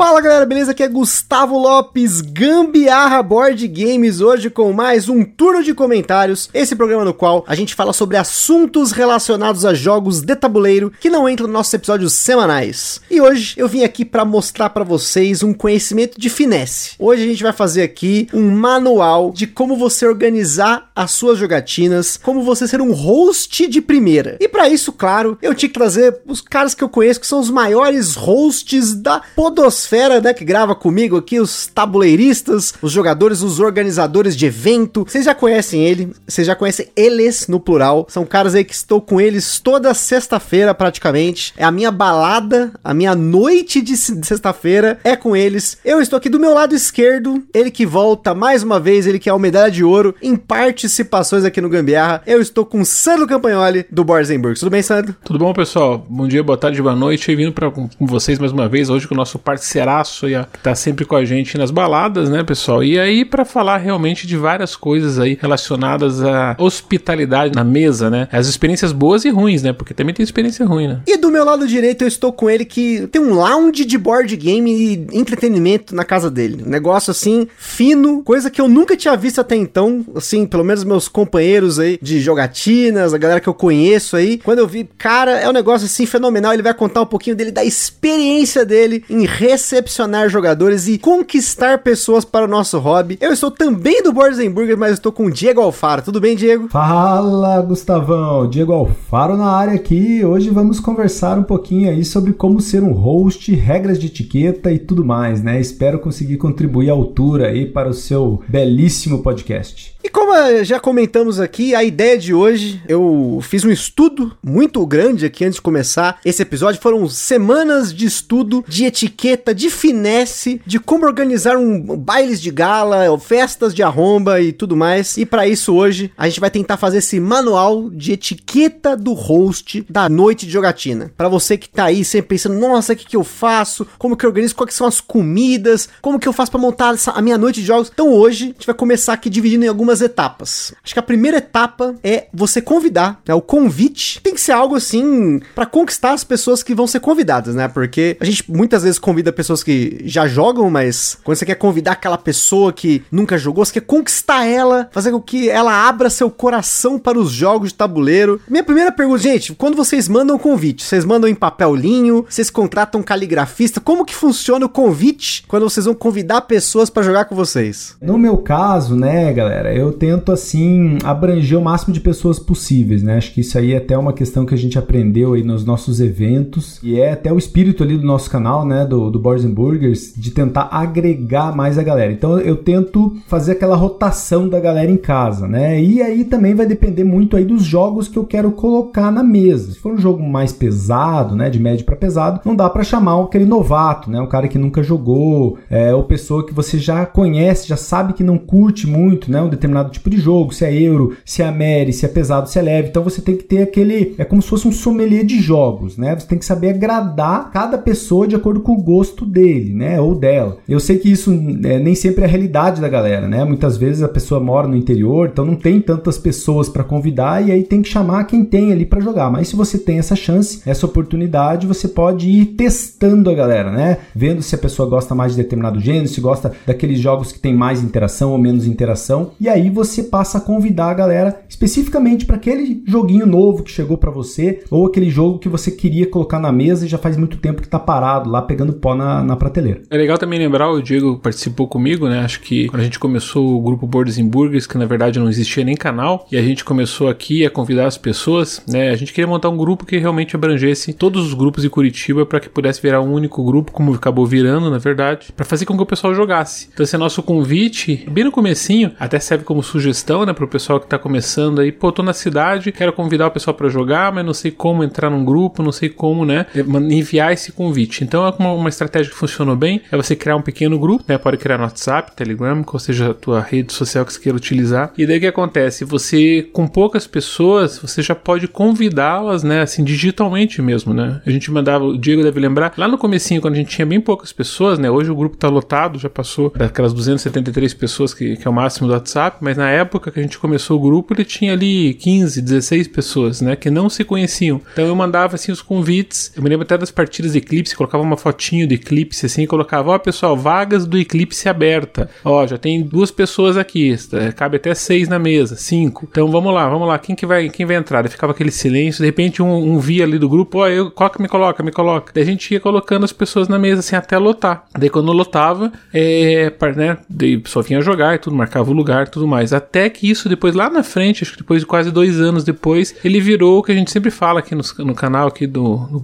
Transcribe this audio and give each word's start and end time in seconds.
Fala 0.00 0.22
galera, 0.22 0.46
beleza? 0.46 0.70
Aqui 0.70 0.82
é 0.82 0.88
Gustavo 0.88 1.58
Lopes, 1.58 2.22
Gambiarra 2.22 3.22
Board 3.22 3.68
Games, 3.68 4.22
hoje 4.22 4.48
com 4.48 4.72
mais 4.72 5.10
um 5.10 5.22
turno 5.22 5.62
de 5.62 5.74
comentários. 5.74 6.48
Esse 6.54 6.74
programa 6.74 7.04
no 7.04 7.12
qual 7.12 7.44
a 7.46 7.54
gente 7.54 7.74
fala 7.74 7.92
sobre 7.92 8.16
assuntos 8.16 8.92
relacionados 8.92 9.66
a 9.66 9.74
jogos 9.74 10.22
de 10.22 10.34
tabuleiro 10.34 10.90
que 10.98 11.10
não 11.10 11.28
entram 11.28 11.46
nos 11.46 11.52
nossos 11.52 11.74
episódios 11.74 12.14
semanais. 12.14 12.98
E 13.10 13.20
hoje 13.20 13.52
eu 13.58 13.68
vim 13.68 13.84
aqui 13.84 14.02
para 14.02 14.24
mostrar 14.24 14.70
para 14.70 14.84
vocês 14.84 15.42
um 15.42 15.52
conhecimento 15.52 16.18
de 16.18 16.30
finesse. 16.30 16.92
Hoje 16.98 17.22
a 17.22 17.26
gente 17.26 17.42
vai 17.42 17.52
fazer 17.52 17.82
aqui 17.82 18.26
um 18.32 18.50
manual 18.52 19.32
de 19.32 19.46
como 19.46 19.76
você 19.76 20.06
organizar 20.06 20.90
as 20.96 21.10
suas 21.10 21.36
jogatinas, 21.36 22.16
como 22.16 22.42
você 22.42 22.66
ser 22.66 22.80
um 22.80 22.92
host 22.92 23.66
de 23.66 23.82
primeira. 23.82 24.38
E 24.40 24.48
para 24.48 24.66
isso, 24.66 24.92
claro, 24.92 25.36
eu 25.42 25.54
tinha 25.54 25.68
que 25.68 25.78
trazer 25.78 26.22
os 26.26 26.40
caras 26.40 26.74
que 26.74 26.82
eu 26.82 26.88
conheço 26.88 27.20
que 27.20 27.26
são 27.26 27.38
os 27.38 27.50
maiores 27.50 28.14
hosts 28.14 28.94
da 28.94 29.20
podosfera 29.36 29.89
Fera, 29.90 30.20
né, 30.20 30.32
que 30.32 30.44
grava 30.44 30.72
comigo 30.72 31.16
aqui, 31.16 31.40
os 31.40 31.66
tabuleiristas, 31.66 32.72
os 32.80 32.92
jogadores, 32.92 33.42
os 33.42 33.58
organizadores 33.58 34.36
de 34.36 34.46
evento. 34.46 35.04
Vocês 35.04 35.24
já 35.24 35.34
conhecem 35.34 35.84
ele, 35.84 36.12
vocês 36.24 36.46
já 36.46 36.54
conhecem 36.54 36.86
eles 36.96 37.48
no 37.48 37.58
plural. 37.58 38.06
São 38.08 38.24
caras 38.24 38.54
aí 38.54 38.62
que 38.62 38.72
estou 38.72 39.00
com 39.00 39.20
eles 39.20 39.58
toda 39.58 39.92
sexta-feira 39.92 40.72
praticamente. 40.72 41.52
É 41.56 41.64
a 41.64 41.72
minha 41.72 41.90
balada, 41.90 42.72
a 42.84 42.94
minha 42.94 43.16
noite 43.16 43.82
de 43.82 43.96
sexta-feira 43.96 45.00
é 45.02 45.16
com 45.16 45.34
eles. 45.34 45.76
Eu 45.84 46.00
estou 46.00 46.18
aqui 46.18 46.28
do 46.28 46.38
meu 46.38 46.54
lado 46.54 46.72
esquerdo, 46.72 47.42
ele 47.52 47.72
que 47.72 47.84
volta 47.84 48.32
mais 48.32 48.62
uma 48.62 48.78
vez, 48.78 49.08
ele 49.08 49.18
que 49.18 49.28
é 49.28 49.32
o 49.32 49.40
medalha 49.40 49.72
de 49.72 49.82
ouro 49.82 50.14
em 50.22 50.36
participações 50.36 51.44
aqui 51.44 51.60
no 51.60 51.68
Gambiarra. 51.68 52.22
Eu 52.28 52.40
estou 52.40 52.64
com 52.64 52.84
Sandro 52.84 53.26
Campagnoli 53.26 53.84
do 53.90 54.04
Borzenburg. 54.04 54.56
Tudo 54.56 54.70
bem, 54.70 54.82
Sandro? 54.82 55.16
Tudo 55.24 55.40
bom, 55.40 55.52
pessoal? 55.52 56.06
Bom 56.08 56.28
dia, 56.28 56.44
boa 56.44 56.56
tarde, 56.56 56.80
boa 56.80 56.94
noite. 56.94 57.34
Vindo 57.34 57.52
para 57.52 57.72
com 57.72 57.88
vocês 57.98 58.38
mais 58.38 58.52
uma 58.52 58.68
vez 58.68 58.88
hoje 58.88 59.08
com 59.08 59.14
o 59.14 59.16
nosso 59.16 59.36
parceiro 59.36 59.79
parceiraço 59.80 60.26
aí, 60.26 60.34
que 60.52 60.58
tá 60.60 60.74
sempre 60.74 61.04
com 61.04 61.16
a 61.16 61.24
gente 61.24 61.56
nas 61.56 61.70
baladas, 61.70 62.28
né, 62.28 62.44
pessoal? 62.44 62.84
E 62.84 62.98
aí 62.98 63.24
para 63.24 63.44
falar 63.44 63.78
realmente 63.78 64.26
de 64.26 64.36
várias 64.36 64.76
coisas 64.76 65.18
aí 65.18 65.38
relacionadas 65.40 66.22
à 66.22 66.56
hospitalidade 66.58 67.54
na 67.54 67.64
mesa, 67.64 68.10
né? 68.10 68.28
As 68.30 68.46
experiências 68.46 68.92
boas 68.92 69.24
e 69.24 69.30
ruins, 69.30 69.62
né? 69.62 69.72
Porque 69.72 69.94
também 69.94 70.14
tem 70.14 70.22
experiência 70.22 70.66
ruim, 70.66 70.88
né? 70.88 71.00
E 71.06 71.16
do 71.16 71.30
meu 71.30 71.44
lado 71.44 71.66
direito 71.66 72.02
eu 72.02 72.08
estou 72.08 72.32
com 72.32 72.48
ele 72.48 72.64
que 72.64 73.06
tem 73.08 73.20
um 73.20 73.34
lounge 73.34 73.84
de 73.84 73.98
board 73.98 74.34
game 74.36 74.70
e 74.70 75.18
entretenimento 75.18 75.94
na 75.94 76.04
casa 76.04 76.30
dele. 76.30 76.62
Um 76.64 76.70
negócio 76.70 77.10
assim 77.10 77.48
fino, 77.56 78.22
coisa 78.22 78.50
que 78.50 78.60
eu 78.60 78.68
nunca 78.68 78.96
tinha 78.96 79.16
visto 79.16 79.40
até 79.40 79.56
então, 79.56 80.04
assim, 80.14 80.46
pelo 80.46 80.64
menos 80.64 80.84
meus 80.84 81.08
companheiros 81.08 81.78
aí 81.78 81.98
de 82.00 82.20
jogatinas, 82.20 83.14
a 83.14 83.18
galera 83.18 83.40
que 83.40 83.48
eu 83.48 83.54
conheço 83.54 84.16
aí. 84.16 84.38
Quando 84.38 84.58
eu 84.58 84.66
vi, 84.66 84.88
cara, 84.98 85.32
é 85.32 85.48
um 85.48 85.52
negócio 85.52 85.86
assim 85.86 86.06
fenomenal, 86.06 86.52
ele 86.52 86.62
vai 86.62 86.74
contar 86.74 87.02
um 87.02 87.06
pouquinho 87.06 87.36
dele 87.36 87.50
da 87.50 87.64
experiência 87.64 88.64
dele 88.64 89.04
em 89.08 89.24
receber 89.24 89.69
recepcionar 89.70 90.28
jogadores 90.28 90.88
e 90.88 90.98
conquistar 90.98 91.78
pessoas 91.78 92.24
para 92.24 92.44
o 92.44 92.48
nosso 92.48 92.76
hobby. 92.80 93.16
Eu 93.20 93.32
estou 93.32 93.52
também 93.52 94.02
do 94.02 94.12
Boards 94.12 94.40
Burgers, 94.48 94.78
mas 94.78 94.94
estou 94.94 95.12
com 95.12 95.26
o 95.26 95.30
Diego 95.30 95.60
Alfaro. 95.60 96.02
Tudo 96.02 96.20
bem, 96.20 96.34
Diego? 96.34 96.68
Fala, 96.68 97.60
Gustavão. 97.62 98.48
Diego 98.48 98.72
Alfaro 98.72 99.36
na 99.36 99.52
área 99.52 99.74
aqui. 99.74 100.24
Hoje 100.24 100.50
vamos 100.50 100.80
conversar 100.80 101.38
um 101.38 101.44
pouquinho 101.44 101.88
aí 101.88 102.04
sobre 102.04 102.32
como 102.32 102.60
ser 102.60 102.82
um 102.82 102.92
host, 102.92 103.54
regras 103.54 103.96
de 103.98 104.08
etiqueta 104.08 104.72
e 104.72 104.78
tudo 104.78 105.04
mais, 105.04 105.40
né? 105.40 105.60
Espero 105.60 106.00
conseguir 106.00 106.36
contribuir 106.36 106.90
à 106.90 106.92
altura 106.92 107.46
aí 107.48 107.64
para 107.64 107.88
o 107.88 107.94
seu 107.94 108.42
belíssimo 108.48 109.22
podcast. 109.22 109.94
E 110.02 110.08
como 110.08 110.32
já 110.64 110.80
comentamos 110.80 111.38
aqui, 111.38 111.74
a 111.74 111.84
ideia 111.84 112.16
de 112.16 112.32
hoje, 112.32 112.82
eu 112.88 113.38
fiz 113.42 113.64
um 113.64 113.70
estudo 113.70 114.32
muito 114.42 114.84
grande 114.86 115.26
aqui 115.26 115.44
antes 115.44 115.56
de 115.56 115.62
começar 115.62 116.18
esse 116.24 116.40
episódio. 116.40 116.80
Foram 116.80 117.06
semanas 117.08 117.92
de 117.92 118.06
estudo 118.06 118.64
de 118.66 118.86
etiqueta, 118.86 119.49
de 119.54 119.70
finesse, 119.70 120.60
de 120.66 120.78
como 120.78 121.06
organizar 121.06 121.56
um 121.56 121.96
bailes 121.96 122.40
de 122.40 122.50
gala, 122.50 123.18
festas 123.18 123.74
de 123.74 123.82
arromba 123.82 124.40
e 124.40 124.52
tudo 124.52 124.76
mais. 124.76 125.16
E 125.16 125.26
para 125.26 125.46
isso 125.46 125.74
hoje 125.74 126.12
a 126.16 126.28
gente 126.28 126.40
vai 126.40 126.50
tentar 126.50 126.76
fazer 126.76 126.98
esse 126.98 127.20
manual 127.20 127.90
de 127.90 128.12
etiqueta 128.12 128.96
do 128.96 129.12
host 129.12 129.84
da 129.88 130.08
noite 130.08 130.46
de 130.46 130.52
jogatina. 130.52 131.12
Para 131.16 131.28
você 131.28 131.56
que 131.56 131.68
tá 131.68 131.84
aí 131.84 132.04
sempre 132.04 132.30
pensando, 132.30 132.58
nossa, 132.58 132.92
o 132.92 132.96
que 132.96 133.06
que 133.06 133.16
eu 133.16 133.24
faço? 133.24 133.86
Como 133.98 134.16
que 134.16 134.24
eu 134.24 134.30
organizo? 134.30 134.54
Quais 134.54 134.74
são 134.74 134.86
as 134.86 135.00
comidas? 135.00 135.88
Como 136.00 136.18
que 136.18 136.28
eu 136.28 136.32
faço 136.32 136.50
para 136.50 136.60
montar 136.60 136.94
essa, 136.94 137.12
a 137.12 137.22
minha 137.22 137.38
noite 137.38 137.60
de 137.60 137.66
jogos? 137.66 137.90
Então 137.92 138.12
hoje 138.12 138.44
a 138.44 138.46
gente 138.48 138.66
vai 138.66 138.74
começar 138.74 139.12
aqui 139.12 139.28
dividindo 139.28 139.64
em 139.64 139.68
algumas 139.68 140.00
etapas. 140.00 140.74
Acho 140.82 140.94
que 140.94 141.00
a 141.00 141.02
primeira 141.02 141.38
etapa 141.38 141.94
é 142.02 142.26
você 142.32 142.60
convidar, 142.60 143.20
né? 143.26 143.34
O 143.34 143.40
convite 143.40 144.20
tem 144.22 144.34
que 144.34 144.40
ser 144.40 144.52
algo 144.52 144.74
assim 144.74 145.40
para 145.54 145.66
conquistar 145.66 146.12
as 146.12 146.24
pessoas 146.24 146.62
que 146.62 146.74
vão 146.74 146.86
ser 146.86 147.00
convidadas, 147.00 147.54
né? 147.54 147.68
Porque 147.68 148.16
a 148.20 148.24
gente 148.24 148.50
muitas 148.50 148.82
vezes 148.82 148.98
convida 148.98 149.32
pessoas 149.40 149.62
que 149.62 150.02
já 150.04 150.28
jogam, 150.28 150.68
mas 150.68 151.16
quando 151.24 151.38
você 151.38 151.46
quer 151.46 151.54
convidar 151.54 151.92
aquela 151.92 152.18
pessoa 152.18 152.74
que 152.74 153.02
nunca 153.10 153.38
jogou, 153.38 153.64
você 153.64 153.72
quer 153.72 153.86
conquistar 153.86 154.44
ela, 154.44 154.90
fazer 154.92 155.12
com 155.12 155.20
que 155.20 155.48
ela 155.48 155.88
abra 155.88 156.10
seu 156.10 156.30
coração 156.30 156.98
para 156.98 157.18
os 157.18 157.30
jogos 157.30 157.70
de 157.70 157.74
tabuleiro. 157.74 158.38
Minha 158.46 158.62
primeira 158.62 158.92
pergunta, 158.92 159.22
gente, 159.22 159.54
quando 159.54 159.76
vocês 159.76 160.08
mandam 160.08 160.38
convite, 160.38 160.84
vocês 160.84 161.06
mandam 161.06 161.28
em 161.30 161.34
papel 161.34 161.74
linho, 161.74 162.26
vocês 162.28 162.50
contratam 162.50 163.00
um 163.00 163.04
caligrafista, 163.04 163.80
como 163.80 164.04
que 164.04 164.14
funciona 164.14 164.66
o 164.66 164.68
convite 164.68 165.42
quando 165.48 165.62
vocês 165.62 165.86
vão 165.86 165.94
convidar 165.94 166.42
pessoas 166.42 166.90
para 166.90 167.02
jogar 167.02 167.24
com 167.24 167.34
vocês? 167.34 167.96
No 168.02 168.18
meu 168.18 168.36
caso, 168.36 168.94
né, 168.94 169.32
galera, 169.32 169.74
eu 169.74 169.90
tento 169.90 170.32
assim 170.32 170.98
abranger 171.02 171.58
o 171.58 171.62
máximo 171.62 171.94
de 171.94 172.00
pessoas 172.00 172.38
possíveis, 172.38 173.02
né? 173.02 173.16
Acho 173.16 173.32
que 173.32 173.40
isso 173.40 173.56
aí 173.56 173.72
é 173.72 173.78
até 173.78 173.96
uma 173.96 174.12
questão 174.12 174.44
que 174.44 174.54
a 174.54 174.58
gente 174.58 174.78
aprendeu 174.78 175.32
aí 175.32 175.42
nos 175.42 175.64
nossos 175.64 175.98
eventos 175.98 176.78
e 176.82 177.00
é 177.00 177.12
até 177.12 177.32
o 177.32 177.38
espírito 177.38 177.82
ali 177.82 177.96
do 177.96 178.04
nosso 178.04 178.28
canal, 178.28 178.66
né, 178.66 178.84
do, 178.84 179.10
do 179.10 179.29
Board 179.30 179.70
Burgers 179.70 180.12
de 180.16 180.30
tentar 180.30 180.68
agregar 180.72 181.54
mais 181.54 181.78
a 181.78 181.82
galera. 181.82 182.12
Então 182.12 182.38
eu 182.40 182.56
tento 182.56 183.16
fazer 183.26 183.52
aquela 183.52 183.76
rotação 183.76 184.48
da 184.48 184.58
galera 184.58 184.90
em 184.90 184.96
casa, 184.96 185.46
né? 185.46 185.80
E 185.80 186.02
aí 186.02 186.24
também 186.24 186.54
vai 186.54 186.66
depender 186.66 187.04
muito 187.04 187.36
aí 187.36 187.44
dos 187.44 187.62
jogos 187.62 188.08
que 188.08 188.18
eu 188.18 188.24
quero 188.24 188.50
colocar 188.52 189.10
na 189.10 189.22
mesa. 189.22 189.72
Se 189.72 189.78
for 189.78 189.92
um 189.92 189.98
jogo 189.98 190.22
mais 190.22 190.52
pesado, 190.52 191.36
né, 191.36 191.48
de 191.48 191.60
médio 191.60 191.84
para 191.84 191.96
pesado, 191.96 192.40
não 192.44 192.56
dá 192.56 192.68
para 192.68 192.82
chamar 192.82 193.20
aquele 193.22 193.44
novato, 193.44 194.10
né, 194.10 194.20
um 194.20 194.26
cara 194.26 194.48
que 194.48 194.58
nunca 194.58 194.82
jogou, 194.82 195.58
é, 195.68 195.94
ou 195.94 196.04
pessoa 196.04 196.46
que 196.46 196.54
você 196.54 196.78
já 196.78 197.06
conhece, 197.06 197.68
já 197.68 197.76
sabe 197.76 198.12
que 198.12 198.24
não 198.24 198.38
curte 198.38 198.86
muito, 198.86 199.30
né, 199.30 199.40
um 199.42 199.48
determinado 199.48 199.90
tipo 199.90 200.08
de 200.10 200.18
jogo, 200.18 200.54
se 200.54 200.64
é 200.64 200.74
euro, 200.74 201.16
se 201.24 201.42
é 201.42 201.50
Mary, 201.50 201.92
se 201.92 202.04
é 202.04 202.08
pesado, 202.08 202.48
se 202.48 202.58
é 202.58 202.62
leve. 202.62 202.88
Então 202.88 203.02
você 203.02 203.20
tem 203.20 203.36
que 203.36 203.44
ter 203.44 203.62
aquele, 203.62 204.14
é 204.18 204.24
como 204.24 204.42
se 204.42 204.48
fosse 204.48 204.66
um 204.66 204.72
sommelier 204.72 205.24
de 205.24 205.40
jogos, 205.40 205.96
né? 205.96 206.18
Você 206.18 206.26
tem 206.26 206.38
que 206.38 206.44
saber 206.44 206.70
agradar 206.70 207.50
cada 207.50 207.76
pessoa 207.78 208.26
de 208.26 208.36
acordo 208.36 208.60
com 208.60 208.72
o 208.72 208.82
gosto 208.82 209.19
dele, 209.26 209.72
né, 209.74 210.00
ou 210.00 210.14
dela. 210.14 210.58
Eu 210.68 210.80
sei 210.80 210.98
que 210.98 211.10
isso 211.10 211.32
é, 211.64 211.78
nem 211.78 211.94
sempre 211.94 212.22
é 212.22 212.26
a 212.26 212.28
realidade 212.28 212.80
da 212.80 212.88
galera, 212.88 213.28
né? 213.28 213.44
Muitas 213.44 213.76
vezes 213.76 214.02
a 214.02 214.08
pessoa 214.08 214.40
mora 214.40 214.68
no 214.68 214.76
interior, 214.76 215.28
então 215.32 215.44
não 215.44 215.56
tem 215.56 215.80
tantas 215.80 216.18
pessoas 216.18 216.68
para 216.68 216.84
convidar 216.84 217.46
e 217.46 217.52
aí 217.52 217.62
tem 217.62 217.82
que 217.82 217.88
chamar 217.88 218.24
quem 218.24 218.44
tem 218.44 218.72
ali 218.72 218.84
para 218.84 219.00
jogar. 219.00 219.30
Mas 219.30 219.48
se 219.48 219.56
você 219.56 219.78
tem 219.78 219.98
essa 219.98 220.16
chance, 220.16 220.62
essa 220.66 220.86
oportunidade, 220.86 221.66
você 221.66 221.88
pode 221.88 222.28
ir 222.28 222.46
testando 222.46 223.30
a 223.30 223.34
galera, 223.34 223.70
né? 223.70 223.98
Vendo 224.14 224.42
se 224.42 224.54
a 224.54 224.58
pessoa 224.58 224.88
gosta 224.88 225.14
mais 225.14 225.32
de 225.32 225.42
determinado 225.42 225.80
gênero, 225.80 226.08
se 226.08 226.20
gosta 226.20 226.52
daqueles 226.66 226.98
jogos 226.98 227.32
que 227.32 227.38
tem 227.38 227.54
mais 227.54 227.82
interação 227.82 228.32
ou 228.32 228.38
menos 228.38 228.66
interação, 228.66 229.32
e 229.40 229.48
aí 229.48 229.70
você 229.70 230.02
passa 230.02 230.38
a 230.38 230.40
convidar 230.40 230.90
a 230.90 230.94
galera 230.94 231.40
especificamente 231.48 232.24
para 232.24 232.36
aquele 232.36 232.82
joguinho 232.86 233.26
novo 233.26 233.62
que 233.62 233.70
chegou 233.70 233.96
para 233.96 234.10
você 234.10 234.62
ou 234.70 234.86
aquele 234.86 235.10
jogo 235.10 235.38
que 235.38 235.48
você 235.48 235.70
queria 235.70 236.06
colocar 236.08 236.38
na 236.38 236.52
mesa 236.52 236.84
e 236.84 236.88
já 236.88 236.98
faz 236.98 237.16
muito 237.16 237.38
tempo 237.38 237.62
que 237.62 237.68
tá 237.68 237.78
parado 237.78 238.30
lá 238.30 238.42
pegando 238.42 238.72
pó 238.72 238.94
na 238.94 239.09
na, 239.24 239.36
prateleira. 239.36 239.82
É 239.90 239.96
legal 239.96 240.18
também 240.18 240.38
lembrar, 240.38 240.70
o 240.70 240.82
Diego 240.82 241.18
participou 241.18 241.66
comigo, 241.66 242.08
né? 242.08 242.20
Acho 242.20 242.40
que 242.40 242.68
quando 242.68 242.80
a 242.80 242.84
gente 242.84 242.98
começou 242.98 243.56
o 243.56 243.60
grupo 243.60 243.86
Boards 243.86 244.18
and 244.18 244.26
Burgers, 244.26 244.66
que 244.66 244.78
na 244.78 244.86
verdade 244.86 245.18
não 245.18 245.28
existia 245.28 245.64
nem 245.64 245.74
canal, 245.74 246.26
e 246.30 246.36
a 246.36 246.42
gente 246.42 246.64
começou 246.64 247.08
aqui 247.08 247.44
a 247.44 247.50
convidar 247.50 247.86
as 247.86 247.98
pessoas, 247.98 248.62
né? 248.68 248.90
A 248.90 248.96
gente 248.96 249.12
queria 249.12 249.26
montar 249.26 249.48
um 249.48 249.56
grupo 249.56 249.84
que 249.86 249.98
realmente 249.98 250.36
abrangesse 250.36 250.92
todos 250.92 251.26
os 251.26 251.34
grupos 251.34 251.62
de 251.62 251.70
Curitiba 251.70 252.24
para 252.26 252.40
que 252.40 252.48
pudesse 252.48 252.80
virar 252.80 253.00
um 253.00 253.12
único 253.12 253.44
grupo, 253.44 253.72
como 253.72 253.94
acabou 253.94 254.26
virando, 254.26 254.70
na 254.70 254.78
verdade, 254.78 255.32
para 255.32 255.44
fazer 255.44 255.64
com 255.64 255.76
que 255.76 255.82
o 255.82 255.86
pessoal 255.86 256.14
jogasse. 256.14 256.68
Então 256.72 256.84
esse 256.84 256.94
é 256.94 256.98
nosso 256.98 257.22
convite, 257.22 258.06
bem 258.10 258.24
no 258.24 258.30
comecinho, 258.30 258.92
até 258.98 259.18
serve 259.18 259.44
como 259.44 259.62
sugestão, 259.62 260.24
né, 260.24 260.32
pro 260.32 260.48
pessoal 260.48 260.80
que 260.80 260.86
tá 260.86 260.98
começando 260.98 261.60
aí, 261.60 261.72
pô, 261.72 261.90
tô 261.90 262.02
na 262.02 262.12
cidade, 262.12 262.72
quero 262.72 262.92
convidar 262.92 263.28
o 263.28 263.30
pessoal 263.30 263.54
para 263.54 263.68
jogar, 263.68 264.12
mas 264.12 264.24
não 264.24 264.34
sei 264.34 264.50
como 264.50 264.84
entrar 264.84 265.10
num 265.10 265.24
grupo, 265.24 265.62
não 265.62 265.72
sei 265.72 265.88
como, 265.88 266.24
né, 266.24 266.46
enviar 266.90 267.32
esse 267.32 267.52
convite. 267.52 268.04
Então 268.04 268.26
é 268.26 268.34
uma, 268.38 268.52
uma 268.52 268.68
estratégia 268.68 268.99
estratégia 269.00 269.12
que 269.12 269.18
funcionou 269.18 269.56
bem 269.56 269.82
é 269.90 269.96
você 269.96 270.14
criar 270.14 270.36
um 270.36 270.42
pequeno 270.42 270.78
grupo, 270.78 271.04
né? 271.08 271.18
Pode 271.18 271.36
criar 271.38 271.58
no 271.58 271.64
WhatsApp, 271.64 272.12
Telegram, 272.14 272.62
qual 272.62 272.78
seja 272.78 273.10
a 273.10 273.14
tua 273.14 273.40
rede 273.40 273.72
social 273.72 274.04
que 274.04 274.12
você 274.12 274.20
queira 274.20 274.36
utilizar. 274.36 274.92
E 274.96 275.06
daí 275.06 275.18
o 275.18 275.20
que 275.20 275.26
acontece? 275.26 275.84
Você, 275.84 276.48
com 276.52 276.66
poucas 276.66 277.06
pessoas, 277.06 277.78
você 277.78 278.02
já 278.02 278.14
pode 278.14 278.46
convidá-las, 278.48 279.42
né? 279.42 279.62
Assim, 279.62 279.82
digitalmente 279.82 280.60
mesmo, 280.62 280.92
né? 280.92 281.20
A 281.26 281.30
gente 281.30 281.50
mandava, 281.50 281.84
o 281.84 281.98
Diego 281.98 282.22
deve 282.22 282.40
lembrar, 282.40 282.72
lá 282.76 282.86
no 282.86 282.98
comecinho, 282.98 283.40
quando 283.40 283.54
a 283.54 283.56
gente 283.56 283.74
tinha 283.74 283.86
bem 283.86 284.00
poucas 284.00 284.32
pessoas, 284.32 284.78
né? 284.78 284.90
Hoje 284.90 285.10
o 285.10 285.14
grupo 285.14 285.36
tá 285.36 285.48
lotado, 285.48 285.98
já 285.98 286.10
passou 286.10 286.52
daquelas 286.54 286.92
273 286.92 287.74
pessoas 287.74 288.14
que, 288.14 288.36
que 288.36 288.46
é 288.46 288.50
o 288.50 288.54
máximo 288.54 288.86
do 288.86 288.94
WhatsApp, 288.94 289.38
mas 289.40 289.56
na 289.56 289.70
época 289.70 290.10
que 290.10 290.18
a 290.18 290.22
gente 290.22 290.38
começou 290.38 290.78
o 290.78 290.80
grupo, 290.80 291.14
ele 291.14 291.24
tinha 291.24 291.52
ali 291.52 291.94
15, 291.94 292.40
16 292.40 292.88
pessoas, 292.88 293.40
né? 293.40 293.56
Que 293.56 293.70
não 293.70 293.88
se 293.88 294.04
conheciam. 294.04 294.60
Então 294.72 294.86
eu 294.86 294.94
mandava, 294.94 295.34
assim, 295.34 295.52
os 295.52 295.62
convites. 295.62 296.32
Eu 296.36 296.42
me 296.42 296.48
lembro 296.48 296.64
até 296.64 296.76
das 296.76 296.90
partidas 296.90 297.32
de 297.32 297.38
Eclipse, 297.38 297.76
colocava 297.76 298.02
uma 298.02 298.16
fotinho 298.16 298.66
de 298.66 298.74
Eclipse, 298.74 298.89
assim, 299.24 299.42
e 299.42 299.46
colocava, 299.46 299.90
ó, 299.90 299.96
oh, 299.96 299.98
pessoal, 299.98 300.36
vagas 300.36 300.86
do 300.86 300.98
Eclipse 300.98 301.48
aberta. 301.48 302.08
Ó, 302.24 302.46
já 302.46 302.56
tem 302.56 302.82
duas 302.82 303.10
pessoas 303.10 303.56
aqui, 303.56 303.94
é, 304.12 304.32
cabe 304.32 304.56
até 304.56 304.74
seis 304.74 305.08
na 305.08 305.18
mesa, 305.18 305.56
cinco. 305.56 306.06
Então 306.10 306.30
vamos 306.30 306.52
lá, 306.54 306.68
vamos 306.68 306.86
lá, 306.86 306.98
quem 306.98 307.14
que 307.14 307.26
vai, 307.26 307.48
quem 307.48 307.66
vai 307.66 307.76
entrar? 307.76 308.02
Daí 308.02 308.10
ficava 308.10 308.32
aquele 308.32 308.50
silêncio, 308.50 309.02
de 309.02 309.06
repente 309.06 309.42
um, 309.42 309.74
um 309.74 309.78
via 309.78 310.04
ali 310.04 310.18
do 310.18 310.28
grupo, 310.28 310.58
ó, 310.58 310.68
eu, 310.68 310.90
coloca, 310.90 311.22
me 311.22 311.28
coloca, 311.28 311.62
me 311.62 311.72
coloca. 311.72 312.12
Daí 312.14 312.22
a 312.22 312.26
gente 312.26 312.52
ia 312.52 312.60
colocando 312.60 313.04
as 313.04 313.12
pessoas 313.12 313.48
na 313.48 313.58
mesa, 313.58 313.80
assim, 313.80 313.96
até 313.96 314.16
lotar. 314.18 314.64
Daí 314.78 314.90
quando 314.90 315.12
lotava, 315.12 315.72
é, 315.92 316.52
né, 316.76 316.98
daí 317.08 317.38
pessoa 317.38 317.62
vinha 317.62 317.80
jogar 317.80 318.14
e 318.14 318.18
tudo, 318.18 318.36
marcava 318.36 318.70
o 318.70 318.74
lugar 318.74 319.06
e 319.06 319.10
tudo 319.10 319.26
mais. 319.26 319.52
Até 319.52 319.88
que 319.90 320.08
isso 320.08 320.28
depois, 320.28 320.54
lá 320.54 320.70
na 320.70 320.82
frente, 320.82 321.22
acho 321.22 321.32
que 321.32 321.38
depois 321.38 321.60
de 321.60 321.66
quase 321.66 321.90
dois 321.90 322.20
anos 322.20 322.44
depois, 322.44 322.94
ele 323.04 323.20
virou 323.20 323.58
o 323.58 323.62
que 323.62 323.72
a 323.72 323.74
gente 323.74 323.90
sempre 323.90 324.10
fala 324.10 324.40
aqui 324.40 324.54
no, 324.54 324.62
no 324.78 324.94
canal 324.94 325.28
aqui 325.28 325.46
do, 325.46 325.76
do 325.76 326.00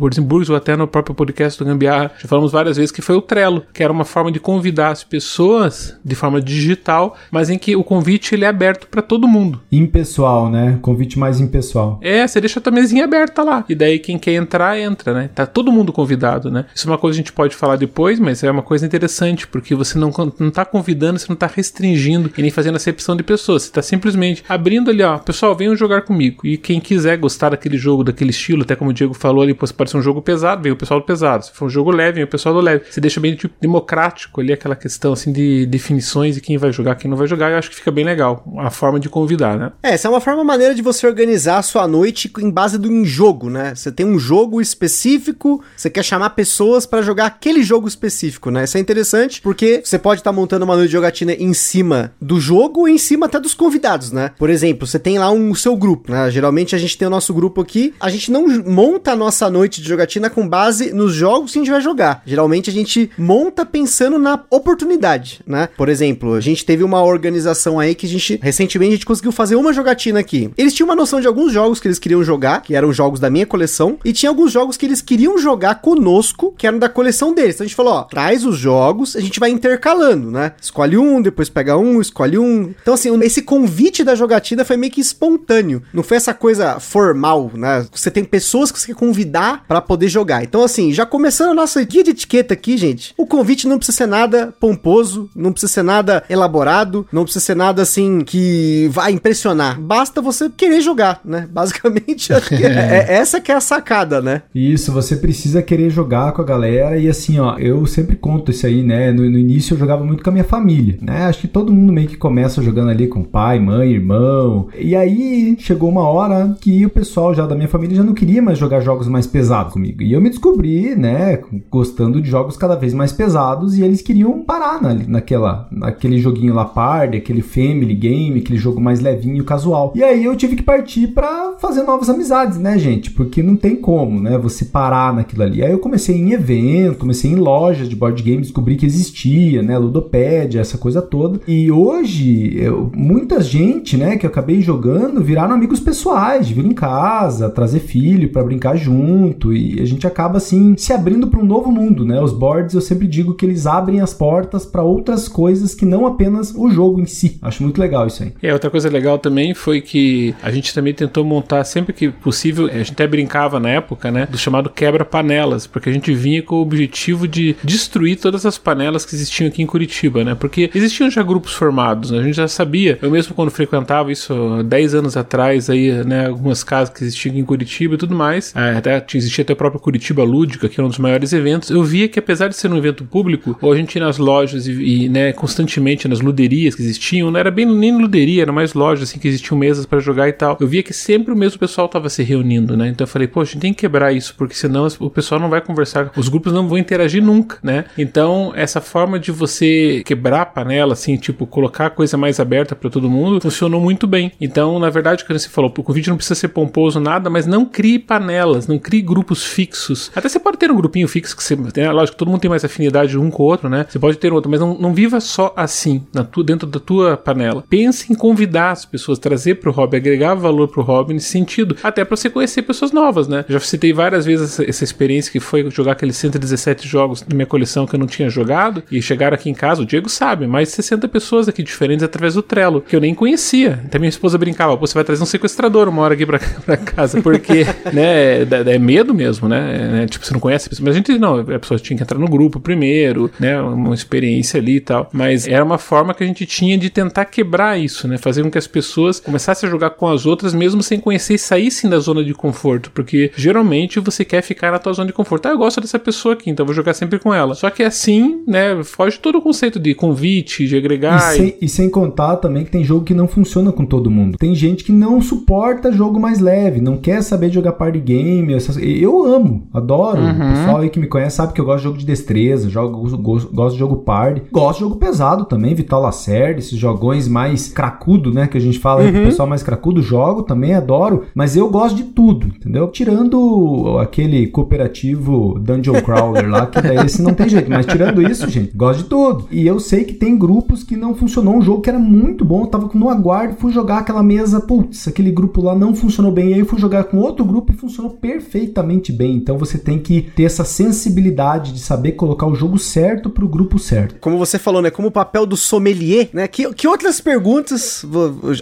ou 0.48 0.56
até 0.56 0.76
no 0.76 0.86
próprio 0.86 1.14
podcast 1.14 1.58
do 1.58 1.64
Gambiarra, 1.64 2.12
já 2.18 2.28
falamos 2.28 2.52
várias 2.52 2.75
vezes 2.76 2.90
que 2.90 3.02
foi 3.02 3.16
o 3.16 3.22
Trello, 3.22 3.62
que 3.72 3.82
era 3.82 3.92
uma 3.92 4.04
forma 4.04 4.30
de 4.30 4.40
convidar 4.40 4.90
as 4.90 5.04
pessoas 5.04 5.98
de 6.04 6.14
forma 6.14 6.40
digital, 6.40 7.16
mas 7.30 7.50
em 7.50 7.58
que 7.58 7.76
o 7.76 7.84
convite 7.84 8.34
ele 8.34 8.44
é 8.44 8.48
aberto 8.48 8.86
para 8.86 9.02
todo 9.02 9.28
mundo. 9.28 9.60
Impessoal, 9.70 10.50
né? 10.50 10.78
Convite 10.82 11.18
mais 11.18 11.40
impessoal. 11.40 11.98
É, 12.02 12.26
você 12.26 12.40
deixa 12.40 12.58
a 12.58 12.62
tua 12.62 12.72
mesinha 12.72 13.04
aberta 13.04 13.42
lá. 13.42 13.64
E 13.68 13.74
daí 13.74 13.98
quem 13.98 14.18
quer 14.18 14.34
entrar, 14.34 14.78
entra, 14.78 15.12
né? 15.12 15.30
Tá 15.34 15.46
todo 15.46 15.72
mundo 15.72 15.92
convidado, 15.92 16.50
né? 16.50 16.66
Isso 16.74 16.86
é 16.86 16.90
uma 16.90 16.98
coisa 16.98 17.16
que 17.16 17.20
a 17.20 17.24
gente 17.24 17.32
pode 17.32 17.54
falar 17.54 17.76
depois, 17.76 18.18
mas 18.18 18.42
é 18.42 18.50
uma 18.50 18.62
coisa 18.62 18.86
interessante, 18.86 19.46
porque 19.46 19.74
você 19.74 19.98
não, 19.98 20.12
não 20.38 20.50
tá 20.50 20.64
convidando, 20.64 21.18
você 21.18 21.26
não 21.28 21.36
tá 21.36 21.46
restringindo 21.46 22.30
e 22.36 22.42
nem 22.42 22.50
fazendo 22.50 22.76
acepção 22.76 23.16
de 23.16 23.22
pessoas. 23.22 23.64
Você 23.64 23.72
tá 23.72 23.82
simplesmente 23.82 24.44
abrindo 24.48 24.90
ali, 24.90 25.02
ó, 25.02 25.18
pessoal, 25.18 25.54
venham 25.54 25.76
jogar 25.76 26.02
comigo. 26.02 26.46
E 26.46 26.56
quem 26.56 26.80
quiser 26.80 27.16
gostar 27.16 27.50
daquele 27.50 27.76
jogo, 27.76 28.04
daquele 28.04 28.30
estilo, 28.30 28.62
até 28.62 28.74
como 28.74 28.90
o 28.90 28.94
Diego 28.94 29.14
falou 29.14 29.42
ali, 29.42 29.54
pode 29.54 29.90
ser 29.90 29.96
um 29.96 30.02
jogo 30.02 30.22
pesado, 30.22 30.62
vem 30.62 30.72
o 30.72 30.76
pessoal 30.76 31.00
do 31.00 31.06
pesado. 31.06 31.44
Se 31.44 31.52
for 31.52 31.66
um 31.66 31.70
jogo 31.70 31.90
leve, 31.90 32.16
vem 32.16 32.24
o 32.24 32.28
pessoal 32.28 32.54
leve. 32.60 32.84
Você 32.90 33.00
deixa 33.00 33.20
bem 33.20 33.34
tipo, 33.34 33.54
democrático 33.60 34.40
ali 34.40 34.52
aquela 34.52 34.76
questão 34.76 35.12
assim 35.12 35.32
de 35.32 35.66
definições 35.66 36.36
e 36.36 36.40
quem 36.40 36.56
vai 36.56 36.72
jogar, 36.72 36.94
quem 36.96 37.10
não 37.10 37.16
vai 37.16 37.26
jogar. 37.26 37.50
Eu 37.50 37.58
acho 37.58 37.70
que 37.70 37.76
fica 37.76 37.90
bem 37.90 38.04
legal 38.04 38.44
a 38.58 38.70
forma 38.70 38.98
de 38.98 39.08
convidar, 39.08 39.58
né? 39.58 39.72
É, 39.82 39.90
essa 39.94 40.08
é 40.08 40.10
uma 40.10 40.20
forma 40.20 40.44
maneira 40.44 40.74
de 40.74 40.82
você 40.82 41.06
organizar 41.06 41.58
a 41.58 41.62
sua 41.62 41.86
noite 41.86 42.30
em 42.38 42.50
base 42.50 42.78
do 42.78 42.90
em 42.90 43.04
jogo, 43.04 43.50
né? 43.50 43.74
Você 43.74 43.90
tem 43.92 44.06
um 44.06 44.18
jogo 44.18 44.60
específico, 44.60 45.62
você 45.76 45.90
quer 45.90 46.02
chamar 46.02 46.30
pessoas 46.30 46.86
para 46.86 47.02
jogar 47.02 47.26
aquele 47.26 47.62
jogo 47.62 47.88
específico, 47.88 48.50
né? 48.50 48.64
Isso 48.64 48.76
é 48.76 48.80
interessante 48.80 49.40
porque 49.40 49.82
você 49.84 49.98
pode 49.98 50.20
estar 50.20 50.30
tá 50.30 50.36
montando 50.36 50.64
uma 50.64 50.74
noite 50.74 50.88
de 50.88 50.92
jogatina 50.92 51.32
em 51.32 51.52
cima 51.52 52.12
do 52.20 52.40
jogo 52.40 52.88
e 52.88 52.92
em 52.92 52.98
cima 52.98 53.26
até 53.26 53.38
dos 53.38 53.54
convidados, 53.54 54.12
né? 54.12 54.32
Por 54.38 54.50
exemplo, 54.50 54.86
você 54.86 54.98
tem 54.98 55.18
lá 55.18 55.30
um 55.30 55.54
seu 55.54 55.76
grupo, 55.76 56.12
né? 56.12 56.30
Geralmente 56.30 56.74
a 56.74 56.78
gente 56.78 56.96
tem 56.96 57.06
o 57.06 57.10
nosso 57.10 57.32
grupo 57.34 57.60
aqui, 57.60 57.94
a 58.00 58.08
gente 58.08 58.30
não 58.30 58.46
monta 58.64 59.12
a 59.12 59.16
nossa 59.16 59.50
noite 59.50 59.80
de 59.80 59.88
jogatina 59.88 60.30
com 60.30 60.48
base 60.48 60.92
nos 60.92 61.12
jogos 61.14 61.52
que 61.52 61.58
a 61.58 61.62
gente 61.62 61.70
vai 61.70 61.80
jogar. 61.80 62.22
Geralmente 62.26 62.45
a 62.70 62.72
gente 62.72 63.10
monta 63.18 63.64
pensando 63.64 64.18
na 64.18 64.40
oportunidade, 64.50 65.40
né? 65.46 65.68
Por 65.76 65.88
exemplo, 65.88 66.34
a 66.34 66.40
gente 66.40 66.64
teve 66.64 66.82
uma 66.84 67.02
organização 67.02 67.78
aí 67.78 67.94
que 67.94 68.06
a 68.06 68.08
gente 68.08 68.38
recentemente 68.42 68.92
a 68.92 68.96
gente 68.96 69.06
conseguiu 69.06 69.32
fazer 69.32 69.56
uma 69.56 69.72
jogatina 69.72 70.20
aqui. 70.20 70.50
Eles 70.56 70.74
tinham 70.74 70.88
uma 70.88 70.94
noção 70.94 71.20
de 71.20 71.26
alguns 71.26 71.52
jogos 71.52 71.80
que 71.80 71.88
eles 71.88 71.98
queriam 71.98 72.22
jogar, 72.22 72.62
que 72.62 72.74
eram 72.74 72.92
jogos 72.92 73.20
da 73.20 73.30
minha 73.30 73.46
coleção, 73.46 73.98
e 74.04 74.12
tinha 74.12 74.30
alguns 74.30 74.52
jogos 74.52 74.76
que 74.76 74.86
eles 74.86 75.02
queriam 75.02 75.38
jogar 75.38 75.76
conosco, 75.76 76.54
que 76.56 76.66
eram 76.66 76.78
da 76.78 76.88
coleção 76.88 77.34
deles. 77.34 77.54
Então 77.54 77.64
a 77.64 77.68
gente 77.68 77.76
falou, 77.76 77.94
ó, 77.94 78.02
traz 78.02 78.44
os 78.44 78.56
jogos, 78.56 79.16
a 79.16 79.20
gente 79.20 79.40
vai 79.40 79.50
intercalando, 79.50 80.30
né? 80.30 80.52
Escolhe 80.60 80.96
um, 80.96 81.20
depois 81.20 81.48
pega 81.48 81.76
um, 81.76 82.00
escolhe 82.00 82.38
um. 82.38 82.74
Então 82.80 82.94
assim, 82.94 83.18
esse 83.22 83.42
convite 83.42 84.04
da 84.04 84.14
jogatina 84.14 84.64
foi 84.64 84.76
meio 84.76 84.92
que 84.92 85.00
espontâneo. 85.00 85.82
Não 85.92 86.02
foi 86.02 86.16
essa 86.16 86.34
coisa 86.34 86.78
formal, 86.80 87.50
né? 87.54 87.86
Você 87.92 88.10
tem 88.10 88.24
pessoas 88.24 88.70
que 88.70 88.78
você 88.78 88.88
quer 88.88 88.94
convidar 88.94 89.64
para 89.66 89.80
poder 89.80 90.08
jogar. 90.08 90.42
Então 90.42 90.62
assim, 90.62 90.92
já 90.92 91.06
começando 91.06 91.50
a 91.50 91.54
nossa 91.54 91.82
guia 91.82 92.04
de 92.04 92.10
etiqueta 92.10 92.35
aqui, 92.40 92.76
gente, 92.76 93.14
o 93.16 93.26
convite 93.26 93.66
não 93.68 93.78
precisa 93.78 93.98
ser 93.98 94.06
nada 94.06 94.54
pomposo, 94.60 95.28
não 95.34 95.52
precisa 95.52 95.72
ser 95.72 95.82
nada 95.82 96.24
elaborado, 96.28 97.06
não 97.12 97.24
precisa 97.24 97.44
ser 97.44 97.56
nada 97.56 97.82
assim 97.82 98.20
que 98.20 98.88
vai 98.92 99.12
impressionar. 99.12 99.80
Basta 99.80 100.20
você 100.20 100.50
querer 100.50 100.80
jogar, 100.80 101.20
né? 101.24 101.48
Basicamente, 101.52 102.32
acho 102.32 102.48
que 102.48 102.64
é. 102.64 103.06
é 103.08 103.14
essa 103.16 103.40
que 103.40 103.50
é 103.50 103.54
a 103.54 103.60
sacada, 103.60 104.20
né? 104.20 104.42
Isso, 104.54 104.92
você 104.92 105.16
precisa 105.16 105.62
querer 105.62 105.90
jogar 105.90 106.32
com 106.32 106.42
a 106.42 106.44
galera 106.44 106.96
e 106.96 107.08
assim, 107.08 107.38
ó, 107.38 107.58
eu 107.58 107.86
sempre 107.86 108.16
conto 108.16 108.50
isso 108.50 108.66
aí, 108.66 108.82
né? 108.82 109.12
No, 109.12 109.28
no 109.28 109.38
início 109.38 109.74
eu 109.74 109.78
jogava 109.78 110.04
muito 110.04 110.22
com 110.22 110.30
a 110.30 110.32
minha 110.32 110.44
família, 110.44 110.98
né? 111.00 111.24
Acho 111.24 111.40
que 111.40 111.48
todo 111.48 111.72
mundo 111.72 111.92
meio 111.92 112.08
que 112.08 112.16
começa 112.16 112.62
jogando 112.62 112.90
ali 112.90 113.06
com 113.06 113.22
pai, 113.22 113.58
mãe, 113.58 113.92
irmão. 113.92 114.68
E 114.78 114.94
aí 114.94 115.56
chegou 115.58 115.88
uma 115.88 116.08
hora 116.08 116.56
que 116.60 116.84
o 116.84 116.90
pessoal 116.90 117.34
já 117.34 117.46
da 117.46 117.54
minha 117.54 117.68
família 117.68 117.96
já 117.96 118.02
não 118.02 118.14
queria 118.14 118.42
mais 118.42 118.58
jogar 118.58 118.80
jogos 118.80 119.08
mais 119.08 119.26
pesados 119.26 119.72
comigo. 119.72 120.02
E 120.02 120.12
eu 120.12 120.20
me 120.20 120.30
descobri, 120.30 120.94
né, 120.94 121.38
gostando 121.70 122.20
de 122.20 122.25
jogos 122.26 122.56
cada 122.56 122.74
vez 122.74 122.92
mais 122.92 123.12
pesados 123.12 123.76
e 123.76 123.82
eles 123.82 124.02
queriam 124.02 124.42
parar 124.42 124.80
na, 124.80 124.94
naquela, 124.94 125.68
naquele 125.70 126.18
joguinho 126.18 126.54
lá 126.54 126.64
party, 126.64 127.18
aquele 127.18 127.42
family 127.42 127.94
game, 127.94 128.40
aquele 128.40 128.58
jogo 128.58 128.80
mais 128.80 129.00
levinho, 129.00 129.44
casual. 129.44 129.92
E 129.94 130.02
aí 130.02 130.24
eu 130.24 130.36
tive 130.36 130.56
que 130.56 130.62
partir 130.62 131.08
para 131.08 131.54
fazer 131.58 131.82
novas 131.82 132.10
amizades, 132.10 132.58
né, 132.58 132.78
gente? 132.78 133.10
Porque 133.10 133.42
não 133.42 133.56
tem 133.56 133.76
como, 133.76 134.20
né, 134.20 134.36
você 134.38 134.64
parar 134.64 135.14
naquilo 135.14 135.42
ali. 135.42 135.62
Aí 135.62 135.72
eu 135.72 135.78
comecei 135.78 136.16
em 136.16 136.32
evento, 136.32 136.98
comecei 136.98 137.30
em 137.30 137.36
lojas 137.36 137.88
de 137.88 137.96
board 137.96 138.22
games, 138.22 138.48
descobri 138.48 138.76
que 138.76 138.86
existia, 138.86 139.62
né, 139.62 139.78
ludopédia, 139.78 140.60
essa 140.60 140.78
coisa 140.78 141.00
toda. 141.00 141.40
E 141.46 141.70
hoje, 141.70 142.56
eu, 142.58 142.90
muita 142.94 143.40
gente, 143.40 143.96
né, 143.96 144.16
que 144.16 144.26
eu 144.26 144.30
acabei 144.30 144.60
jogando 144.60 145.22
viraram 145.22 145.54
amigos 145.54 145.80
pessoais, 145.80 146.46
de 146.46 146.54
vir 146.54 146.64
em 146.64 146.72
casa, 146.72 147.50
trazer 147.50 147.80
filho 147.80 148.30
para 148.30 148.44
brincar 148.44 148.76
junto 148.76 149.52
e 149.52 149.80
a 149.80 149.84
gente 149.84 150.06
acaba 150.06 150.38
assim 150.38 150.76
se 150.76 150.92
abrindo 150.92 151.26
para 151.26 151.40
um 151.40 151.44
novo 151.44 151.70
mundo, 151.70 152.04
né? 152.04 152.15
Os 152.20 152.32
boards 152.32 152.74
eu 152.74 152.80
sempre 152.80 153.06
digo 153.06 153.34
que 153.34 153.44
eles 153.44 153.66
abrem 153.66 154.00
as 154.00 154.12
portas 154.12 154.64
para 154.64 154.82
outras 154.82 155.28
coisas 155.28 155.74
que 155.74 155.84
não 155.84 156.06
apenas 156.06 156.54
o 156.54 156.70
jogo 156.70 157.00
em 157.00 157.06
si. 157.06 157.38
Acho 157.42 157.62
muito 157.62 157.80
legal 157.80 158.06
isso 158.06 158.22
aí. 158.22 158.32
É, 158.42 158.52
outra 158.52 158.70
coisa 158.70 158.88
legal 158.88 159.18
também 159.18 159.54
foi 159.54 159.80
que 159.80 160.34
a 160.42 160.50
gente 160.50 160.74
também 160.74 160.94
tentou 160.94 161.24
montar 161.24 161.64
sempre 161.64 161.92
que 161.92 162.08
possível, 162.10 162.66
a 162.66 162.78
gente 162.78 162.92
até 162.92 163.06
brincava 163.06 163.58
na 163.60 163.70
época, 163.70 164.10
né, 164.10 164.26
do 164.26 164.38
chamado 164.38 164.70
quebra-panelas, 164.70 165.66
porque 165.66 165.88
a 165.88 165.92
gente 165.92 166.14
vinha 166.14 166.42
com 166.42 166.56
o 166.56 166.60
objetivo 166.60 167.26
de 167.26 167.56
destruir 167.62 168.18
todas 168.18 168.44
as 168.46 168.58
panelas 168.58 169.04
que 169.04 169.14
existiam 169.14 169.48
aqui 169.48 169.62
em 169.62 169.66
Curitiba, 169.66 170.24
né? 170.24 170.34
Porque 170.34 170.70
existiam 170.74 171.10
já 171.10 171.22
grupos 171.22 171.52
formados, 171.54 172.10
né? 172.10 172.18
a 172.18 172.22
gente 172.22 172.34
já 172.34 172.48
sabia. 172.48 172.98
Eu 173.00 173.10
mesmo 173.10 173.34
quando 173.34 173.50
frequentava 173.50 174.10
isso 174.10 174.62
10 174.64 174.94
anos 174.94 175.16
atrás 175.16 175.68
aí, 175.70 175.92
né, 176.04 176.26
algumas 176.26 176.62
casas 176.64 176.92
que 176.94 177.02
existiam 177.02 177.32
aqui 177.32 177.40
em 177.40 177.44
Curitiba 177.44 177.94
e 177.94 177.98
tudo 177.98 178.14
mais, 178.14 178.54
é, 178.54 178.76
até 178.76 179.04
existia 179.14 179.42
até 179.42 179.52
o 179.52 179.56
próprio 179.56 179.80
Curitiba 179.80 180.22
Lúdica, 180.24 180.68
que 180.68 180.80
é 180.80 180.84
um 180.84 180.88
dos 180.88 180.98
maiores 180.98 181.32
eventos. 181.32 181.70
Eu 181.70 181.82
via 181.82 182.05
que 182.08 182.18
apesar 182.18 182.48
de 182.48 182.56
ser 182.56 182.70
um 182.70 182.76
evento 182.76 183.04
público, 183.04 183.56
ou 183.60 183.72
a 183.72 183.76
gente 183.76 183.96
ia 183.96 184.04
nas 184.04 184.18
lojas 184.18 184.66
e, 184.66 184.72
e 184.72 185.08
né, 185.08 185.32
constantemente 185.32 186.08
nas 186.08 186.20
luderias 186.20 186.74
que 186.74 186.82
existiam, 186.82 187.30
não 187.30 187.38
era 187.38 187.50
bem 187.50 187.66
nem 187.66 187.96
luderia, 187.96 188.42
era 188.42 188.52
mais 188.52 188.74
lojas 188.74 189.08
assim 189.08 189.18
que 189.18 189.28
existiam 189.28 189.58
mesas 189.58 189.86
para 189.86 189.98
jogar 190.00 190.28
e 190.28 190.32
tal. 190.32 190.56
Eu 190.60 190.66
via 190.66 190.82
que 190.82 190.92
sempre 190.92 191.32
o 191.32 191.36
mesmo 191.36 191.58
pessoal 191.58 191.88
tava 191.88 192.08
se 192.08 192.22
reunindo, 192.22 192.76
né? 192.76 192.88
Então 192.88 193.04
eu 193.04 193.08
falei, 193.08 193.28
poxa, 193.28 193.50
a 193.50 193.52
gente 193.54 193.62
tem 193.62 193.74
que 193.74 193.80
quebrar 193.80 194.12
isso, 194.12 194.34
porque 194.36 194.54
senão 194.54 194.86
o 195.00 195.10
pessoal 195.10 195.40
não 195.40 195.48
vai 195.48 195.60
conversar, 195.60 196.10
os 196.16 196.28
grupos 196.28 196.52
não 196.52 196.68
vão 196.68 196.78
interagir 196.78 197.22
nunca, 197.22 197.58
né? 197.62 197.84
Então, 197.96 198.52
essa 198.54 198.80
forma 198.80 199.18
de 199.18 199.30
você 199.30 200.02
quebrar 200.04 200.42
a 200.42 200.46
panela, 200.46 200.92
assim, 200.92 201.16
tipo, 201.16 201.46
colocar 201.46 201.86
a 201.86 201.90
coisa 201.90 202.16
mais 202.16 202.40
aberta 202.40 202.74
para 202.74 202.90
todo 202.90 203.10
mundo, 203.10 203.40
funcionou 203.40 203.80
muito 203.80 204.06
bem. 204.06 204.32
Então, 204.40 204.78
na 204.78 204.90
verdade, 204.90 205.24
quando 205.24 205.38
você 205.38 205.48
falou, 205.48 205.72
o 205.76 205.82
convite 205.82 206.08
não 206.08 206.16
precisa 206.16 206.34
ser 206.34 206.48
pomposo, 206.48 207.00
nada, 207.00 207.28
mas 207.30 207.46
não 207.46 207.64
crie 207.64 207.98
panelas, 207.98 208.66
não 208.66 208.78
crie 208.78 209.02
grupos 209.02 209.44
fixos. 209.44 210.10
Até 210.14 210.28
você 210.28 210.38
pode 210.38 210.58
ter 210.58 210.70
um 210.70 210.76
grupinho 210.76 211.08
fixo 211.08 211.36
que 211.36 211.42
você. 211.42 211.56
Né, 211.56 211.86
lógico, 211.96 212.16
todo 212.16 212.30
mundo 212.30 212.40
tem 212.40 212.50
mais 212.50 212.64
afinidade 212.64 213.18
um 213.18 213.30
com 213.30 213.42
o 213.42 213.46
outro, 213.46 213.68
né? 213.68 213.86
Você 213.88 213.98
pode 213.98 214.16
ter 214.18 214.32
outro, 214.32 214.50
mas 214.50 214.60
não, 214.60 214.76
não 214.78 214.94
viva 214.94 215.20
só 215.20 215.52
assim, 215.56 216.04
na 216.12 216.24
tua, 216.24 216.44
dentro 216.44 216.66
da 216.66 216.78
tua 216.78 217.16
panela. 217.16 217.64
Pense 217.68 218.12
em 218.12 218.16
convidar 218.16 218.70
as 218.70 218.84
pessoas, 218.84 219.18
trazer 219.18 219.56
pro 219.56 219.72
hobby, 219.72 219.96
agregar 219.96 220.34
valor 220.34 220.68
pro 220.68 220.82
hobby 220.82 221.14
nesse 221.14 221.28
sentido. 221.28 221.76
Até 221.82 222.04
para 222.04 222.16
você 222.16 222.30
conhecer 222.30 222.62
pessoas 222.62 222.92
novas, 222.92 223.28
né? 223.28 223.44
Já 223.48 223.58
citei 223.60 223.92
várias 223.92 224.24
vezes 224.24 224.52
essa, 224.52 224.68
essa, 224.68 224.84
experiência 224.84 225.32
que 225.32 225.40
foi 225.40 225.68
jogar 225.70 225.92
aqueles 225.92 226.16
117 226.16 226.86
jogos 226.86 227.22
da 227.22 227.34
minha 227.34 227.46
coleção 227.46 227.86
que 227.86 227.94
eu 227.94 227.98
não 227.98 228.06
tinha 228.06 228.28
jogado 228.28 228.82
e 228.90 229.02
chegaram 229.02 229.34
aqui 229.34 229.50
em 229.50 229.54
casa, 229.54 229.82
o 229.82 229.86
Diego 229.86 230.08
sabe, 230.08 230.46
mais 230.46 230.68
de 230.68 230.74
60 230.74 231.08
pessoas 231.08 231.48
aqui 231.48 231.62
diferentes 231.62 232.02
através 232.02 232.34
do 232.34 232.42
Trello, 232.42 232.80
que 232.80 232.94
eu 232.94 233.00
nem 233.00 233.14
conhecia. 233.14 233.80
Até 233.84 233.98
minha 233.98 234.08
esposa 234.08 234.38
brincava, 234.38 234.76
você 234.76 234.94
vai 234.94 235.04
trazer 235.04 235.22
um 235.22 235.26
sequestrador 235.26 235.88
uma 235.88 236.02
hora 236.02 236.14
aqui 236.14 236.24
pra, 236.24 236.38
pra 236.64 236.76
casa, 236.76 237.20
porque, 237.20 237.64
né, 237.92 238.42
é, 238.42 238.74
é, 238.74 238.78
medo 238.78 239.14
mesmo, 239.14 239.48
né? 239.48 240.02
É, 240.02 240.06
tipo, 240.06 240.24
você 240.24 240.32
não 240.32 240.40
conhece 240.40 240.66
a 240.66 240.70
pessoa, 240.70 240.84
mas 240.86 240.94
a 240.94 240.98
gente 240.98 241.18
não, 241.18 241.40
a 241.40 241.58
pessoa 241.58 241.78
tinha 241.86 241.96
que 241.96 242.02
entrar 242.02 242.18
no 242.18 242.28
grupo 242.28 242.60
primeiro, 242.60 243.30
né? 243.38 243.60
Uma 243.60 243.94
experiência 243.94 244.60
ali 244.60 244.76
e 244.76 244.80
tal. 244.80 245.08
Mas 245.12 245.46
era 245.46 245.64
uma 245.64 245.78
forma 245.78 246.14
que 246.14 246.24
a 246.24 246.26
gente 246.26 246.44
tinha 246.46 246.76
de 246.76 246.90
tentar 246.90 247.24
quebrar 247.26 247.78
isso, 247.78 248.06
né? 248.08 248.18
Fazer 248.18 248.42
com 248.42 248.50
que 248.50 248.58
as 248.58 248.66
pessoas 248.66 249.20
começassem 249.20 249.68
a 249.68 249.70
jogar 249.70 249.90
com 249.90 250.08
as 250.08 250.26
outras, 250.26 250.54
mesmo 250.54 250.82
sem 250.82 251.00
conhecer 251.00 251.34
e 251.34 251.38
saíssem 251.38 251.88
da 251.88 251.98
zona 251.98 252.24
de 252.24 252.34
conforto. 252.34 252.90
Porque 252.90 253.30
geralmente 253.36 254.00
você 254.00 254.24
quer 254.24 254.42
ficar 254.42 254.70
na 254.70 254.78
tua 254.78 254.92
zona 254.92 255.06
de 255.06 255.12
conforto. 255.12 255.46
Ah, 255.46 255.50
eu 255.50 255.58
gosto 255.58 255.80
dessa 255.80 255.98
pessoa 255.98 256.34
aqui, 256.34 256.50
então 256.50 256.66
vou 256.66 256.74
jogar 256.74 256.94
sempre 256.94 257.18
com 257.18 257.32
ela. 257.32 257.54
Só 257.54 257.70
que 257.70 257.82
assim, 257.82 258.42
né? 258.46 258.82
Foge 258.84 259.18
todo 259.18 259.38
o 259.38 259.42
conceito 259.42 259.78
de 259.78 259.94
convite, 259.94 260.66
de 260.66 260.76
agregar. 260.76 261.34
E 261.34 261.36
sem, 261.36 261.54
e 261.62 261.68
sem 261.68 261.90
contar 261.90 262.36
também 262.36 262.64
que 262.64 262.70
tem 262.70 262.84
jogo 262.84 263.04
que 263.04 263.14
não 263.14 263.28
funciona 263.28 263.72
com 263.72 263.84
todo 263.84 264.10
mundo. 264.10 264.38
Tem 264.38 264.54
gente 264.54 264.84
que 264.84 264.92
não 264.92 265.20
suporta 265.20 265.92
jogo 265.92 266.18
mais 266.18 266.40
leve, 266.40 266.80
não 266.80 266.96
quer 266.96 267.22
saber 267.22 267.48
de 267.48 267.54
jogar 267.54 267.72
party 267.72 268.00
game. 268.00 268.54
Essas... 268.54 268.76
Eu 268.76 269.24
amo, 269.24 269.68
adoro. 269.72 270.20
Uhum. 270.20 270.30
O 270.30 270.54
pessoal 270.54 270.76
aí 270.78 270.90
que 270.90 270.98
me 270.98 271.06
conhece 271.06 271.36
sabe 271.36 271.52
que 271.52 271.60
eu 271.60 271.64
gosto 271.64 271.75
de 271.78 271.84
jogo 271.84 271.98
de 271.98 272.06
destreza, 272.06 272.68
jogo, 272.68 273.16
gosto, 273.18 273.52
gosto 273.52 273.74
de 273.74 273.78
jogo 273.78 273.96
party. 273.96 274.42
Gosto 274.50 274.78
de 274.78 274.84
jogo 274.84 274.96
pesado 274.96 275.44
também, 275.44 275.74
Vital 275.74 276.00
Lacerda, 276.00 276.58
esses 276.58 276.78
jogões 276.78 277.28
mais 277.28 277.68
cracudo, 277.68 278.32
né? 278.32 278.46
Que 278.46 278.58
a 278.58 278.60
gente 278.60 278.78
fala 278.78 279.02
uhum. 279.02 279.08
o 279.08 279.24
pessoal 279.26 279.48
mais 279.48 279.62
cracudo, 279.62 280.02
jogo 280.02 280.42
também, 280.42 280.74
adoro. 280.74 281.24
Mas 281.34 281.56
eu 281.56 281.68
gosto 281.68 281.96
de 281.96 282.04
tudo, 282.04 282.46
entendeu? 282.46 282.88
Tirando 282.88 283.98
aquele 284.00 284.46
cooperativo 284.46 285.58
Dungeon 285.58 286.00
Crawler 286.02 286.48
lá, 286.48 286.66
que 286.66 286.80
daí 286.80 286.98
esse 287.04 287.22
não 287.22 287.34
tem 287.34 287.48
jeito. 287.48 287.70
Mas 287.70 287.86
tirando 287.86 288.22
isso, 288.22 288.48
gente, 288.48 288.76
gosto 288.76 289.02
de 289.02 289.08
tudo. 289.08 289.46
E 289.50 289.66
eu 289.66 289.78
sei 289.80 290.04
que 290.04 290.14
tem 290.14 290.38
grupos 290.38 290.82
que 290.82 290.96
não 290.96 291.14
funcionou 291.14 291.56
um 291.56 291.62
jogo 291.62 291.82
que 291.82 291.90
era 291.90 291.98
muito 291.98 292.44
bom. 292.44 292.62
Eu 292.62 292.66
tava 292.68 292.88
no 292.94 293.08
aguardo, 293.08 293.56
fui 293.56 293.72
jogar 293.72 293.98
aquela 293.98 294.22
mesa, 294.22 294.60
putz, 294.60 295.08
aquele 295.08 295.30
grupo 295.30 295.62
lá 295.62 295.74
não 295.74 295.94
funcionou 295.94 296.32
bem. 296.32 296.50
E 296.50 296.54
aí 296.54 296.60
eu 296.60 296.66
fui 296.66 296.78
jogar 296.78 297.04
com 297.04 297.18
outro 297.18 297.44
grupo 297.44 297.72
e 297.72 297.76
funcionou 297.76 298.12
perfeitamente 298.12 299.12
bem. 299.12 299.36
Então 299.36 299.58
você 299.58 299.78
tem 299.78 299.98
que 299.98 300.22
ter 300.34 300.44
essa 300.44 300.64
sensibilidade 300.64 301.36
de 301.58 301.78
saber 301.78 302.12
colocar 302.12 302.46
o 302.46 302.54
jogo 302.54 302.78
certo 302.78 303.30
pro 303.30 303.48
grupo 303.48 303.78
certo. 303.78 304.16
Como 304.20 304.38
você 304.38 304.58
falou, 304.58 304.82
né? 304.82 304.90
Como 304.90 305.08
o 305.08 305.12
papel 305.12 305.46
do 305.46 305.56
sommelier, 305.56 306.28
né? 306.32 306.48
Que, 306.48 306.72
que 306.74 306.88
outras 306.88 307.20
perguntas. 307.20 308.04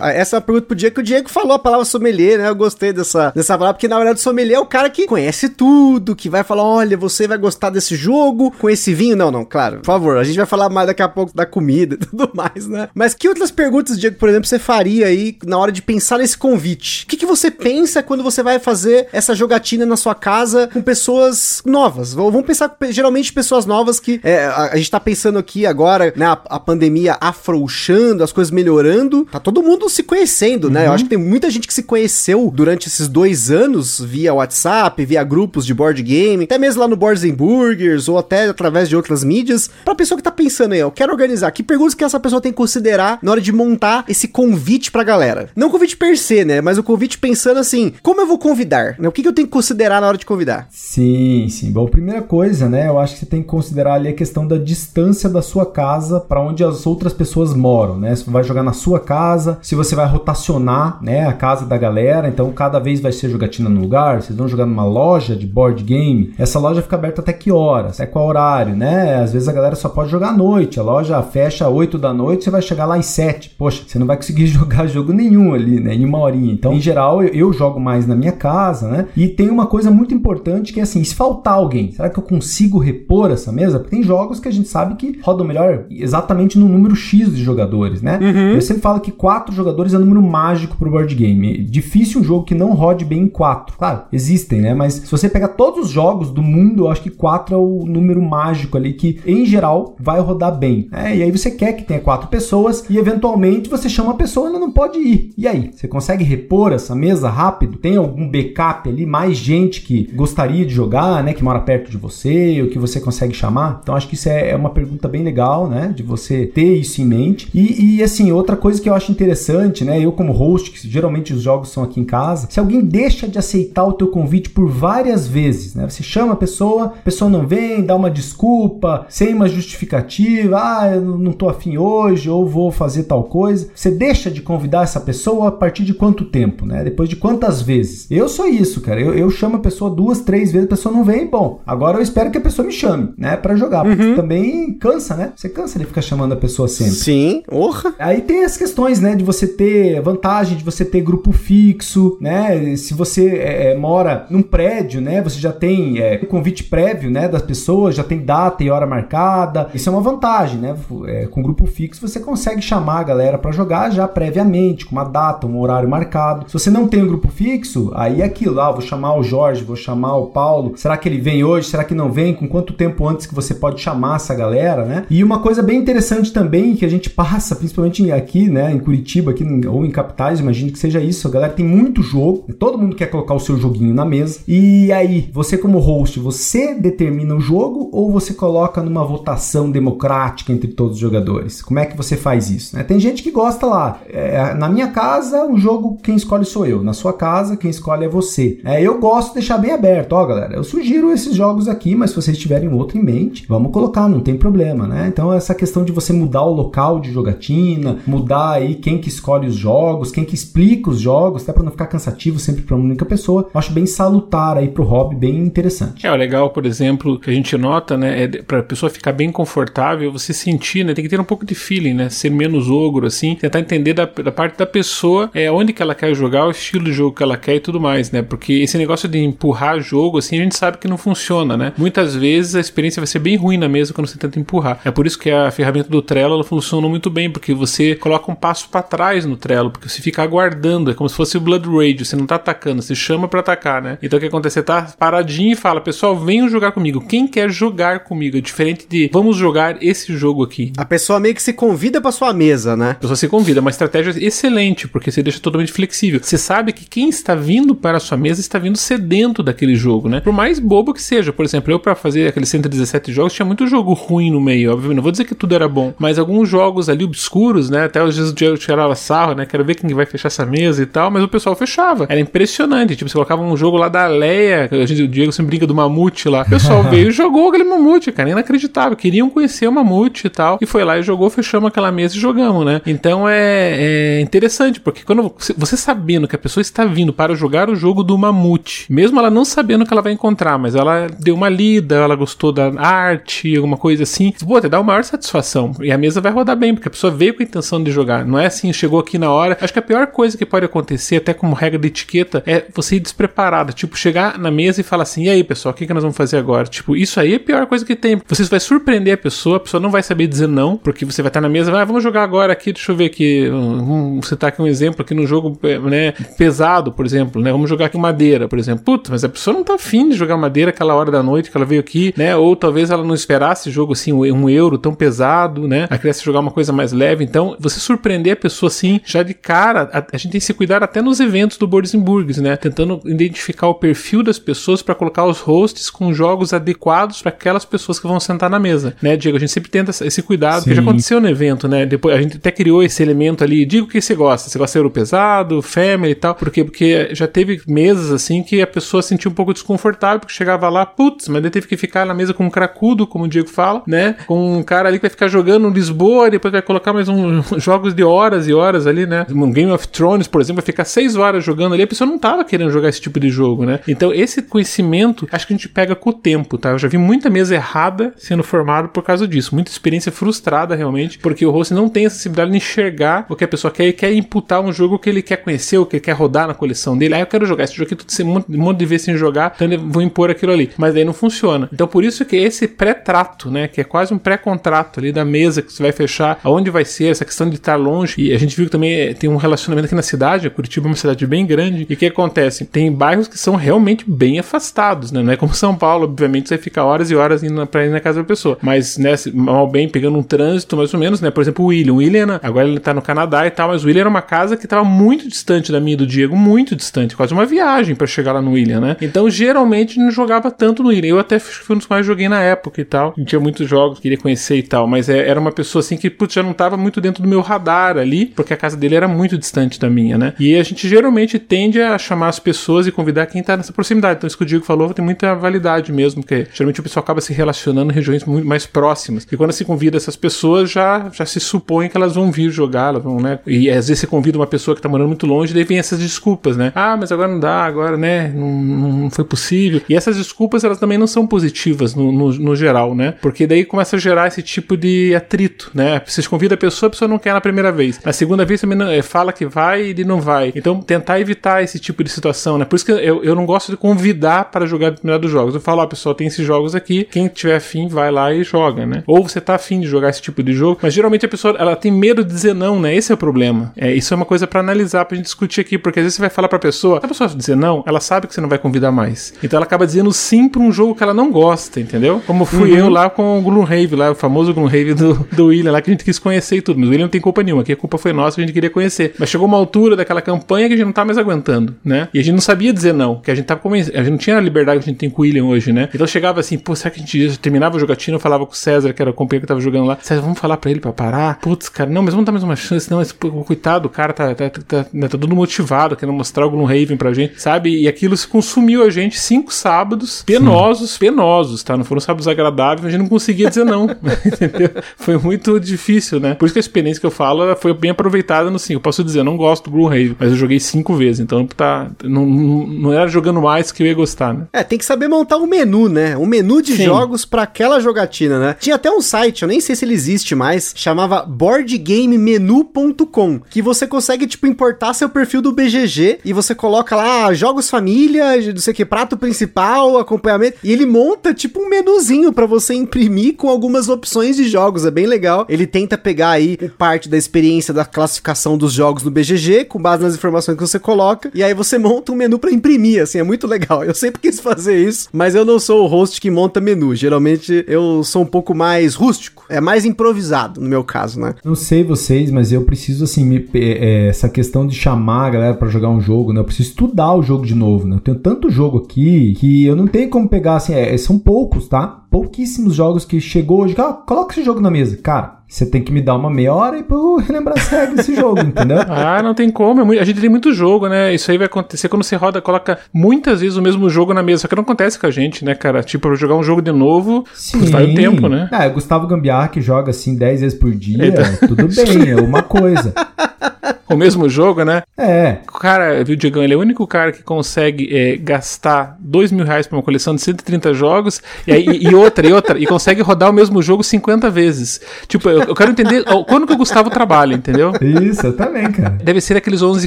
Essa 0.01 0.37
é 0.37 0.41
pergunta 0.41 0.67
pro 0.67 0.77
Diego, 0.77 0.95
que 0.95 1.01
o 1.01 1.05
Diego 1.05 1.29
falou 1.29 1.53
a 1.53 1.59
palavra 1.59 1.85
sommelier, 1.85 2.39
né? 2.39 2.49
Eu 2.49 2.55
gostei 2.55 2.93
dessa, 2.93 3.33
dessa 3.35 3.57
palavra, 3.57 3.75
porque 3.75 3.89
na 3.89 3.97
verdade 3.97 4.19
o 4.19 4.23
sommelier 4.23 4.57
é 4.57 4.61
o 4.61 4.67
cara 4.67 4.91
que 4.91 5.07
conhece 5.07 5.49
tudo, 5.49 6.17
que 6.17 6.29
vai 6.29 6.45
falar: 6.45 6.63
olha, 6.63 6.97
você 6.97 7.27
vai 7.27 7.39
gostar 7.39 7.71
desse 7.71 7.97
jogo 7.97 8.51
com 8.59 8.69
esse 8.71 8.95
vinho. 8.95 9.17
Não, 9.17 9.31
não, 9.31 9.45
claro, 9.45 9.79
por 9.79 9.87
favor, 9.87 10.17
a 10.17 10.25
gente 10.25 10.37
vai 10.37 10.47
falar 10.47 10.69
mais 10.69 10.87
daqui 10.87 11.03
a 11.03 11.09
pouco 11.09 11.35
da 11.35 11.47
comida 11.47 11.95
e 11.95 11.99
tudo 12.07 12.31
mais, 12.35 12.67
né? 12.67 12.89
Mas 12.95 13.15
que 13.15 13.29
outras 13.29 13.51
perguntas, 13.51 13.99
Diego, 13.99 14.17
por 14.17 14.29
exemplo, 14.29 14.47
você 14.47 14.59
faria 14.59 15.07
aí 15.07 15.37
na 15.45 15.59
hora 15.59 15.73
de 15.73 15.83
pensar 15.83 16.19
nesse 16.19 16.37
convite? 16.37 17.05
O 17.05 17.09
que, 17.09 17.17
que 17.17 17.27
você 17.27 17.51
pensa 17.51 18.03
quando 18.03 18.23
você 18.23 18.43
vai 18.43 18.59
fazer 18.59 19.09
essa 19.13 19.35
jogatina 19.35 19.87
na 19.87 19.97
sua 19.97 20.15
casa 20.15 20.69
com 20.73 20.83
pessoas 20.83 21.63
novas? 21.65 22.15
Vamos 22.15 22.45
pensar 22.45 22.69
geralmente 22.93 23.33
pessoas 23.33 23.67
novas 23.67 24.01
que 24.01 24.21
é, 24.23 24.45
a, 24.45 24.71
a, 24.73 24.77
gente 24.77 24.91
tá 24.91 25.01
pensando 25.01 25.39
aqui 25.39 25.67
agora, 25.67 26.13
né? 26.17 26.27
A, 26.27 26.33
a, 26.51 26.61
pandemia 26.61 27.17
afrouxando, 27.21 28.23
as 28.25 28.33
coisas 28.33 28.51
melhorando, 28.51 29.27
tá 29.31 29.39
todo 29.39 29.63
mundo 29.63 29.89
se 29.89 30.03
conhecendo, 30.03 30.71
né? 30.71 30.85
Eu 30.85 30.89
uhum. 30.89 30.95
acho 30.95 31.05
que 31.05 31.11
tem 31.11 31.19
muita 31.19 31.51
gente 31.51 31.67
que 31.67 31.75
se 31.75 31.83
conheceu 31.83 32.51
durante 32.55 32.89
esses 32.89 33.09
dois 33.09 33.51
anos 33.51 34.01
via 34.01 34.35
WhatsApp, 34.35 35.05
via 35.05 35.23
grupos 35.23 35.67
de 35.67 35.75
board 35.75 36.03
game, 36.03 36.45
até 36.45 36.59
mesmo 36.59 36.81
lá 36.81 36.89
no 36.89 36.97
Boards 36.97 37.25
Burgers 37.33 38.09
ou 38.09 38.19
até 38.19 38.49
através 38.49 38.89
de 38.89 38.97
outras 38.97 39.23
mídias. 39.25 39.71
Pra 39.85 39.95
pessoa 39.95 40.17
que 40.17 40.23
tá 40.23 40.31
pensando 40.31 40.73
aí, 40.73 40.81
eu 40.81 40.91
quero 40.91 41.13
organizar, 41.13 41.51
que 41.51 41.63
perguntas 41.63 41.95
que 41.95 42.05
essa 42.05 42.21
pessoa 42.21 42.41
tem 42.41 42.53
que 42.53 42.57
considerar 42.57 43.19
na 43.23 43.31
hora 43.31 43.41
de 43.41 43.53
montar 43.53 44.05
esse 44.09 44.29
convite 44.29 44.91
pra 44.91 45.05
galera? 45.05 45.49
Não 45.55 45.71
convite 45.71 45.97
per 45.97 46.17
se, 46.17 46.45
né? 46.45 46.61
Mas 46.61 46.79
o 46.79 46.83
convite 46.83 47.19
pensando 47.19 47.59
assim, 47.59 47.93
como 48.03 48.21
eu 48.21 48.27
vou 48.27 48.39
convidar? 48.39 48.97
Né? 48.99 49.09
O 49.09 49.13
que, 49.13 49.23
que 49.23 49.29
eu 49.29 49.33
tenho 49.33 49.47
que 49.47 49.53
considerar 49.53 50.01
na 50.01 50.09
hora 50.09 50.19
de 50.19 50.27
convidar? 50.27 50.69
Sim, 50.71 51.49
sim. 51.49 51.71
Bom, 51.71 51.87
primeira 51.87 52.23
coisa, 52.23 52.69
né? 52.69 52.74
Eu 52.87 52.99
acho 52.99 53.15
que 53.15 53.21
você 53.21 53.27
tem 53.27 53.43
que 53.43 53.49
considerar 53.49 53.95
ali 53.95 54.09
a 54.09 54.13
questão 54.13 54.47
da 54.47 54.57
distância 54.57 55.29
da 55.29 55.43
sua 55.43 55.67
casa 55.67 56.21
para 56.21 56.41
onde 56.41 56.65
as 56.65 56.87
outras 56.87 57.13
pessoas 57.13 57.55
moram, 57.55 57.99
né? 57.99 58.15
Se 58.15 58.29
vai 58.29 58.43
jogar 58.43 58.63
na 58.63 58.73
sua 58.73 59.01
casa, 59.01 59.59
se 59.63 59.75
você 59.75 59.95
vai 59.95 60.07
rotacionar, 60.07 60.99
né, 61.03 61.27
a 61.27 61.33
casa 61.33 61.67
da 61.67 61.77
galera, 61.77 62.29
então 62.29 62.51
cada 62.53 62.79
vez 62.79 63.01
vai 63.01 63.13
ser 63.13 63.29
jogatina 63.29 63.69
no 63.69 63.81
lugar, 63.81 64.23
vocês 64.23 64.37
vão 64.37 64.49
jogar 64.49 64.67
numa 64.67 64.85
loja 64.85 65.37
de 65.37 65.47
board 65.47 65.83
game, 65.83 66.35
essa 66.39 66.59
loja 66.59 66.83
fica 66.83 66.97
aberta 66.97 67.21
até 67.21 67.33
que 67.33 67.51
horas? 67.51 68.01
É 68.01 68.07
qual 68.07 68.27
horário, 68.27 68.75
né? 68.75 69.23
Às 69.23 69.33
vezes 69.33 69.49
a 69.49 69.53
galera 69.53 69.77
só 69.77 69.89
pode 69.89 70.11
jogar 70.11 70.31
à 70.31 70.33
noite, 70.33 70.81
a 70.81 70.83
loja 70.83 71.23
fecha 71.23 71.67
às 71.67 71.73
8 71.73 71.99
da 71.99 72.13
noite, 72.13 72.45
você 72.45 72.51
vai 72.51 72.63
chegar 72.63 72.87
lá 72.87 72.97
às 72.97 73.07
7. 73.07 73.51
Poxa, 73.59 73.83
você 73.87 73.99
não 73.99 74.07
vai 74.07 74.17
conseguir 74.17 74.47
jogar 74.49 74.87
jogo 74.87 75.13
nenhum 75.13 75.55
ali, 75.55 75.81
né, 75.81 75.95
em 75.95 76.05
uma 76.05 76.19
horinha. 76.19 76.53
Então, 76.53 76.73
em 76.73 76.81
geral, 76.81 77.23
eu, 77.23 77.29
eu 77.29 77.53
jogo 77.53 77.79
mais 77.79 78.07
na 78.07 78.15
minha 78.15 78.33
casa, 78.33 78.89
né? 78.89 79.07
E 79.17 79.29
tem 79.29 79.51
uma 79.51 79.67
coisa 79.67 79.91
muito 79.91 80.15
importante 80.15 80.73
que 80.73 80.81
é 80.81 80.83
assim, 80.83 81.03
se 81.05 81.15
faltar 81.15 81.55
alguém, 81.55 81.93
será 81.93 82.09
que 82.09 82.19
eu 82.19 82.23
consigo 82.23 82.64
repor 82.79 83.31
essa 83.31 83.53
mesa? 83.53 83.79
Porque 83.79 83.95
tem 83.95 84.03
jogos 84.03 84.41
que 84.41 84.49
a 84.49 84.53
gente 84.53 84.69
sabe 84.69 84.95
que 84.97 85.19
rodam 85.23 85.47
melhor 85.47 85.87
exatamente 85.91 86.59
no 86.59 86.69
número 86.69 86.95
X 86.95 87.35
de 87.35 87.43
jogadores, 87.43 88.03
né? 88.03 88.19
Uhum. 88.21 88.55
Eu 88.55 88.61
sempre 88.61 88.83
falo 88.83 89.01
que 89.01 89.11
quatro 89.11 89.55
jogadores 89.55 89.95
é 89.95 89.97
o 89.97 90.01
número 90.01 90.23
mágico 90.23 90.77
pro 90.77 90.91
board 90.91 91.15
game. 91.15 91.59
Difícil 91.59 92.21
um 92.21 92.25
jogo 92.25 92.45
que 92.45 92.55
não 92.55 92.75
rode 92.75 93.05
bem 93.05 93.23
em 93.23 93.29
quatro. 93.29 93.77
Claro, 93.77 94.03
existem, 94.13 94.61
né? 94.61 94.75
Mas 94.75 94.95
se 94.95 95.11
você 95.11 95.29
pegar 95.29 95.49
todos 95.49 95.87
os 95.87 95.91
jogos 95.91 96.31
do 96.31 96.43
mundo, 96.43 96.85
eu 96.85 96.91
acho 96.91 97.03
que 97.03 97.11
quatro 97.11 97.55
é 97.55 97.59
o 97.59 97.85
número 97.87 98.23
mágico 98.23 98.77
ali 98.77 98.93
que, 98.93 99.21
em 99.27 99.45
geral, 99.45 99.97
vai 99.99 100.21
rodar 100.21 100.57
bem. 100.57 100.89
É, 100.93 101.17
e 101.17 101.23
aí 101.23 101.31
você 101.31 101.51
quer 101.51 101.73
que 101.75 101.85
tenha 101.85 102.01
quatro 102.01 102.29
pessoas 102.29 102.85
e 102.89 102.99
eventualmente 102.99 103.69
você 103.69 103.89
chama 103.89 104.13
a 104.13 104.17
pessoa 104.17 104.47
e 104.47 104.51
ela 104.51 104.61
não 104.61 104.71
pode 104.71 104.99
ir. 104.99 105.33
E 105.37 105.47
aí? 105.47 105.71
Você 105.73 105.89
consegue 105.89 106.25
repor 106.25 106.73
essa 106.73 106.95
mesa 106.95 107.29
rápido? 107.29 107.79
Tem 107.79 107.97
algum 107.97 108.29
backup 108.29 108.89
ali? 108.89 109.07
Mais 109.07 109.37
gente 109.37 109.83
que 109.83 110.11
gostaria 110.15 110.65
de 110.65 110.75
jogar, 110.75 111.23
né? 111.23 111.33
Que 111.33 111.45
mora 111.45 111.61
perto 111.61 111.91
de 111.91 111.97
você 111.97 112.54
ou 112.63 112.69
que 112.69 112.79
você 112.79 113.01
consegue 113.01 113.35
chamar? 113.35 113.81
Então 113.83 113.95
acho 113.95 114.09
que 114.09 114.15
isso 114.15 114.29
é, 114.29 114.51
é 114.51 114.57
uma 114.57 114.71
pergunta 114.71 115.09
bem 115.09 115.23
legal, 115.23 115.69
né? 115.69 115.93
De 115.95 116.03
você 116.03 116.47
ter 116.47 116.75
isso 116.75 117.01
em 117.01 117.05
mente. 117.05 117.49
E, 117.55 117.97
e 117.97 118.03
assim, 118.03 118.33
outra 118.33 118.57
coisa 118.57 118.81
que 118.81 118.89
eu 118.89 118.95
acho 118.95 119.13
interessante, 119.13 119.85
né? 119.85 120.01
Eu 120.01 120.13
como 120.13 120.33
host, 120.33 120.71
que 120.71 120.89
geralmente 120.89 121.33
os 121.33 121.43
jogos 121.43 121.71
são 121.71 121.83
aqui 121.83 122.01
em 122.01 122.05
casa, 122.05 122.49
se 122.51 122.61
alguém 122.61 122.81
deixa 122.81 123.27
de 123.29 123.39
aceitar 123.39 123.85
o 123.85 123.93
teu 123.93 124.09
convite 124.09 124.51
por 124.51 124.69
várias 124.69 125.27
vezes, 125.27 125.75
né? 125.75 125.89
Você 125.89 126.03
chama 126.03 126.33
a 126.33 126.37
pessoa, 126.37 126.87
a 126.87 127.03
pessoa 127.03 127.31
não 127.31 127.47
vem, 127.47 127.85
dá 127.85 127.95
uma 127.95 128.11
desculpa, 128.11 129.07
sem 129.09 129.35
uma 129.35 129.49
justificativa, 129.49 130.57
ah, 130.57 130.93
eu 130.95 131.19
não 131.19 131.33
tô 131.33 131.49
afim 131.49 131.77
hoje, 131.77 132.29
ou 132.29 132.47
vou 132.47 132.71
fazer 132.71 133.05
tal 133.05 133.25
coisa. 133.25 133.69
Você 133.75 133.91
deixa 133.91 134.31
de 134.31 134.43
convidar 134.43 134.83
essa 134.83 135.01
pessoa 135.01 135.49
a 135.49 135.53
partir 135.53 135.85
de 135.85 135.95
quanto 135.95 136.25
tempo, 136.25 136.67
né? 136.67 136.85
Depois 136.85 137.09
de 137.09 137.17
quantas 137.17 137.63
vezes? 137.63 138.07
Eu 138.11 138.29
sou 138.29 138.47
isso, 138.47 138.81
cara. 138.81 139.01
Eu, 139.01 139.15
eu 139.15 139.31
chamo 139.31 139.57
a 139.57 139.61
pessoa 139.61 139.91
duas, 139.91 140.21
três 140.21 140.53
vezes, 140.53 140.67
a 140.67 140.71
pessoa 140.71 140.95
não 140.95 141.05
vem, 141.05 141.27
bom, 141.27 141.61
agora 141.67 141.99
eu 141.99 142.03
espero 142.03 142.31
que 142.31 142.39
a 142.39 142.41
pessoa 142.45 142.67
me 142.67 142.73
chame, 142.73 143.13
né? 143.17 143.37
Pra 143.37 143.57
jogar. 143.57 143.85
Porque 143.85 144.03
uhum. 144.03 144.15
também 144.15 144.75
cansa, 144.75 145.17
né? 145.17 145.33
Você 145.35 145.49
cansa 145.49 145.79
de 145.79 145.87
ficar 145.87 146.03
chamando 146.03 146.33
a 146.33 146.37
pessoa 146.37 146.69
sempre. 146.69 146.93
Sim, 146.93 147.43
orra. 147.51 147.95
Aí 147.99 148.21
tem 148.21 148.45
as 148.45 148.57
questões, 148.57 149.01
né? 149.01 149.17
De 149.17 149.25
você 149.25 149.47
ter 149.47 150.01
vantagem 150.01 150.57
de 150.57 150.65
você 150.65 150.85
ter 150.85 151.01
grupo 151.01 151.33
fixo, 151.33 152.19
né? 152.21 152.77
Se 152.77 152.95
você 152.95 153.37
é, 153.37 153.73
é, 153.73 153.77
mora 153.77 154.27
num 154.31 154.43
prédio, 154.43 155.01
né? 155.01 155.23
Você 155.23 155.41
já 155.41 155.53
tem 155.53 155.99
é, 155.99 156.19
convite 156.19 156.65
prévio, 156.65 157.11
né? 157.11 157.29
Das 157.29 157.43
pessoas, 157.43 157.95
já 157.95 158.05
tem 158.05 158.25
data 158.25 158.63
e 158.63 158.71
hora 158.71 158.87
marcada. 158.87 159.71
Isso 159.75 159.89
é 159.89 159.93
uma 159.93 160.01
vantagem, 160.03 160.59
né? 160.59 160.77
É, 161.07 161.27
com 161.27 161.43
grupo 161.43 161.67
fixo 161.67 162.07
você 162.07 162.21
consegue 162.21 162.61
chamar 162.61 163.01
a 163.01 163.03
galera 163.03 163.39
para 163.39 163.53
jogar 163.53 163.91
já 163.91 164.07
previamente, 164.07 164.85
com 164.85 164.93
uma 164.93 165.05
data, 165.05 165.47
um 165.47 165.59
horário 165.61 165.89
marcado. 165.89 166.47
Se 166.49 166.53
você 166.53 166.71
não 166.71 166.87
tem 166.87 167.03
um 167.03 167.09
grupo 167.09 167.29
fixo, 167.29 167.91
aí 167.95 168.21
é 168.21 168.25
aquilo, 168.25 168.61
ah, 168.61 168.71
vou 168.71 168.81
chamar 168.81 169.17
o 169.17 169.23
Jorge, 169.23 169.65
vou 169.65 169.77
chamar 169.77 170.17
o 170.17 170.27
Paulo. 170.27 170.73
Será 170.77 170.97
que 170.97 171.09
ele 171.09 171.19
vem 171.19 171.45
hoje? 171.45 171.69
Será 171.69 171.85
que 171.85 171.95
não 171.95 172.11
vem? 172.11 172.34
Com 172.35 172.49
quanto 172.49 172.73
tempo 172.73 173.07
antes 173.09 173.27
que 173.27 173.35
você 173.35 173.55
pode 173.55 173.81
chamar 173.81 174.17
essa 174.17 174.35
galera, 174.35 174.85
né? 174.85 175.07
E 175.11 175.23
uma 175.23 175.39
coisa 175.39 175.63
bem 175.63 175.79
interessante 175.79 176.33
também 176.33 176.75
que 176.77 176.85
a 176.85 176.89
gente 176.89 177.11
passa, 177.11 177.57
principalmente 177.57 178.11
aqui, 178.13 178.49
né, 178.49 178.73
em 178.73 178.79
Curitiba, 178.79 179.31
aqui 179.31 179.45
ou 179.67 179.85
em 179.85 179.91
capitais, 179.91 180.41
imagino 180.41 180.73
que 180.73 180.79
seja 180.79 181.01
isso. 181.01 181.29
A 181.29 181.31
galera 181.31 181.53
tem 181.53 181.65
muito 181.65 182.03
jogo, 182.03 182.45
todo 182.59 182.79
mundo 182.79 182.97
quer 182.97 183.07
colocar 183.07 183.35
o 183.35 183.41
seu 183.41 183.57
joguinho 183.57 183.95
na 183.95 184.05
mesa. 184.05 184.41
E 184.47 184.93
aí, 184.93 185.29
você 185.33 185.57
como 185.57 185.79
host, 185.79 186.19
você 186.19 186.75
determina 186.75 187.35
o 187.35 187.41
jogo 187.41 187.89
ou 187.93 188.11
você 188.11 188.35
coloca 188.35 188.83
numa 188.83 189.05
votação 189.05 189.71
democrática 189.71 190.53
entre 190.53 190.69
todos 190.69 190.95
os 190.95 191.01
jogadores? 191.01 191.63
Como 191.63 191.79
é 191.79 191.87
que 191.87 191.97
você 191.97 192.17
faz 192.17 192.51
isso? 192.51 192.77
Né? 192.77 192.83
Tem 192.83 192.99
gente 192.99 193.23
que 193.23 193.31
gosta 193.31 193.67
lá. 193.67 194.01
É, 194.09 194.55
na 194.55 194.69
minha 194.69 194.89
casa, 194.89 195.45
o 195.45 195.57
jogo 195.57 195.99
quem 196.03 196.17
escolhe 196.17 196.45
sou 196.45 196.67
eu. 196.67 196.83
Na 196.83 196.93
sua 196.93 197.13
casa, 197.13 197.57
quem 197.57 197.71
escolhe 197.71 198.05
é 198.05 198.09
você. 198.09 198.59
É, 198.65 198.83
eu 198.83 198.99
gosto 198.99 199.29
de 199.29 199.35
deixar 199.35 199.59
bem 199.59 199.73
aberto. 199.73 200.13
Ó, 200.13 200.25
galera, 200.25 200.55
eu 200.55 200.65
sugiro 200.65 201.13
esses 201.13 201.35
jogos 201.35 201.69
aqui, 201.69 201.95
mas 201.95 202.11
se 202.11 202.17
vocês 202.25 202.39
tiverem 202.39 202.69
outro 202.69 202.99
em 202.99 203.03
mente, 203.03 203.45
vamos 203.49 203.73
colocar, 203.73 204.09
não 204.09 204.21
tem 204.21 204.37
problema, 204.37 204.87
né? 204.87 205.07
Então, 205.09 205.33
essa 205.33 205.55
questão 205.55 205.85
de 205.85 205.93
você 205.93 206.13
mudar 206.13 206.43
o 206.43 206.53
local 206.53 207.01
de 207.01 207.13
jogatina, 207.13 207.99
mudar 208.07 208.53
aí 208.53 208.75
quem 208.75 208.99
que 208.99 209.09
escolhe 209.09 209.47
os 209.47 209.55
jogos, 209.55 210.11
quem 210.11 210.25
que 210.25 210.35
explica 210.35 210.91
os 210.91 211.01
jogos, 211.01 211.43
até 211.43 211.53
para 211.53 211.63
não 211.63 211.71
ficar 211.71 211.87
cansativo 211.87 212.39
sempre 212.39 212.63
para 212.63 212.77
uma 212.77 212.85
única 212.85 213.05
pessoa, 213.05 213.49
acho 213.55 213.73
bem 213.73 213.87
salutar 213.87 214.57
aí 214.57 214.69
pro 214.69 214.85
hobby, 214.85 215.17
bem 215.17 215.39
interessante. 215.39 216.07
É, 216.07 216.13
o 216.13 216.17
legal, 216.17 216.51
por 216.51 216.67
exemplo, 216.67 217.19
que 217.19 217.31
a 217.31 217.33
gente 217.33 217.57
nota, 217.57 217.97
né, 217.97 218.25
é 218.25 218.29
pra 218.29 218.63
pessoa 218.63 218.91
ficar 218.91 219.13
bem 219.13 219.31
confortável, 219.31 220.13
você 220.13 220.33
sentir, 220.33 220.85
né, 220.85 220.95
tem 220.95 221.05
que 221.05 221.09
ter 221.09 221.21
um 221.21 221.25
pouco 221.25 221.45
de 221.45 221.55
feeling, 221.55 221.95
né, 221.95 222.09
ser 222.09 222.31
menos 222.31 222.71
ogro, 222.71 223.07
assim, 223.07 223.35
tentar 223.35 223.61
entender 223.61 223.95
da, 223.95 224.05
da 224.05 224.33
parte 224.33 224.59
da 224.59 224.67
pessoa, 224.67 225.31
é 225.35 225.51
onde 225.51 225.73
que 225.73 225.83
ela 225.83 225.95
quer 225.95 226.15
jogar, 226.15 226.47
o 226.47 226.51
estilo 226.51 226.85
de 226.85 226.93
jogo 226.93 227.17
que 227.17 227.23
ela 227.23 227.37
quer 227.37 227.57
e 227.57 227.61
tudo 227.61 227.81
mais, 227.81 228.11
né, 228.11 228.23
porque 228.23 228.53
esse 228.55 228.79
negócio 228.79 229.09
de 229.09 229.19
empurrar 229.19 229.81
jogo, 229.81 230.19
assim, 230.19 230.39
a 230.39 230.43
gente 230.43 230.57
sabe 230.57 230.79
que 230.79 230.89
não 230.89 230.99
funciona, 230.99 231.57
né. 231.57 231.73
Muitas 231.77 232.04
muitas 232.05 232.15
vezes 232.15 232.55
a 232.55 232.61
experiência 232.61 233.01
vai 233.01 233.07
ser 233.07 233.19
bem 233.19 233.37
ruim 233.37 233.57
na 233.57 233.69
mesa 233.69 233.93
quando 233.93 234.07
você 234.07 234.19
tenta 234.19 234.39
empurrar. 234.39 234.81
É 234.85 234.91
por 234.91 235.07
isso 235.07 235.19
que 235.19 235.31
a 235.31 235.51
ferramenta 235.51 235.89
do 235.89 236.03
Trello 236.03 236.35
ela 236.35 236.45
funciona 236.45 236.89
muito 236.89 237.09
bem, 237.09 237.31
porque 237.31 237.55
você 237.55 237.95
coloca 237.95 238.31
um 238.31 238.35
passo 238.35 238.69
para 238.69 238.83
trás 238.83 239.25
no 239.25 239.37
Trello, 239.37 239.71
porque 239.71 239.89
você 239.89 240.03
fica 240.03 240.23
aguardando, 240.23 240.91
é 240.91 240.95
como 240.95 241.09
se 241.09 241.17
fosse 241.17 241.37
o 241.37 241.41
Blood 241.41 241.69
Rage, 241.69 242.05
você 242.05 242.17
não 242.17 242.27
tá 242.27 242.35
atacando, 242.35 242.83
você 242.83 242.95
chama 242.95 243.27
para 243.27 243.41
atacar, 243.41 243.81
né? 243.81 243.99
Então 244.03 244.17
o 244.19 244.21
que 244.21 244.27
acontece? 244.27 244.55
Você 244.55 244.63
tá 244.63 244.95
paradinho 244.99 245.53
e 245.53 245.57
fala, 245.57 245.81
pessoal, 245.81 246.17
venham 246.17 246.49
jogar 246.49 246.73
comigo. 246.73 247.05
Quem 247.07 247.27
quer 247.27 247.51
jogar 247.51 248.01
comigo? 248.01 248.37
É 248.37 248.41
diferente 248.41 248.87
de 248.89 249.11
vamos 249.13 249.37
jogar 249.37 249.83
esse 249.83 250.17
jogo 250.17 250.45
aqui. 250.45 250.73
A 250.77 250.85
pessoa 250.85 251.19
meio 251.19 251.35
que 251.35 251.43
se 251.43 251.53
convida 251.53 252.01
para 252.01 252.13
sua 252.13 252.33
mesa, 252.33 252.77
né? 252.77 252.91
A 252.93 252.95
pessoa 252.95 253.17
se 253.17 253.29
convida, 253.29 253.61
é 253.61 253.63
uma 253.63 253.71
estratégia 253.71 254.15
excelente, 254.25 254.87
porque 254.87 255.11
você 255.11 255.23
deixa 255.23 255.41
totalmente 255.41 255.73
flexível. 255.73 256.21
Você 256.23 256.39
sabe 256.39 256.73
que 256.73 256.85
quem 256.85 257.09
está 257.09 257.35
vindo 257.35 257.75
para 257.75 257.97
a 257.97 258.01
sua 258.01 258.17
mesa 258.17 258.41
está 258.41 258.59
vindo 258.59 258.77
sedento 258.77 259.43
daquele 259.43 259.75
jogo, 259.75 260.09
né? 260.09 260.21
Por 260.21 260.33
mais 260.33 260.59
bobo 260.59 260.93
que 260.93 261.03
seja, 261.03 261.33
por 261.33 261.45
exemplo, 261.45 261.73
eu 261.73 261.81
para 261.81 261.94
fazer 261.95 262.29
aqueles 262.29 262.49
117 262.49 263.13
jogos 263.13 263.33
tinha 263.33 263.47
muito 263.47 263.67
jogo 263.67 263.93
ruim 263.93 264.31
no 264.31 264.41
meio, 264.41 264.73
obviamente. 264.73 264.97
Não 264.97 265.03
vou 265.03 265.13
dizer 265.13 265.25
que 265.25 265.35
tudo 265.35 265.55
era 265.55 265.69
bom, 265.69 265.93
mas 265.99 266.19
alguns 266.19 266.49
jogos 266.49 266.89
ali 266.89 267.05
obscuros, 267.05 267.71
né? 267.71 267.85
Até 267.85 268.01
às 268.01 268.17
vezes 268.17 268.31
o 268.31 268.35
Diego 268.35 268.57
tirava 268.57 268.95
sarro, 268.95 269.35
né? 269.35 269.47
Quero 269.47 269.65
ver 269.65 269.75
quem 269.75 269.93
vai 269.95 270.07
fechar 270.07 270.29
essa 270.29 270.47
mesa 270.47 270.83
e 270.83 270.87
tal, 270.87 271.11
mas 271.11 271.23
o 271.23 271.29
pessoal 271.29 271.55
fechava. 271.55 272.07
Era 272.09 272.21
impressionante. 272.21 272.97
Tipo, 272.97 273.09
você 273.09 273.15
colocava 273.15 273.43
um 273.43 273.57
jogo 273.57 273.77
lá 273.77 273.89
da 273.89 274.07
Leia, 274.07 274.69
a 274.71 274.87
gente, 274.87 275.03
o 275.03 275.09
Diego 275.09 275.33
sempre 275.33 275.51
brinca 275.51 275.67
do 275.67 275.75
mamute 275.75 276.29
lá. 276.29 276.43
O 276.43 276.51
pessoal 276.51 276.83
veio 276.91 277.09
e 277.09 277.13
jogou 277.13 277.49
aquele 277.49 277.65
mamute, 277.65 278.11
cara. 278.13 278.31
Inacreditável. 278.31 278.97
Queriam 278.97 279.31
conhecer 279.31 279.67
o 279.67 279.73
mamute 279.73 280.27
e 280.27 280.31
tal. 280.31 280.59
E 280.61 280.67
foi 280.67 280.85
lá 280.85 280.99
e 280.99 281.03
jogou, 281.03 281.29
fechamos 281.31 281.69
aquela 281.69 281.91
mesa 281.93 282.17
e 282.17 282.21
jogamos, 282.21 282.65
né? 282.65 282.81
Então 282.87 283.29
é, 283.29 284.19
é 284.19 284.21
interessante, 284.21 284.81
porque 284.81 285.03
quando 285.05 285.33
você 285.57 285.77
sabendo 285.77 286.27
que 286.27 286.37
a 286.37 286.39
pessoa 286.39 286.63
está 286.63 286.85
vindo 286.85 287.13
para 287.13 287.35
jogar 287.35 287.69
o 287.69 287.77
jogo 287.77 288.03
do 288.03 288.17
mamute, 288.17 288.87
mesmo 288.91 289.19
ela 289.19 289.31
não 289.31 289.45
sabendo 289.45 289.83
o 289.83 289.87
que 289.87 289.93
ela 289.93 290.03
vai 290.03 290.13
encontrar, 290.13 290.59
mas 290.59 290.75
ela 290.75 291.07
deu 291.19 291.35
uma 291.35 291.49
lida, 291.49 291.84
ela 291.91 292.15
gostou 292.15 292.53
da 292.53 292.73
arte, 292.79 293.55
alguma 293.57 293.77
coisa 293.77 294.03
assim, 294.03 294.33
pô, 294.33 294.61
te 294.61 294.69
dá 294.69 294.79
uma 294.79 294.85
maior 294.85 295.05
satisfação. 295.05 295.73
E 295.81 295.91
a 295.91 295.99
mesa 295.99 296.21
vai 296.21 296.33
rodar 296.33 296.57
bem, 296.57 296.75
porque 296.75 296.89
a 296.89 296.91
pessoa 296.91 297.13
veio 297.13 297.35
com 297.35 297.43
a 297.43 297.47
intenção 297.47 297.83
de 297.83 297.91
jogar. 297.91 298.25
Não 298.25 298.39
é 298.39 298.47
assim, 298.47 298.73
chegou 298.73 298.99
aqui 298.99 299.19
na 299.19 299.31
hora. 299.31 299.57
Acho 299.61 299.73
que 299.73 299.79
a 299.79 299.83
pior 299.83 300.07
coisa 300.09 300.37
que 300.37 300.47
pode 300.47 300.65
acontecer, 300.65 301.17
até 301.17 301.35
como 301.35 301.55
regra 301.55 301.79
de 301.79 301.89
etiqueta, 301.89 302.43
é 302.47 302.65
você 302.75 302.97
ir 302.97 303.01
despreparado. 303.01 303.73
Tipo, 303.73 303.97
chegar 303.97 304.39
na 304.39 304.51
mesa 304.51 304.81
e 304.81 304.85
falar 304.85 305.03
assim: 305.03 305.25
e 305.25 305.29
aí, 305.29 305.45
pessoal, 305.45 305.73
o 305.73 305.77
que, 305.77 305.87
que 305.87 305.95
nós 305.95 306.03
vamos 306.03 306.17
fazer 306.17 306.37
agora? 306.37 306.67
Tipo, 306.67 306.97
isso 306.97 307.19
aí 307.21 307.35
é 307.35 307.37
a 307.37 307.41
pior 307.41 307.67
coisa 307.67 307.85
que 307.85 307.97
tem. 307.97 308.21
Você 308.27 308.45
vai 308.45 308.61
surpreender 308.61 309.15
a 309.15 309.19
pessoa, 309.19 309.57
a 309.57 309.61
pessoa 309.61 309.81
não 309.81 309.91
vai 309.91 310.03
saber 310.03 310.27
dizer 310.27 310.47
não, 310.47 310.77
porque 310.77 311.05
você 311.05 311.23
vai 311.23 311.31
estar 311.31 311.41
na 311.41 311.49
mesa, 311.49 311.71
vai, 311.71 311.83
ah, 311.83 311.85
vamos 311.85 312.03
jogar 312.03 312.23
agora 312.23 312.53
aqui, 312.53 312.73
deixa 312.73 312.93
eu 312.93 312.97
ver 312.97 313.07
aqui. 313.07 313.49
Vamos 313.49 314.29
citar 314.29 314.49
aqui 314.49 314.61
um 314.61 314.67
exemplo 314.67 315.03
aqui 315.03 315.15
no 315.15 315.27
jogo, 315.27 315.59
né, 315.89 316.13
pesado, 316.37 316.93
por 316.93 317.05
exemplo, 317.05 317.41
né? 317.41 317.51
Vamos 317.51 317.69
jogar 317.69 317.87
aqui 317.87 317.99
madeira, 317.99 318.49
por 318.49 318.59
exemplo. 318.59 318.85
Putz, 318.85 319.11
mas 319.11 319.25
a 319.25 319.29
pessoa 319.29 319.55
não 319.55 319.65
tá 319.65 319.75
afim 319.75 320.09
de 320.09 320.17
jogar 320.17 320.37
madeira 320.37 320.71
aquela 320.71 320.95
hora 320.95 321.11
da 321.11 321.23
noite 321.23 321.51
que 321.51 321.57
ela 321.57 321.67
veio 321.67 321.74
aqui, 321.79 322.15
né? 322.17 322.37
Ou 322.37 322.55
talvez 322.55 322.91
ela 322.91 323.05
não 323.05 323.15
esperasse 323.15 323.71
jogo 323.71 323.93
assim, 323.93 324.13
um 324.13 324.49
euro 324.49 324.79
tão 324.79 324.95
pesado, 324.95 325.67
né? 325.67 325.87
Ela 325.91 325.99
queria 325.99 326.13
jogar 326.13 326.41
uma 326.41 326.51
coisa 326.51 326.73
mais 326.73 326.93
leve. 326.93 327.25
Então, 327.25 327.57
você 327.59 327.81
surpreender 327.81 328.33
a 328.33 328.37
pessoa 328.37 328.69
assim, 328.69 329.01
já 329.05 329.23
de 329.23 329.35
cara, 329.35 329.89
a, 329.93 330.05
a 330.13 330.17
gente 330.17 330.33
tem 330.33 330.41
que 330.41 330.47
se 330.47 330.55
cuidar 330.55 330.83
até 330.83 331.03
nos 331.03 331.21
eventos 331.21 331.57
do 331.57 331.67
Boards 331.67 331.95
Burgers, 331.95 332.39
né? 332.39 332.57
Tentando 332.57 333.01
identificar 333.05 333.69
o 333.69 333.75
perfil 333.75 334.23
das 334.23 334.39
pessoas 334.39 334.83
para 334.83 334.95
colocar 334.95 335.25
os 335.25 335.41
hosts 335.41 335.91
com 335.91 336.13
jogos 336.13 336.53
adequados 336.53 337.23
para 337.23 337.31
aquelas 337.31 337.65
pessoas 337.65 337.99
que 337.99 338.07
vão 338.07 338.19
sentar 338.21 338.51
na 338.51 338.59
mesa, 338.59 338.95
né, 339.03 339.17
Diego? 339.17 339.37
A 339.37 339.41
gente 339.41 339.53
sempre 339.53 339.71
tenta 339.71 339.91
esse 339.91 340.23
cuidado, 340.23 340.63
Sim. 340.63 340.71
que 340.71 340.77
já 340.77 340.83
aconteceu 340.83 341.21
no 341.21 341.29
evento, 341.29 341.69
né? 341.69 341.87
Depois 341.87 342.17
a 342.17 342.21
gente 342.21 342.37
até 342.37 342.51
criou 342.51 342.83
esse 342.83 343.03
elemento 343.03 343.43
ali, 343.45 343.65
digo 343.65 343.87
o 343.87 343.89
que 343.89 344.01
você 344.01 344.15
gosta, 344.15 344.49
você 344.49 344.59
gosta 344.59 344.73
de 344.73 344.79
euro 344.79 344.91
pesado, 344.91 345.63
family 345.63 346.13
e 346.13 346.15
tal, 346.15 346.35
por 346.35 346.51
quê? 346.51 346.65
Porque 346.65 347.09
já 347.13 347.27
teve 347.27 347.61
mesas 347.67 348.11
assim 348.13 348.43
que 348.43 348.61
a 348.61 348.67
pessoa 348.67 349.03
sentiu 349.03 349.31
um 349.31 349.35
pouco 349.35 349.53
desconfortável, 349.53 350.21
porque 350.21 350.35
chegava 350.35 350.69
lá, 350.69 350.85
putz, 350.85 351.29
mas 351.29 351.43
daí 351.43 351.51
teve 351.51 351.64
que 351.69 351.77
ficar 351.77 352.05
na 352.05 352.15
mesa 352.15 352.35
com 352.35 352.45
um 352.45 352.51
cracudo, 352.51 353.07
como 353.07 353.25
o 353.25 353.29
Diego 353.29 353.49
fala, 353.49 353.83
né? 353.87 354.17
Com 354.27 354.59
um 354.59 354.63
cara 354.63 354.89
ali 354.89 354.99
que 354.99 355.03
vai 355.03 355.11
ficar 355.11 355.29
jogando 355.29 355.69
Lisboa, 355.69 356.31
depois 356.31 356.53
vai 356.53 356.63
colocar 356.63 356.93
mais 356.93 357.09
um 357.09 357.43
jogos 357.59 357.95
de 357.95 358.05
horas 358.05 358.47
e 358.49 358.55
horas 358.55 358.87
ali, 358.87 359.07
né? 359.07 359.27
Um 359.31 359.51
Game 359.51 359.71
of 359.71 359.89
Thrones, 359.89 360.27
por 360.27 360.41
exemplo, 360.41 360.63
vai 360.63 360.67
ficar 360.67 360.85
seis 360.85 361.17
horas 361.17 361.45
jogando 361.45 361.75
ali, 361.75 361.83
a 361.83 361.87
pessoa 361.87 362.09
não 362.09 362.19
tava 362.19 362.45
querendo 362.45 362.71
jogar 362.71 362.89
esse 362.89 363.01
tipo 363.01 363.19
de 363.19 363.29
jogo, 363.29 363.65
né? 363.65 363.81
Então, 363.87 364.13
esse 364.13 364.43
conhecimento, 364.43 365.29
acho 365.31 365.47
que 365.47 365.53
a 365.53 365.57
gente 365.57 365.69
pega 365.69 365.95
com 365.95 366.11
o 366.11 366.13
tempo, 366.13 366.57
tá? 366.59 366.71
Eu 366.71 366.79
já 366.79 366.89
vi 366.89 366.99
muita 366.99 367.29
mesa 367.29 367.55
errada 367.55 368.13
sendo 368.17 368.43
formada 368.43 368.89
por 368.89 369.03
causa 369.03 369.27
disso, 369.27 369.55
muita 369.55 369.71
experiência 369.71 370.13
frustrada 370.13 370.75
realmente, 370.75 371.19
porque 371.19 371.45
o 371.45 371.51
host 371.51 371.75
não 371.75 371.89
tem 371.89 372.07
essa 372.07 372.17
sensibilidade 372.17 372.51
de 372.51 372.57
enxergar 372.57 373.27
o 373.29 373.37
que 373.37 373.45
a 373.45 373.49
pessoa 373.49 373.71
quer 373.71 373.89
e 373.89 373.93
quer 373.93 374.13
imputar 374.13 374.61
um 374.61 374.73
jogo 374.73 374.99
que 374.99 375.09
ele 375.09 375.23
quer 375.23 375.39
conhecer, 375.39 375.79
o 375.79 375.87
que 375.87 375.97
ele 375.97 376.05
quer 376.05 376.13
rodar 376.13 376.47
na 376.47 376.55
coleção 376.55 376.97
dele. 376.97 377.15
Ah, 377.15 377.21
eu 377.21 377.27
quero 377.27 377.47
jogar 377.47 377.65
esse 377.65 377.75
jogo 377.75 377.93
aqui, 377.93 377.97
tudo 377.97 378.45
um 378.49 378.59
monte 378.59 378.79
de 378.79 378.87
vezes 378.87 379.05
sem 379.05 379.17
jogar, 379.17 379.53
então 379.55 379.71
eu 379.71 379.81
vou 379.81 380.03
impor 380.03 380.31
aquilo 380.31 380.53
ali. 380.53 380.71
Mas 380.77 380.95
daí 380.95 381.05
não 381.05 381.13
funciona. 381.13 381.54
Então, 381.73 381.87
por 381.87 382.05
isso 382.05 382.25
que 382.25 382.37
esse 382.37 382.67
pré-trato, 382.67 383.51
né, 383.51 383.69
que 383.69 383.81
é 383.81 383.85
quase 383.85 384.13
um 384.13 384.19
pré-contrato 384.19 385.01
ali 385.01 385.13
da 385.13 385.25
mesa 385.25 385.63
que 385.63 385.73
você 385.73 385.83
vai 385.83 385.93
fechar, 385.93 386.39
aonde 386.43 386.71
vai 386.71 386.85
ser, 386.85 387.07
essa 387.07 387.25
questão 387.25 387.49
de 387.49 387.57
estar 387.57 387.77
longe. 387.77 388.15
E 388.19 388.33
a 388.33 388.39
gente 388.39 388.57
viu 388.57 388.67
que 388.67 388.73
também 388.73 388.93
eh, 388.95 389.15
tem 389.15 389.29
um 389.31 389.37
relacionamento 389.37 389.87
aqui 389.87 389.95
na 389.95 390.03
cidade, 390.03 390.51
Curitiba 390.51 390.87
é 390.87 390.91
uma 390.91 390.97
cidade 390.97 391.27
bem 391.27 391.47
grande. 391.47 391.87
E 391.89 391.95
o 391.95 391.97
que 391.97 392.07
acontece? 392.07 392.65
Tem 392.65 392.91
bairros 392.93 393.29
que 393.29 393.39
são 393.39 393.57
realmente 393.57 394.05
bem 394.09 394.39
afastados, 394.39 395.13
né? 395.13 395.23
Não 395.23 395.33
é 395.33 395.37
como 395.37 395.55
São 395.55 395.75
Paulo, 395.75 396.05
obviamente, 396.05 396.49
você 396.49 396.59
fica 396.59 396.83
horas 396.85 397.11
e 397.11 397.15
horas 397.15 397.43
indo 397.43 397.67
pra 397.67 397.85
ir 397.85 397.91
na 397.91 398.01
casa 398.01 398.21
da 398.21 398.25
pessoa. 398.25 398.59
Mas, 398.63 398.97
né, 398.97 399.15
mal 399.33 399.69
bem, 399.69 399.89
pegando 399.89 400.19
um 400.19 400.23
trânsito 400.23 400.77
mais 400.77 400.93
ou 400.95 401.01
menos, 401.01 401.21
né? 401.21 401.31
Por 401.31 401.41
exemplo, 401.41 401.65
o 401.65 401.69
William. 401.69 401.93
O 401.93 401.97
William, 401.97 402.41
agora 402.43 402.67
ele 402.69 402.81
tá 402.81 402.95
no 402.95 403.03
Canadá 403.03 403.47
e 403.47 403.51
tal, 403.51 403.69
mas 403.69 403.85
o 403.85 403.87
William 403.87 404.03
era 404.03 404.09
uma 404.09 404.23
casa 404.23 404.57
que 404.57 404.67
tava 404.67 404.85
muito 404.85 405.29
distante 405.29 405.71
da 405.71 405.81
minha 405.81 405.95
e 405.95 405.97
do 405.97 406.07
Diego, 406.07 406.37
muito 406.37 406.75
distante, 406.75 407.17
quase 407.17 407.33
uma 407.33 407.47
viagem 407.47 407.95
para 407.95 408.07
chegar 408.07 408.33
lá 408.33 408.43
no 408.43 408.53
William, 408.53 408.81
né? 408.81 408.97
Então, 409.01 409.29
geralmente, 409.29 409.99
não 409.99 410.11
jogava 410.11 410.51
tanto 410.51 410.83
no 410.83 410.89
William. 410.89 411.11
Eu 411.11 411.19
até 411.19 411.39
fui 411.45 411.77
um 411.77 411.79
dos 411.79 411.89
mais 411.89 412.05
joguei 412.07 412.29
na 412.29 412.41
época 412.41 412.81
e 412.81 412.85
tal. 412.85 413.15
Tinha 413.27 413.41
muitos 413.41 413.69
jogos, 413.69 413.99
queria 413.99 414.19
conhecer 414.19 414.57
e 414.57 414.63
tal, 414.63 414.87
mas 414.87 415.09
é, 415.09 415.29
era 415.29 415.39
uma 415.39 415.53
pessoa 415.53 415.81
assim 415.81 415.97
que, 415.97 416.11
putz, 416.11 416.35
já 416.35 416.43
não 416.43 416.53
tava 416.53 416.77
muito 416.77 417.01
dentro 417.01 417.23
do 417.23 417.29
meu 417.29 417.41
radar 417.41 417.97
ali, 417.97 418.27
porque 418.27 418.55
a 418.55 418.57
casa 418.57 418.77
dele 418.77 418.95
era 418.95 419.09
muito 419.09 419.37
distante 419.39 419.79
da 419.79 419.89
minha, 419.89 420.19
né? 420.19 420.35
E 420.39 420.57
a 420.57 420.63
gente 420.63 420.89
geralmente 420.89 421.39
tende 421.39 421.81
a 421.81 421.99
chamar 421.99 422.29
as 422.29 422.39
pessoas 422.39 422.87
e 422.87 422.93
convidar 422.93 423.27
quem 423.27 423.43
tá 423.43 423.57
nessa 423.57 423.73
proximidade. 423.73 424.19
Então, 424.19 424.27
isso 424.27 424.37
que 424.37 424.43
o 424.43 424.47
Diego 424.47 424.65
falou 424.65 424.93
tem 424.93 425.05
muita 425.05 425.35
validade 425.35 425.93
mesmo, 425.93 426.23
porque 426.23 426.47
geralmente 426.53 426.81
o 426.81 426.83
pessoal 426.83 427.03
acaba 427.03 427.21
se 427.21 427.33
relacionando 427.33 427.93
em 427.93 427.95
regiões 427.95 428.25
muito 428.25 428.47
mais 428.47 428.67
próximas. 428.67 429.27
E 429.31 429.37
quando 429.37 429.53
se 429.53 429.65
convida 429.65 429.97
essas 429.97 430.17
pessoas, 430.17 430.71
já, 430.71 431.11
já 431.13 431.27
se 431.27 431.41
supõe 431.41 431.89
que 431.89 431.97
elas 431.97 432.15
vão 432.15 432.31
vir 432.31 432.51
jogar, 432.51 432.89
elas 432.89 433.03
vão, 433.03 433.21
né? 433.21 433.39
E 433.47 433.71
às 433.71 433.89
vezes 433.89 434.01
você 434.01 434.07
convida 434.07 434.39
uma 434.39 434.47
pessoa 434.47 434.75
que 434.75 434.83
tá 434.83 434.89
morando 434.89 435.09
muito 435.09 435.27
longe, 435.27 435.55
daí 435.55 435.65
vem 435.65 435.79
essas 435.79 435.99
desculpas, 435.99 436.57
né? 436.57 436.73
Ah, 436.75 436.97
mas 436.97 437.11
agora 437.13 437.31
não 437.31 437.41
dá, 437.41 437.65
agora, 437.65 437.97
né? 437.97 438.29
Não, 438.35 438.51
não 438.53 439.11
foi 439.11 439.25
possível. 439.25 439.81
E 439.89 439.95
essas 439.95 440.17
desculpas, 440.17 440.65
elas 440.65 440.79
também 440.79 440.99
não 440.99 441.07
são 441.07 441.27
positivas 441.35 441.97
no, 441.97 442.13
no, 442.13 442.33
no 442.33 442.55
geral, 442.55 442.95
né? 442.95 443.17
Porque 443.21 443.45
daí 443.45 443.65
começa 443.65 443.97
a 443.97 443.99
gerar 443.99 444.29
esse 444.29 444.41
tipo 444.41 444.77
de 444.77 445.13
atrito, 445.17 445.69
né? 445.75 446.01
Você 446.07 446.23
convida 446.23 446.55
a 446.55 446.57
pessoa, 446.57 446.87
a 446.87 446.91
pessoa 446.91 447.09
não 447.09 447.19
quer 447.19 447.33
na 447.33 447.41
primeira 447.41 447.73
vez. 447.73 448.01
Na 448.05 448.13
segunda 448.13 448.45
vez 448.45 448.61
também 448.61 448.81
é, 448.97 449.03
fala 449.03 449.33
que 449.33 449.45
vai 449.45 449.83
e 449.83 449.91
ele 449.91 450.05
não 450.05 450.21
vai. 450.21 450.53
Então, 450.55 450.81
tentar 450.81 451.19
evitar 451.19 451.61
esse 451.61 451.81
tipo 451.81 452.05
de 452.05 452.11
situação, 452.11 452.57
né? 452.57 452.65
Por 452.65 452.77
isso 452.77 452.85
que 452.85 452.93
eu, 452.93 453.25
eu 453.25 453.35
não 453.35 453.45
gosto 453.45 453.73
de 453.73 453.77
convidar 453.77 454.45
para 454.53 454.65
jogar 454.65 454.91
determinados 454.91 455.29
jogos. 455.29 455.57
Eu 455.57 455.61
falo, 455.61 455.81
ó, 455.81 455.85
oh, 455.85 455.89
pessoal, 455.89 456.15
tem 456.15 456.29
esses 456.29 456.47
jogos 456.47 456.77
aqui, 456.77 457.03
quem 457.11 457.27
tiver 457.27 457.57
afim, 457.57 457.89
vai 457.89 458.13
lá 458.13 458.33
e 458.33 458.45
joga, 458.45 458.87
né? 458.87 459.03
Ou 459.09 459.27
você 459.27 459.41
tá 459.41 459.57
afim 459.57 459.81
de 459.81 459.89
jogar 459.89 460.11
esse 460.11 460.23
tipo 460.23 460.41
de 460.41 460.53
jogo, 460.53 460.79
mas 460.81 460.95
geralmente 460.95 461.27
a 461.27 461.29
pessoa, 461.29 461.57
ela 461.59 461.75
tem 461.75 461.91
medo 461.91 462.23
de 462.23 462.33
dizer 462.33 462.55
não, 462.55 462.79
né? 462.79 462.95
Esse 462.95 463.11
é 463.11 463.15
o 463.17 463.19
problema. 463.19 463.73
É, 463.77 463.93
isso 463.93 464.15
é 464.15 464.17
uma 464.17 464.25
coisa 464.25 464.47
para 464.47 464.61
analisar, 464.61 465.05
pra 465.05 465.17
gente 465.17 465.25
discutir 465.25 465.63
aqui, 465.63 465.79
porque 465.79 465.99
às 465.99 466.05
vezes 466.05 466.15
você 466.15 466.21
vai 466.21 466.31
falar 466.31 466.47
pra 466.49 466.61
pessoa, 466.61 466.99
a 466.99 467.09
pessoa 467.09 467.29
dizer 467.29 467.57
não, 467.57 467.83
ela 467.89 467.99
sabe 467.99 468.29
que 468.29 468.35
você 468.35 468.41
não 468.41 468.49
vai 468.49 468.59
convidar 468.59 468.93
mais. 468.93 469.35
Então 469.43 469.57
ela 469.57 469.67
acaba 469.67 469.85
dizendo 469.85 470.13
sim 470.13 470.49
pra 470.49 470.61
um 470.61 470.71
jogo 470.71 470.95
que 470.95 471.03
ela 471.03 471.14
não 471.15 471.31
gosta, 471.31 471.81
entendeu? 471.81 472.23
Como 472.27 472.45
fui 472.45 472.73
uhum. 472.73 472.79
eu 472.79 472.89
lá 472.89 473.09
com 473.09 473.39
o 473.39 473.43
Gloomhaven, 473.43 473.99
lá, 473.99 474.11
o 474.11 474.15
famoso 474.15 474.53
Gloomhaven 474.53 474.95
do, 474.95 475.15
do 475.33 475.47
William, 475.47 475.73
lá 475.73 475.81
que 475.81 475.91
a 475.91 475.93
gente 475.93 476.05
quis 476.05 476.19
conhecer 476.19 476.57
e 476.57 476.63
tudo. 476.63 476.79
Mas 476.79 476.89
o 476.89 476.91
William 476.91 477.05
não 477.05 477.11
tem 477.11 477.21
culpa 477.21 477.43
nenhuma, 477.43 477.63
aqui 477.63 477.73
a 477.73 477.77
culpa 477.77 477.99
foi 477.99 478.13
nossa, 478.13 478.41
a 478.41 478.45
gente 478.45 478.53
queria 478.53 478.71
conhecer. 478.71 479.15
Mas 479.19 479.29
chegou 479.29 479.47
uma 479.47 479.57
altura 479.57 479.97
daquela 479.97 480.21
campanha 480.21 480.69
que 480.69 480.75
a 480.75 480.77
gente 480.77 480.87
não 480.87 480.93
tá 480.93 481.05
mais 481.05 481.19
aguentando, 481.19 481.75
né? 481.85 482.09
E 482.13 482.19
a 482.19 482.23
gente 482.23 482.35
não 482.35 482.41
sabia 482.41 482.73
dizer 482.73 482.93
não, 482.93 483.21
que 483.21 483.31
a 483.31 483.35
gente 483.35 483.47
tava 483.47 483.61
começando, 483.61 483.97
a 483.97 483.99
gente 483.99 484.11
não 484.11 484.19
tinha 484.19 484.37
a 484.37 484.41
liberdade 484.41 484.81
que 484.81 484.85
a 484.89 484.93
gente 484.93 484.99
tem 484.99 485.11
com 485.11 485.23
o 485.23 485.25
William 485.25 485.45
hoje, 485.45 485.73
né? 485.73 485.89
Então 485.95 486.07
chegava 486.07 486.41
assim, 486.41 486.59
pô, 486.59 486.75
será 486.75 486.91
que 486.91 487.01
a 487.01 487.05
gente 487.05 487.39
terminava 487.39 487.77
o 487.77 487.81
jogatina, 487.81 488.17
eu 488.17 488.21
falava 488.21 488.45
com 488.45 488.53
o 488.53 488.57
César, 488.57 488.93
que 488.93 489.01
era 489.01 489.11
o 489.11 489.15
companheiro 489.15 489.43
que 489.43 489.49
tava 489.49 489.61
jogando 489.61 489.87
lá, 489.87 489.99
César, 490.01 490.21
vamos 490.21 490.39
falar 490.39 490.57
pra 490.57 490.71
ele 490.71 490.81
pra 490.81 490.93
parar? 490.93 491.39
Putz, 491.41 491.69
cara, 491.69 491.91
não, 491.91 492.03
mas 492.03 492.15
vamos 492.15 492.27
dar 492.27 492.33
mais 492.33 492.45
uma 492.45 492.57
chance, 492.57 492.91
não, 492.91 493.01
esse, 493.01 493.15
coitado, 493.15 493.89
o 493.89 493.91
cara 493.91 494.13
tá, 494.13 494.35
tá, 494.35 494.51
tá, 494.51 494.63
tá, 494.63 494.87
né, 494.93 495.09
tá 495.09 495.19
todo 495.19 495.35
motivado, 495.35 495.97
querendo 495.97 496.15
mostrar 496.15 496.47
o 496.47 496.51
Gloomhaven 496.51 496.97
pra 496.97 497.13
gente, 497.13 497.41
sabe? 497.41 497.83
E 497.83 497.89
aquilo 497.89 498.17
se 498.17 498.27
consumiu 498.27 498.83
a 498.83 498.91
gente 498.91 499.19
cinco 499.19 499.53
sábados 499.53 500.23
penosos, 500.23 500.93
Sim. 500.93 500.99
Penosos, 501.05 501.63
tá? 501.63 501.77
Não 501.77 501.85
foram 501.85 502.01
sábados 502.01 502.27
agradáveis, 502.27 502.87
a 502.87 502.91
gente 502.91 503.01
não 503.01 503.09
conseguia 503.09 503.51
dizer 503.51 503.65
não, 503.65 503.85
entendeu? 504.25 504.71
Foi 504.97 505.19
muito 505.19 505.61
difícil, 505.61 506.19
né? 506.19 506.35
Por 506.35 506.47
isso 506.47 506.55
que 506.55 506.59
a 506.59 506.61
experiência 506.61 506.99
que 506.99 507.05
eu 507.05 507.11
falo 507.11 507.55
foi 507.57 507.75
bem 507.75 507.91
aproveitada 507.91 508.51
no 508.51 508.59
sim. 508.59 508.73
Eu 508.73 508.81
posso 508.81 509.05
dizer, 509.05 509.19
eu 509.19 509.25
não 509.25 509.37
gosto 509.37 509.65
do 509.65 509.71
Gloomhaven, 509.71 510.17
mas 510.19 510.31
eu 510.31 510.37
joguei 510.37 510.59
cinco 510.59 510.95
vezes, 510.95 511.21
então 511.21 511.47
tá, 511.47 511.91
não, 512.03 512.25
não 512.25 512.91
era 512.91 513.07
jogando 513.07 513.43
mais 513.43 513.71
que 513.71 513.83
eu 513.83 513.87
ia 513.87 513.93
gostar, 513.93 514.33
né? 514.33 514.47
É, 514.51 514.65
tem 514.65 514.79
que 514.79 514.85
saber 514.85 515.09
montar 515.09 515.37
um 515.37 515.47
menu, 515.47 515.91
né? 515.91 516.17
Um 516.17 516.25
menu 516.25 516.63
de 516.63 516.75
Sim. 516.75 516.87
jogos 516.87 517.27
para 517.27 517.43
aquela 517.43 517.79
jogatina, 517.81 518.39
né? 518.39 518.57
Tinha 518.59 518.77
até 518.77 518.91
um 518.91 519.03
site, 519.03 519.43
eu 519.43 519.49
nem 519.49 519.61
sei 519.61 519.77
se 519.77 519.85
ele 519.85 519.93
existe 519.93 520.35
mais, 520.35 520.73
chamava 520.75 521.27
boardgamemenu.com, 521.27 523.41
que 523.51 523.61
você 523.61 523.87
consegue, 523.87 524.27
tipo, 524.27 524.47
importar 524.47 524.95
seu 524.95 525.11
perfil 525.11 525.43
do 525.43 525.53
BGG 525.53 526.21
e 526.25 526.33
você 526.33 526.55
coloca 526.55 526.97
lá 526.97 527.35
jogos 527.35 527.69
família, 527.69 528.41
não 528.41 528.57
sei 528.57 528.73
o 528.73 528.75
que, 528.75 528.87
prato 528.87 529.19
principal, 529.19 529.99
acompanhamento, 529.99 530.57
e 530.65 530.73
ele 530.73 530.94
monta 530.95 531.35
tipo 531.35 531.61
um 531.61 531.69
menuzinho 531.69 532.33
para 532.33 532.47
você 532.47 532.73
imprimir 532.73 533.35
com 533.35 533.49
algumas 533.49 533.89
opções 533.89 534.37
de 534.37 534.45
jogos. 534.45 534.87
É 534.87 534.93
bem 534.93 535.07
legal. 535.07 535.45
Ele 535.49 535.67
tenta 535.67 535.99
pegar 535.99 536.31
aí 536.31 536.57
parte 536.79 537.09
da 537.09 537.17
experiência 537.17 537.75
da 537.75 537.85
classificação 537.85 538.57
dos 538.57 538.73
jogos 538.73 539.03
no 539.03 539.11
BGG, 539.11 539.65
com 539.65 539.83
base 539.83 540.05
nas 540.05 540.15
informações 540.15 540.57
que 540.57 540.61
você 540.61 540.79
coloca, 540.79 541.33
e 541.35 541.43
aí 541.43 541.53
você 541.53 541.79
monta 541.79 542.13
um 542.13 542.15
menu 542.15 542.39
para 542.39 542.53
imprimir, 542.53 543.03
assim, 543.03 543.19
é 543.19 543.25
muito 543.25 543.45
legal. 543.47 543.83
Eu 543.83 543.95
sempre 543.95 544.21
quis 544.21 544.39
fazer 544.39 544.77
isso, 544.77 545.09
mas 545.13 545.35
eu 545.35 545.45
não 545.45 545.59
sou 545.59 545.85
o 545.85 545.89
host 545.89 546.21
que 546.21 546.31
monta 546.31 546.61
menu. 546.61 546.95
Geralmente 546.95 547.65
eu 547.67 548.05
sou 548.05 548.23
um 548.23 548.27
pouco 548.27 548.55
mais 548.55 548.95
rústico, 548.95 549.45
é 549.49 549.61
mais 549.61 549.85
improvisado 549.85 550.61
no 550.61 550.69
meu 550.69 550.85
caso, 550.85 551.19
né? 551.19 551.35
Não 551.45 551.57
sei 551.57 551.83
vocês, 551.83 552.31
mas 552.31 552.53
eu 552.53 552.63
preciso, 552.63 553.03
assim, 553.03 553.25
me, 553.25 553.49
é, 553.55 554.09
essa 554.09 554.29
questão 554.29 554.65
de 554.65 554.77
chamar 554.77 555.27
a 555.27 555.31
galera 555.31 555.55
para 555.55 555.69
jogar 555.69 555.91
um 555.91 556.01
jogo, 556.01 556.33
né? 556.33 556.39
Eu 556.39 556.45
preciso 556.45 556.69
estudar 556.69 557.15
o 557.15 557.23
jogo 557.23 557.45
de 557.45 557.55
novo, 557.55 557.87
né? 557.89 557.97
Eu 557.97 558.01
tenho 558.01 558.19
tanto 558.19 558.49
jogo 558.49 558.79
aqui 558.79 559.35
que 559.39 559.65
eu 559.65 559.75
não 559.75 559.89
tenho 559.89 560.09
como 560.09 560.29
pegar, 560.29 560.57
assim, 560.57 560.75
é, 560.75 560.84
são 560.99 561.19
poucos, 561.19 561.69
tá? 561.69 561.87
Pouquíssimos 562.11 562.75
jogos 562.75 563.05
que 563.05 563.21
chegou 563.21 563.63
hoje, 563.63 563.75
ah, 563.79 563.93
coloca 563.93 564.33
esse 564.33 564.45
jogo 564.45 564.61
na 564.61 564.71
mesa. 564.71 564.97
Cara, 564.97 565.39
você 565.47 565.67
tem 565.67 565.83
que 565.83 565.93
me 565.93 566.01
dar 566.01 566.17
uma 566.17 566.31
meia 566.31 566.53
hora 566.53 566.79
e 566.79 566.83
pra 566.83 566.97
eu 566.97 567.17
relembrar 567.17 567.57
as 567.59 567.69
regras 567.69 567.97
desse 567.97 568.17
jogo, 568.17 568.41
entendeu? 568.47 568.79
Ah, 568.89 569.23
não 569.23 569.35
tem 569.35 569.51
como. 569.51 569.81
É 569.81 569.85
muito, 569.85 570.01
a 570.01 570.05
gente 570.05 570.21
tem 570.21 570.31
muito 570.31 570.53
jogo, 570.53 570.89
né? 570.89 571.15
Isso 571.15 571.31
aí 571.31 571.39
vai 571.39 571.47
acontecer 571.47 571.89
quando 571.89 572.03
você 572.03 572.17
roda, 572.17 572.41
coloca 572.41 572.79
muitas 572.93 573.41
vezes 573.41 573.57
o 573.57 573.63
mesmo 573.63 573.89
jogo 573.89 574.15
na 574.15 574.23
mesa. 574.23 574.43
Só 574.43 574.49
que 574.49 574.57
não 574.57 574.63
acontece 574.63 574.99
com 574.99 575.07
a 575.07 575.11
gente, 575.11 575.45
né, 575.45 575.55
cara? 575.55 575.83
Tipo, 575.83 576.15
jogar 576.15 576.37
um 576.37 576.43
jogo 576.43 576.63
de 576.63 576.73
novo, 576.73 577.25
Sim. 577.35 577.61
o 577.63 577.95
tempo, 577.95 578.29
né? 578.29 578.49
É, 578.53 578.69
Gustavo 578.69 579.07
Gambiar 579.07 579.51
que 579.51 579.61
joga 579.61 579.91
assim 579.91 580.17
10 580.17 580.41
vezes 580.41 580.59
por 580.59 580.73
dia, 580.73 581.05
Eita. 581.05 581.47
tudo 581.47 581.69
bem, 581.69 582.11
é 582.11 582.17
uma 582.17 582.43
coisa. 582.43 582.93
o 583.89 583.97
mesmo 583.97 584.29
jogo, 584.29 584.65
né? 584.65 584.83
É. 584.97 585.39
O 585.49 585.59
cara, 585.59 586.03
viu, 586.05 586.17
Diegão, 586.17 586.43
ele 586.43 586.55
é 586.55 586.57
o 586.57 586.61
único 586.61 586.87
cara 586.87 587.13
que 587.13 587.23
consegue 587.23 587.89
é, 587.95 588.17
gastar 588.17 588.97
2 589.01 589.33
mil 589.33 589.45
reais 589.45 589.67
pra 589.67 589.77
uma 589.77 589.83
coleção 589.83 590.15
de 590.15 590.23
130 590.23 590.75
jogos 590.75 591.23
e, 591.47 591.53
aí, 591.53 591.67
e, 591.67 591.95
outra, 591.95 592.27
e 592.27 592.33
outra, 592.33 592.59
e 592.59 592.67
consegue 592.67 593.03
rodar 593.03 593.31
o 593.31 593.33
mesmo 593.33 593.63
jogo 593.63 593.83
50 593.83 594.31
vezes. 594.31 594.81
Tipo, 595.07 595.29
eu, 595.29 595.43
eu 595.43 595.55
quero 595.55 595.71
entender 595.71 596.05
quando 596.27 596.47
que 596.47 596.53
o 596.53 596.57
Gustavo 596.57 596.91
trabalha, 596.91 597.35
entendeu? 597.35 597.73
Isso, 597.81 598.27
eu 598.27 598.37
também, 598.37 598.71
cara. 598.71 598.99
Deve 599.03 599.21
ser 599.21 599.37
aqueles 599.37 599.63
11 599.63 599.87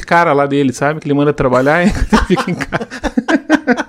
caras 0.02 0.36
lá 0.36 0.46
dele, 0.46 0.72
sabe? 0.72 1.00
Que 1.00 1.06
ele 1.06 1.14
manda 1.14 1.32
trabalhar 1.32 1.86
e 1.86 1.90
fica 2.26 2.50
em 2.50 2.54
casa. 2.54 2.88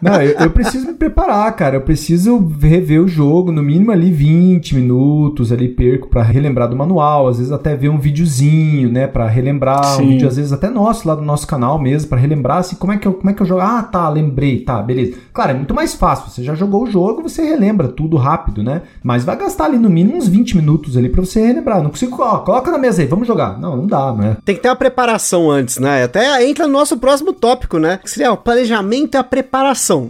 Não, 0.01 0.21
eu, 0.21 0.31
eu, 0.39 0.49
preciso 0.49 0.87
me 0.87 0.93
preparar, 0.93 1.51
cara. 1.55 1.75
Eu 1.75 1.81
preciso 1.81 2.37
rever 2.61 3.01
o 3.01 3.07
jogo, 3.07 3.51
no 3.51 3.61
mínimo 3.61 3.91
ali 3.91 4.11
20 4.11 4.75
minutos 4.75 5.51
ali 5.51 5.67
perco 5.67 6.07
para 6.07 6.21
relembrar 6.23 6.69
do 6.69 6.75
manual, 6.75 7.27
às 7.27 7.37
vezes 7.37 7.51
até 7.51 7.75
ver 7.75 7.89
um 7.89 7.97
videozinho, 7.97 8.89
né, 8.89 9.07
para 9.07 9.27
relembrar, 9.27 9.83
Sim. 9.83 10.03
um 10.03 10.07
vídeo 10.09 10.27
às 10.27 10.35
vezes 10.35 10.53
até 10.53 10.69
nosso 10.69 11.07
lá 11.07 11.15
do 11.15 11.21
nosso 11.21 11.47
canal 11.47 11.79
mesmo, 11.79 12.09
para 12.09 12.19
relembrar 12.19 12.57
assim, 12.57 12.75
como 12.75 12.93
é 12.93 12.97
que 12.97 13.07
eu, 13.07 13.13
como 13.13 13.29
é 13.29 13.33
que 13.33 13.41
eu 13.41 13.45
jogo? 13.45 13.61
Ah, 13.61 13.83
tá, 13.83 14.07
lembrei, 14.09 14.59
tá, 14.59 14.81
beleza. 14.81 15.17
Claro, 15.33 15.51
é 15.51 15.53
muito 15.53 15.73
mais 15.73 15.93
fácil. 15.93 16.29
Você 16.29 16.43
já 16.43 16.55
jogou 16.55 16.83
o 16.83 16.91
jogo, 16.91 17.21
você 17.21 17.43
relembra 17.43 17.87
tudo 17.87 18.17
rápido, 18.17 18.63
né? 18.63 18.81
Mas 19.03 19.23
vai 19.23 19.37
gastar 19.37 19.65
ali 19.65 19.77
no 19.77 19.89
mínimo 19.89 20.17
uns 20.17 20.27
20 20.27 20.57
minutos 20.57 20.97
ali 20.97 21.09
para 21.09 21.23
você 21.23 21.45
relembrar. 21.45 21.81
Não 21.81 21.89
consigo, 21.89 22.21
ó, 22.21 22.39
coloca 22.39 22.71
na 22.71 22.77
mesa 22.77 23.01
aí, 23.01 23.07
vamos 23.07 23.27
jogar. 23.27 23.59
Não, 23.59 23.75
não 23.75 23.87
dá, 23.87 24.13
né? 24.13 24.37
Tem 24.43 24.55
que 24.55 24.61
ter 24.61 24.69
uma 24.69 24.75
preparação 24.75 25.49
antes, 25.49 25.77
né? 25.77 26.03
Até 26.03 26.45
entra 26.45 26.67
no 26.67 26.73
nosso 26.73 26.97
próximo 26.97 27.33
tópico, 27.33 27.77
né? 27.77 27.99
Que 28.03 28.09
seria 28.09 28.31
o 28.31 28.37
planejamento 28.37 29.15
e 29.15 29.17
a 29.17 29.23
preparação. 29.23 29.48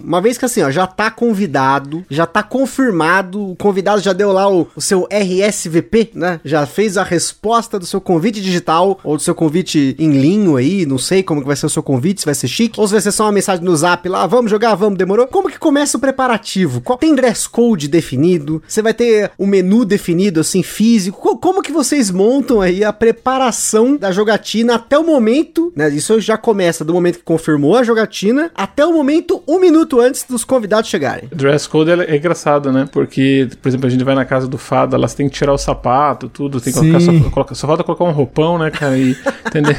Uma 0.04 0.22
vez 0.22 0.38
que 0.38 0.46
assim, 0.46 0.62
ó, 0.62 0.70
já 0.70 0.86
tá 0.86 1.10
convidado, 1.10 2.06
já 2.10 2.26
tá 2.26 2.44
confirmado, 2.44 3.52
o 3.52 3.56
convidado 3.56 4.02
já 4.02 4.14
deu 4.14 4.32
lá 4.32 4.52
o, 4.52 4.68
o 4.76 4.82
seu 4.82 5.08
RSVP, 5.12 6.12
né? 6.14 6.40
Já 6.44 6.66
fez 6.66 6.98
a 6.98 7.04
resposta 7.04 7.80
do 7.80 7.86
seu 7.86 8.02
convite 8.02 8.42
digital 8.42 9.00
ou 9.04 9.18
do 9.18 9.24
seu 9.24 9.36
convite 9.36 9.96
em 9.98 10.12
linho 10.12 10.56
aí, 10.56 10.86
não 10.86 10.98
sei 10.98 11.24
como 11.24 11.42
que 11.42 11.48
vai 11.48 11.56
ser 11.56 11.66
o 11.66 11.70
seu 11.70 11.84
convite, 11.84 12.22
se 12.22 12.26
vai 12.26 12.36
ser 12.36 12.48
chique, 12.48 12.80
ou 12.80 12.88
se 12.88 12.94
vai 12.94 13.02
ser 13.02 13.12
só 13.12 13.26
uma 13.26 13.32
mensagem 13.32 13.64
no 13.64 13.76
zap 13.76 14.08
lá, 14.08 14.26
vamos 14.28 14.52
jogar, 14.52 14.76
vamos, 14.76 14.98
demorou? 14.98 15.28
Como 15.28 15.50
que 15.50 15.60
começa 15.60 15.98
o 15.98 16.00
preparativo? 16.00 16.82
Qual, 16.82 16.98
tem 16.98 17.16
dress 17.16 17.48
code 17.48 17.88
definido? 17.88 18.62
Você 18.68 18.82
vai 18.82 18.94
ter 18.94 19.32
o 19.38 19.44
um 19.44 19.48
menu 19.48 19.86
definido, 19.86 20.40
assim, 20.40 20.64
físico? 20.64 21.38
Como 21.38 21.62
que 21.62 21.72
vocês 21.72 22.12
montam 22.12 22.62
aí 22.62 22.84
a 22.84 22.92
preparação 22.94 23.96
da 23.96 24.12
jogatina 24.12 24.76
até 24.76 24.98
o 24.98 25.06
momento, 25.06 25.72
né? 25.76 25.90
Isso 25.90 26.20
já 26.20 26.38
começa 26.38 26.84
do 26.84 26.94
momento 26.94 27.20
que 27.20 27.24
confirmou 27.24 27.76
a 27.76 27.84
jogatina 27.84 28.52
até 28.56 28.86
o 28.86 28.94
momento, 28.94 29.29
um 29.48 29.60
minuto 29.60 30.00
antes 30.00 30.24
dos 30.24 30.44
convidados 30.44 30.90
chegarem. 30.90 31.30
Dress 31.32 31.68
code 31.68 31.92
é, 31.92 32.12
é 32.12 32.18
engraçado, 32.18 32.72
né? 32.72 32.88
Porque, 32.92 33.50
por 33.62 33.68
exemplo, 33.68 33.88
a 33.88 33.90
gente 33.90 34.04
vai 34.04 34.16
na 34.16 34.26
casa 34.26 34.48
do 34.48 34.58
Fado, 34.58 34.96
elas 34.96 35.14
têm 35.14 35.28
que 35.28 35.36
tirar 35.36 35.54
o 35.54 35.58
sapato, 35.58 36.30
tudo, 36.30 36.60
tem 36.62 36.74
que 36.74 36.80
Sim. 36.80 36.92
colocar, 36.92 37.06
só, 37.06 37.30
coloca, 37.30 37.56
só 37.56 37.68
falta 37.68 37.84
colocar 37.84 38.04
um 38.06 38.12
roupão, 38.12 38.58
né, 38.58 38.72
cara? 38.72 38.98
E, 38.98 39.16
entendeu? 39.48 39.76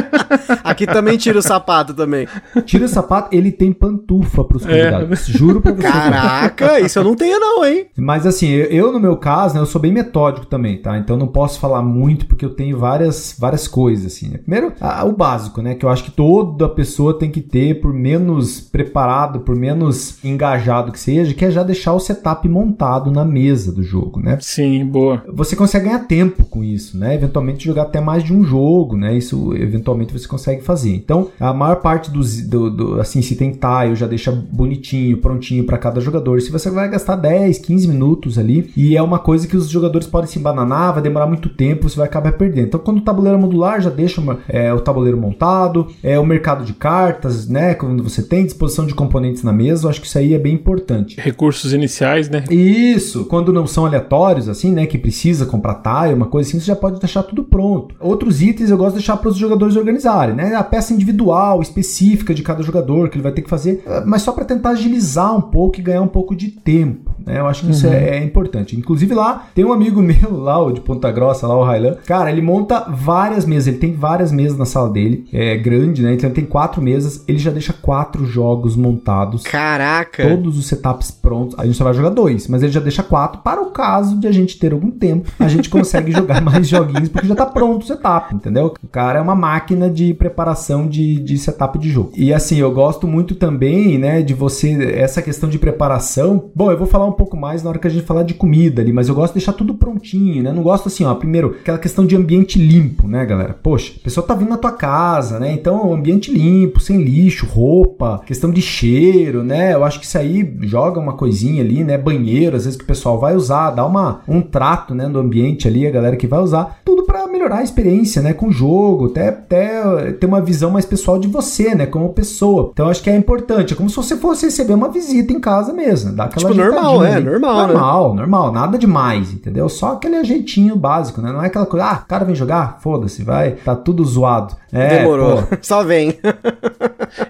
Aqui 0.64 0.86
também 0.86 1.16
tira 1.16 1.38
o 1.38 1.42
sapato 1.42 1.94
também. 1.94 2.26
Tira 2.64 2.84
o 2.84 2.88
sapato, 2.88 3.34
ele 3.34 3.50
tem 3.50 3.72
pantufa 3.72 4.44
pros 4.44 4.64
é. 4.66 4.68
convidados. 4.68 5.28
É. 5.28 5.32
Juro 5.32 5.60
pra 5.60 5.72
você. 5.72 5.82
Caraca, 5.82 6.80
isso 6.80 6.98
eu 6.98 7.04
não 7.04 7.14
tenho 7.14 7.38
não, 7.38 7.64
hein? 7.64 7.86
Mas 7.96 8.26
assim, 8.26 8.48
eu, 8.48 8.66
eu, 8.66 8.92
no 8.92 9.00
meu 9.00 9.16
caso, 9.16 9.54
né, 9.54 9.60
eu 9.60 9.66
sou 9.66 9.80
bem 9.80 9.92
metódico 9.92 10.46
também, 10.46 10.78
tá? 10.78 10.98
Então 10.98 11.16
não 11.16 11.26
posso 11.26 11.58
falar 11.58 11.82
muito 11.82 12.26
porque 12.26 12.44
eu 12.44 12.50
tenho 12.50 12.78
várias, 12.78 13.36
várias 13.38 13.66
coisas, 13.68 14.06
assim. 14.06 14.28
Né? 14.28 14.38
Primeiro, 14.38 14.72
a, 14.80 15.04
o 15.04 15.12
básico, 15.12 15.62
né? 15.62 15.74
Que 15.74 15.84
eu 15.84 15.90
acho 15.90 16.04
que 16.04 16.10
toda 16.10 16.68
pessoa 16.68 17.18
tem 17.18 17.30
que 17.30 17.40
ter, 17.40 17.80
por 17.80 17.92
menos 17.92 18.60
preparado, 18.84 19.40
por 19.40 19.56
menos 19.56 20.22
engajado 20.24 20.92
que 20.92 20.98
seja, 20.98 21.34
que 21.34 21.44
é 21.44 21.50
já 21.50 21.62
deixar 21.62 21.92
o 21.92 22.00
setup 22.00 22.48
montado 22.48 23.10
na 23.10 23.24
mesa 23.24 23.72
do 23.72 23.82
jogo, 23.82 24.20
né? 24.20 24.38
Sim, 24.40 24.84
boa. 24.84 25.22
Você 25.28 25.56
consegue 25.56 25.86
ganhar 25.86 26.00
tempo 26.00 26.44
com 26.44 26.62
isso, 26.62 26.96
né? 26.98 27.14
Eventualmente 27.14 27.64
jogar 27.64 27.82
até 27.82 28.00
mais 28.00 28.22
de 28.22 28.32
um 28.32 28.44
jogo, 28.44 28.96
né? 28.96 29.16
Isso 29.16 29.54
eventualmente 29.56 30.12
você 30.12 30.26
consegue 30.26 30.62
fazer. 30.62 30.94
Então, 30.94 31.28
a 31.38 31.52
maior 31.52 31.76
parte 31.76 32.10
dos, 32.10 32.40
do, 32.42 32.70
do 32.70 33.00
assim, 33.00 33.22
se 33.22 33.36
tem 33.36 33.52
tile, 33.52 33.94
já 33.94 34.06
deixa 34.06 34.32
bonitinho, 34.32 35.18
prontinho 35.18 35.64
para 35.64 35.78
cada 35.78 36.00
jogador. 36.00 36.40
Se 36.40 36.50
você 36.50 36.70
vai 36.70 36.88
gastar 36.88 37.16
10, 37.16 37.58
15 37.58 37.88
minutos 37.88 38.38
ali, 38.38 38.70
e 38.76 38.96
é 38.96 39.02
uma 39.02 39.18
coisa 39.18 39.46
que 39.46 39.56
os 39.56 39.68
jogadores 39.68 40.06
podem 40.06 40.28
se 40.28 40.38
embananar, 40.38 40.92
vai 40.92 41.02
demorar 41.02 41.26
muito 41.26 41.48
tempo, 41.48 41.88
você 41.88 41.96
vai 41.96 42.06
acabar 42.06 42.32
perdendo. 42.32 42.66
Então, 42.68 42.80
quando 42.80 42.98
o 42.98 43.02
tabuleiro 43.02 43.38
é 43.38 43.40
modular, 43.40 43.80
já 43.80 43.90
deixa 43.90 44.20
uma, 44.20 44.38
é, 44.48 44.72
o 44.72 44.80
tabuleiro 44.80 45.18
montado, 45.18 45.88
é 46.02 46.18
o 46.18 46.26
mercado 46.26 46.64
de 46.64 46.72
cartas, 46.72 47.48
né? 47.48 47.74
Quando 47.74 48.02
você 48.02 48.22
tem 48.22 48.44
disposição 48.44 48.71
de 48.86 48.94
componentes 48.94 49.42
na 49.42 49.52
mesa, 49.52 49.86
eu 49.86 49.90
acho 49.90 50.00
que 50.00 50.06
isso 50.06 50.18
aí 50.18 50.34
é 50.34 50.38
bem 50.38 50.54
importante. 50.54 51.20
Recursos 51.20 51.72
iniciais, 51.72 52.28
né? 52.28 52.44
Isso, 52.50 53.24
quando 53.26 53.52
não 53.52 53.66
são 53.66 53.86
aleatórios, 53.86 54.48
assim, 54.48 54.72
né? 54.72 54.86
Que 54.86 54.98
precisa 54.98 55.46
comprar 55.46 55.82
tile, 55.82 56.14
uma 56.14 56.26
coisa 56.26 56.48
assim, 56.48 56.60
você 56.60 56.66
já 56.66 56.76
pode 56.76 56.98
deixar 56.98 57.22
tudo 57.22 57.44
pronto. 57.44 57.94
Outros 58.00 58.42
itens 58.42 58.70
eu 58.70 58.76
gosto 58.76 58.92
de 58.92 58.98
deixar 58.98 59.16
para 59.16 59.28
os 59.28 59.36
jogadores 59.36 59.76
organizarem, 59.76 60.34
né? 60.34 60.54
A 60.54 60.64
peça 60.64 60.92
individual, 60.92 61.60
específica 61.60 62.34
de 62.34 62.42
cada 62.42 62.62
jogador 62.62 63.08
que 63.08 63.16
ele 63.16 63.22
vai 63.22 63.32
ter 63.32 63.42
que 63.42 63.50
fazer, 63.50 63.82
eh, 63.86 64.02
mas 64.06 64.22
só 64.22 64.32
para 64.32 64.44
tentar 64.44 64.70
agilizar 64.70 65.36
um 65.36 65.40
pouco 65.40 65.78
e 65.78 65.82
ganhar 65.82 66.02
um 66.02 66.08
pouco 66.08 66.34
de 66.34 66.48
tempo, 66.48 67.10
né? 67.26 67.38
Eu 67.38 67.46
acho 67.46 67.60
que 67.60 67.66
uhum. 67.66 67.72
isso 67.72 67.86
é, 67.86 68.18
é, 68.18 68.24
importante. 68.24 68.76
Inclusive 68.76 69.14
lá, 69.14 69.46
tem 69.54 69.64
um 69.64 69.72
amigo 69.72 70.00
meu 70.02 70.36
lá, 70.36 70.62
o 70.62 70.72
de 70.72 70.80
Ponta 70.80 71.10
Grossa, 71.10 71.46
lá 71.46 71.56
o 71.56 71.64
Railan, 71.64 71.96
cara, 72.06 72.30
ele 72.30 72.42
monta 72.42 72.86
várias 72.88 73.44
mesas, 73.44 73.68
ele 73.68 73.78
tem 73.78 73.92
várias 73.92 74.32
mesas 74.32 74.58
na 74.58 74.64
sala 74.64 74.90
dele, 74.90 75.26
é 75.32 75.56
grande, 75.56 76.02
né? 76.02 76.14
Então 76.14 76.28
ele 76.28 76.34
tem 76.34 76.44
quatro 76.44 76.80
mesas, 76.80 77.24
ele 77.26 77.38
já 77.38 77.50
deixa 77.50 77.72
quatro 77.72 78.24
jogos 78.26 78.51
montados. 78.76 79.42
Caraca! 79.42 80.28
Todos 80.28 80.58
os 80.58 80.66
setups 80.66 81.10
prontos. 81.10 81.58
A 81.58 81.64
gente 81.64 81.76
só 81.76 81.84
vai 81.84 81.94
jogar 81.94 82.10
dois, 82.10 82.48
mas 82.48 82.62
ele 82.62 82.72
já 82.72 82.80
deixa 82.80 83.02
quatro 83.02 83.40
para 83.42 83.60
o 83.60 83.70
caso 83.70 84.18
de 84.18 84.26
a 84.26 84.32
gente 84.32 84.58
ter 84.58 84.72
algum 84.72 84.90
tempo, 84.90 85.30
a 85.38 85.48
gente 85.48 85.68
consegue 85.68 86.12
jogar 86.12 86.40
mais 86.40 86.68
joguinhos 86.68 87.08
porque 87.08 87.26
já 87.26 87.34
tá 87.34 87.46
pronto 87.46 87.82
o 87.82 87.86
setup, 87.86 88.34
entendeu? 88.34 88.74
O 88.82 88.88
cara 88.88 89.18
é 89.18 89.22
uma 89.22 89.34
máquina 89.34 89.90
de 89.90 90.14
preparação 90.14 90.86
de, 90.86 91.20
de 91.20 91.38
setup 91.38 91.78
de 91.78 91.90
jogo. 91.90 92.12
E 92.16 92.32
assim, 92.32 92.58
eu 92.58 92.70
gosto 92.72 93.06
muito 93.06 93.34
também, 93.34 93.98
né, 93.98 94.22
de 94.22 94.34
você, 94.34 94.72
essa 94.94 95.22
questão 95.22 95.48
de 95.48 95.58
preparação. 95.58 96.50
Bom, 96.54 96.70
eu 96.70 96.78
vou 96.78 96.86
falar 96.86 97.06
um 97.06 97.12
pouco 97.12 97.36
mais 97.36 97.62
na 97.62 97.70
hora 97.70 97.78
que 97.78 97.86
a 97.86 97.90
gente 97.90 98.04
falar 98.04 98.22
de 98.22 98.34
comida 98.34 98.82
ali, 98.82 98.92
mas 98.92 99.08
eu 99.08 99.14
gosto 99.14 99.32
de 99.32 99.40
deixar 99.40 99.52
tudo 99.52 99.74
prontinho, 99.74 100.42
né? 100.42 100.52
Não 100.52 100.62
gosto 100.62 100.88
assim, 100.88 101.04
ó, 101.04 101.14
primeiro, 101.14 101.56
aquela 101.60 101.78
questão 101.78 102.06
de 102.06 102.16
ambiente 102.16 102.58
limpo, 102.58 103.08
né, 103.08 103.24
galera? 103.24 103.54
Poxa, 103.62 103.92
a 103.98 104.04
pessoa 104.04 104.26
tá 104.26 104.34
vindo 104.34 104.50
na 104.50 104.56
tua 104.56 104.72
casa, 104.72 105.38
né? 105.38 105.52
Então, 105.52 105.92
ambiente 105.92 106.32
limpo, 106.32 106.80
sem 106.80 107.02
lixo, 107.02 107.46
roupa, 107.46 108.20
questão 108.26 108.41
de 108.50 108.62
cheiro, 108.62 109.42
né? 109.42 109.74
Eu 109.74 109.84
acho 109.84 110.00
que 110.00 110.06
isso 110.06 110.18
aí 110.18 110.56
joga 110.62 110.98
uma 110.98 111.12
coisinha 111.14 111.62
ali, 111.62 111.84
né? 111.84 111.96
Banheiro, 111.98 112.56
às 112.56 112.64
vezes 112.64 112.76
que 112.76 112.84
o 112.84 112.86
pessoal 112.86 113.18
vai 113.18 113.34
usar, 113.34 113.70
dá 113.70 113.84
uma, 113.84 114.20
um 114.26 114.40
trato, 114.40 114.94
né, 114.94 115.06
no 115.06 115.18
ambiente 115.20 115.68
ali, 115.68 115.86
a 115.86 115.90
galera 115.90 116.16
que 116.16 116.26
vai 116.26 116.40
usar, 116.40 116.80
tudo 116.84 117.04
para 117.04 117.26
melhorar 117.26 117.58
a 117.58 117.62
experiência, 117.62 118.22
né, 118.22 118.32
com 118.32 118.48
o 118.48 118.52
jogo, 118.52 119.06
até, 119.06 119.28
até 119.28 120.12
ter 120.12 120.26
uma 120.26 120.40
visão 120.40 120.70
mais 120.70 120.84
pessoal 120.84 121.18
de 121.18 121.28
você, 121.28 121.74
né, 121.74 121.86
como 121.86 122.12
pessoa. 122.12 122.70
Então 122.72 122.88
acho 122.88 123.02
que 123.02 123.10
é 123.10 123.16
importante, 123.16 123.74
é 123.74 123.76
como 123.76 123.90
se 123.90 123.96
você 123.96 124.16
fosse 124.16 124.46
receber 124.46 124.74
uma 124.74 124.88
visita 124.88 125.32
em 125.32 125.40
casa 125.40 125.72
mesmo, 125.72 126.12
dá 126.12 126.24
aquela 126.24 126.50
Tipo, 126.50 126.62
normal, 126.62 127.04
é, 127.04 127.20
normal, 127.20 127.66
Normal, 127.68 128.14
né? 128.14 128.20
normal, 128.20 128.52
nada 128.52 128.78
demais, 128.78 129.32
entendeu? 129.32 129.68
Só 129.68 129.92
aquele 129.92 130.16
ajeitinho 130.16 130.76
básico, 130.76 131.20
né? 131.20 131.32
Não 131.32 131.42
é 131.42 131.46
aquela 131.46 131.66
coisa, 131.66 131.86
ah, 131.86 132.02
o 132.04 132.08
cara 132.08 132.24
vem 132.24 132.34
jogar, 132.34 132.78
foda-se, 132.80 133.22
vai, 133.22 133.52
tá 133.52 133.74
tudo 133.76 134.04
zoado. 134.04 134.54
É, 134.72 134.98
Demorou, 135.00 135.42
pô. 135.42 135.56
só 135.60 135.84
vem. 135.84 136.18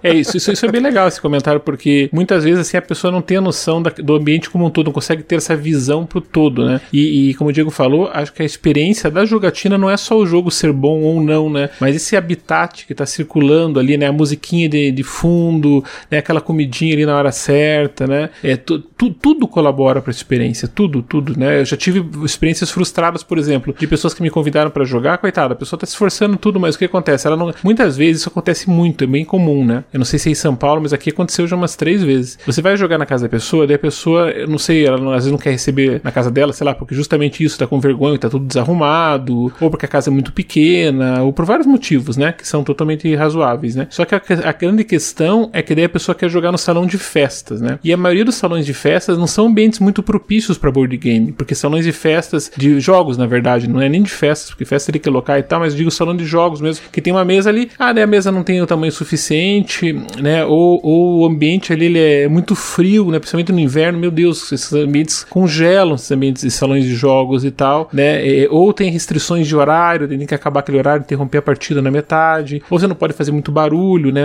É 0.02 0.12
isso, 0.14 0.36
isso, 0.36 0.52
isso 0.52 0.64
é 0.64 0.70
bem 0.70 0.80
legal 0.80 1.01
esse 1.08 1.20
comentário, 1.20 1.60
porque 1.60 2.08
muitas 2.12 2.44
vezes 2.44 2.60
assim 2.60 2.76
a 2.76 2.82
pessoa 2.82 3.10
não 3.10 3.22
tem 3.22 3.36
a 3.36 3.40
noção 3.40 3.82
da, 3.82 3.90
do 3.90 4.14
ambiente 4.14 4.50
como 4.50 4.66
um 4.66 4.70
todo, 4.70 4.86
não 4.86 4.92
consegue 4.92 5.22
ter 5.22 5.36
essa 5.36 5.56
visão 5.56 6.04
pro 6.06 6.20
todo, 6.20 6.64
né? 6.64 6.80
E, 6.92 7.30
e, 7.30 7.34
como 7.34 7.50
o 7.50 7.52
Diego 7.52 7.70
falou, 7.70 8.10
acho 8.12 8.32
que 8.32 8.42
a 8.42 8.44
experiência 8.44 9.10
da 9.10 9.24
jogatina 9.24 9.76
não 9.78 9.88
é 9.88 9.96
só 9.96 10.16
o 10.16 10.26
jogo 10.26 10.50
ser 10.50 10.72
bom 10.72 11.00
ou 11.02 11.22
não, 11.22 11.50
né? 11.50 11.70
Mas 11.80 11.96
esse 11.96 12.16
habitat 12.16 12.86
que 12.86 12.94
tá 12.94 13.06
circulando 13.06 13.78
ali, 13.78 13.96
né? 13.96 14.06
A 14.06 14.12
musiquinha 14.12 14.68
de, 14.68 14.90
de 14.90 15.02
fundo, 15.02 15.84
né? 16.10 16.18
Aquela 16.18 16.40
comidinha 16.40 16.94
ali 16.94 17.06
na 17.06 17.16
hora 17.16 17.32
certa, 17.32 18.06
né? 18.06 18.30
É, 18.42 18.56
tu, 18.56 18.78
tu, 18.78 19.10
tudo 19.10 19.46
colabora 19.48 20.00
pra 20.00 20.10
experiência, 20.10 20.68
tudo, 20.68 21.02
tudo, 21.02 21.38
né? 21.38 21.60
Eu 21.60 21.64
já 21.64 21.76
tive 21.76 22.04
experiências 22.24 22.70
frustradas, 22.70 23.22
por 23.22 23.38
exemplo, 23.38 23.74
de 23.78 23.86
pessoas 23.86 24.14
que 24.14 24.22
me 24.22 24.30
convidaram 24.30 24.70
para 24.70 24.84
jogar, 24.84 25.18
coitada, 25.18 25.54
a 25.54 25.56
pessoa 25.56 25.78
tá 25.78 25.86
se 25.86 25.92
esforçando 25.92 26.36
tudo, 26.36 26.58
mas 26.58 26.74
o 26.74 26.78
que 26.78 26.84
acontece? 26.84 27.26
Ela 27.26 27.36
não, 27.36 27.52
muitas 27.62 27.96
vezes 27.96 28.22
isso 28.22 28.28
acontece 28.28 28.68
muito, 28.68 29.04
é 29.04 29.06
bem 29.06 29.24
comum, 29.24 29.64
né? 29.64 29.84
Eu 29.92 29.98
não 29.98 30.04
sei 30.04 30.18
se 30.18 30.28
é 30.28 30.32
em 30.32 30.34
São 30.34 30.54
Paulo, 30.54 30.82
mas 30.82 30.91
aqui 30.92 31.10
aconteceu 31.10 31.46
já 31.46 31.56
umas 31.56 31.76
três 31.76 32.02
vezes. 32.02 32.38
Você 32.46 32.62
vai 32.62 32.76
jogar 32.76 32.98
na 32.98 33.06
casa 33.06 33.24
da 33.24 33.28
pessoa, 33.28 33.66
daí 33.66 33.76
a 33.76 33.78
pessoa, 33.78 34.30
eu 34.30 34.48
não 34.48 34.58
sei, 34.58 34.86
ela 34.86 34.96
às 35.10 35.24
vezes 35.24 35.32
não 35.32 35.38
quer 35.38 35.50
receber 35.50 36.00
na 36.02 36.10
casa 36.10 36.30
dela, 36.30 36.52
sei 36.52 36.64
lá, 36.64 36.74
porque 36.74 36.94
justamente 36.94 37.42
isso 37.44 37.58
tá 37.58 37.66
com 37.66 37.80
vergonha, 37.80 38.18
tá 38.18 38.28
tudo 38.28 38.46
desarrumado, 38.46 39.52
ou 39.60 39.70
porque 39.70 39.86
a 39.86 39.88
casa 39.88 40.10
é 40.10 40.12
muito 40.12 40.32
pequena, 40.32 41.22
ou 41.22 41.32
por 41.32 41.44
vários 41.44 41.66
motivos, 41.66 42.16
né? 42.16 42.32
Que 42.32 42.46
são 42.46 42.64
totalmente 42.64 43.14
razoáveis, 43.14 43.74
né? 43.74 43.86
Só 43.90 44.04
que 44.04 44.14
a, 44.14 44.22
a 44.44 44.52
grande 44.52 44.84
questão 44.84 45.50
é 45.52 45.62
que 45.62 45.74
daí 45.74 45.84
a 45.84 45.88
pessoa 45.88 46.14
quer 46.14 46.28
jogar 46.28 46.52
no 46.52 46.58
salão 46.58 46.86
de 46.86 46.98
festas, 46.98 47.60
né? 47.60 47.78
E 47.82 47.92
a 47.92 47.96
maioria 47.96 48.24
dos 48.24 48.34
salões 48.34 48.66
de 48.66 48.74
festas 48.74 49.18
não 49.18 49.26
são 49.26 49.46
ambientes 49.46 49.78
muito 49.78 50.02
propícios 50.02 50.58
para 50.58 50.70
board 50.70 50.96
game, 50.96 51.32
porque 51.32 51.54
salões 51.54 51.84
de 51.84 51.92
festas, 51.92 52.50
de 52.56 52.80
jogos, 52.80 53.16
na 53.16 53.26
verdade, 53.26 53.68
não 53.68 53.80
é 53.80 53.88
nem 53.88 54.02
de 54.02 54.10
festas, 54.10 54.50
porque 54.50 54.64
festa 54.64 54.90
ele 54.90 54.98
que 54.98 55.10
local 55.10 55.38
e 55.38 55.42
tal, 55.42 55.60
mas 55.60 55.74
digo 55.74 55.90
salão 55.90 56.16
de 56.16 56.24
jogos 56.24 56.60
mesmo, 56.60 56.84
que 56.90 57.00
tem 57.00 57.12
uma 57.12 57.24
mesa 57.24 57.50
ali, 57.50 57.70
ah, 57.78 57.92
daí 57.92 58.04
a 58.04 58.06
mesa 58.06 58.32
não 58.32 58.42
tem 58.42 58.60
o 58.60 58.66
tamanho 58.66 58.92
suficiente, 58.92 59.92
né? 60.20 60.44
Ou, 60.44 60.80
ou 60.82 61.20
o 61.20 61.26
ambiente 61.26 61.72
ali 61.72 61.86
ele 61.86 61.98
é 61.98 62.28
muito 62.28 62.54
frio, 62.54 63.10
né? 63.10 63.18
Principalmente 63.18 63.52
no 63.52 63.60
inverno, 63.60 63.98
meu 63.98 64.10
Deus, 64.10 64.50
esses 64.52 64.72
ambientes 64.72 65.24
congelam, 65.24 65.94
esses 65.94 66.10
ambientes 66.10 66.42
de 66.42 66.50
salões 66.50 66.84
de 66.84 66.94
jogos 66.94 67.44
e 67.44 67.50
tal, 67.50 67.88
né? 67.92 68.26
E, 68.26 68.48
ou 68.48 68.72
tem 68.72 68.90
restrições 68.90 69.46
de 69.46 69.56
horário, 69.56 70.08
tem 70.08 70.26
que 70.26 70.34
acabar 70.34 70.60
aquele 70.60 70.78
horário, 70.78 71.02
interromper 71.02 71.38
a 71.38 71.42
partida 71.42 71.80
na 71.80 71.90
metade, 71.90 72.62
ou 72.68 72.78
você 72.78 72.86
não 72.86 72.94
pode 72.94 73.12
fazer 73.12 73.32
muito 73.32 73.52
barulho, 73.52 74.12
né? 74.12 74.22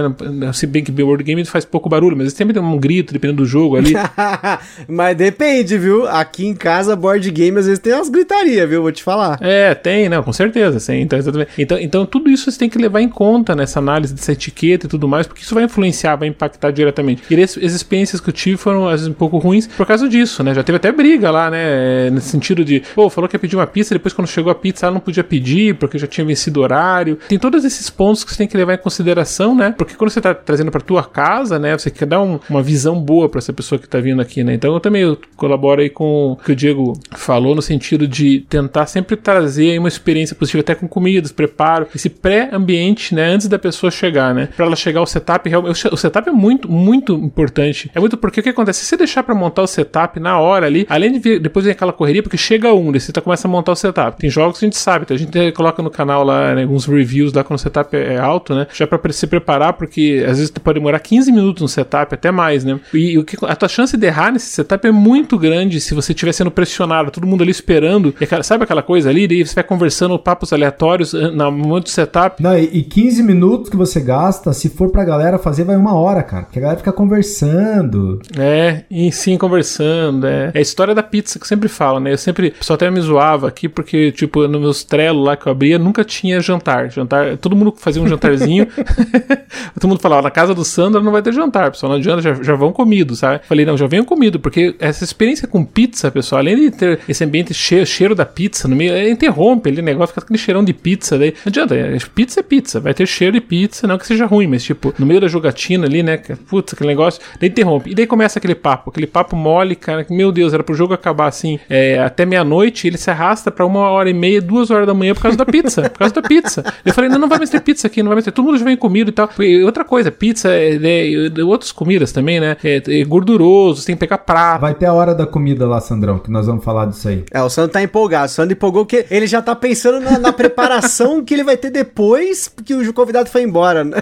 Se 0.54 0.65
bem 0.65 0.84
que 0.84 0.91
board 0.91 1.24
game 1.24 1.43
faz 1.46 1.63
pouco 1.63 1.88
barulho, 1.88 2.17
mas 2.17 2.34
sempre 2.34 2.54
tem 2.54 2.63
um 2.63 2.78
grito, 2.78 3.13
dependendo 3.13 3.43
do 3.43 3.46
jogo 3.46 3.76
ali. 3.76 3.93
mas 4.88 5.15
depende, 5.15 5.78
viu? 5.78 6.08
Aqui 6.08 6.46
em 6.46 6.56
casa, 6.56 6.96
board 6.96 7.30
game 7.32 7.58
às 7.60 7.65
vezes 7.65 7.80
tem 7.80 7.93
umas 7.93 8.10
gritarias, 8.10 8.67
viu? 8.67 8.82
Vou 8.82 8.91
te 8.91 9.04
falar. 9.04 9.38
É, 9.41 9.76
tem, 9.76 10.10
não, 10.10 10.24
com 10.24 10.34
certeza. 10.34 10.80
Sim, 10.80 11.02
então, 11.02 11.20
então, 11.58 11.80
então, 11.80 12.06
tudo 12.06 12.30
isso 12.30 12.52
você 12.52 12.58
tem 12.58 12.70
que 12.70 12.78
levar 12.78 13.02
em 13.02 13.10
conta 13.10 13.56
nessa 13.56 13.80
análise 13.80 14.13
dessa 14.13 14.32
etiqueta 14.32 14.86
e 14.86 14.89
tudo 14.89 15.08
mais, 15.08 15.28
porque 15.28 15.43
isso 15.43 15.54
vai 15.54 15.63
influenciar, 15.63 16.15
vai 16.15 16.28
impactar 16.28 16.46
diretamente. 16.73 17.23
E 17.29 17.41
as, 17.41 17.57
as 17.57 17.73
experiências 17.73 18.21
que 18.21 18.29
eu 18.29 18.33
tive 18.33 18.57
foram 18.57 18.86
às 18.86 19.01
vezes 19.01 19.07
um 19.07 19.13
pouco 19.13 19.38
ruins 19.38 19.67
por 19.67 19.86
causa 19.86 20.07
disso, 20.07 20.43
né? 20.43 20.53
Já 20.53 20.63
teve 20.63 20.77
até 20.77 20.91
briga 20.91 21.31
lá, 21.31 21.49
né? 21.49 22.10
Nesse 22.10 22.29
sentido 22.29 22.63
de, 22.63 22.81
pô, 22.95 23.10
falou 23.10 23.27
que 23.27 23.36
ia 23.36 23.39
pedir 23.39 23.55
uma 23.55 23.67
pizza, 23.67 23.93
depois 23.93 24.13
quando 24.13 24.27
chegou 24.27 24.51
a 24.51 24.55
pizza 24.55 24.86
ela 24.86 24.93
não 24.93 25.01
podia 25.01 25.23
pedir 25.23 25.75
porque 25.75 25.97
já 25.97 26.07
tinha 26.07 26.25
vencido 26.25 26.60
o 26.60 26.63
horário. 26.63 27.17
Tem 27.27 27.38
todos 27.38 27.63
esses 27.65 27.89
pontos 27.89 28.23
que 28.23 28.31
você 28.31 28.38
tem 28.38 28.47
que 28.47 28.57
levar 28.57 28.73
em 28.73 28.77
consideração, 28.77 29.55
né? 29.55 29.73
Porque 29.77 29.95
quando 29.95 30.10
você 30.10 30.21
tá 30.21 30.33
trazendo 30.33 30.71
para 30.71 30.81
tua 30.81 31.03
casa, 31.03 31.60
né? 31.60 31.77
Você 31.77 31.89
quer 31.89 32.05
dar 32.05 32.21
um, 32.21 32.39
uma 32.49 32.62
visão 32.62 32.99
boa 32.99 33.29
para 33.29 33.39
essa 33.39 33.53
pessoa 33.53 33.79
que 33.79 33.88
tá 33.88 33.99
vindo 33.99 34.21
aqui, 34.21 34.43
né? 34.43 34.53
Então 34.53 34.73
eu 34.73 34.79
também 34.79 35.17
colaboro 35.36 35.81
aí 35.81 35.89
com 35.89 36.31
o 36.31 36.36
que 36.36 36.51
o 36.51 36.55
Diego 36.55 36.99
falou 37.12 37.55
no 37.55 37.62
sentido 37.62 38.07
de 38.07 38.45
tentar 38.49 38.86
sempre 38.86 39.15
trazer 39.15 39.77
uma 39.79 39.88
experiência 39.88 40.36
positiva 40.36 40.62
até 40.62 40.75
com 40.75 40.88
comidas, 40.88 41.31
preparo, 41.31 41.88
esse 41.93 42.10
pré-ambiente, 42.10 43.13
né, 43.13 43.25
antes 43.25 43.47
da 43.47 43.60
pessoa 43.60 43.91
chegar, 43.91 44.33
né? 44.33 44.49
Para 44.55 44.65
ela 44.65 44.75
chegar 44.75 44.99
ao 44.99 45.05
setup, 45.05 45.49
o 45.91 45.97
setup 45.97 46.29
é 46.29 46.31
muito, 46.38 46.71
muito 46.71 47.13
importante. 47.13 47.89
É 47.93 48.00
muito 48.00 48.17
porque 48.17 48.39
o 48.39 48.43
que 48.43 48.50
acontece? 48.50 48.80
Se 48.80 48.86
você 48.86 48.97
deixar 48.97 49.23
para 49.23 49.34
montar 49.36 49.63
o 49.63 49.67
setup 49.67 50.19
na 50.19 50.39
hora 50.39 50.65
ali, 50.67 50.86
além 50.89 51.12
de 51.12 51.19
vir, 51.19 51.39
depois 51.39 51.65
vem 51.65 51.71
aquela 51.71 51.91
correria, 51.91 52.21
porque 52.21 52.38
chega 52.38 52.73
um, 52.73 52.91
você 52.91 53.12
tá, 53.12 53.21
começa 53.21 53.47
a 53.47 53.52
montar 53.52 53.71
o 53.71 53.76
setup. 53.76 54.17
Tem 54.17 54.30
jogos 54.30 54.60
que 54.60 54.65
a 54.65 54.67
gente 54.67 54.78
sabe, 54.78 55.04
então 55.04 55.15
a 55.15 55.19
gente 55.19 55.52
coloca 55.54 55.82
no 55.82 55.89
canal 55.89 56.23
lá 56.23 56.54
né, 56.54 56.63
alguns 56.63 56.86
reviews 56.86 57.34
lá 57.34 57.43
quando 57.43 57.58
o 57.58 57.62
setup 57.62 57.95
é 57.95 58.17
alto, 58.17 58.54
né? 58.54 58.67
Já 58.73 58.86
para 58.86 59.12
se 59.12 59.28
preparar, 59.28 59.73
porque 59.73 60.23
às 60.28 60.38
vezes 60.38 60.52
pode 60.52 60.80
demorar 60.80 61.00
15 61.00 61.32
minutos 61.32 61.62
no 61.62 61.67
setup, 61.67 62.13
até 62.13 62.32
mais, 62.32 62.63
né? 62.63 62.80
E 62.93 63.17
o 63.17 63.23
que 63.23 63.38
a 63.45 63.56
tua 63.56 63.69
chance 63.69 63.97
de 63.97 64.06
errar 64.06 64.32
nesse 64.32 64.50
setup 64.50 64.86
é 64.88 64.91
muito 64.91 65.38
grande 65.38 65.80
se 65.82 65.93
você 65.93 66.12
estiver 66.12 66.32
sendo 66.32 66.52
pressionado, 66.52 67.12
todo 67.12 67.26
mundo 67.26 67.41
ali 67.41 67.52
esperando. 67.52 68.13
E, 68.19 68.43
sabe 68.43 68.63
aquela 68.63 68.84
coisa 68.84 69.10
ali? 69.10 69.28
Daí 69.28 69.45
você 69.45 69.56
vai 69.56 69.63
conversando 69.63 70.17
papos 70.19 70.54
aleatórios 70.54 71.13
eh, 71.13 71.32
no 71.32 71.52
momento 71.52 71.86
do 71.86 71.89
setup. 71.89 72.41
Não, 72.41 72.58
e 72.58 72.84
15 72.84 73.23
minutos 73.23 73.69
que 73.69 73.78
você 73.78 74.00
gasta, 74.00 74.54
se 74.54 74.69
for 74.69 74.89
pra 74.89 75.04
galera 75.04 75.38
fazer, 75.38 75.63
vai 75.63 75.76
uma 75.76 75.93
hora, 75.93 76.23
cara. 76.27 76.43
Porque 76.43 76.59
a 76.59 76.61
galera 76.61 76.77
fica 76.77 76.91
conversando. 76.91 78.21
É, 78.37 78.83
e 78.91 79.11
sim, 79.11 79.37
conversando. 79.37 80.27
É. 80.27 80.51
é 80.53 80.59
a 80.59 80.61
história 80.61 80.93
da 80.93 81.01
pizza 81.01 81.39
que 81.39 81.47
sempre 81.47 81.69
falo, 81.69 81.99
né? 81.99 82.11
Eu 82.13 82.17
sempre. 82.17 82.53
Só 82.61 82.73
até 82.73 82.89
me 82.91 82.99
zoava 83.01 83.47
aqui, 83.47 83.67
porque, 83.67 84.11
tipo, 84.11 84.47
no 84.47 84.59
meus 84.59 84.83
trelo 84.83 85.21
lá 85.23 85.35
que 85.35 85.47
eu 85.47 85.51
abria, 85.51 85.79
nunca 85.79 86.03
tinha 86.03 86.39
jantar. 86.39 86.91
Jantar. 86.91 87.37
Todo 87.37 87.55
mundo 87.55 87.73
fazia 87.77 88.01
um 88.01 88.07
jantarzinho. 88.07 88.67
todo 89.75 89.87
mundo 89.87 89.99
falava, 89.99 90.23
na 90.23 90.31
casa 90.31 90.53
do 90.53 90.63
Sandro 90.63 91.01
não 91.01 91.11
vai 91.11 91.21
ter 91.21 91.33
jantar, 91.33 91.71
pessoal. 91.71 91.91
Não 91.91 91.99
adianta, 91.99 92.21
já, 92.21 92.33
já 92.33 92.55
vão 92.55 92.71
comido, 92.71 93.15
sabe? 93.15 93.41
Falei, 93.45 93.65
não, 93.65 93.77
já 93.77 93.87
venham 93.87 94.05
comido, 94.05 94.39
porque 94.39 94.75
essa 94.79 95.03
experiência 95.03 95.47
com 95.47 95.63
pizza, 95.63 96.11
pessoal, 96.11 96.39
além 96.39 96.55
de 96.55 96.71
ter 96.71 96.99
esse 97.07 97.23
ambiente 97.23 97.53
cheio, 97.53 97.85
cheiro 97.85 98.13
da 98.13 98.25
pizza 98.25 98.67
no 98.67 98.75
meio, 98.75 98.93
é, 98.93 99.09
interrompe 99.09 99.69
ali 99.69 99.79
o 99.79 99.83
negócio, 99.83 100.13
fica 100.13 100.25
aquele 100.25 100.39
cheirão 100.39 100.63
de 100.63 100.73
pizza. 100.73 101.17
Daí, 101.17 101.31
não 101.31 101.49
adianta, 101.49 101.75
é, 101.75 101.97
pizza 102.13 102.39
é 102.39 102.43
pizza, 102.43 102.79
vai 102.79 102.93
ter 102.93 103.07
cheiro 103.07 103.33
de 103.33 103.41
pizza, 103.41 103.87
não 103.87 103.97
que 103.97 104.05
seja 104.05 104.25
ruim, 104.25 104.47
mas 104.47 104.63
tipo, 104.63 104.93
no 104.97 105.05
meio 105.05 105.21
da 105.21 105.27
jogatina 105.27 105.85
ali, 105.85 106.03
né? 106.03 106.16
Putz, 106.49 106.73
aquele 106.73 106.89
negócio, 106.89 107.21
daí 107.39 107.49
interrompe. 107.49 107.91
E 107.91 107.95
daí 107.95 108.08
começa 108.08 108.39
aquele 108.39 108.56
papo, 108.56 108.89
aquele 108.89 109.08
papo 109.08 109.36
mole, 109.36 109.75
cara, 109.75 110.03
que, 110.03 110.13
meu 110.13 110.32
Deus, 110.32 110.53
era 110.53 110.63
pro 110.63 110.75
jogo 110.75 110.93
acabar 110.93 111.27
assim, 111.27 111.60
é, 111.69 111.99
até 111.99 112.25
meia-noite, 112.25 112.88
ele 112.88 112.97
se 112.97 113.10
arrasta 113.10 113.51
pra 113.51 113.65
uma 113.65 113.89
hora 113.89 114.10
e 114.10 114.13
meia, 114.13 114.41
duas 114.41 114.71
horas 114.71 114.88
da 114.88 114.93
manhã 114.93 115.13
por 115.13 115.21
causa 115.21 115.38
da 115.38 115.45
pizza, 115.45 115.89
por 115.89 115.99
causa 115.99 116.13
da 116.13 116.21
pizza. 116.21 116.63
Eu 116.86 116.93
falei, 116.93 117.10
não, 117.10 117.19
não 117.19 117.27
vai 117.27 117.38
mais 117.38 117.49
ter 117.49 117.62
pizza 117.62 117.88
aqui, 117.88 118.01
não 118.01 118.10
vai 118.10 118.15
mais 118.15 118.25
ter, 118.25 118.32
todo 118.32 118.45
mundo 118.45 118.58
já 118.58 118.65
vem 118.65 118.77
comido 118.77 119.10
e 119.10 119.13
tal. 119.13 119.30
E 119.39 119.63
outra 119.63 119.84
coisa, 119.84 120.12
pizza, 120.12 120.49
é, 120.49 120.75
é, 120.75 121.43
outras 121.43 121.71
comidas 121.71 122.12
também, 122.12 122.39
né? 122.39 122.58
É, 122.63 122.82
é 122.88 123.03
gorduroso, 123.03 123.82
você 123.82 123.88
tem 123.88 123.95
que 123.95 123.99
pegar 123.99 124.19
prato. 124.19 124.62
Vai 124.62 124.73
ter 124.73 124.86
a 124.86 124.93
hora 124.93 125.13
da 125.13 125.25
comida 125.25 125.67
lá, 125.67 125.80
Sandrão, 125.80 126.19
que 126.19 126.32
nós 126.32 126.47
vamos 126.47 126.63
falar 126.63 126.86
disso 126.86 127.08
aí. 127.08 127.23
É, 127.32 127.41
o 127.41 127.49
Sandro 127.49 127.71
tá 127.71 127.82
empolgado. 127.82 128.25
O 128.25 128.30
Sandro 128.30 128.53
empolgou 128.53 128.86
que 128.86 129.06
ele 129.10 129.27
já 129.27 129.41
tá 129.41 129.56
pensando 129.56 129.99
na, 129.99 130.17
na 130.17 130.34
preparação 130.34 131.23
que 131.25 131.34
ele 131.34 131.43
vai 131.43 131.58
ter 131.58 131.69
depois 131.69 132.51
que 132.63 132.73
o 132.73 132.93
convidado 132.93 133.30
foi 133.30 133.43
embora, 133.43 133.84
né? 133.84 133.97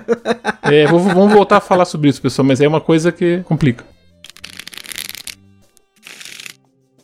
É, 0.61 0.85
vamos 0.87 1.33
voltar 1.33 1.57
a 1.57 1.61
falar 1.61 1.85
sobre 1.85 1.94
isso, 2.03 2.21
pessoal, 2.21 2.45
mas 2.45 2.61
é 2.61 2.67
uma 2.67 2.81
coisa 2.81 3.11
que 3.11 3.41
complica. 3.45 3.94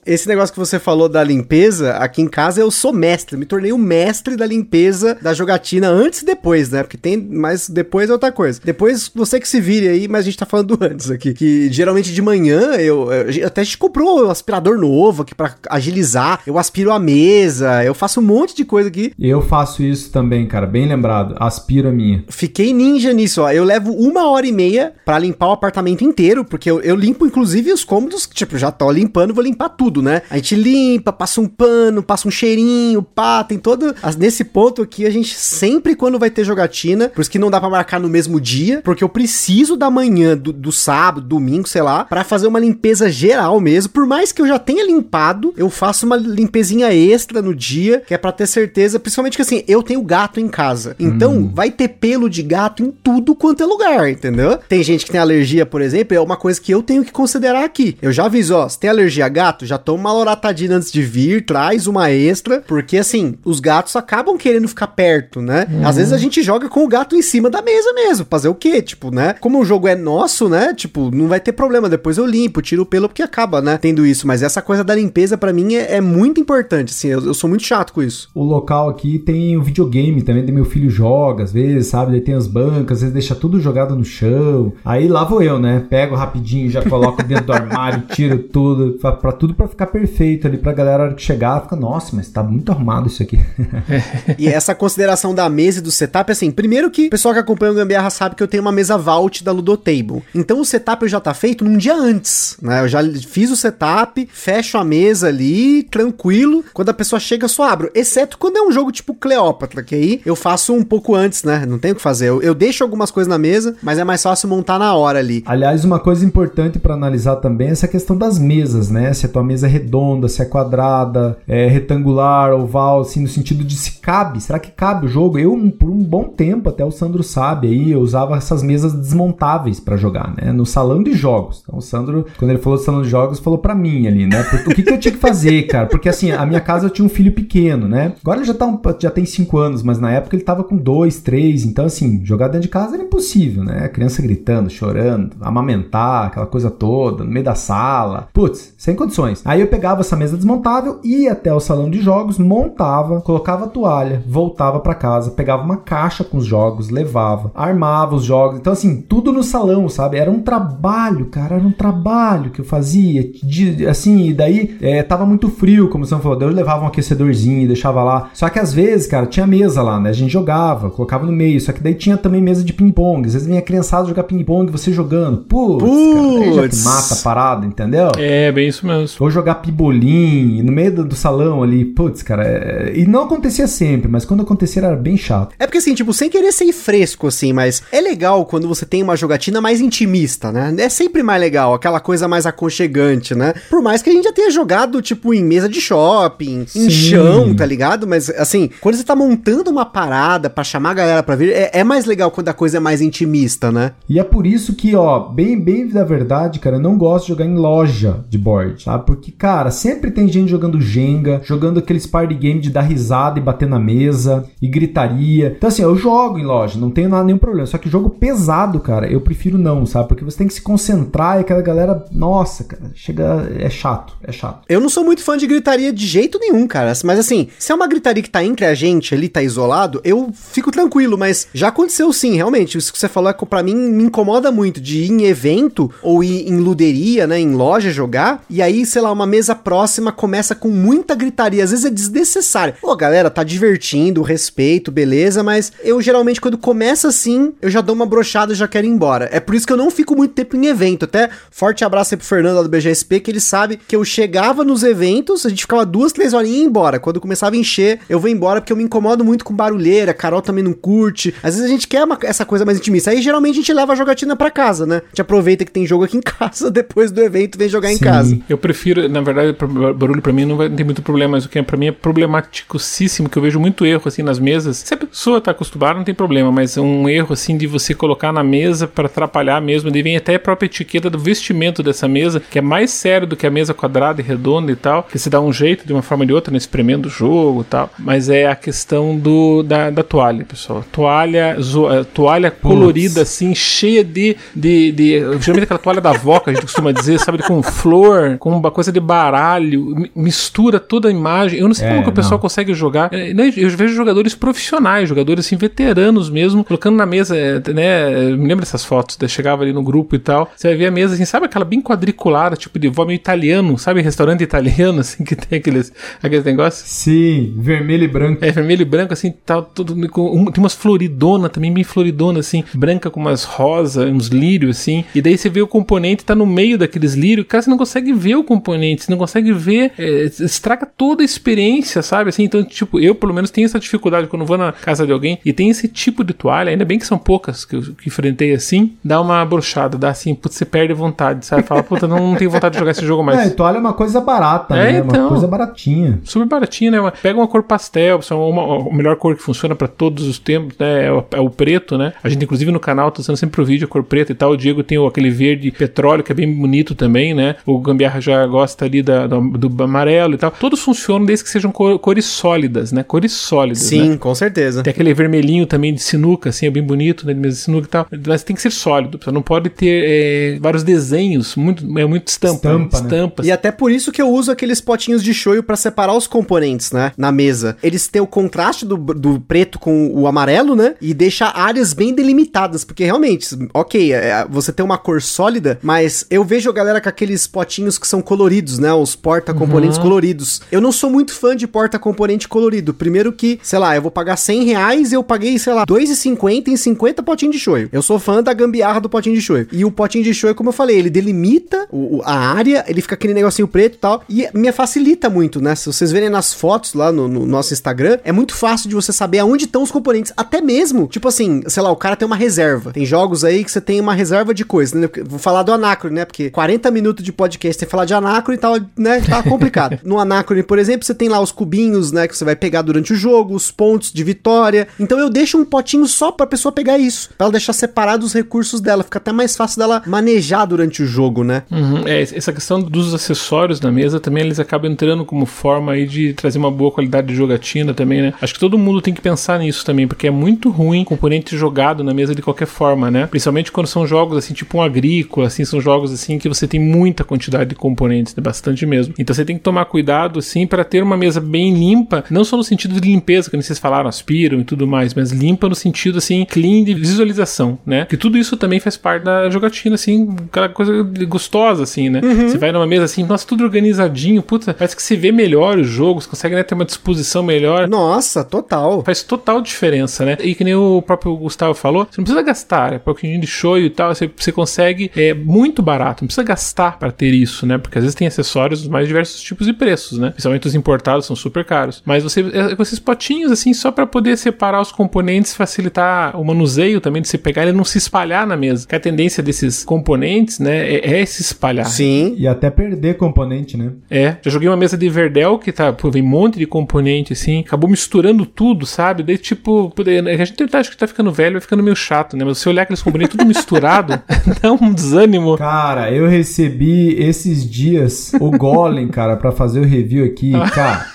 Esse 0.05 0.27
negócio 0.27 0.51
que 0.51 0.59
você 0.59 0.79
falou 0.79 1.07
da 1.07 1.23
limpeza, 1.23 1.93
aqui 1.93 2.21
em 2.21 2.27
casa 2.27 2.59
eu 2.59 2.71
sou 2.71 2.91
mestre, 2.91 3.37
me 3.37 3.45
tornei 3.45 3.71
o 3.71 3.77
mestre 3.77 4.35
da 4.35 4.45
limpeza 4.47 5.15
da 5.21 5.33
jogatina 5.33 5.89
antes 5.89 6.21
e 6.21 6.25
depois, 6.25 6.71
né? 6.71 6.81
Porque 6.81 6.97
tem, 6.97 7.17
mas 7.17 7.69
depois 7.69 8.09
é 8.09 8.13
outra 8.13 8.31
coisa. 8.31 8.59
Depois 8.63 9.11
você 9.13 9.39
que 9.39 9.47
se 9.47 9.61
vire 9.61 9.87
aí, 9.87 10.07
mas 10.07 10.21
a 10.21 10.23
gente 10.23 10.37
tá 10.37 10.45
falando 10.45 10.77
antes 10.81 11.11
aqui. 11.11 11.33
Que 11.33 11.71
geralmente 11.71 12.11
de 12.11 12.21
manhã 12.21 12.73
eu, 12.73 13.11
eu 13.11 13.45
até 13.47 13.61
a 13.61 13.63
gente 13.63 13.77
comprou 13.77 14.25
um 14.25 14.29
aspirador 14.31 14.77
novo 14.79 15.21
aqui 15.21 15.35
para 15.35 15.55
agilizar. 15.69 16.41
Eu 16.47 16.57
aspiro 16.57 16.91
a 16.91 16.99
mesa, 16.99 17.83
eu 17.83 17.93
faço 17.93 18.19
um 18.19 18.23
monte 18.23 18.55
de 18.55 18.65
coisa 18.65 18.89
aqui. 18.89 19.13
Eu 19.19 19.41
faço 19.41 19.83
isso 19.83 20.11
também, 20.11 20.47
cara, 20.47 20.65
bem 20.65 20.87
lembrado. 20.87 21.35
Aspiro 21.37 21.89
a 21.89 21.91
minha. 21.91 22.23
Fiquei 22.27 22.73
ninja 22.73 23.13
nisso, 23.13 23.41
ó. 23.43 23.51
Eu 23.51 23.63
levo 23.63 23.91
uma 23.93 24.29
hora 24.31 24.47
e 24.47 24.51
meia 24.51 24.93
para 25.05 25.19
limpar 25.19 25.49
o 25.49 25.53
apartamento 25.53 26.03
inteiro, 26.03 26.43
porque 26.43 26.71
eu, 26.71 26.81
eu 26.81 26.95
limpo 26.95 27.25
inclusive 27.25 27.71
os 27.71 27.83
cômodos, 27.83 28.27
tipo, 28.33 28.57
já 28.57 28.71
tô 28.71 28.91
limpando, 28.91 29.33
vou 29.33 29.43
limpar 29.43 29.69
tudo 29.69 29.90
tudo, 29.91 30.01
né? 30.01 30.21
A 30.29 30.37
gente 30.37 30.55
limpa, 30.55 31.11
passa 31.11 31.41
um 31.41 31.47
pano, 31.47 32.01
passa 32.01 32.27
um 32.27 32.31
cheirinho, 32.31 33.03
pá, 33.03 33.43
tem 33.43 33.59
todo. 33.59 33.93
Nesse 34.17 34.45
ponto 34.45 34.81
aqui, 34.81 35.05
a 35.05 35.09
gente 35.09 35.35
sempre, 35.35 35.95
quando 35.95 36.17
vai 36.17 36.29
ter 36.29 36.45
jogatina, 36.45 37.09
por 37.09 37.21
isso 37.21 37.29
que 37.29 37.37
não 37.37 37.51
dá 37.51 37.59
para 37.59 37.69
marcar 37.69 37.99
no 37.99 38.07
mesmo 38.07 38.39
dia, 38.39 38.81
porque 38.83 39.03
eu 39.03 39.09
preciso 39.09 39.75
da 39.75 39.91
manhã, 39.91 40.37
do, 40.37 40.53
do 40.53 40.71
sábado, 40.71 41.27
domingo, 41.27 41.67
sei 41.67 41.81
lá, 41.81 42.05
para 42.05 42.23
fazer 42.23 42.47
uma 42.47 42.59
limpeza 42.59 43.11
geral 43.11 43.59
mesmo. 43.59 43.91
Por 43.91 44.05
mais 44.05 44.31
que 44.31 44.41
eu 44.41 44.47
já 44.47 44.57
tenha 44.57 44.85
limpado, 44.85 45.53
eu 45.57 45.69
faço 45.69 46.05
uma 46.05 46.15
limpezinha 46.15 46.93
extra 46.93 47.41
no 47.41 47.53
dia, 47.53 48.01
que 48.07 48.13
é 48.13 48.17
para 48.17 48.31
ter 48.31 48.47
certeza, 48.47 48.99
principalmente 48.99 49.35
que 49.35 49.41
assim, 49.41 49.63
eu 49.67 49.83
tenho 49.83 50.01
gato 50.01 50.39
em 50.39 50.47
casa. 50.47 50.95
Então, 50.97 51.33
hum. 51.33 51.51
vai 51.53 51.69
ter 51.69 51.89
pelo 51.89 52.29
de 52.29 52.41
gato 52.43 52.83
em 52.83 52.91
tudo 52.91 53.35
quanto 53.35 53.61
é 53.61 53.65
lugar, 53.65 54.09
entendeu? 54.09 54.57
Tem 54.69 54.81
gente 54.83 55.05
que 55.05 55.11
tem 55.11 55.19
alergia, 55.19 55.65
por 55.65 55.81
exemplo, 55.81 56.15
é 56.15 56.21
uma 56.21 56.37
coisa 56.37 56.61
que 56.61 56.71
eu 56.71 56.81
tenho 56.81 57.03
que 57.03 57.11
considerar 57.11 57.65
aqui. 57.65 57.97
Eu 58.01 58.11
já 58.11 58.25
aviso, 58.25 58.55
ó, 58.55 58.69
se 58.69 58.79
tem 58.79 58.89
alergia 58.89 59.25
a 59.25 59.29
gato, 59.29 59.65
já 59.65 59.77
toma 59.83 60.01
uma 60.01 60.13
loratadina 60.13 60.75
antes 60.75 60.91
de 60.91 61.01
vir, 61.01 61.45
traz 61.45 61.87
uma 61.87 62.11
extra, 62.11 62.61
porque 62.67 62.97
assim, 62.97 63.35
os 63.43 63.59
gatos 63.59 63.95
acabam 63.95 64.37
querendo 64.37 64.67
ficar 64.67 64.87
perto, 64.87 65.41
né? 65.41 65.67
Uhum. 65.69 65.87
Às 65.87 65.97
vezes 65.97 66.13
a 66.13 66.17
gente 66.17 66.41
joga 66.41 66.69
com 66.69 66.83
o 66.83 66.87
gato 66.87 67.15
em 67.15 67.21
cima 67.21 67.49
da 67.49 67.61
mesa 67.61 67.93
mesmo, 67.93 68.25
fazer 68.29 68.49
o 68.49 68.55
quê? 68.55 68.81
Tipo, 68.81 69.11
né? 69.11 69.33
Como 69.39 69.59
o 69.59 69.65
jogo 69.65 69.87
é 69.87 69.95
nosso, 69.95 70.47
né? 70.47 70.73
Tipo, 70.73 71.09
não 71.13 71.27
vai 71.27 71.39
ter 71.39 71.51
problema, 71.51 71.89
depois 71.89 72.17
eu 72.17 72.25
limpo, 72.25 72.61
tiro 72.61 72.83
o 72.83 72.85
pelo 72.85 73.07
porque 73.07 73.23
acaba, 73.23 73.61
né? 73.61 73.77
Tendo 73.77 74.05
isso, 74.05 74.25
mas 74.27 74.41
essa 74.41 74.61
coisa 74.61 74.83
da 74.83 74.95
limpeza 74.95 75.37
para 75.37 75.53
mim 75.53 75.75
é, 75.75 75.95
é, 75.95 76.01
muito 76.01 76.39
importante, 76.39 76.91
assim, 76.91 77.09
eu, 77.09 77.25
eu, 77.25 77.33
sou 77.33 77.49
muito 77.49 77.63
chato 77.63 77.93
com 77.93 78.01
isso. 78.01 78.29
O 78.33 78.43
local 78.43 78.89
aqui 78.89 79.19
tem 79.19 79.57
o 79.57 79.63
videogame 79.63 80.21
também, 80.21 80.43
meu 80.51 80.65
filho 80.65 80.89
joga 80.89 81.43
às 81.43 81.51
vezes, 81.51 81.87
sabe? 81.87 82.13
Ele 82.13 82.21
tem 82.21 82.35
as 82.35 82.47
bancas, 82.47 82.97
às 82.97 83.01
vezes 83.01 83.13
deixa 83.13 83.35
tudo 83.35 83.59
jogado 83.59 83.95
no 83.95 84.03
chão. 84.03 84.73
Aí 84.83 85.07
lá 85.07 85.23
vou 85.23 85.41
eu, 85.41 85.59
né? 85.59 85.85
Pego 85.89 86.15
rapidinho, 86.15 86.69
já 86.69 86.81
coloco 86.83 87.23
dentro 87.23 87.45
do 87.45 87.53
armário, 87.53 88.03
tiro 88.13 88.39
tudo, 88.39 88.97
para 88.99 89.31
tudo 89.31 89.53
para 89.53 89.67
ficar 89.71 89.87
perfeito 89.87 90.47
ali 90.47 90.57
pra 90.57 90.73
galera 90.73 91.13
que 91.13 91.21
chegar, 91.21 91.61
fica, 91.61 91.75
nossa, 91.75 92.15
mas 92.15 92.29
tá 92.29 92.43
muito 92.43 92.71
arrumado 92.71 93.07
isso 93.07 93.23
aqui. 93.23 93.39
e 94.37 94.47
essa 94.47 94.75
consideração 94.75 95.33
da 95.33 95.49
mesa 95.49 95.79
e 95.79 95.81
do 95.81 95.91
setup, 95.91 96.31
assim, 96.31 96.51
primeiro 96.51 96.91
que 96.91 97.07
o 97.07 97.09
pessoal 97.09 97.33
que 97.33 97.39
acompanha 97.39 97.71
o 97.71 97.75
Gambiarra 97.75 98.09
sabe 98.09 98.35
que 98.35 98.43
eu 98.43 98.47
tenho 98.47 98.61
uma 98.61 98.71
mesa 98.71 98.97
vault 98.97 99.43
da 99.43 99.51
Ludotable. 99.51 100.23
Então 100.35 100.59
o 100.59 100.65
setup 100.65 101.07
já 101.07 101.19
tá 101.19 101.33
feito 101.33 101.63
num 101.63 101.77
dia 101.77 101.95
antes, 101.95 102.57
né? 102.61 102.81
Eu 102.81 102.87
já 102.87 103.01
fiz 103.27 103.49
o 103.51 103.55
setup, 103.55 104.27
fecho 104.31 104.77
a 104.77 104.83
mesa 104.83 105.27
ali, 105.27 105.83
tranquilo. 105.83 106.63
Quando 106.73 106.89
a 106.89 106.93
pessoa 106.93 107.19
chega, 107.19 107.45
eu 107.45 107.49
só 107.49 107.69
abro. 107.69 107.89
Exceto 107.95 108.37
quando 108.37 108.57
é 108.57 108.61
um 108.61 108.71
jogo 108.71 108.91
tipo 108.91 109.13
Cleópatra, 109.13 109.83
que 109.83 109.95
aí 109.95 110.21
eu 110.25 110.35
faço 110.35 110.73
um 110.73 110.83
pouco 110.83 111.15
antes, 111.15 111.43
né? 111.43 111.65
Não 111.65 111.79
tem 111.79 111.91
o 111.91 111.95
que 111.95 112.01
fazer. 112.01 112.29
Eu, 112.29 112.41
eu 112.41 112.53
deixo 112.53 112.83
algumas 112.83 113.11
coisas 113.11 113.29
na 113.29 113.37
mesa, 113.37 113.75
mas 113.81 113.97
é 113.97 114.03
mais 114.03 114.21
fácil 114.21 114.49
montar 114.49 114.77
na 114.77 114.93
hora 114.93 115.19
ali. 115.19 115.43
Aliás, 115.45 115.85
uma 115.85 115.99
coisa 115.99 116.25
importante 116.25 116.79
para 116.79 116.93
analisar 116.93 117.37
também 117.37 117.69
é 117.69 117.71
essa 117.71 117.87
questão 117.87 118.17
das 118.17 118.37
mesas, 118.37 118.89
né? 118.89 119.13
Se 119.13 119.25
a 119.25 119.29
tua 119.29 119.43
mesa 119.43 119.60
é 119.63 119.67
redonda, 119.67 120.27
se 120.27 120.41
é 120.41 120.45
quadrada, 120.45 121.37
é 121.47 121.67
retangular, 121.67 122.53
oval, 122.53 123.01
assim, 123.01 123.21
no 123.21 123.27
sentido 123.27 123.63
de 123.63 123.75
se 123.75 123.99
cabe. 123.99 124.41
Será 124.41 124.59
que 124.59 124.71
cabe 124.71 125.05
o 125.05 125.09
jogo? 125.09 125.37
Eu, 125.39 125.57
por 125.77 125.89
um 125.89 126.03
bom 126.03 126.25
tempo, 126.25 126.69
até 126.69 126.83
o 126.83 126.91
Sandro 126.91 127.23
sabe 127.23 127.67
aí, 127.67 127.91
eu 127.91 127.99
usava 127.99 128.35
essas 128.35 128.63
mesas 128.63 128.93
desmontáveis 128.93 129.79
para 129.79 129.97
jogar, 129.97 130.33
né? 130.35 130.51
No 130.51 130.65
salão 130.65 131.03
de 131.03 131.13
jogos. 131.13 131.61
Então 131.63 131.77
o 131.77 131.81
Sandro, 131.81 132.25
quando 132.37 132.51
ele 132.51 132.59
falou 132.59 132.77
do 132.77 132.83
salão 132.83 133.01
de 133.01 133.09
jogos, 133.09 133.39
falou 133.39 133.59
para 133.59 133.75
mim 133.75 134.07
ali, 134.07 134.27
né? 134.27 134.41
o 134.65 134.73
que, 134.73 134.83
que 134.83 134.91
eu 134.91 134.99
tinha 134.99 135.11
que 135.11 135.17
fazer, 135.17 135.63
cara? 135.63 135.87
Porque 135.87 136.09
assim, 136.09 136.31
a 136.31 136.45
minha 136.45 136.61
casa 136.61 136.85
eu 136.85 136.89
tinha 136.89 137.05
um 137.05 137.09
filho 137.09 137.31
pequeno, 137.31 137.87
né? 137.87 138.13
Agora 138.21 138.39
ele 138.39 138.45
já, 138.45 138.53
tá 138.53 138.65
um, 138.65 138.79
já 138.99 139.09
tem 139.09 139.25
5 139.25 139.57
anos, 139.57 139.83
mas 139.83 139.99
na 139.99 140.11
época 140.11 140.35
ele 140.35 140.43
tava 140.43 140.63
com 140.63 140.77
2, 140.77 141.19
3. 141.19 141.65
Então, 141.65 141.85
assim, 141.85 142.23
jogar 142.23 142.47
dentro 142.47 142.61
de 142.61 142.67
casa 142.67 142.95
era 142.95 143.03
impossível, 143.03 143.63
né? 143.63 143.85
A 143.85 143.89
criança 143.89 144.21
gritando, 144.21 144.69
chorando, 144.69 145.35
amamentar, 145.41 146.27
aquela 146.27 146.45
coisa 146.45 146.69
toda, 146.69 147.23
no 147.23 147.31
meio 147.31 147.45
da 147.45 147.55
sala. 147.55 148.29
Putz, 148.33 148.73
sem 148.77 148.95
condições. 148.95 149.41
Aí 149.51 149.59
eu 149.59 149.67
pegava 149.67 149.99
essa 149.99 150.15
mesa 150.15 150.37
desmontável, 150.37 151.01
ia 151.03 151.33
até 151.33 151.53
o 151.53 151.59
salão 151.59 151.89
de 151.89 151.99
jogos, 151.99 152.39
montava, 152.39 153.19
colocava 153.19 153.65
a 153.65 153.67
toalha, 153.67 154.23
voltava 154.25 154.79
para 154.79 154.95
casa, 154.95 155.31
pegava 155.31 155.61
uma 155.61 155.75
caixa 155.75 156.23
com 156.23 156.37
os 156.37 156.45
jogos, 156.45 156.89
levava, 156.89 157.51
armava 157.53 158.15
os 158.15 158.23
jogos. 158.23 158.57
Então, 158.57 158.71
assim, 158.71 159.01
tudo 159.01 159.33
no 159.33 159.43
salão, 159.43 159.89
sabe? 159.89 160.17
Era 160.17 160.31
um 160.31 160.39
trabalho, 160.39 161.25
cara, 161.25 161.55
era 161.55 161.67
um 161.67 161.71
trabalho 161.73 162.51
que 162.51 162.61
eu 162.61 162.65
fazia. 162.65 163.29
De, 163.43 163.85
assim, 163.85 164.29
e 164.29 164.33
daí 164.33 164.77
é, 164.81 165.03
tava 165.03 165.25
muito 165.25 165.49
frio, 165.49 165.89
como 165.89 166.05
você 166.05 166.17
falou. 166.19 166.39
Daí 166.39 166.47
eu 166.47 166.53
levava 166.53 166.85
um 166.85 166.87
aquecedorzinho 166.87 167.63
e 167.63 167.67
deixava 167.67 168.01
lá. 168.05 168.29
Só 168.33 168.47
que 168.47 168.57
às 168.57 168.73
vezes, 168.73 169.05
cara, 169.05 169.25
tinha 169.25 169.45
mesa 169.45 169.81
lá, 169.81 169.99
né? 169.99 170.11
A 170.11 170.13
gente 170.13 170.31
jogava, 170.31 170.89
colocava 170.89 171.25
no 171.25 171.33
meio. 171.33 171.59
Só 171.59 171.73
que 171.73 171.83
daí 171.83 171.93
tinha 171.93 172.15
também 172.15 172.41
mesa 172.41 172.63
de 172.63 172.71
ping-pong. 172.71 173.27
Às 173.27 173.33
vezes 173.33 173.49
vinha 173.49 173.61
criançada 173.61 174.07
jogar 174.07 174.23
ping-pong 174.23 174.71
você 174.71 174.93
jogando. 174.93 175.39
Putz, 175.39 175.83
Putz. 175.83 176.55
cara, 176.55 176.71
já 176.71 176.89
mata 176.89 177.13
a 177.15 177.17
parada, 177.17 177.65
entendeu? 177.65 178.11
É, 178.17 178.49
bem 178.49 178.69
isso 178.69 178.87
mesmo. 178.87 179.17
Ou 179.19 179.29
jogar 179.41 179.55
pibolim 179.55 180.61
no 180.61 180.71
meio 180.71 180.95
do, 180.95 181.05
do 181.05 181.15
salão 181.15 181.61
ali. 181.61 181.83
Putz, 181.83 182.23
cara. 182.23 182.43
É... 182.43 182.93
E 182.95 183.05
não 183.05 183.23
acontecia 183.23 183.67
sempre, 183.67 184.07
mas 184.09 184.25
quando 184.25 184.41
acontecia 184.41 184.81
era 184.81 184.95
bem 184.95 185.17
chato. 185.17 185.53
É 185.59 185.65
porque 185.65 185.79
assim, 185.79 185.93
tipo, 185.93 186.13
sem 186.13 186.29
querer 186.29 186.51
ser 186.51 186.71
fresco, 186.71 187.27
assim, 187.27 187.51
mas 187.53 187.81
é 187.91 187.99
legal 187.99 188.45
quando 188.45 188.67
você 188.67 188.85
tem 188.85 189.03
uma 189.03 189.15
jogatina 189.15 189.59
mais 189.59 189.81
intimista, 189.81 190.51
né? 190.51 190.73
É 190.77 190.89
sempre 190.89 191.23
mais 191.23 191.41
legal, 191.41 191.73
aquela 191.73 191.99
coisa 191.99 192.27
mais 192.27 192.45
aconchegante, 192.45 193.35
né? 193.35 193.53
Por 193.69 193.81
mais 193.81 194.01
que 194.01 194.09
a 194.09 194.13
gente 194.13 194.23
já 194.23 194.33
tenha 194.33 194.49
jogado, 194.51 195.01
tipo, 195.01 195.33
em 195.33 195.43
mesa 195.43 195.67
de 195.67 195.81
shopping, 195.81 196.65
Sim. 196.67 196.85
em 196.85 196.89
chão, 196.89 197.55
tá 197.55 197.65
ligado? 197.65 198.07
Mas, 198.07 198.29
assim, 198.29 198.69
quando 198.79 198.95
você 198.95 199.03
tá 199.03 199.15
montando 199.15 199.69
uma 199.69 199.85
parada 199.85 200.49
para 200.49 200.63
chamar 200.63 200.91
a 200.91 200.95
galera 200.95 201.23
pra 201.23 201.35
vir, 201.35 201.51
é, 201.51 201.71
é, 201.73 201.83
mais 201.83 202.05
legal 202.05 202.31
quando 202.31 202.49
a 202.49 202.53
coisa 202.53 202.77
é 202.77 202.79
mais 202.79 203.01
intimista, 203.01 203.71
né? 203.71 203.93
E 204.07 204.19
é 204.19 204.23
por 204.23 204.45
isso 204.45 204.75
que, 204.75 204.95
ó, 204.95 205.19
bem, 205.19 205.59
bem 205.59 205.87
da 205.87 206.03
verdade, 206.03 206.59
cara, 206.59 206.77
eu 206.77 206.81
não 206.81 206.97
gosto 206.97 207.25
de 207.25 207.29
jogar 207.29 207.45
em 207.45 207.55
loja 207.55 208.23
de 208.29 208.37
board, 208.37 208.85
tá? 208.85 208.99
Porque, 208.99 209.30
cara, 209.31 209.71
sempre 209.71 210.11
tem 210.11 210.27
gente 210.27 210.49
jogando 210.49 210.81
Jenga, 210.81 211.41
jogando 211.43 211.79
aqueles 211.79 212.05
party 212.05 212.35
game 212.35 212.59
de 212.59 212.69
dar 212.69 212.81
risada 212.81 213.39
e 213.39 213.41
bater 213.41 213.67
na 213.67 213.79
mesa, 213.79 214.45
e 214.61 214.67
gritaria. 214.67 215.53
Então, 215.57 215.67
assim, 215.67 215.83
eu 215.83 215.95
jogo 215.95 216.37
em 216.37 216.45
loja, 216.45 216.79
não 216.79 216.91
tenho 216.91 217.09
nada, 217.09 217.23
nenhum 217.23 217.37
problema. 217.37 217.65
Só 217.65 217.77
que 217.77 217.89
jogo 217.89 218.09
pesado, 218.09 218.79
cara, 218.79 219.11
eu 219.11 219.21
prefiro 219.21 219.57
não, 219.57 219.85
sabe? 219.85 220.07
Porque 220.07 220.23
você 220.23 220.37
tem 220.37 220.47
que 220.47 220.53
se 220.53 220.61
concentrar 220.61 221.37
e 221.37 221.41
aquela 221.41 221.61
galera, 221.61 222.05
nossa, 222.11 222.63
cara, 222.63 222.91
chega, 222.93 223.51
é 223.59 223.69
chato, 223.69 224.15
é 224.23 224.31
chato. 224.31 224.61
Eu 224.67 224.79
não 224.79 224.89
sou 224.89 225.03
muito 225.03 225.23
fã 225.23 225.37
de 225.37 225.47
gritaria 225.47 225.91
de 225.91 226.05
jeito 226.05 226.39
nenhum, 226.39 226.67
cara. 226.67 226.93
Mas 227.03 227.19
assim, 227.19 227.47
se 227.57 227.71
é 227.71 227.75
uma 227.75 227.87
gritaria 227.87 228.23
que 228.23 228.29
tá 228.29 228.43
entre 228.43 228.65
a 228.65 228.73
gente 228.73 229.13
ali, 229.13 229.29
tá 229.29 229.41
isolado, 229.41 230.01
eu 230.03 230.31
fico 230.33 230.71
tranquilo, 230.71 231.17
mas 231.17 231.47
já 231.53 231.69
aconteceu 231.69 232.11
sim, 232.11 232.35
realmente. 232.35 232.77
Isso 232.77 232.91
que 232.91 232.99
você 232.99 233.07
falou 233.07 233.29
é 233.29 233.33
que 233.33 233.45
pra 233.45 233.63
mim 233.63 233.75
me 233.75 234.03
incomoda 234.03 234.51
muito 234.51 234.79
de 234.81 235.03
ir 235.03 235.11
em 235.11 235.23
evento 235.23 235.91
ou 236.01 236.23
ir 236.23 236.47
em 236.47 236.57
luderia, 236.57 237.27
né, 237.27 237.39
em 237.39 237.53
loja 237.53 237.91
jogar, 237.91 238.43
e 238.49 238.61
aí, 238.61 238.85
sei 238.85 239.01
lá, 239.01 239.11
uma 239.11 239.20
mesa 239.25 239.55
próxima 239.55 240.11
começa 240.11 240.55
com 240.55 240.69
muita 240.69 241.15
gritaria, 241.15 241.63
às 241.63 241.71
vezes 241.71 241.85
é 241.85 241.89
desnecessário. 241.89 242.75
Pô, 242.81 242.95
galera, 242.95 243.29
tá 243.29 243.43
divertindo, 243.43 244.21
respeito, 244.21 244.91
beleza, 244.91 245.43
mas 245.43 245.71
eu 245.83 246.01
geralmente 246.01 246.41
quando 246.41 246.57
começa 246.57 247.07
assim, 247.07 247.53
eu 247.61 247.69
já 247.69 247.81
dou 247.81 247.95
uma 247.95 248.05
brochada 248.05 248.53
e 248.53 248.55
já 248.55 248.67
quero 248.67 248.87
ir 248.87 248.89
embora. 248.89 249.29
É 249.31 249.39
por 249.39 249.55
isso 249.55 249.65
que 249.65 249.73
eu 249.73 249.77
não 249.77 249.91
fico 249.91 250.15
muito 250.15 250.33
tempo 250.33 250.55
em 250.55 250.67
evento. 250.67 251.05
Até 251.05 251.29
forte 251.49 251.83
abraço 251.83 252.13
aí 252.13 252.17
pro 252.17 252.27
Fernando 252.27 252.57
lá 252.57 252.63
do 252.63 252.69
BGSP, 252.69 253.19
que 253.19 253.31
ele 253.31 253.39
sabe 253.39 253.79
que 253.87 253.95
eu 253.95 254.03
chegava 254.03 254.63
nos 254.63 254.83
eventos, 254.83 255.45
a 255.45 255.49
gente 255.49 255.61
ficava 255.61 255.85
duas, 255.85 256.11
três 256.11 256.33
horinhas 256.33 256.57
e 256.57 256.59
ia 256.59 256.65
embora. 256.65 256.99
Quando 256.99 257.19
começava 257.19 257.55
a 257.55 257.59
encher, 257.59 257.99
eu 258.09 258.19
vou 258.19 258.29
embora 258.29 258.59
porque 258.59 258.73
eu 258.73 258.77
me 258.77 258.83
incomodo 258.83 259.23
muito 259.23 259.45
com 259.45 259.53
barulheira, 259.53 260.11
a 260.11 260.13
Carol 260.13 260.41
também 260.41 260.63
não 260.63 260.73
curte. 260.73 261.33
Às 261.43 261.55
vezes 261.55 261.69
a 261.69 261.71
gente 261.71 261.87
quer 261.87 262.03
uma, 262.03 262.17
essa 262.23 262.45
coisa 262.45 262.65
mais 262.65 262.77
intimista. 262.77 263.11
Aí 263.11 263.21
geralmente 263.21 263.53
a 263.53 263.61
gente 263.61 263.73
leva 263.73 263.93
a 263.93 263.95
jogatina 263.95 264.35
para 264.35 264.51
casa, 264.51 264.85
né? 264.85 264.97
A 264.97 265.07
gente 265.09 265.21
aproveita 265.21 265.65
que 265.65 265.71
tem 265.71 265.85
jogo 265.85 266.03
aqui 266.03 266.17
em 266.17 266.21
casa, 266.23 266.69
depois 266.69 267.11
do 267.11 267.21
evento 267.21 267.57
vem 267.57 267.69
jogar 267.69 267.89
Sim. 267.89 267.95
em 267.95 267.99
casa. 267.99 268.39
Eu 268.49 268.57
prefiro, 268.57 269.07
na 269.11 269.21
verdade, 269.21 269.55
barulho 269.95 270.21
para 270.21 270.33
mim 270.33 270.45
não, 270.45 270.57
vai, 270.57 270.69
não 270.69 270.75
tem 270.75 270.85
muito 270.85 271.01
problema, 271.01 271.33
mas 271.33 271.45
o 271.45 271.49
que 271.49 271.59
é 271.59 271.63
para 271.63 271.77
mim 271.77 271.87
é 271.87 271.91
problematicíssimo, 271.91 273.29
que 273.29 273.37
eu 273.37 273.41
vejo 273.41 273.59
muito 273.59 273.85
erro 273.85 274.03
assim 274.05 274.23
nas 274.23 274.39
mesas. 274.39 274.77
Se 274.77 274.93
a 274.93 274.97
pessoa 274.97 275.41
tá 275.41 275.51
acostumada, 275.51 275.95
não 275.95 276.03
tem 276.03 276.15
problema, 276.15 276.51
mas 276.51 276.77
um 276.77 277.07
erro 277.07 277.33
assim 277.33 277.57
de 277.57 277.67
você 277.67 277.93
colocar 277.93 278.31
na 278.31 278.43
mesa 278.43 278.87
para 278.87 279.05
atrapalhar 279.05 279.61
mesmo, 279.61 279.91
daí 279.91 280.01
vem 280.01 280.17
até 280.17 280.35
a 280.35 280.39
própria 280.39 280.65
etiqueta 280.65 281.09
do 281.09 281.19
vestimento 281.19 281.83
dessa 281.83 282.07
mesa, 282.07 282.41
que 282.49 282.59
é 282.59 282.61
mais 282.61 282.91
sério 282.91 283.27
do 283.27 283.35
que 283.35 283.45
a 283.45 283.51
mesa 283.51 283.73
quadrada 283.73 284.21
e 284.21 284.23
redonda 284.23 284.71
e 284.71 284.75
tal, 284.75 285.03
que 285.03 285.19
se 285.19 285.29
dá 285.29 285.39
um 285.39 285.51
jeito 285.51 285.85
de 285.85 285.93
uma 285.93 286.01
forma 286.01 286.23
ou 286.23 286.27
de 286.27 286.33
outra, 286.33 286.51
né, 286.51 286.57
espremendo 286.57 287.07
o 287.07 287.09
jogo 287.09 287.61
e 287.61 287.65
tal, 287.65 287.89
mas 287.97 288.29
é 288.29 288.47
a 288.47 288.55
questão 288.55 289.17
do 289.17 289.63
da, 289.63 289.89
da 289.89 290.03
toalha, 290.03 290.45
pessoal. 290.45 290.83
Toalha, 290.91 291.57
zo, 291.59 291.91
eh, 291.91 292.03
toalha 292.03 292.51
colorida 292.51 293.21
assim, 293.21 293.53
cheia 293.55 294.03
de, 294.03 294.35
de, 294.55 294.91
de 294.91 295.19
geralmente 295.39 295.63
aquela 295.63 295.79
toalha 295.79 296.01
da 296.01 296.11
avó 296.11 296.39
que 296.39 296.49
a 296.49 296.53
gente 296.53 296.63
costuma 296.63 296.91
dizer, 296.91 297.19
sabe, 297.19 297.43
com 297.43 297.61
flor, 297.61 298.37
com 298.37 298.51
uma 298.51 298.71
coisa 298.71 298.90
de 298.91 298.99
baralho, 298.99 300.09
mistura 300.15 300.79
toda 300.79 301.07
a 301.07 301.11
imagem. 301.11 301.59
Eu 301.59 301.67
não 301.67 301.73
sei 301.73 301.87
é, 301.87 301.91
como 301.91 302.03
que 302.03 302.09
o 302.09 302.13
pessoal 302.13 302.33
não. 302.33 302.39
consegue 302.39 302.73
jogar. 302.73 303.13
É, 303.13 303.33
né, 303.33 303.51
eu 303.55 303.69
vejo 303.69 303.93
jogadores 303.93 304.35
profissionais, 304.35 305.07
jogadores 305.07 305.45
assim 305.45 305.55
veteranos 305.55 306.29
mesmo, 306.29 306.63
colocando 306.63 306.95
na 306.95 307.05
mesa, 307.05 307.35
é, 307.37 307.59
né, 307.73 308.31
me 308.31 308.47
lembro 308.47 308.59
dessas 308.59 308.83
fotos, 308.83 309.17
né, 309.19 309.27
chegava 309.27 309.63
ali 309.63 309.73
no 309.73 309.83
grupo 309.83 310.15
e 310.15 310.19
tal, 310.19 310.51
você 310.55 310.69
vai 310.69 310.77
ver 310.77 310.87
a 310.87 310.91
mesa 310.91 311.15
assim, 311.15 311.25
sabe 311.25 311.45
aquela 311.45 311.65
bem 311.65 311.81
quadriculada, 311.81 312.55
tipo 312.55 312.77
de 312.79 312.89
vó 312.89 313.05
meio 313.05 313.15
italiano, 313.15 313.77
sabe, 313.77 314.01
restaurante 314.01 314.43
italiano 314.43 314.99
assim 315.01 315.23
que 315.23 315.35
tem 315.35 315.59
aqueles 315.59 315.91
aqueles 316.21 316.43
negócios? 316.43 316.89
Sim, 316.89 317.53
vermelho 317.57 318.03
e 318.03 318.07
branco. 318.07 318.43
É, 318.43 318.51
vermelho 318.51 318.81
e 318.81 318.85
branco 318.85 319.13
assim, 319.13 319.33
tal, 319.45 319.63
tudo 319.63 319.95
com, 320.09 320.45
tem 320.51 320.63
umas 320.63 320.73
floridona 320.73 321.49
também 321.49 321.73
bem 321.73 321.83
floridona 321.83 322.39
assim, 322.39 322.63
branca 322.73 323.09
com 323.09 323.19
umas 323.19 323.43
rosa, 323.43 324.05
uns 324.05 324.27
lírios 324.27 324.77
assim. 324.77 325.05
E 325.13 325.21
daí 325.21 325.37
você 325.37 325.49
vê 325.49 325.61
o 325.61 325.67
componente 325.67 326.25
tá 326.25 326.35
no 326.35 326.45
meio 326.45 326.77
daqueles 326.77 327.13
lírios, 327.13 327.47
cara, 327.47 327.61
você 327.61 327.69
não 327.69 327.77
consegue 327.77 328.13
ver 328.13 328.35
o 328.35 328.43
componente, 328.43 328.80
você 328.97 329.11
não 329.11 329.17
consegue 329.17 329.51
ver, 329.53 329.91
é, 329.97 330.23
estraga 330.23 330.85
toda 330.85 331.21
a 331.21 331.25
experiência, 331.25 332.01
sabe? 332.01 332.29
Assim, 332.29 332.43
então, 332.43 332.63
tipo, 332.63 332.99
eu 332.99 333.13
pelo 333.15 333.33
menos 333.33 333.51
tenho 333.51 333.65
essa 333.65 333.79
dificuldade 333.79 334.27
quando 334.27 334.45
vou 334.45 334.57
na 334.57 334.71
casa 334.71 335.05
de 335.05 335.11
alguém 335.11 335.39
e 335.45 335.53
tem 335.53 335.69
esse 335.69 335.87
tipo 335.87 336.23
de 336.23 336.33
toalha, 336.33 336.69
ainda 336.69 336.85
bem 336.85 336.97
que 336.97 337.05
são 337.05 337.17
poucas 337.17 337.65
que 337.65 337.75
eu 337.75 337.81
que 337.81 338.07
enfrentei 338.07 338.53
assim, 338.53 338.95
dá 339.03 339.19
uma 339.21 339.43
brochada, 339.45 339.97
dá 339.97 340.09
assim, 340.09 340.33
putz, 340.33 340.55
você 340.55 340.65
perde 340.65 340.93
vontade, 340.93 341.45
sabe? 341.45 341.63
Fala, 341.63 341.83
puta, 341.83 342.07
não, 342.07 342.31
não 342.31 342.35
tenho 342.35 342.49
vontade 342.49 342.73
de 342.73 342.79
jogar 342.79 342.91
esse 342.91 343.05
jogo 343.05 343.23
mais. 343.23 343.41
É, 343.41 343.49
toalha 343.49 343.77
é 343.77 343.79
uma 343.79 343.93
coisa 343.93 344.21
barata, 344.21 344.75
é, 344.75 344.93
né? 344.93 344.99
Então, 344.99 345.21
uma 345.21 345.29
coisa 345.29 345.47
baratinha. 345.47 346.19
Super 346.23 346.45
baratinha, 346.45 346.91
né? 346.91 347.11
Pega 347.21 347.39
uma 347.39 347.47
cor 347.47 347.63
pastel, 347.63 348.19
uma, 348.31 348.87
a 348.87 348.93
melhor 348.93 349.15
cor 349.15 349.35
que 349.35 349.41
funciona 349.41 349.73
para 349.73 349.87
todos 349.87 350.27
os 350.27 350.37
tempos, 350.37 350.77
né? 350.77 351.07
É 351.07 351.11
o, 351.11 351.25
é 351.31 351.39
o, 351.39 351.49
preto, 351.49 351.97
né? 351.97 352.13
A 352.23 352.29
gente, 352.29 352.43
inclusive, 352.43 352.71
no 352.71 352.79
canal, 352.79 353.09
tá 353.09 353.19
usando 353.19 353.37
sempre 353.37 353.59
o 353.61 353.65
vídeo 353.65 353.85
a 353.85 353.87
cor 353.87 354.03
preta 354.03 354.31
e 354.31 354.35
tal. 354.35 354.51
O 354.51 354.57
Diego 354.57 354.83
tem 354.83 355.03
aquele 355.05 355.31
verde 355.31 355.71
petróleo, 355.71 356.23
que 356.23 356.31
é 356.31 356.35
bem 356.35 356.53
bonito 356.53 356.93
também, 356.93 357.33
né? 357.33 357.55
O 357.65 357.79
Gambiarra 357.79 358.21
já 358.21 358.45
gosta 358.45 358.70
gosta 358.71 358.85
ali 358.85 359.03
da, 359.03 359.27
do, 359.27 359.41
do 359.41 359.83
amarelo 359.83 360.35
e 360.35 360.37
tal. 360.37 360.51
Todos 360.51 360.79
funcionam 360.81 361.25
desde 361.25 361.43
que 361.43 361.49
sejam 361.49 361.71
cor, 361.71 361.99
cores 361.99 362.25
sólidas, 362.25 362.91
né? 362.91 363.03
Cores 363.03 363.31
sólidas. 363.33 363.83
Sim, 363.83 364.11
né? 364.11 364.17
com 364.17 364.33
certeza. 364.33 364.83
Tem 364.83 364.91
aquele 364.91 365.13
vermelhinho 365.13 365.65
também 365.65 365.93
de 365.93 366.01
sinuca, 366.01 366.49
assim, 366.49 366.65
é 366.65 366.71
bem 366.71 366.83
bonito, 366.83 367.25
né? 367.25 367.33
De 367.33 367.39
mesa 367.39 367.57
de 367.57 367.63
sinuca 367.63 367.87
e 367.87 367.89
tal. 367.89 368.07
Mas 368.27 368.43
tem 368.43 368.55
que 368.55 368.61
ser 368.61 368.71
sólido. 368.71 369.19
Você 369.21 369.31
não 369.31 369.41
pode 369.41 369.69
ter 369.69 370.03
é, 370.05 370.59
vários 370.59 370.83
desenhos, 370.83 371.55
muito, 371.55 371.83
é 371.99 372.05
muito 372.05 372.27
estampa. 372.27 372.55
Estampa, 372.55 372.99
né? 372.99 373.03
estampas. 373.03 373.45
E 373.47 373.51
até 373.51 373.71
por 373.71 373.91
isso 373.91 374.11
que 374.11 374.21
eu 374.21 374.29
uso 374.29 374.51
aqueles 374.51 374.79
potinhos 374.79 375.23
de 375.23 375.33
shoyu 375.33 375.63
pra 375.63 375.75
separar 375.75 376.15
os 376.15 376.27
componentes, 376.27 376.91
né? 376.91 377.11
Na 377.17 377.31
mesa. 377.31 377.77
Eles 377.83 378.07
têm 378.07 378.21
o 378.21 378.27
contraste 378.27 378.85
do, 378.85 378.97
do 378.97 379.39
preto 379.39 379.79
com 379.79 380.11
o 380.13 380.27
amarelo, 380.27 380.75
né? 380.75 380.95
E 381.01 381.13
deixa 381.13 381.47
áreas 381.47 381.93
bem 381.93 382.13
delimitadas. 382.13 382.83
Porque 382.83 383.03
realmente, 383.03 383.47
ok, 383.73 384.13
é, 384.13 384.45
você 384.49 384.71
tem 384.71 384.85
uma 384.85 384.97
cor 384.97 385.21
sólida, 385.21 385.79
mas 385.81 386.25
eu 386.29 386.43
vejo 386.43 386.69
a 386.69 386.73
galera 386.73 387.01
com 387.01 387.09
aqueles 387.09 387.47
potinhos 387.47 387.97
que 387.97 388.07
são 388.07 388.21
coloridos, 388.21 388.60
né? 388.79 388.93
Os 388.93 389.15
porta-componentes 389.15 389.97
coloridos. 389.97 390.61
Eu 390.71 390.81
não 390.81 390.91
sou 390.91 391.09
muito 391.09 391.33
fã 391.33 391.55
de 391.55 391.67
porta-componente 391.67 392.47
colorido. 392.47 392.93
Primeiro 392.93 393.31
que, 393.31 393.59
sei 393.63 393.79
lá, 393.79 393.95
eu 393.95 394.01
vou 394.01 394.11
pagar 394.11 394.35
100 394.37 394.63
reais 394.65 395.11
e 395.11 395.15
eu 395.15 395.23
paguei, 395.23 395.57
sei 395.59 395.73
lá, 395.73 395.85
2,50 395.85 396.67
em 396.69 396.75
50 396.77 397.23
potinhos 397.23 397.55
de 397.55 397.59
shoyu. 397.61 397.89
Eu 397.91 398.01
sou 398.01 398.19
fã 398.19 398.41
da 398.43 398.53
gambiarra 398.53 398.99
do 398.99 399.09
potinho 399.09 399.35
de 399.35 399.41
shoyu. 399.41 399.67
E 399.71 399.83
o 399.85 399.91
potinho 399.91 400.23
de 400.23 400.33
shoyu, 400.33 400.55
como 400.55 400.69
eu 400.69 400.73
falei, 400.73 400.97
ele 400.97 401.09
delimita 401.09 401.87
o- 401.91 402.17
o- 402.17 402.21
a 402.23 402.33
área, 402.33 402.83
ele 402.87 403.01
fica 403.01 403.15
aquele 403.15 403.33
negocinho 403.33 403.67
preto 403.67 403.95
e 403.95 403.97
tal, 403.97 404.23
e 404.29 404.47
me 404.53 404.71
facilita 404.71 405.29
muito, 405.29 405.61
né? 405.61 405.75
Se 405.75 405.85
vocês 405.87 406.11
verem 406.11 406.29
nas 406.29 406.53
fotos 406.53 406.93
lá 406.93 407.11
no, 407.11 407.27
no 407.27 407.45
nosso 407.45 407.73
Instagram, 407.73 408.19
é 408.23 408.31
muito 408.31 408.53
fácil 408.55 408.89
de 408.89 408.95
você 408.95 409.11
saber 409.11 409.39
aonde 409.39 409.65
estão 409.65 409.83
os 409.83 409.91
componentes. 409.91 410.31
Até 410.35 410.61
mesmo, 410.61 411.07
tipo 411.07 411.27
assim, 411.27 411.61
sei 411.67 411.81
lá, 411.83 411.91
o 411.91 411.95
cara 411.95 412.15
tem 412.15 412.25
uma 412.25 412.35
reserva. 412.35 412.91
Tem 412.91 413.05
jogos 413.05 413.43
aí 413.43 413.63
que 413.63 413.71
você 413.71 413.81
tem 413.81 413.99
uma 413.99 414.13
reserva 414.13 414.53
de 414.53 414.63
coisas, 414.65 414.93
né? 414.99 415.09
Vou 415.25 415.39
falar 415.39 415.63
do 415.63 415.71
Anacron, 415.71 416.11
né? 416.11 416.25
Porque 416.25 416.49
40 416.49 416.89
minutos 416.91 417.23
de 417.23 417.31
podcast 417.31 417.77
tem 417.79 417.85
que 417.87 417.91
falar 417.91 418.05
de 418.05 418.13
Anacron 418.13 418.50
e 418.53 418.57
tal, 418.57 418.77
né? 418.97 419.21
Tá 419.21 419.43
complicado. 419.43 419.99
no 420.05 420.19
Anacron, 420.19 420.61
por 420.63 420.79
exemplo, 420.79 421.05
você 421.05 421.13
tem 421.13 421.29
lá 421.29 421.39
os 421.39 421.51
cubinhos, 421.51 422.11
né? 422.11 422.27
Que 422.27 422.37
você 422.37 422.45
vai 422.45 422.55
pegar 422.55 422.81
durante 422.81 423.13
o 423.13 423.15
jogo, 423.15 423.55
os 423.55 423.71
pontos 423.71 424.11
de 424.11 424.23
vitória. 424.23 424.87
Então 424.99 425.19
eu 425.19 425.29
deixo 425.29 425.57
um 425.57 425.65
potinho 425.65 426.07
só 426.07 426.31
pra 426.31 426.45
pessoa 426.45 426.71
pegar 426.71 426.97
isso. 426.97 427.29
Pra 427.37 427.45
ela 427.45 427.51
deixar 427.51 427.73
separado 427.73 428.25
os 428.25 428.33
recursos 428.33 428.81
dela. 428.81 429.03
Fica 429.03 429.17
até 429.19 429.31
mais 429.31 429.55
fácil 429.55 429.79
dela 429.79 430.01
manejar 430.05 430.65
durante 430.65 431.03
o 431.03 431.05
jogo, 431.05 431.43
né? 431.43 431.63
Uhum, 431.71 432.07
é, 432.07 432.21
essa 432.21 432.51
questão 432.51 432.81
dos 432.81 433.13
acessórios 433.13 433.79
na 433.81 433.91
mesa 433.91 434.19
também, 434.19 434.43
eles 434.43 434.59
acabam 434.59 434.91
entrando 434.91 435.25
como 435.25 435.45
forma 435.45 435.93
aí 435.93 436.05
de 436.05 436.33
trazer 436.33 436.57
uma 436.57 436.71
boa 436.71 436.91
qualidade 436.91 437.27
de 437.27 437.35
jogatina 437.35 437.93
também, 437.93 438.21
né? 438.21 438.33
Acho 438.41 438.53
que 438.53 438.59
todo 438.59 438.77
mundo 438.77 439.01
tem 439.01 439.13
que 439.13 439.21
pensar 439.21 439.59
nisso 439.59 439.85
também, 439.85 440.07
porque 440.07 440.27
é 440.27 440.31
muito 440.31 440.69
ruim 440.69 441.03
componente 441.03 441.55
jogado 441.57 442.03
na 442.03 442.13
mesa 442.13 442.33
de 442.33 442.41
qualquer 442.41 442.67
forma, 442.67 443.09
né? 443.11 443.27
Principalmente 443.27 443.71
quando 443.71 443.87
são 443.87 444.05
jogos 444.05 444.37
assim, 444.37 444.53
tipo 444.53 444.77
um 444.77 444.81
agrícola, 444.81 445.47
assim, 445.47 445.65
são 445.65 445.79
jogos 445.79 446.11
assim 446.11 446.37
que 446.37 446.49
você 446.49 446.67
tem 446.67 446.79
muita 446.79 447.23
quantidade 447.23 447.69
de 447.69 447.75
componentes, 447.75 448.33
né? 448.41 448.51
bastante 448.51 448.85
mesmo. 448.85 449.13
Então 449.17 449.33
você 449.33 449.45
tem 449.45 449.57
que 449.57 449.63
tomar 449.63 449.85
cuidado, 449.85 450.39
assim, 450.39 450.67
para 450.67 450.83
ter 450.83 451.01
uma 451.01 451.15
mesa 451.15 451.39
bem 451.39 451.73
limpa, 451.73 452.23
não 452.29 452.43
só 452.43 452.57
no 452.57 452.63
sentido 452.63 452.99
de 452.99 453.09
limpeza, 453.09 453.49
que 453.49 453.55
nem 453.55 453.61
vocês 453.61 453.79
falaram, 453.79 454.09
aspiram 454.09 454.59
e 454.59 454.63
tudo 454.63 454.87
mais, 454.87 455.13
mas 455.13 455.31
limpa 455.31 455.69
no 455.69 455.75
sentido, 455.75 456.17
assim, 456.17 456.45
clean 456.45 456.83
de 456.83 456.93
visualização, 456.93 457.79
né? 457.85 458.05
Que 458.05 458.17
tudo 458.17 458.37
isso 458.37 458.57
também 458.57 458.79
faz 458.79 458.97
parte 458.97 459.23
da 459.23 459.49
jogatina, 459.49 459.95
assim, 459.95 460.35
aquela 460.49 460.69
coisa 460.69 461.03
gostosa, 461.27 461.83
assim, 461.83 462.09
né? 462.09 462.21
Você 462.21 462.57
vai 462.57 462.71
numa 462.71 462.87
mesa 462.87 463.05
assim, 463.05 463.23
nossa, 463.23 463.45
tudo 463.45 463.63
organizadinho, 463.63 464.41
puta, 464.41 464.73
parece 464.73 464.95
que 464.95 465.03
se 465.03 465.15
vê 465.15 465.31
melhor 465.31 465.77
os 465.77 465.87
jogos, 465.87 466.25
consegue 466.25 466.55
né, 466.55 466.63
ter 466.63 466.75
uma 466.75 466.85
disposição 466.85 467.43
melhor. 467.43 467.87
Nossa, 467.87 468.43
total. 468.43 469.03
Faz 469.03 469.23
total 469.23 469.61
diferença, 469.61 470.25
né? 470.25 470.37
E 470.41 470.55
que 470.55 470.63
nem 470.63 470.75
o 470.75 471.01
próprio 471.01 471.35
Gustavo 471.35 471.73
falou, 471.73 472.07
você 472.09 472.19
não 472.19 472.25
precisa 472.25 472.41
gastar, 472.41 472.93
é 472.93 472.99
pouquinho 472.99 473.39
de 473.39 473.47
show 473.47 473.77
e 473.77 473.89
tal, 473.89 474.13
você, 474.13 474.29
você 474.35 474.51
consegue, 474.51 475.11
é 475.15 475.33
muito 475.33 475.81
barato, 475.81 476.23
não 476.23 476.27
precisa 476.27 476.43
gastar 476.43 476.97
para 476.97 477.11
ter 477.11 477.33
isso, 477.33 477.65
né? 477.65 477.77
Porque 477.77 477.97
às 477.97 478.03
vezes 478.03 478.15
tem 478.15 478.27
acessórios 478.31 478.81
dos 478.81 478.89
mais 478.89 479.07
diversos 479.07 479.41
tipos 479.41 479.67
de 479.67 479.73
preços, 479.73 480.17
né? 480.17 480.31
Principalmente 480.31 480.67
os 480.67 480.75
importados 480.75 481.25
são 481.25 481.35
super 481.35 481.65
caros. 481.65 482.01
Mas 482.05 482.23
você, 482.23 482.41
é, 482.53 482.75
com 482.75 482.83
esses 482.83 482.99
potinhos 482.99 483.51
assim, 483.51 483.73
só 483.73 483.91
para 483.91 484.05
poder 484.05 484.37
separar 484.37 484.81
os 484.81 484.91
componentes, 484.91 485.53
facilitar 485.53 486.39
o 486.39 486.43
manuseio 486.43 487.01
também 487.01 487.21
de 487.21 487.27
você 487.27 487.37
pegar 487.37 487.63
ele 487.63 487.71
não 487.71 487.83
se 487.83 487.97
espalhar 487.97 488.45
na 488.45 488.57
mesa. 488.57 488.87
Que 488.87 488.95
a 488.95 488.99
tendência 488.99 489.41
desses 489.43 489.83
componentes, 489.83 490.59
né, 490.59 490.89
é, 490.89 491.21
é 491.21 491.25
se 491.25 491.41
espalhar. 491.41 491.85
Sim. 491.85 492.35
E 492.37 492.47
até 492.47 492.69
perder 492.69 493.17
componente, 493.17 493.77
né? 493.77 493.91
É, 494.09 494.37
já 494.41 494.51
joguei 494.51 494.67
uma 494.67 494.77
mesa 494.77 494.97
de 494.97 495.09
Verdel 495.09 495.57
que 495.57 495.71
tá, 495.71 495.91
pô, 495.93 496.09
vem 496.09 496.23
um 496.23 496.27
monte 496.27 496.57
de 496.57 496.65
componente 496.65 497.33
assim, 497.33 497.59
acabou 497.59 497.89
misturando 497.89 498.45
tudo, 498.45 498.85
sabe? 498.85 499.23
Daí 499.23 499.37
tipo, 499.37 499.93
daí, 500.03 500.19
a 500.19 500.45
gente 500.45 500.67
tá, 500.67 500.79
acho 500.79 500.91
que 500.91 500.97
tá 500.97 501.07
ficando 501.07 501.31
velho, 501.31 501.53
vai 501.53 501.61
ficando 501.61 501.83
meio 501.83 501.95
chato, 501.95 502.37
né? 502.37 502.45
Mas 502.45 502.57
se 502.57 502.69
olhar 502.69 502.83
aqueles 502.83 503.01
componentes 503.01 503.35
tudo 503.35 503.45
misturado, 503.45 504.21
dá 504.61 504.71
um 504.71 504.93
desânimo. 504.93 505.57
Cara, 505.57 506.11
eu 506.11 506.27
recebi 506.27 507.15
esses 507.21 507.69
dias 507.69 508.20
o 508.39 508.51
Golem, 508.51 509.07
cara, 509.07 509.35
pra 509.35 509.51
fazer 509.51 509.79
o 509.79 509.85
review 509.85 510.25
aqui, 510.25 510.51
cara. 510.73 511.05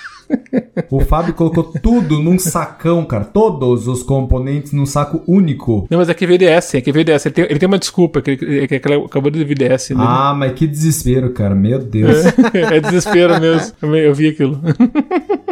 O 0.91 1.01
Fábio 1.01 1.35
colocou 1.35 1.63
tudo 1.65 2.21
num 2.21 2.39
sacão, 2.39 3.05
cara. 3.05 3.25
Todos 3.25 3.87
os 3.87 4.03
componentes 4.03 4.73
num 4.73 4.87
saco 4.87 5.23
único. 5.27 5.87
Não, 5.89 5.99
mas 5.99 6.09
é 6.09 6.15
que 6.15 6.27
VDS, 6.27 6.75
é 6.75 6.81
que 6.81 6.93
VDS, 6.93 7.27
ele 7.27 7.35
tem, 7.35 7.45
ele 7.45 7.59
tem 7.59 7.67
uma 7.67 7.79
desculpa, 7.79 8.21
que 8.21 8.33
ele, 8.33 8.67
que 8.67 8.75
ele 8.75 9.05
acabou 9.05 9.31
de 9.31 9.45
VDS. 9.45 9.91
né? 9.91 9.97
Ah, 9.99 10.35
mas 10.37 10.53
que 10.53 10.67
desespero, 10.67 11.31
cara. 11.31 11.55
Meu 11.55 11.79
Deus. 11.79 12.25
é 12.55 12.81
desespero 12.81 13.41
mesmo. 13.41 13.73
Eu 13.83 14.15
vi 14.15 14.29
aquilo. 14.29 14.61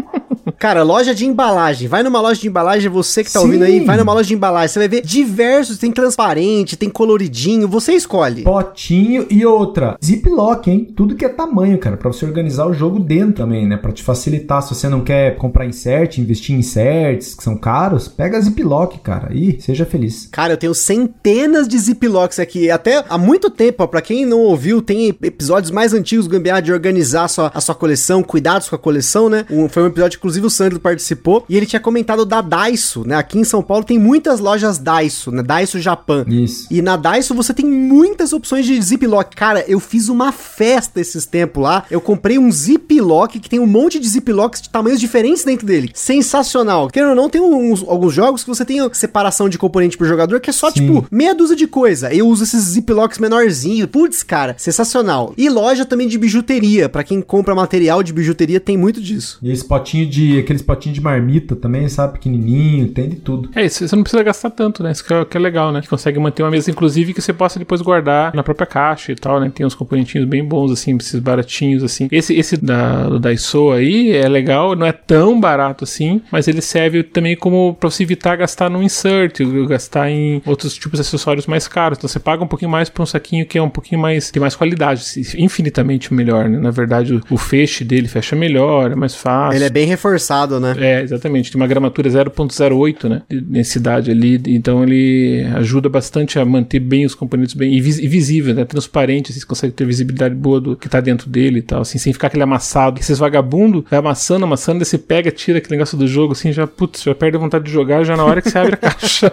Cara, 0.59 0.83
loja 0.83 1.15
de 1.15 1.27
embalagem. 1.27 1.89
Vai 1.89 2.03
numa 2.03 2.21
loja 2.21 2.41
de 2.41 2.49
embalagem, 2.49 2.89
você 2.91 3.23
que 3.25 3.33
tá 3.33 3.41
Sim. 3.41 3.47
ouvindo 3.47 3.63
aí, 3.65 3.81
vai 3.81 3.97
numa 3.97 4.13
loja 4.13 4.29
de 4.29 4.35
embalagem. 4.35 4.69
Você 4.69 4.79
vai 4.79 4.89
ver 4.89 5.03
diversos, 5.03 5.79
tem 5.79 5.91
transparente, 5.93 6.77
tem 6.77 6.89
coloridinho, 6.89 7.69
você 7.69 7.93
escolhe. 7.93 8.43
Potinho 8.43 9.27
e 9.31 9.45
outra. 9.45 9.97
Ziplock, 10.05 10.71
hein? 10.71 10.93
Tudo 10.97 11.15
que 11.15 11.25
é 11.25 11.29
tamanho, 11.29 11.79
cara. 11.79 11.97
Pra 11.97 12.13
você 12.13 12.25
organizar 12.25 12.67
o 12.67 12.73
jogo 12.75 12.99
dentro 12.99 13.35
também, 13.35 13.67
né? 13.69 13.77
Pra 13.77 13.93
te 13.93 14.03
facilitar. 14.03 14.63
Se 14.63 14.75
você 14.75 14.89
não 14.89 15.01
quer 15.03 15.37
comprar 15.37 15.67
insert, 15.67 16.19
investir 16.19 16.55
em 16.55 16.59
inserts, 16.61 17.35
que 17.35 17.43
são 17.43 17.57
caros, 17.57 18.09
pega 18.09 18.41
Ziplock, 18.41 18.99
cara. 19.01 19.29
E 19.35 19.61
seja 19.61 19.85
feliz. 19.85 20.29
Cara, 20.31 20.53
eu 20.55 20.57
tenho 20.57 20.75
centenas 20.75 21.67
de 21.69 21.79
ziplocks 21.79 22.39
aqui. 22.39 22.71
Até 22.71 23.05
há 23.09 23.19
muito 23.19 23.51
tempo, 23.51 23.83
ó, 23.83 23.87
pra 23.87 24.01
quem 24.01 24.25
não 24.27 24.41
ouviu, 24.41 24.81
tem 24.83 25.09
episódios 25.23 25.71
mais 25.71 25.93
antigos 25.93 26.27
do 26.27 26.31
Gambiarra 26.33 26.63
de 26.63 26.73
organizar 26.73 27.25
a 27.25 27.29
sua, 27.29 27.51
a 27.55 27.61
sua 27.61 27.75
coleção, 27.75 28.23
cuidados 28.23 28.69
com 28.69 28.77
a 28.77 28.79
coleção, 28.79 29.29
né? 29.29 29.45
Um- 29.51 29.69
foi 29.69 29.83
um 29.83 29.87
episódio, 29.87 30.17
inclusive, 30.17 30.44
o 30.47 30.51
Sandro 30.51 30.81
participou. 30.81 31.45
E 31.49 31.57
ele 31.57 31.67
tinha 31.67 31.81
comentado 31.81 32.25
da 32.25 32.41
Daiso, 32.41 33.05
né? 33.07 33.17
Aqui 33.17 33.39
em 33.39 33.45
São 33.45 33.63
Paulo 33.63 33.85
tem 33.85 33.99
muitas 33.99 34.41
lojas 34.41 34.79
Daiso, 34.79 35.31
né? 35.31 35.43
Daiso 35.43 35.81
Japan. 35.81 36.25
Isso. 36.29 36.67
E 36.71 36.81
na 36.83 36.97
Daiso 36.97 37.35
você 37.35 37.53
tem 37.53 37.67
muitas 37.67 38.33
opções 38.33 38.67
de 38.67 38.81
ziplock. 38.81 39.35
Cara, 39.35 39.65
eu 39.67 39.81
fiz 39.81 40.09
uma 40.09 40.33
festa 40.33 41.01
esses 41.01 41.27
tempos 41.27 41.63
lá. 41.63 41.85
Eu 41.91 42.01
comprei 42.01 42.39
um 42.39 42.51
ziplock 42.51 43.39
que 43.39 43.49
tem 43.49 43.61
um 43.61 43.67
monte 43.67 43.99
de 43.99 44.09
ziplocks 44.09 44.61
de 44.61 44.71
tamanhos 44.71 45.01
diferentes 45.01 45.45
dentro 45.45 45.67
dele. 45.67 45.91
Sensacional. 45.95 46.89
Querendo 46.89 47.11
ou 47.11 47.15
não, 47.17 47.29
tem 47.29 47.41
uns, 47.41 47.83
alguns 47.87 48.13
jogos 48.13 48.43
que 48.43 48.49
você 48.49 48.65
tem 48.65 48.79
separação 48.93 49.49
de 49.49 49.59
componente 49.59 49.97
pro 49.97 50.07
jogador 50.07 50.41
que 50.41 50.51
é 50.51 50.53
só, 50.53 50.71
Sim. 50.71 50.81
tipo, 50.81 51.07
meia 51.11 51.35
dúzia 51.35 51.57
de 51.57 51.67
coisa. 51.67 52.13
Eu 52.13 52.29
uso 52.29 52.45
esses 52.45 52.63
ziplocks 52.63 53.19
menorzinhos. 53.19 53.89
Putz, 53.91 54.23
cara, 54.23 54.55
sensacional. 54.59 55.33
E 55.37 55.49
loja 55.49 55.85
também 55.85 56.09
de 56.09 56.19
bijuteria. 56.19 56.89
Pra 56.89 57.05
quem 57.05 57.21
compra 57.21 57.55
material 57.55 58.03
de 58.03 58.13
bijuteria, 58.13 58.61
tem 58.61 58.77
muito 58.77 59.01
disso. 59.01 59.39
E 59.43 59.51
esse 59.51 59.65
potinho 59.65 60.09
de. 60.09 60.34
Aqueles 60.39 60.63
potinhos 60.63 60.95
de 60.95 61.03
marmita 61.03 61.57
também, 61.57 61.89
sabe? 61.89 62.15
Pequenininho, 62.15 62.89
tem 62.89 63.09
de 63.09 63.17
tudo. 63.17 63.51
É 63.55 63.65
isso, 63.65 63.87
você 63.87 63.97
não 63.97 64.03
precisa 64.03 64.23
gastar 64.23 64.51
tanto, 64.51 64.83
né? 64.83 64.93
Isso 64.93 65.05
que 65.05 65.13
é, 65.13 65.25
que 65.25 65.37
é 65.37 65.41
legal, 65.41 65.73
né? 65.73 65.81
Que 65.81 65.89
consegue 65.89 66.19
manter 66.19 66.43
uma 66.43 66.51
mesa, 66.51 66.71
inclusive, 66.71 67.13
que 67.13 67.21
você 67.21 67.33
possa 67.33 67.59
depois 67.59 67.81
guardar 67.81 68.35
na 68.35 68.43
própria 68.43 68.67
caixa 68.67 69.13
e 69.13 69.15
tal, 69.15 69.41
né? 69.41 69.51
Tem 69.55 69.65
uns 69.65 69.75
componentinhos 69.75 70.27
bem 70.29 70.45
bons, 70.45 70.71
assim, 70.71 70.97
esses 70.97 71.21
baratinhos, 71.21 71.83
assim. 71.83 72.09
Esse, 72.11 72.35
esse 72.35 72.57
da, 72.57 73.09
do 73.09 73.19
Daiso 73.19 73.71
aí 73.73 74.13
é 74.13 74.29
legal, 74.29 74.75
não 74.75 74.87
é 74.87 74.93
tão 74.93 75.39
barato 75.39 75.85
assim, 75.85 76.23
mas 76.31 76.49
ele 76.49 76.61
serve 76.61 77.03
também 77.03 77.37
como 77.37 77.77
pra 77.79 77.91
você 77.91 78.03
evitar 78.03 78.37
gastar 78.37 78.69
no 78.69 78.83
insert, 78.83 79.39
gastar 79.69 80.11
em 80.11 80.43
outros 80.47 80.75
tipos 80.75 80.99
de 80.99 81.03
acessórios 81.03 81.47
mais 81.47 81.69
caros. 81.69 81.99
Então 81.99 82.09
você 82.09 82.19
paga 82.19 82.43
um 82.43 82.47
pouquinho 82.47 82.71
mais 82.71 82.89
por 82.89 83.03
um 83.03 83.07
saquinho 83.07 83.47
que 83.47 83.59
é 83.59 83.63
um 83.63 83.71
pouquinho 83.71 84.01
mais, 84.01 84.31
tem 84.31 84.41
mais 84.41 84.57
qualidade, 84.57 85.03
infinitamente 85.37 86.13
melhor, 86.13 86.49
né? 86.49 86.59
Na 86.59 86.71
verdade, 86.71 87.15
o, 87.15 87.21
o 87.31 87.37
feixe 87.37 87.85
dele 87.85 88.09
fecha 88.09 88.35
melhor, 88.35 88.93
é 88.93 88.95
mais 88.95 89.15
fácil. 89.15 89.57
Ele 89.57 89.65
é 89.65 89.71
bem 89.71 89.87
reforçado, 89.87 90.24
né? 90.61 90.75
É, 90.79 91.03
exatamente. 91.03 91.51
Tem 91.51 91.61
uma 91.61 91.67
gramatura 91.67 92.09
0.08, 92.09 93.09
né? 93.09 93.23
De 93.29 93.41
densidade 93.41 94.11
ali. 94.11 94.41
Então 94.47 94.83
ele 94.83 95.45
ajuda 95.55 95.89
bastante 95.89 96.39
a 96.39 96.45
manter 96.45 96.81
bem 96.81 97.05
os 97.05 97.15
componentes 97.15 97.55
bem 97.55 97.75
e, 97.75 97.81
vis 97.81 97.99
e 97.99 98.09
visível, 98.09 98.55
né? 98.55 98.65
Transparente, 98.65 99.31
assim, 99.31 99.41
você 99.41 99.47
consegue 99.47 99.73
ter 99.73 99.85
visibilidade 99.85 100.35
boa 100.35 100.61
do 100.61 100.77
que 100.77 100.89
tá 100.89 101.01
dentro 101.01 101.29
dele 101.29 101.59
e 101.59 101.63
tal, 101.63 101.83
assim, 101.83 101.99
sem 101.99 102.13
ficar 102.13 102.29
aquele 102.29 102.43
amassado. 102.43 103.01
Esses 103.01 103.19
vagabundos 103.19 103.85
vai 103.89 103.99
amassando, 103.99 104.45
amassando, 104.45 104.79
daí 104.79 104.87
você 104.87 104.99
pega, 104.99 105.31
tira 105.31 105.59
aquele 105.59 105.77
negócio 105.77 105.97
do 105.97 106.07
jogo, 106.07 106.33
assim, 106.33 106.53
já, 106.53 106.67
putz, 106.67 107.03
já 107.03 107.15
perde 107.15 107.37
a 107.37 107.41
vontade 107.41 107.65
de 107.65 107.71
jogar 107.71 108.05
já 108.05 108.17
na 108.17 108.25
hora 108.25 108.41
que 108.41 108.51
você 108.51 108.59
abre 108.59 108.75
a 108.75 108.77
caixa. 108.91 109.33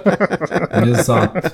Exato. 0.88 1.52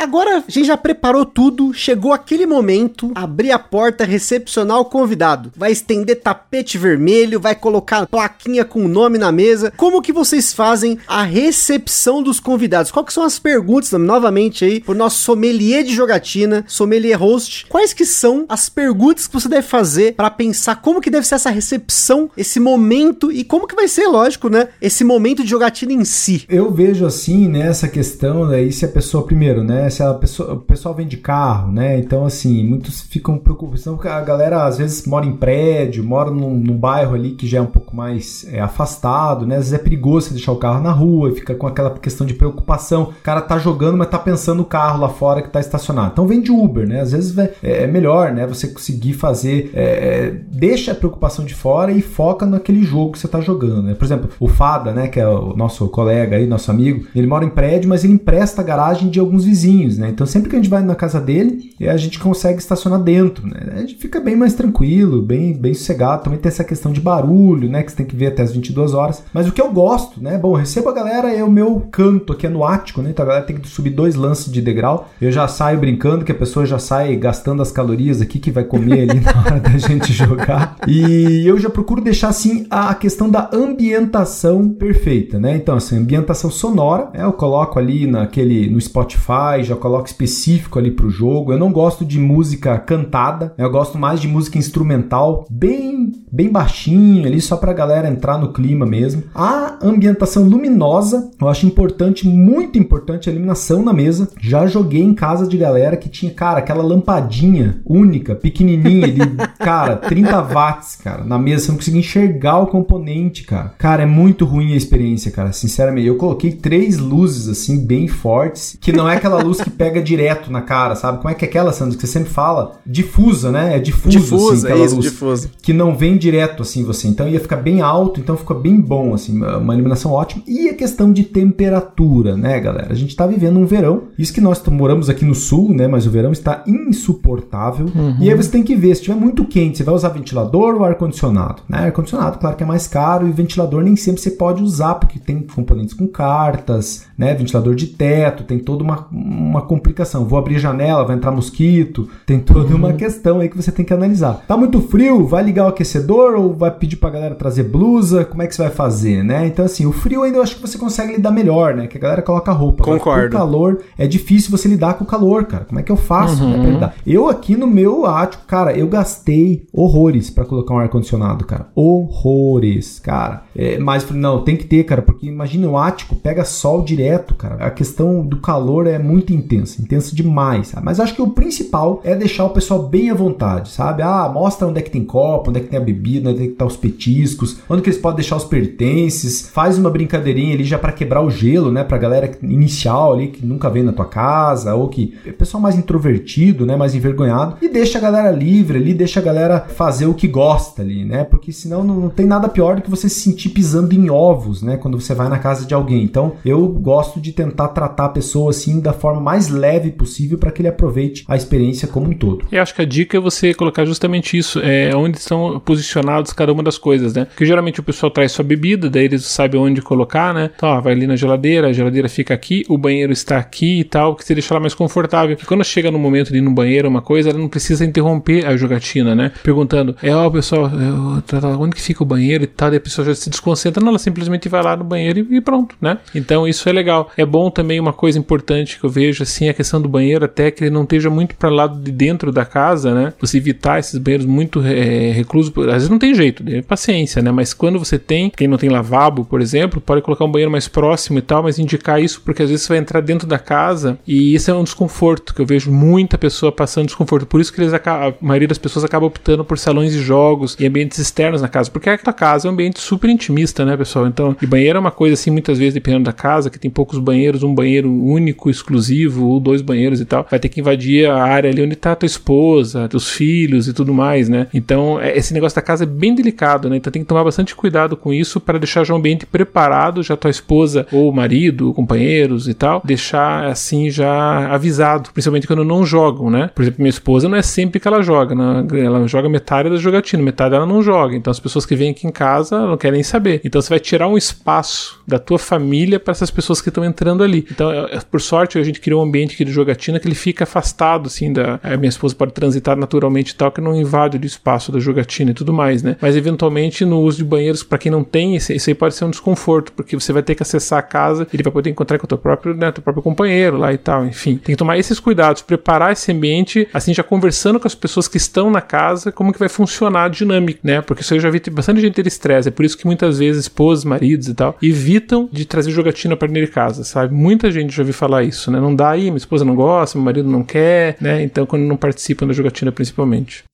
Agora 0.00 0.38
a 0.38 0.50
gente 0.50 0.64
já 0.66 0.78
preparou 0.78 1.26
tudo, 1.26 1.74
chegou 1.74 2.14
aquele 2.14 2.46
momento, 2.46 3.12
abrir 3.14 3.52
a 3.52 3.58
porta, 3.58 4.02
recepcionar 4.02 4.80
o 4.80 4.86
convidado. 4.86 5.52
Vai 5.54 5.72
estender 5.72 6.22
tapete 6.22 6.78
vermelho, 6.78 7.38
vai 7.38 7.54
colocar 7.54 8.06
plaquinha 8.06 8.64
com 8.64 8.82
o 8.82 8.88
nome 8.88 9.18
na 9.18 9.30
mesa. 9.30 9.70
Como 9.76 10.00
que 10.00 10.10
vocês 10.10 10.54
fazem 10.54 10.98
a 11.06 11.22
recepção 11.22 12.22
dos 12.22 12.40
convidados? 12.40 12.90
Quais 12.90 13.12
são 13.12 13.22
as 13.22 13.38
perguntas, 13.38 13.92
novamente 13.92 14.64
aí, 14.64 14.80
pro 14.80 14.94
nosso 14.94 15.18
sommelier 15.18 15.84
de 15.84 15.94
jogatina, 15.94 16.64
sommelier 16.66 17.20
host? 17.20 17.66
Quais 17.68 17.92
que 17.92 18.06
são 18.06 18.46
as 18.48 18.70
perguntas 18.70 19.26
que 19.26 19.34
você 19.34 19.50
deve 19.50 19.66
fazer 19.66 20.14
para 20.14 20.30
pensar 20.30 20.76
como 20.76 21.02
que 21.02 21.10
deve 21.10 21.26
ser 21.26 21.34
essa 21.34 21.50
recepção, 21.50 22.30
esse 22.38 22.58
momento 22.58 23.30
e 23.30 23.44
como 23.44 23.66
que 23.66 23.76
vai 23.76 23.86
ser, 23.86 24.06
lógico, 24.06 24.48
né? 24.48 24.68
Esse 24.80 25.04
momento 25.04 25.42
de 25.42 25.50
jogatina 25.50 25.92
em 25.92 26.06
si. 26.06 26.46
Eu 26.48 26.72
vejo 26.72 27.04
assim, 27.04 27.48
né, 27.48 27.66
essa 27.66 27.86
questão 27.86 28.48
daí 28.48 28.72
se 28.72 28.86
a 28.86 28.88
pessoa 28.88 29.26
primeiro, 29.26 29.62
né, 29.62 29.89
se 29.90 30.02
a 30.02 30.14
pessoa, 30.14 30.54
o 30.54 30.60
pessoal 30.60 30.94
vem 30.94 31.06
de 31.06 31.16
carro, 31.16 31.72
né? 31.72 31.98
Então 31.98 32.24
assim, 32.24 32.64
muitos 32.64 33.00
ficam 33.00 33.38
preocupados, 33.38 33.84
porque 33.84 34.08
a 34.08 34.20
galera 34.20 34.64
às 34.64 34.78
vezes 34.78 35.06
mora 35.06 35.26
em 35.26 35.32
prédio, 35.32 36.04
mora 36.04 36.30
num, 36.30 36.54
num 36.54 36.76
bairro 36.76 37.14
ali 37.14 37.32
que 37.32 37.46
já 37.46 37.58
é 37.58 37.60
um 37.60 37.66
pouco 37.66 37.94
mais 37.94 38.46
é, 38.50 38.60
afastado, 38.60 39.46
né? 39.46 39.56
Às 39.56 39.70
vezes 39.70 39.72
é 39.74 39.78
perigoso 39.78 40.28
você 40.28 40.34
deixar 40.34 40.52
o 40.52 40.56
carro 40.56 40.82
na 40.82 40.92
rua 40.92 41.30
e 41.30 41.34
fica 41.34 41.54
com 41.54 41.66
aquela 41.66 41.90
questão 41.90 42.26
de 42.26 42.34
preocupação. 42.34 43.02
O 43.02 43.22
cara 43.22 43.40
tá 43.40 43.58
jogando, 43.58 43.96
mas 43.96 44.08
tá 44.08 44.18
pensando 44.18 44.58
no 44.58 44.64
carro 44.64 45.00
lá 45.00 45.08
fora 45.08 45.42
que 45.42 45.50
tá 45.50 45.60
estacionado. 45.60 46.10
Então 46.12 46.26
vem 46.26 46.40
de 46.40 46.50
Uber, 46.50 46.86
né? 46.86 47.00
Às 47.00 47.12
vezes 47.12 47.36
é, 47.38 47.54
é 47.62 47.86
melhor, 47.86 48.32
né? 48.32 48.46
Você 48.46 48.68
conseguir 48.68 49.14
fazer, 49.14 49.70
é, 49.74 49.82
é, 49.82 50.30
deixa 50.50 50.92
a 50.92 50.94
preocupação 50.94 51.44
de 51.44 51.54
fora 51.54 51.92
e 51.92 52.02
foca 52.02 52.46
naquele 52.46 52.82
jogo 52.82 53.12
que 53.12 53.18
você 53.18 53.28
tá 53.28 53.40
jogando, 53.40 53.82
né? 53.82 53.94
Por 53.94 54.04
exemplo, 54.04 54.30
o 54.38 54.48
Fada, 54.48 54.92
né? 54.92 55.08
Que 55.08 55.20
é 55.20 55.28
o 55.28 55.54
nosso 55.56 55.88
colega 55.88 56.36
aí, 56.36 56.46
nosso 56.46 56.70
amigo, 56.70 57.06
ele 57.14 57.26
mora 57.26 57.44
em 57.44 57.50
prédio, 57.50 57.88
mas 57.88 58.04
ele 58.04 58.14
empresta 58.14 58.60
a 58.60 58.64
garagem 58.64 59.08
de 59.08 59.18
alguns 59.18 59.44
vizinhos, 59.44 59.79
né? 59.98 60.10
Então 60.10 60.26
sempre 60.26 60.50
que 60.50 60.56
a 60.56 60.58
gente 60.58 60.70
vai 60.70 60.82
na 60.82 60.94
casa 60.94 61.20
dele, 61.20 61.74
a 61.88 61.96
gente 61.96 62.18
consegue 62.18 62.58
estacionar 62.58 63.00
dentro, 63.00 63.46
né? 63.46 63.72
A 63.74 63.80
gente 63.80 63.96
fica 63.96 64.20
bem 64.20 64.36
mais 64.36 64.54
tranquilo, 64.54 65.22
bem, 65.22 65.54
bem 65.54 65.74
sossegado. 65.74 66.24
Também 66.24 66.38
tem 66.38 66.48
essa 66.48 66.64
questão 66.64 66.92
de 66.92 67.00
barulho, 67.00 67.68
né? 67.68 67.82
Que 67.82 67.90
você 67.90 67.98
tem 67.98 68.06
que 68.06 68.16
ver 68.16 68.26
até 68.26 68.42
as 68.42 68.52
22 68.52 68.94
horas. 68.94 69.22
Mas 69.32 69.48
o 69.48 69.52
que 69.52 69.60
eu 69.60 69.72
gosto, 69.72 70.22
né? 70.22 70.38
Bom, 70.38 70.54
recebo 70.54 70.88
a 70.88 70.92
galera, 70.92 71.32
é 71.32 71.42
o 71.42 71.50
meu 71.50 71.80
canto 71.90 72.32
aqui 72.32 72.46
é 72.46 72.50
no 72.50 72.64
ático, 72.64 73.02
né? 73.02 73.10
Então 73.10 73.24
a 73.24 73.28
galera 73.28 73.46
tem 73.46 73.56
que 73.56 73.68
subir 73.68 73.90
dois 73.90 74.14
lances 74.14 74.52
de 74.52 74.60
degrau. 74.60 75.08
Eu 75.20 75.32
já 75.32 75.46
saio 75.48 75.78
brincando, 75.78 76.24
que 76.24 76.32
a 76.32 76.34
pessoa 76.34 76.66
já 76.66 76.78
sai 76.78 77.16
gastando 77.16 77.62
as 77.62 77.72
calorias 77.72 78.20
aqui 78.20 78.38
que 78.38 78.50
vai 78.50 78.64
comer 78.64 79.10
ali 79.10 79.20
na 79.20 79.30
hora 79.40 79.60
da 79.60 79.78
gente 79.78 80.12
jogar. 80.12 80.76
E 80.86 81.46
eu 81.46 81.58
já 81.58 81.70
procuro 81.70 82.02
deixar 82.02 82.28
assim 82.28 82.66
a 82.70 82.94
questão 82.94 83.28
da 83.28 83.50
ambientação 83.52 84.68
perfeita, 84.68 85.38
né? 85.38 85.56
Então, 85.56 85.76
assim, 85.76 85.96
ambientação 85.96 86.50
sonora, 86.50 87.10
né? 87.12 87.24
eu 87.24 87.32
coloco 87.32 87.78
ali 87.78 88.06
naquele 88.06 88.68
no 88.70 88.80
Spotify, 88.80 89.59
já 89.62 89.76
coloco 89.76 90.06
específico 90.06 90.78
ali 90.78 90.90
pro 90.90 91.10
jogo. 91.10 91.52
Eu 91.52 91.58
não 91.58 91.72
gosto 91.72 92.04
de 92.04 92.18
música 92.18 92.78
cantada, 92.78 93.54
eu 93.56 93.70
gosto 93.70 93.98
mais 93.98 94.20
de 94.20 94.28
música 94.28 94.58
instrumental, 94.58 95.46
bem 95.50 96.12
bem 96.30 96.48
baixinho 96.48 97.26
ali 97.26 97.40
só 97.40 97.56
pra 97.56 97.72
galera 97.72 98.08
entrar 98.08 98.38
no 98.38 98.52
clima 98.52 98.86
mesmo. 98.86 99.24
A 99.34 99.78
ambientação 99.82 100.44
luminosa, 100.44 101.30
eu 101.40 101.48
acho 101.48 101.66
importante, 101.66 102.26
muito 102.26 102.78
importante 102.78 103.28
a 103.28 103.32
iluminação 103.32 103.82
na 103.82 103.92
mesa. 103.92 104.30
Já 104.40 104.66
joguei 104.66 105.02
em 105.02 105.14
casa 105.14 105.46
de 105.46 105.56
galera 105.56 105.96
que 105.96 106.08
tinha, 106.08 106.32
cara, 106.32 106.58
aquela 106.58 106.82
lampadinha 106.82 107.80
única, 107.84 108.34
pequenininha 108.34 109.08
de, 109.08 109.20
cara, 109.58 109.96
30 109.96 110.40
watts, 110.42 110.96
cara, 110.96 111.24
na 111.24 111.38
mesa, 111.38 111.64
você 111.64 111.72
não 111.72 111.78
conseguia 111.78 112.00
enxergar 112.00 112.58
o 112.58 112.66
componente, 112.66 113.42
cara. 113.42 113.74
Cara, 113.78 114.02
é 114.02 114.06
muito 114.06 114.44
ruim 114.44 114.72
a 114.72 114.76
experiência, 114.76 115.30
cara, 115.30 115.52
sinceramente. 115.52 116.06
Eu 116.06 116.16
coloquei 116.16 116.52
três 116.52 116.98
luzes, 116.98 117.48
assim, 117.48 117.84
bem 117.84 118.06
fortes, 118.06 118.76
que 118.80 118.92
não 118.92 119.08
é 119.08 119.16
aquela 119.16 119.42
luz 119.42 119.49
que 119.58 119.70
pega 119.70 120.02
direto 120.02 120.50
na 120.52 120.60
cara, 120.60 120.94
sabe? 120.94 121.18
Como 121.18 121.30
é 121.30 121.34
que 121.34 121.44
é 121.44 121.48
aquela, 121.48 121.72
Sandro, 121.72 121.96
que 121.96 122.06
você 122.06 122.12
sempre 122.12 122.30
fala? 122.30 122.78
Difusa, 122.86 123.50
né? 123.50 123.76
É 123.76 123.78
difuso, 123.78 124.18
difusa 124.18 124.54
assim, 124.54 124.66
aquela 124.66 124.80
é 124.80 124.84
isso, 124.86 124.94
luz. 124.96 125.04
difusa. 125.06 125.50
Que 125.62 125.72
não 125.72 125.96
vem 125.96 126.16
direto, 126.16 126.62
assim, 126.62 126.84
você. 126.84 127.08
Então 127.08 127.28
ia 127.28 127.40
ficar 127.40 127.56
bem 127.56 127.80
alto, 127.80 128.20
então 128.20 128.36
ficou 128.36 128.58
bem 128.58 128.80
bom, 128.80 129.14
assim, 129.14 129.36
uma 129.42 129.74
iluminação 129.74 130.12
ótima. 130.12 130.42
E 130.46 130.68
a 130.68 130.74
questão 130.74 131.12
de 131.12 131.24
temperatura, 131.24 132.36
né, 132.36 132.60
galera? 132.60 132.92
A 132.92 132.94
gente 132.96 133.16
tá 133.16 133.26
vivendo 133.26 133.58
um 133.58 133.66
verão, 133.66 134.04
isso 134.18 134.32
que 134.32 134.40
nós 134.40 134.62
moramos 134.66 135.08
aqui 135.08 135.24
no 135.24 135.34
sul, 135.34 135.72
né, 135.74 135.88
mas 135.88 136.06
o 136.06 136.10
verão 136.10 136.32
está 136.32 136.62
insuportável. 136.66 137.86
E 138.20 138.28
aí 138.28 138.36
você 138.36 138.50
tem 138.50 138.62
que 138.62 138.74
ver, 138.76 138.94
se 138.94 139.02
tiver 139.02 139.16
muito 139.16 139.44
quente, 139.44 139.78
você 139.78 139.84
vai 139.84 139.94
usar 139.94 140.10
ventilador 140.10 140.74
ou 140.74 140.84
ar-condicionado? 140.84 141.62
Né? 141.68 141.78
Ar-condicionado, 141.86 142.38
claro 142.38 142.56
que 142.56 142.62
é 142.62 142.66
mais 142.66 142.86
caro, 142.86 143.26
e 143.26 143.32
ventilador 143.32 143.82
nem 143.82 143.96
sempre 143.96 144.20
você 144.20 144.30
pode 144.30 144.62
usar, 144.62 144.96
porque 144.96 145.18
tem 145.18 145.40
componentes 145.40 145.94
com 145.94 146.06
cartas, 146.06 147.06
né, 147.16 147.34
ventilador 147.34 147.74
de 147.74 147.86
teto, 147.86 148.44
tem 148.44 148.58
toda 148.58 148.82
uma, 148.82 149.08
uma 149.40 149.62
complicação. 149.62 150.26
Vou 150.26 150.38
abrir 150.38 150.58
janela, 150.58 151.04
vai 151.04 151.16
entrar 151.16 151.30
mosquito, 151.30 152.08
tem 152.26 152.38
toda 152.38 152.74
uma 152.74 152.92
questão 152.92 153.40
aí 153.40 153.48
que 153.48 153.56
você 153.56 153.72
tem 153.72 153.84
que 153.84 153.94
analisar. 153.94 154.44
Tá 154.46 154.56
muito 154.56 154.80
frio? 154.80 155.26
Vai 155.26 155.42
ligar 155.42 155.64
o 155.64 155.68
aquecedor 155.68 156.34
ou 156.34 156.54
vai 156.54 156.70
pedir 156.70 156.96
pra 156.96 157.10
galera 157.10 157.34
trazer 157.34 157.64
blusa? 157.64 158.24
Como 158.24 158.42
é 158.42 158.46
que 158.46 158.54
você 158.54 158.62
vai 158.62 158.70
fazer, 158.70 159.24
né? 159.24 159.46
Então, 159.46 159.64
assim, 159.64 159.86
o 159.86 159.92
frio 159.92 160.22
ainda 160.22 160.38
eu 160.38 160.42
acho 160.42 160.56
que 160.56 160.62
você 160.62 160.78
consegue 160.78 161.14
lidar 161.14 161.30
melhor, 161.30 161.74
né? 161.74 161.86
Que 161.86 161.96
a 161.96 162.00
galera 162.00 162.22
coloca 162.22 162.52
roupa. 162.52 162.84
Concordo. 162.84 163.34
O 163.34 163.38
calor, 163.38 163.80
é 163.98 164.06
difícil 164.06 164.50
você 164.50 164.68
lidar 164.68 164.94
com 164.94 165.04
o 165.04 165.06
calor, 165.06 165.44
cara. 165.44 165.64
Como 165.64 165.80
é 165.80 165.82
que 165.82 165.92
eu 165.92 165.96
faço 165.96 166.44
né, 166.44 166.58
pra 166.58 166.70
lidar? 166.70 166.94
Eu 167.06 167.28
aqui 167.28 167.56
no 167.56 167.66
meu 167.66 168.06
ático, 168.06 168.44
cara, 168.46 168.76
eu 168.76 168.86
gastei 168.88 169.66
horrores 169.72 170.30
pra 170.30 170.44
colocar 170.44 170.74
um 170.74 170.78
ar-condicionado, 170.78 171.44
cara. 171.44 171.68
Horrores, 171.74 172.98
cara. 172.98 173.44
É, 173.56 173.78
mas 173.78 174.02
falei, 174.02 174.20
não, 174.20 174.42
tem 174.42 174.56
que 174.56 174.64
ter, 174.64 174.84
cara, 174.84 175.02
porque 175.02 175.26
imagina 175.26 175.68
o 175.68 175.78
ático 175.78 176.16
pega 176.16 176.44
sol 176.44 176.82
direto, 176.82 177.34
cara. 177.34 177.64
A 177.64 177.70
questão 177.70 178.26
do 178.26 178.38
calor 178.38 178.86
é 178.86 178.98
muito 178.98 179.29
intensa, 179.34 179.80
intensa 179.80 180.14
demais, 180.14 180.68
sabe? 180.68 180.84
Mas 180.84 181.00
acho 181.00 181.14
que 181.14 181.22
o 181.22 181.30
principal 181.30 182.00
é 182.04 182.14
deixar 182.14 182.44
o 182.44 182.50
pessoal 182.50 182.82
bem 182.82 183.10
à 183.10 183.14
vontade, 183.14 183.70
sabe? 183.70 184.02
Ah, 184.02 184.30
mostra 184.32 184.66
onde 184.66 184.78
é 184.78 184.82
que 184.82 184.90
tem 184.90 185.04
copo, 185.04 185.50
onde 185.50 185.60
é 185.60 185.62
que 185.62 185.68
tem 185.68 185.78
a 185.78 185.82
bebida, 185.82 186.30
onde 186.30 186.44
é 186.44 186.46
que 186.46 186.52
tá 186.52 186.64
os 186.64 186.76
petiscos, 186.76 187.58
onde 187.68 187.82
que 187.82 187.88
eles 187.88 188.00
podem 188.00 188.16
deixar 188.16 188.36
os 188.36 188.44
pertences, 188.44 189.48
faz 189.52 189.78
uma 189.78 189.90
brincadeirinha 189.90 190.54
ali 190.54 190.64
já 190.64 190.78
pra 190.78 190.92
quebrar 190.92 191.22
o 191.22 191.30
gelo, 191.30 191.70
né? 191.70 191.84
Pra 191.84 191.98
galera 191.98 192.30
inicial 192.42 193.12
ali 193.12 193.28
que 193.28 193.44
nunca 193.44 193.70
vem 193.70 193.82
na 193.82 193.92
tua 193.92 194.06
casa, 194.06 194.74
ou 194.74 194.88
que 194.88 195.14
é 195.26 195.32
pessoal 195.32 195.62
mais 195.62 195.76
introvertido, 195.76 196.66
né? 196.66 196.76
Mais 196.76 196.94
envergonhado, 196.94 197.56
e 197.62 197.68
deixa 197.68 197.98
a 197.98 198.00
galera 198.00 198.30
livre 198.30 198.78
ali, 198.78 198.94
deixa 198.94 199.20
a 199.20 199.22
galera 199.22 199.66
fazer 199.68 200.06
o 200.06 200.14
que 200.14 200.28
gosta 200.28 200.82
ali, 200.82 201.04
né? 201.04 201.24
Porque 201.24 201.52
senão 201.52 201.84
não, 201.84 201.96
não 201.96 202.08
tem 202.08 202.26
nada 202.26 202.48
pior 202.48 202.76
do 202.76 202.82
que 202.82 202.90
você 202.90 203.08
se 203.08 203.20
sentir 203.20 203.50
pisando 203.50 203.94
em 203.94 204.10
ovos, 204.10 204.62
né? 204.62 204.76
Quando 204.76 205.00
você 205.00 205.14
vai 205.14 205.28
na 205.28 205.38
casa 205.38 205.66
de 205.66 205.74
alguém. 205.74 206.02
Então, 206.02 206.32
eu 206.44 206.66
gosto 206.68 207.20
de 207.20 207.32
tentar 207.32 207.68
tratar 207.68 208.06
a 208.06 208.08
pessoa 208.10 208.50
assim 208.50 208.80
da 208.80 208.92
forma 208.92 209.19
mais 209.20 209.48
leve 209.48 209.90
possível 209.92 210.38
para 210.38 210.50
que 210.50 210.62
ele 210.62 210.68
aproveite 210.68 211.24
a 211.28 211.36
experiência 211.36 211.86
como 211.86 212.10
um 212.10 212.14
todo. 212.14 212.46
Eu 212.50 212.62
acho 212.62 212.74
que 212.74 212.82
a 212.82 212.84
dica 212.84 213.16
é 213.16 213.20
você 213.20 213.54
colocar 213.54 213.84
justamente 213.84 214.36
isso, 214.36 214.60
é 214.60 214.94
onde 214.94 215.18
estão 215.18 215.60
posicionados 215.60 216.32
cada 216.32 216.52
uma 216.52 216.62
das 216.62 216.78
coisas, 216.78 217.14
né? 217.14 217.26
Porque 217.26 217.46
geralmente 217.46 217.80
o 217.80 217.82
pessoal 217.82 218.10
traz 218.10 218.32
sua 218.32 218.44
bebida, 218.44 218.88
daí 218.88 219.04
eles 219.04 219.24
sabem 219.24 219.60
onde 219.60 219.82
colocar, 219.82 220.32
né? 220.34 220.50
Então, 220.54 220.68
ó, 220.68 220.80
vai 220.80 220.92
ali 220.92 221.06
na 221.06 221.16
geladeira, 221.16 221.68
a 221.68 221.72
geladeira 221.72 222.08
fica 222.08 222.34
aqui, 222.34 222.64
o 222.68 222.78
banheiro 222.78 223.12
está 223.12 223.38
aqui 223.38 223.80
e 223.80 223.84
tal, 223.84 224.14
que 224.14 224.24
você 224.24 224.34
deixa 224.34 224.54
ela 224.54 224.60
mais 224.60 224.74
confortável. 224.74 225.36
E 225.40 225.46
quando 225.46 225.64
chega 225.64 225.90
no 225.90 225.98
momento 225.98 226.32
de 226.32 226.38
ir 226.38 226.42
no 226.42 226.50
banheiro, 226.50 226.88
uma 226.88 227.02
coisa, 227.02 227.30
ela 227.30 227.38
não 227.38 227.48
precisa 227.48 227.84
interromper 227.84 228.46
a 228.46 228.56
jogatina, 228.56 229.14
né? 229.14 229.32
Perguntando, 229.42 229.96
é, 230.02 230.14
ó, 230.14 230.28
pessoal, 230.30 230.66
é, 230.66 231.20
tá, 231.26 231.40
tá, 231.40 231.48
onde 231.48 231.74
que 231.74 231.82
fica 231.82 232.02
o 232.02 232.06
banheiro 232.06 232.44
e 232.44 232.46
tal, 232.46 232.70
daí 232.70 232.78
a 232.78 232.80
pessoa 232.80 233.04
já 233.04 233.14
se 233.14 233.28
desconcentra, 233.30 233.82
não, 233.82 233.90
ela 233.90 233.98
simplesmente 233.98 234.48
vai 234.48 234.62
lá 234.62 234.76
no 234.76 234.84
banheiro 234.84 235.26
e, 235.30 235.36
e 235.36 235.40
pronto, 235.40 235.76
né? 235.80 235.98
Então 236.14 236.46
isso 236.46 236.68
é 236.68 236.72
legal. 236.72 237.10
É 237.16 237.24
bom 237.24 237.50
também 237.50 237.80
uma 237.80 237.92
coisa 237.92 238.18
importante 238.18 238.78
que 238.78 238.84
eu 238.84 238.90
vejo, 238.90 239.09
assim, 239.18 239.48
a 239.48 239.54
questão 239.54 239.80
do 239.80 239.88
banheiro, 239.88 240.24
até 240.24 240.50
que 240.50 240.64
ele 240.64 240.70
não 240.70 240.82
esteja 240.82 241.10
muito 241.10 241.34
para 241.36 241.50
lado 241.50 241.80
de 241.80 241.90
dentro 241.90 242.32
da 242.32 242.44
casa, 242.44 242.94
né? 242.94 243.12
Você 243.20 243.36
evitar 243.36 243.78
esses 243.78 243.98
banheiros 243.98 244.26
muito 244.26 244.62
é, 244.64 245.12
reclusos, 245.12 245.52
às 245.58 245.74
vezes 245.74 245.88
não 245.88 245.98
tem 245.98 246.14
jeito, 246.14 246.42
é 246.46 246.62
paciência, 246.62 247.22
né? 247.22 247.30
Mas 247.30 247.52
quando 247.52 247.78
você 247.78 247.98
tem, 247.98 248.30
quem 248.30 248.48
não 248.48 248.58
tem 248.58 248.70
lavabo, 248.70 249.24
por 249.24 249.40
exemplo, 249.40 249.80
pode 249.80 250.02
colocar 250.02 250.24
um 250.24 250.30
banheiro 250.30 250.50
mais 250.50 250.68
próximo 250.68 251.18
e 251.18 251.22
tal, 251.22 251.42
mas 251.42 251.58
indicar 251.58 252.02
isso 252.02 252.20
porque 252.24 252.42
às 252.42 252.50
vezes 252.50 252.64
você 252.64 252.72
vai 252.72 252.78
entrar 252.78 253.00
dentro 253.00 253.26
da 253.26 253.38
casa 253.38 253.98
e 254.06 254.34
isso 254.34 254.50
é 254.50 254.54
um 254.54 254.64
desconforto 254.64 255.34
que 255.34 255.40
eu 255.40 255.46
vejo 255.46 255.70
muita 255.70 256.16
pessoa 256.18 256.52
passando 256.52 256.86
desconforto. 256.86 257.26
Por 257.26 257.40
isso 257.40 257.52
que 257.52 257.60
eles 257.60 257.72
a 257.74 258.14
maioria 258.20 258.48
das 258.48 258.58
pessoas 258.58 258.84
acaba 258.84 259.06
optando 259.06 259.44
por 259.44 259.58
salões 259.58 259.92
de 259.92 260.00
jogos 260.00 260.56
e 260.58 260.66
ambientes 260.66 260.98
externos 260.98 261.42
na 261.42 261.48
casa, 261.48 261.70
porque 261.70 261.88
a 261.88 261.98
tua 261.98 262.12
casa 262.12 262.46
é 262.46 262.50
um 262.50 262.52
ambiente 262.54 262.80
super 262.80 263.08
intimista, 263.08 263.64
né, 263.64 263.76
pessoal? 263.76 264.06
Então, 264.06 264.36
e 264.40 264.46
banheiro 264.46 264.76
é 264.76 264.80
uma 264.80 264.90
coisa 264.90 265.14
assim, 265.14 265.30
muitas 265.30 265.58
vezes 265.58 265.74
dependendo 265.74 266.04
da 266.04 266.12
casa, 266.12 266.50
que 266.50 266.58
tem 266.58 266.70
poucos 266.70 266.98
banheiros, 266.98 267.42
um 267.42 267.54
banheiro 267.54 267.90
único, 267.90 268.50
exclusivo, 268.50 268.99
ou 269.08 269.40
dois 269.40 269.62
banheiros 269.62 270.00
e 270.00 270.04
tal, 270.04 270.26
vai 270.30 270.38
ter 270.38 270.48
que 270.48 270.60
invadir 270.60 271.08
a 271.08 271.22
área 271.22 271.50
ali 271.50 271.62
onde 271.62 271.76
tá 271.76 271.94
tua 271.94 272.06
esposa, 272.06 272.88
teus 272.88 273.10
filhos 273.10 273.68
e 273.68 273.72
tudo 273.72 273.92
mais, 273.92 274.28
né? 274.28 274.46
Então, 274.52 275.00
esse 275.02 275.32
negócio 275.32 275.56
da 275.56 275.62
casa 275.62 275.84
é 275.84 275.86
bem 275.86 276.14
delicado, 276.14 276.68
né? 276.68 276.76
Então 276.76 276.92
tem 276.92 277.02
que 277.02 277.08
tomar 277.08 277.24
bastante 277.24 277.54
cuidado 277.54 277.96
com 277.96 278.12
isso 278.12 278.40
para 278.40 278.58
deixar 278.58 278.84
já 278.84 278.94
o 278.94 278.96
ambiente 278.96 279.26
preparado, 279.26 280.02
já 280.02 280.16
tua 280.16 280.30
esposa 280.30 280.86
ou 280.92 281.12
marido, 281.12 281.72
companheiros 281.74 282.48
e 282.48 282.54
tal, 282.54 282.82
deixar 282.84 283.46
assim 283.46 283.90
já 283.90 284.48
avisado, 284.52 285.10
principalmente 285.12 285.46
quando 285.46 285.64
não 285.64 285.84
jogam, 285.84 286.30
né? 286.30 286.50
Por 286.54 286.62
exemplo, 286.62 286.80
minha 286.80 286.90
esposa 286.90 287.28
não 287.28 287.36
é 287.36 287.42
sempre 287.42 287.80
que 287.80 287.88
ela 287.88 288.02
joga, 288.02 288.34
né? 288.34 288.66
ela 288.78 289.06
joga 289.06 289.28
metade 289.28 289.70
da 289.70 289.76
jogatina, 289.76 290.22
metade 290.22 290.54
ela 290.54 290.66
não 290.66 290.82
joga. 290.82 291.16
Então 291.16 291.30
as 291.30 291.40
pessoas 291.40 291.66
que 291.66 291.74
vêm 291.76 291.90
aqui 291.90 292.06
em 292.06 292.12
casa 292.12 292.66
não 292.66 292.76
querem 292.76 293.02
saber. 293.02 293.40
Então 293.44 293.60
você 293.60 293.68
vai 293.68 293.80
tirar 293.80 294.08
um 294.08 294.16
espaço 294.16 295.00
da 295.06 295.18
tua 295.18 295.38
família 295.38 295.98
para 295.98 296.12
essas 296.12 296.30
pessoas 296.30 296.60
que 296.60 296.68
estão 296.68 296.84
entrando 296.84 297.22
ali. 297.22 297.46
Então, 297.50 297.70
é, 297.70 297.96
é, 297.96 298.00
por 298.00 298.20
sorte, 298.20 298.58
a 298.58 298.62
gente 298.62 298.80
criou 298.90 299.04
um 299.04 299.06
ambiente 299.06 299.34
aqui 299.34 299.44
de 299.44 299.52
jogatina 299.52 300.00
que 300.00 300.08
ele 300.08 300.16
fica 300.16 300.42
afastado, 300.42 301.06
assim, 301.06 301.32
da. 301.32 301.60
A 301.62 301.76
minha 301.76 301.88
esposa 301.88 302.12
pode 302.12 302.32
transitar 302.32 302.76
naturalmente 302.76 303.30
e 303.30 303.36
tal, 303.36 303.52
que 303.52 303.60
não 303.60 303.76
invade 303.76 304.18
o 304.18 304.24
espaço 304.26 304.72
da 304.72 304.80
jogatina 304.80 305.30
e 305.30 305.34
tudo 305.34 305.52
mais, 305.52 305.80
né? 305.80 305.96
Mas 306.00 306.16
eventualmente 306.16 306.84
no 306.84 307.00
uso 307.00 307.18
de 307.18 307.24
banheiros, 307.24 307.62
para 307.62 307.78
quem 307.78 307.92
não 307.92 308.02
tem, 308.02 308.34
isso 308.34 308.52
aí 308.52 308.74
pode 308.74 308.96
ser 308.96 309.04
um 309.04 309.10
desconforto, 309.10 309.72
porque 309.72 309.94
você 309.94 310.12
vai 310.12 310.24
ter 310.24 310.34
que 310.34 310.42
acessar 310.42 310.80
a 310.80 310.82
casa, 310.82 311.28
ele 311.32 311.42
vai 311.44 311.52
poder 311.52 311.70
encontrar 311.70 311.98
com 311.98 312.04
o 312.04 312.08
teu 312.08 312.18
próprio, 312.18 312.52
né, 312.52 312.72
teu 312.72 312.82
próprio 312.82 313.00
companheiro 313.00 313.56
lá 313.56 313.72
e 313.72 313.78
tal. 313.78 314.04
Enfim, 314.04 314.32
tem 314.32 314.54
que 314.54 314.56
tomar 314.56 314.76
esses 314.76 314.98
cuidados, 314.98 315.40
preparar 315.40 315.92
esse 315.92 316.10
ambiente, 316.10 316.66
assim, 316.74 316.92
já 316.92 317.04
conversando 317.04 317.60
com 317.60 317.68
as 317.68 317.74
pessoas 317.76 318.08
que 318.08 318.16
estão 318.16 318.50
na 318.50 318.60
casa, 318.60 319.12
como 319.12 319.32
que 319.32 319.38
vai 319.38 319.48
funcionar 319.48 320.06
a 320.06 320.08
dinâmica, 320.08 320.58
né? 320.64 320.80
Porque 320.80 321.02
isso 321.02 321.14
aí 321.14 321.18
eu 321.18 321.22
já 321.22 321.30
vi 321.30 321.40
bastante 321.48 321.80
gente 321.80 321.94
ter 321.94 322.06
estresse. 322.08 322.48
É 322.48 322.50
por 322.50 322.64
isso 322.64 322.76
que 322.76 322.86
muitas 322.86 323.20
vezes 323.20 323.42
esposas, 323.42 323.84
maridos 323.84 324.26
e 324.26 324.34
tal, 324.34 324.56
evitam 324.60 325.28
de 325.30 325.44
trazer 325.44 325.70
jogatina 325.70 326.16
para 326.16 326.26
dentro 326.26 326.46
de 326.46 326.52
casa, 326.52 326.82
sabe? 326.82 327.14
Muita 327.14 327.52
gente 327.52 327.72
já 327.72 327.82
ouviu 327.82 327.94
falar 327.94 328.24
isso, 328.24 328.50
né? 328.50 328.58
Não 328.58 328.69
dá 328.74 328.90
aí, 328.90 329.04
minha 329.04 329.16
esposa 329.16 329.44
não 329.44 329.54
gosta, 329.54 329.98
meu 329.98 330.04
marido 330.04 330.28
não 330.28 330.42
quer, 330.42 330.96
né? 331.00 331.22
Então, 331.22 331.46
quando 331.46 331.62
não 331.62 331.76
participam 331.76 332.26
da 332.26 332.32
jogatina 332.32 332.72
principalmente. 332.72 333.44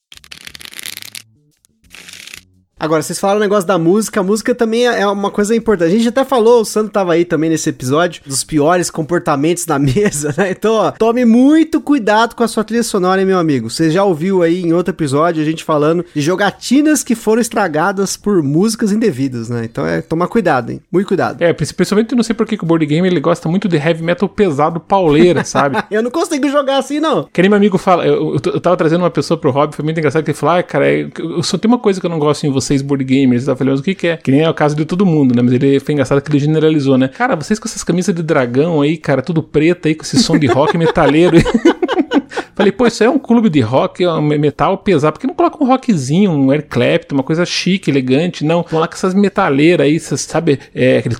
Agora, 2.79 3.01
vocês 3.01 3.19
falaram 3.19 3.41
o 3.41 3.43
negócio 3.43 3.67
da 3.67 3.79
música, 3.79 4.21
a 4.21 4.23
música 4.23 4.55
também 4.55 4.87
é, 4.87 5.01
é 5.01 5.07
uma 5.07 5.31
coisa 5.31 5.57
importante. 5.57 5.89
A 5.89 5.97
gente 5.97 6.09
até 6.09 6.27
falou, 6.27 6.61
o 6.61 6.65
Sandro 6.65 6.93
tava 6.93 7.15
aí 7.15 7.25
também 7.25 7.49
nesse 7.49 7.71
episódio, 7.71 8.21
dos 8.27 8.45
piores 8.45 8.91
comportamentos 8.91 9.65
na 9.65 9.79
mesa, 9.81 10.35
né? 10.37 10.51
Então, 10.51 10.75
ó, 10.75 10.91
tome 10.91 11.25
muito 11.25 11.81
cuidado 11.81 12.35
com 12.35 12.45
a 12.45 12.49
sua 12.49 12.63
trilha 12.63 12.83
sonora, 12.83 13.19
hein, 13.19 13.27
meu 13.27 13.39
amigo. 13.39 13.71
Você 13.71 13.91
já 13.91 14.05
ouviu 14.05 14.43
aí 14.43 14.61
em 14.61 14.75
outro 14.75 14.93
episódio 14.93 15.41
a 15.41 15.45
gente 15.45 15.65
falando 15.65 16.05
de 16.15 16.21
jogatinas 16.21 17.03
que 17.03 17.15
foram 17.15 17.41
estragadas 17.41 18.15
por 18.15 18.43
músicas 18.43 18.93
indevidas, 18.93 19.49
né? 19.49 19.65
Então 19.65 19.87
é 19.87 20.03
tomar 20.03 20.29
cuidado, 20.29 20.71
hein? 20.71 20.83
Muito 20.93 21.09
cuidado. 21.09 21.41
É, 21.41 21.55
principalmente 21.55 22.15
não 22.15 22.23
sei 22.23 22.35
por 22.35 22.47
que 22.47 22.63
o 22.63 22.67
board 22.67 22.85
game 22.85 23.09
ele 23.09 23.21
gosta 23.21 23.49
muito 23.49 23.69
de 23.69 23.77
heavy 23.79 24.03
metal 24.03 24.29
pesado, 24.29 24.81
pauleira, 24.81 25.45
sabe? 25.45 25.83
eu 25.91 26.03
não 26.03 26.11
consigo 26.11 26.47
jogar 26.51 26.77
assim, 26.77 27.01
não. 27.01 27.27
Que 27.33 27.41
nem 27.41 27.49
meu 27.49 27.57
amigo 27.57 27.79
fala, 27.79 28.05
eu, 28.05 28.35
eu, 28.35 28.53
eu 28.53 28.61
tava 28.61 28.77
trazendo 28.77 29.01
uma 29.01 29.11
pessoa 29.11 29.41
pro 29.41 29.51
hobby, 29.51 29.75
foi 29.75 29.83
muito 29.83 29.97
engraçado 29.97 30.23
que 30.23 30.31
ele 30.33 30.37
falou, 30.37 30.57
ah, 30.57 30.63
cara, 30.63 30.87
eu 30.91 31.43
só 31.43 31.57
tem 31.57 31.71
uma 31.71 31.79
coisa 31.79 31.99
que 31.99 32.05
eu 32.05 32.11
não 32.11 32.19
gosto 32.19 32.47
em 32.47 32.51
você 32.51 32.66
vocês 32.67 32.83
board 32.83 33.05
gamers. 33.05 33.47
Eu 33.47 33.57
falei, 33.57 33.73
mas 33.73 33.81
o 33.81 33.83
que, 33.83 33.95
que 33.95 34.09
é? 34.09 34.17
Que 34.17 34.31
nem 34.31 34.43
é 34.43 34.51
o 34.51 34.55
caso 34.55 34.75
de 34.75 34.85
todo 34.85 35.07
mundo, 35.07 35.35
né? 35.35 35.43
Mas 35.43 35.53
ele 35.53 35.81
foi 35.81 35.95
engraçado 35.95 36.21
que 36.21 36.31
ele 36.31 36.39
generalizou, 36.39 36.99
né? 36.99 37.09
Cara, 37.09 37.37
vocês 37.37 37.59
com 37.59 37.69
essas 37.69 37.83
camisas 37.85 38.15
de 38.15 38.23
dragão 38.23 38.81
aí, 38.83 38.97
cara, 38.97 39.23
tudo 39.23 39.43
preto 39.43 39.89
aí, 39.89 39.95
com 39.95 40.03
esse 40.03 40.23
som 40.23 40.39
de 40.39 40.47
rock 40.47 40.77
metaleiro. 40.77 41.39
Falei, 42.57 42.73
pô, 42.73 42.87
isso 42.87 43.05
é 43.05 43.11
um 43.11 43.19
clube 43.19 43.51
de 43.51 43.61
rock, 43.61 44.03
é 44.03 44.11
um 44.11 44.23
metal 44.23 44.79
pesado. 44.79 45.13
Por 45.13 45.21
que 45.21 45.27
não 45.27 45.35
coloca 45.35 45.63
um 45.63 45.67
rockzinho, 45.67 46.31
um 46.31 46.51
Air 46.51 46.67
Clapton, 46.67 47.15
uma 47.15 47.23
coisa 47.23 47.45
chique, 47.45 47.91
elegante? 47.91 48.45
Não, 48.47 48.65
vão 48.69 48.81
lá 48.81 48.89
com 48.89 48.95
essas 48.95 49.13
metaleiras 49.13 49.87
aí, 49.87 50.01
sabe? 50.01 50.59
É, 50.75 50.99
aquele 50.99 51.17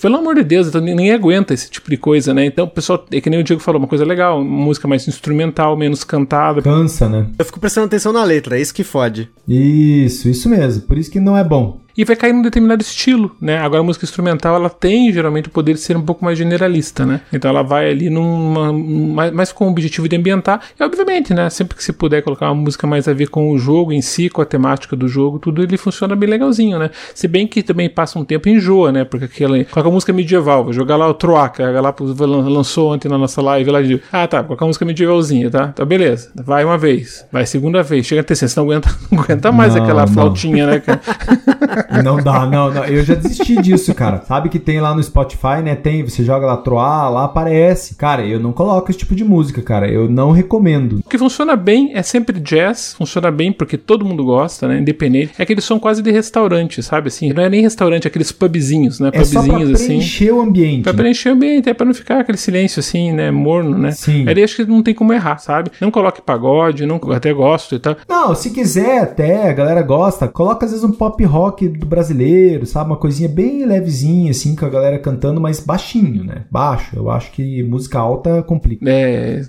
pelo 0.00 0.16
amor 0.16 0.34
de 0.36 0.44
Deus, 0.44 0.68
então 0.68 0.80
ninguém 0.80 1.12
aguenta 1.12 1.54
esse 1.54 1.70
tipo 1.70 1.90
de 1.90 1.96
coisa, 1.96 2.32
né? 2.32 2.46
Então, 2.46 2.66
o 2.66 2.70
pessoal, 2.70 3.04
é 3.10 3.20
que 3.20 3.30
nem 3.30 3.40
o 3.40 3.44
Diego 3.44 3.60
falou, 3.60 3.80
uma 3.80 3.88
coisa 3.88 4.04
legal, 4.04 4.42
música 4.42 4.86
mais 4.86 5.06
instrumental, 5.08 5.76
menos 5.76 6.04
cantada. 6.04 6.62
Cansa, 6.62 7.08
né? 7.08 7.26
Eu 7.38 7.44
fico 7.44 7.60
prestando 7.60 7.86
atenção 7.86 8.12
na 8.12 8.24
letra, 8.24 8.58
é 8.58 8.60
isso 8.60 8.74
que 8.74 8.84
fode. 8.84 9.28
Isso, 9.48 10.28
isso 10.28 10.48
mesmo. 10.48 10.82
Por 10.82 10.98
isso 10.98 11.10
que 11.10 11.20
não 11.20 11.36
é 11.36 11.44
bom 11.44 11.83
e 11.96 12.04
vai 12.04 12.16
cair 12.16 12.32
num 12.32 12.42
determinado 12.42 12.82
estilo, 12.82 13.34
né? 13.40 13.58
Agora 13.58 13.80
a 13.80 13.84
música 13.84 14.04
instrumental 14.04 14.56
ela 14.56 14.70
tem 14.70 15.12
geralmente 15.12 15.48
o 15.48 15.50
poder 15.50 15.74
de 15.74 15.80
ser 15.80 15.96
um 15.96 16.02
pouco 16.02 16.24
mais 16.24 16.36
generalista, 16.36 17.06
né? 17.06 17.20
Então 17.32 17.50
ela 17.50 17.62
vai 17.62 17.90
ali 17.90 18.10
numa 18.10 18.72
mais, 18.72 19.32
mais 19.32 19.52
com 19.52 19.66
o 19.66 19.70
objetivo 19.70 20.08
de 20.08 20.16
ambientar 20.16 20.60
e 20.78 20.82
obviamente, 20.82 21.32
né? 21.32 21.48
Sempre 21.50 21.76
que 21.76 21.84
se 21.84 21.92
puder 21.92 22.22
colocar 22.22 22.46
uma 22.50 22.62
música 22.62 22.86
mais 22.86 23.06
a 23.06 23.12
ver 23.12 23.28
com 23.28 23.50
o 23.50 23.58
jogo 23.58 23.92
em 23.92 24.02
si, 24.02 24.28
com 24.28 24.42
a 24.42 24.44
temática 24.44 24.96
do 24.96 25.08
jogo, 25.08 25.38
tudo 25.38 25.62
ele 25.62 25.76
funciona 25.76 26.16
bem 26.16 26.28
legalzinho, 26.28 26.78
né? 26.78 26.90
Se 27.14 27.28
bem 27.28 27.46
que 27.46 27.62
também 27.62 27.88
passa 27.88 28.18
um 28.18 28.24
tempo 28.24 28.48
e 28.48 28.52
enjoa, 28.52 28.90
né? 28.90 29.04
Porque 29.04 29.26
aquela 29.26 29.62
coloca 29.64 29.88
a 29.88 29.92
música 29.92 30.12
medieval, 30.12 30.64
vou 30.64 30.72
jogar 30.72 30.96
lá 30.96 31.08
o 31.08 31.14
Troaca, 31.14 31.80
lá 31.80 31.94
lançou 32.28 32.92
ontem 32.92 33.08
na 33.08 33.18
nossa 33.18 33.40
live 33.40 33.70
lá 33.70 33.82
de 33.82 34.00
ah 34.12 34.26
tá, 34.26 34.42
colocar 34.42 34.64
a 34.64 34.68
música 34.68 34.84
medievalzinha, 34.84 35.50
tá? 35.50 35.68
Tá 35.68 35.84
beleza. 35.84 36.30
Vai 36.34 36.64
uma 36.64 36.76
vez, 36.76 37.26
vai 37.30 37.46
segunda 37.46 37.82
vez, 37.82 38.06
chega 38.06 38.20
a 38.20 38.24
terceira, 38.24 38.48
você 38.48 38.60
não 38.60 38.66
aguenta, 38.66 38.90
não 39.10 39.20
aguenta 39.20 39.52
mais 39.52 39.74
não, 39.74 39.82
aquela 39.82 40.06
não. 40.06 40.12
flautinha, 40.12 40.66
né, 40.66 40.80
cara? 40.80 41.00
Não 42.02 42.16
dá, 42.16 42.46
não, 42.46 42.72
não. 42.72 42.84
Eu 42.84 43.04
já 43.04 43.14
desisti 43.14 43.60
disso, 43.60 43.94
cara. 43.94 44.22
Sabe 44.26 44.48
que 44.48 44.58
tem 44.58 44.80
lá 44.80 44.94
no 44.94 45.02
Spotify, 45.02 45.62
né? 45.62 45.74
Tem, 45.74 46.02
você 46.02 46.24
joga 46.24 46.46
lá 46.46 46.56
Troar, 46.56 47.10
lá 47.10 47.24
aparece. 47.24 47.94
Cara, 47.94 48.24
eu 48.24 48.40
não 48.40 48.52
coloco 48.52 48.90
esse 48.90 48.98
tipo 48.98 49.14
de 49.14 49.24
música, 49.24 49.62
cara. 49.62 49.88
Eu 49.88 50.08
não 50.08 50.30
recomendo. 50.30 51.00
O 51.04 51.08
que 51.08 51.18
funciona 51.18 51.56
bem 51.56 51.92
é 51.94 52.02
sempre 52.02 52.38
jazz. 52.40 52.94
Funciona 52.96 53.30
bem 53.30 53.52
porque 53.52 53.76
todo 53.76 54.04
mundo 54.04 54.24
gosta, 54.24 54.68
né? 54.68 54.78
Independente. 54.78 55.32
É 55.38 55.42
aquele 55.42 55.60
som 55.60 55.78
quase 55.78 56.02
de 56.02 56.10
restaurante, 56.10 56.82
sabe? 56.82 57.08
Assim, 57.08 57.32
não 57.32 57.42
é 57.42 57.48
nem 57.48 57.62
restaurante, 57.62 58.04
é 58.04 58.08
aqueles 58.08 58.32
pubzinhos, 58.32 59.00
né? 59.00 59.08
É 59.08 59.18
pubzinhos 59.18 59.46
só 59.46 59.52
pra 59.52 59.72
assim. 59.72 59.86
preencher 59.86 60.32
o 60.32 60.40
ambiente. 60.40 60.82
Pra 60.82 60.94
preencher 60.94 61.30
o 61.30 61.32
ambiente, 61.32 61.68
é 61.68 61.74
pra 61.74 61.86
não 61.86 61.94
ficar 61.94 62.20
aquele 62.20 62.38
silêncio 62.38 62.80
assim, 62.80 63.12
né? 63.12 63.30
Morno, 63.30 63.76
né? 63.76 63.90
Sim. 63.92 64.24
Aí 64.28 64.42
acho 64.42 64.56
que 64.56 64.64
não 64.64 64.82
tem 64.82 64.94
como 64.94 65.12
errar, 65.12 65.38
sabe? 65.38 65.70
Não 65.80 65.90
coloque 65.90 66.20
pagode, 66.20 66.86
não, 66.86 67.00
até 67.12 67.32
gosto 67.32 67.74
e 67.74 67.78
tal. 67.78 67.96
Não, 68.08 68.34
se 68.34 68.50
quiser 68.50 69.00
até, 69.00 69.48
a 69.48 69.52
galera 69.52 69.82
gosta, 69.82 70.28
coloca 70.28 70.64
às 70.64 70.72
vezes 70.72 70.84
um 70.84 70.92
pop 70.92 71.22
rock 71.24 71.68
do 71.78 71.86
brasileiro, 71.86 72.66
sabe? 72.66 72.90
Uma 72.90 72.96
coisinha 72.96 73.28
bem 73.28 73.64
levezinha, 73.64 74.30
assim, 74.30 74.54
com 74.54 74.64
a 74.64 74.68
galera 74.68 74.98
cantando, 74.98 75.40
mas 75.40 75.60
baixinho, 75.60 76.24
né? 76.24 76.44
Baixo. 76.50 76.96
Eu 76.96 77.10
acho 77.10 77.32
que 77.32 77.62
música 77.62 77.98
alta 77.98 78.42
complica. 78.42 78.84
É, 78.88 79.42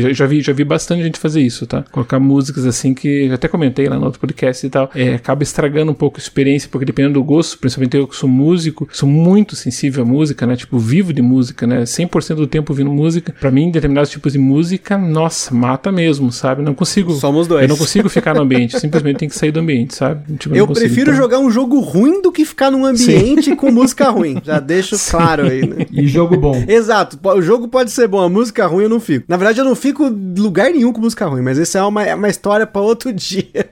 já, 0.00 0.12
já, 0.12 0.26
vi, 0.26 0.40
já 0.40 0.52
vi 0.52 0.64
bastante 0.64 1.02
gente 1.02 1.18
fazer 1.18 1.40
isso, 1.40 1.66
tá? 1.66 1.84
Colocar 1.90 2.18
músicas 2.18 2.66
assim 2.66 2.94
que, 2.94 3.30
até 3.30 3.48
comentei 3.48 3.88
lá 3.88 3.98
no 3.98 4.06
outro 4.06 4.20
podcast 4.20 4.66
e 4.66 4.70
tal, 4.70 4.90
é, 4.94 5.14
acaba 5.14 5.42
estragando 5.42 5.90
um 5.90 5.94
pouco 5.94 6.18
a 6.18 6.20
experiência, 6.20 6.68
porque 6.70 6.84
dependendo 6.84 7.14
do 7.14 7.24
gosto, 7.24 7.58
principalmente 7.58 7.96
eu 7.96 8.06
que 8.06 8.16
sou 8.16 8.28
músico, 8.28 8.88
sou 8.92 9.08
muito 9.08 9.56
sensível 9.56 10.04
à 10.04 10.06
música, 10.06 10.46
né? 10.46 10.56
Tipo, 10.56 10.78
vivo 10.78 11.12
de 11.12 11.22
música, 11.22 11.66
né? 11.66 11.82
100% 11.82 12.34
do 12.36 12.46
tempo 12.46 12.72
ouvindo 12.72 12.90
música. 12.90 13.34
Pra 13.38 13.50
mim, 13.50 13.70
determinados 13.70 14.10
tipos 14.10 14.32
de 14.32 14.38
música, 14.38 14.96
nossa, 14.96 15.54
mata 15.54 15.90
mesmo, 15.90 16.30
sabe? 16.30 16.62
Não 16.62 16.74
consigo. 16.74 17.12
Somos 17.12 17.46
dois. 17.46 17.62
Eu 17.62 17.68
não 17.68 17.76
consigo 17.76 18.08
ficar 18.08 18.34
no 18.34 18.42
ambiente, 18.42 18.78
simplesmente 18.78 19.18
tem 19.18 19.28
que 19.28 19.34
sair 19.34 19.50
do 19.50 19.60
ambiente, 19.60 19.94
sabe? 19.94 20.36
Tipo, 20.36 20.54
eu, 20.54 20.64
eu 20.64 20.68
prefiro 20.68 21.10
então... 21.10 21.14
jogar 21.14 21.38
um 21.38 21.47
jogo 21.50 21.80
ruim 21.80 22.22
do 22.22 22.32
que 22.32 22.44
ficar 22.44 22.70
num 22.70 22.84
ambiente 22.84 23.44
Sim. 23.44 23.56
com 23.56 23.70
música 23.70 24.08
ruim. 24.10 24.40
Já 24.42 24.60
deixo 24.60 24.96
Sim. 24.96 25.10
claro 25.10 25.46
aí, 25.46 25.66
né? 25.66 25.86
E 25.90 26.06
jogo 26.06 26.36
bom. 26.36 26.64
Exato. 26.66 27.18
O 27.22 27.42
jogo 27.42 27.68
pode 27.68 27.90
ser 27.90 28.08
bom, 28.08 28.20
a 28.20 28.28
música 28.28 28.66
ruim 28.66 28.84
eu 28.84 28.90
não 28.90 29.00
fico. 29.00 29.24
Na 29.28 29.36
verdade, 29.36 29.60
eu 29.60 29.64
não 29.64 29.74
fico 29.74 30.08
lugar 30.08 30.70
nenhum 30.70 30.92
com 30.92 31.00
música 31.00 31.26
ruim, 31.26 31.42
mas 31.42 31.58
essa 31.58 31.78
é 31.78 31.82
uma, 31.82 32.04
é 32.04 32.14
uma 32.14 32.28
história 32.28 32.66
para 32.66 32.80
outro 32.80 33.12
dia. 33.14 33.70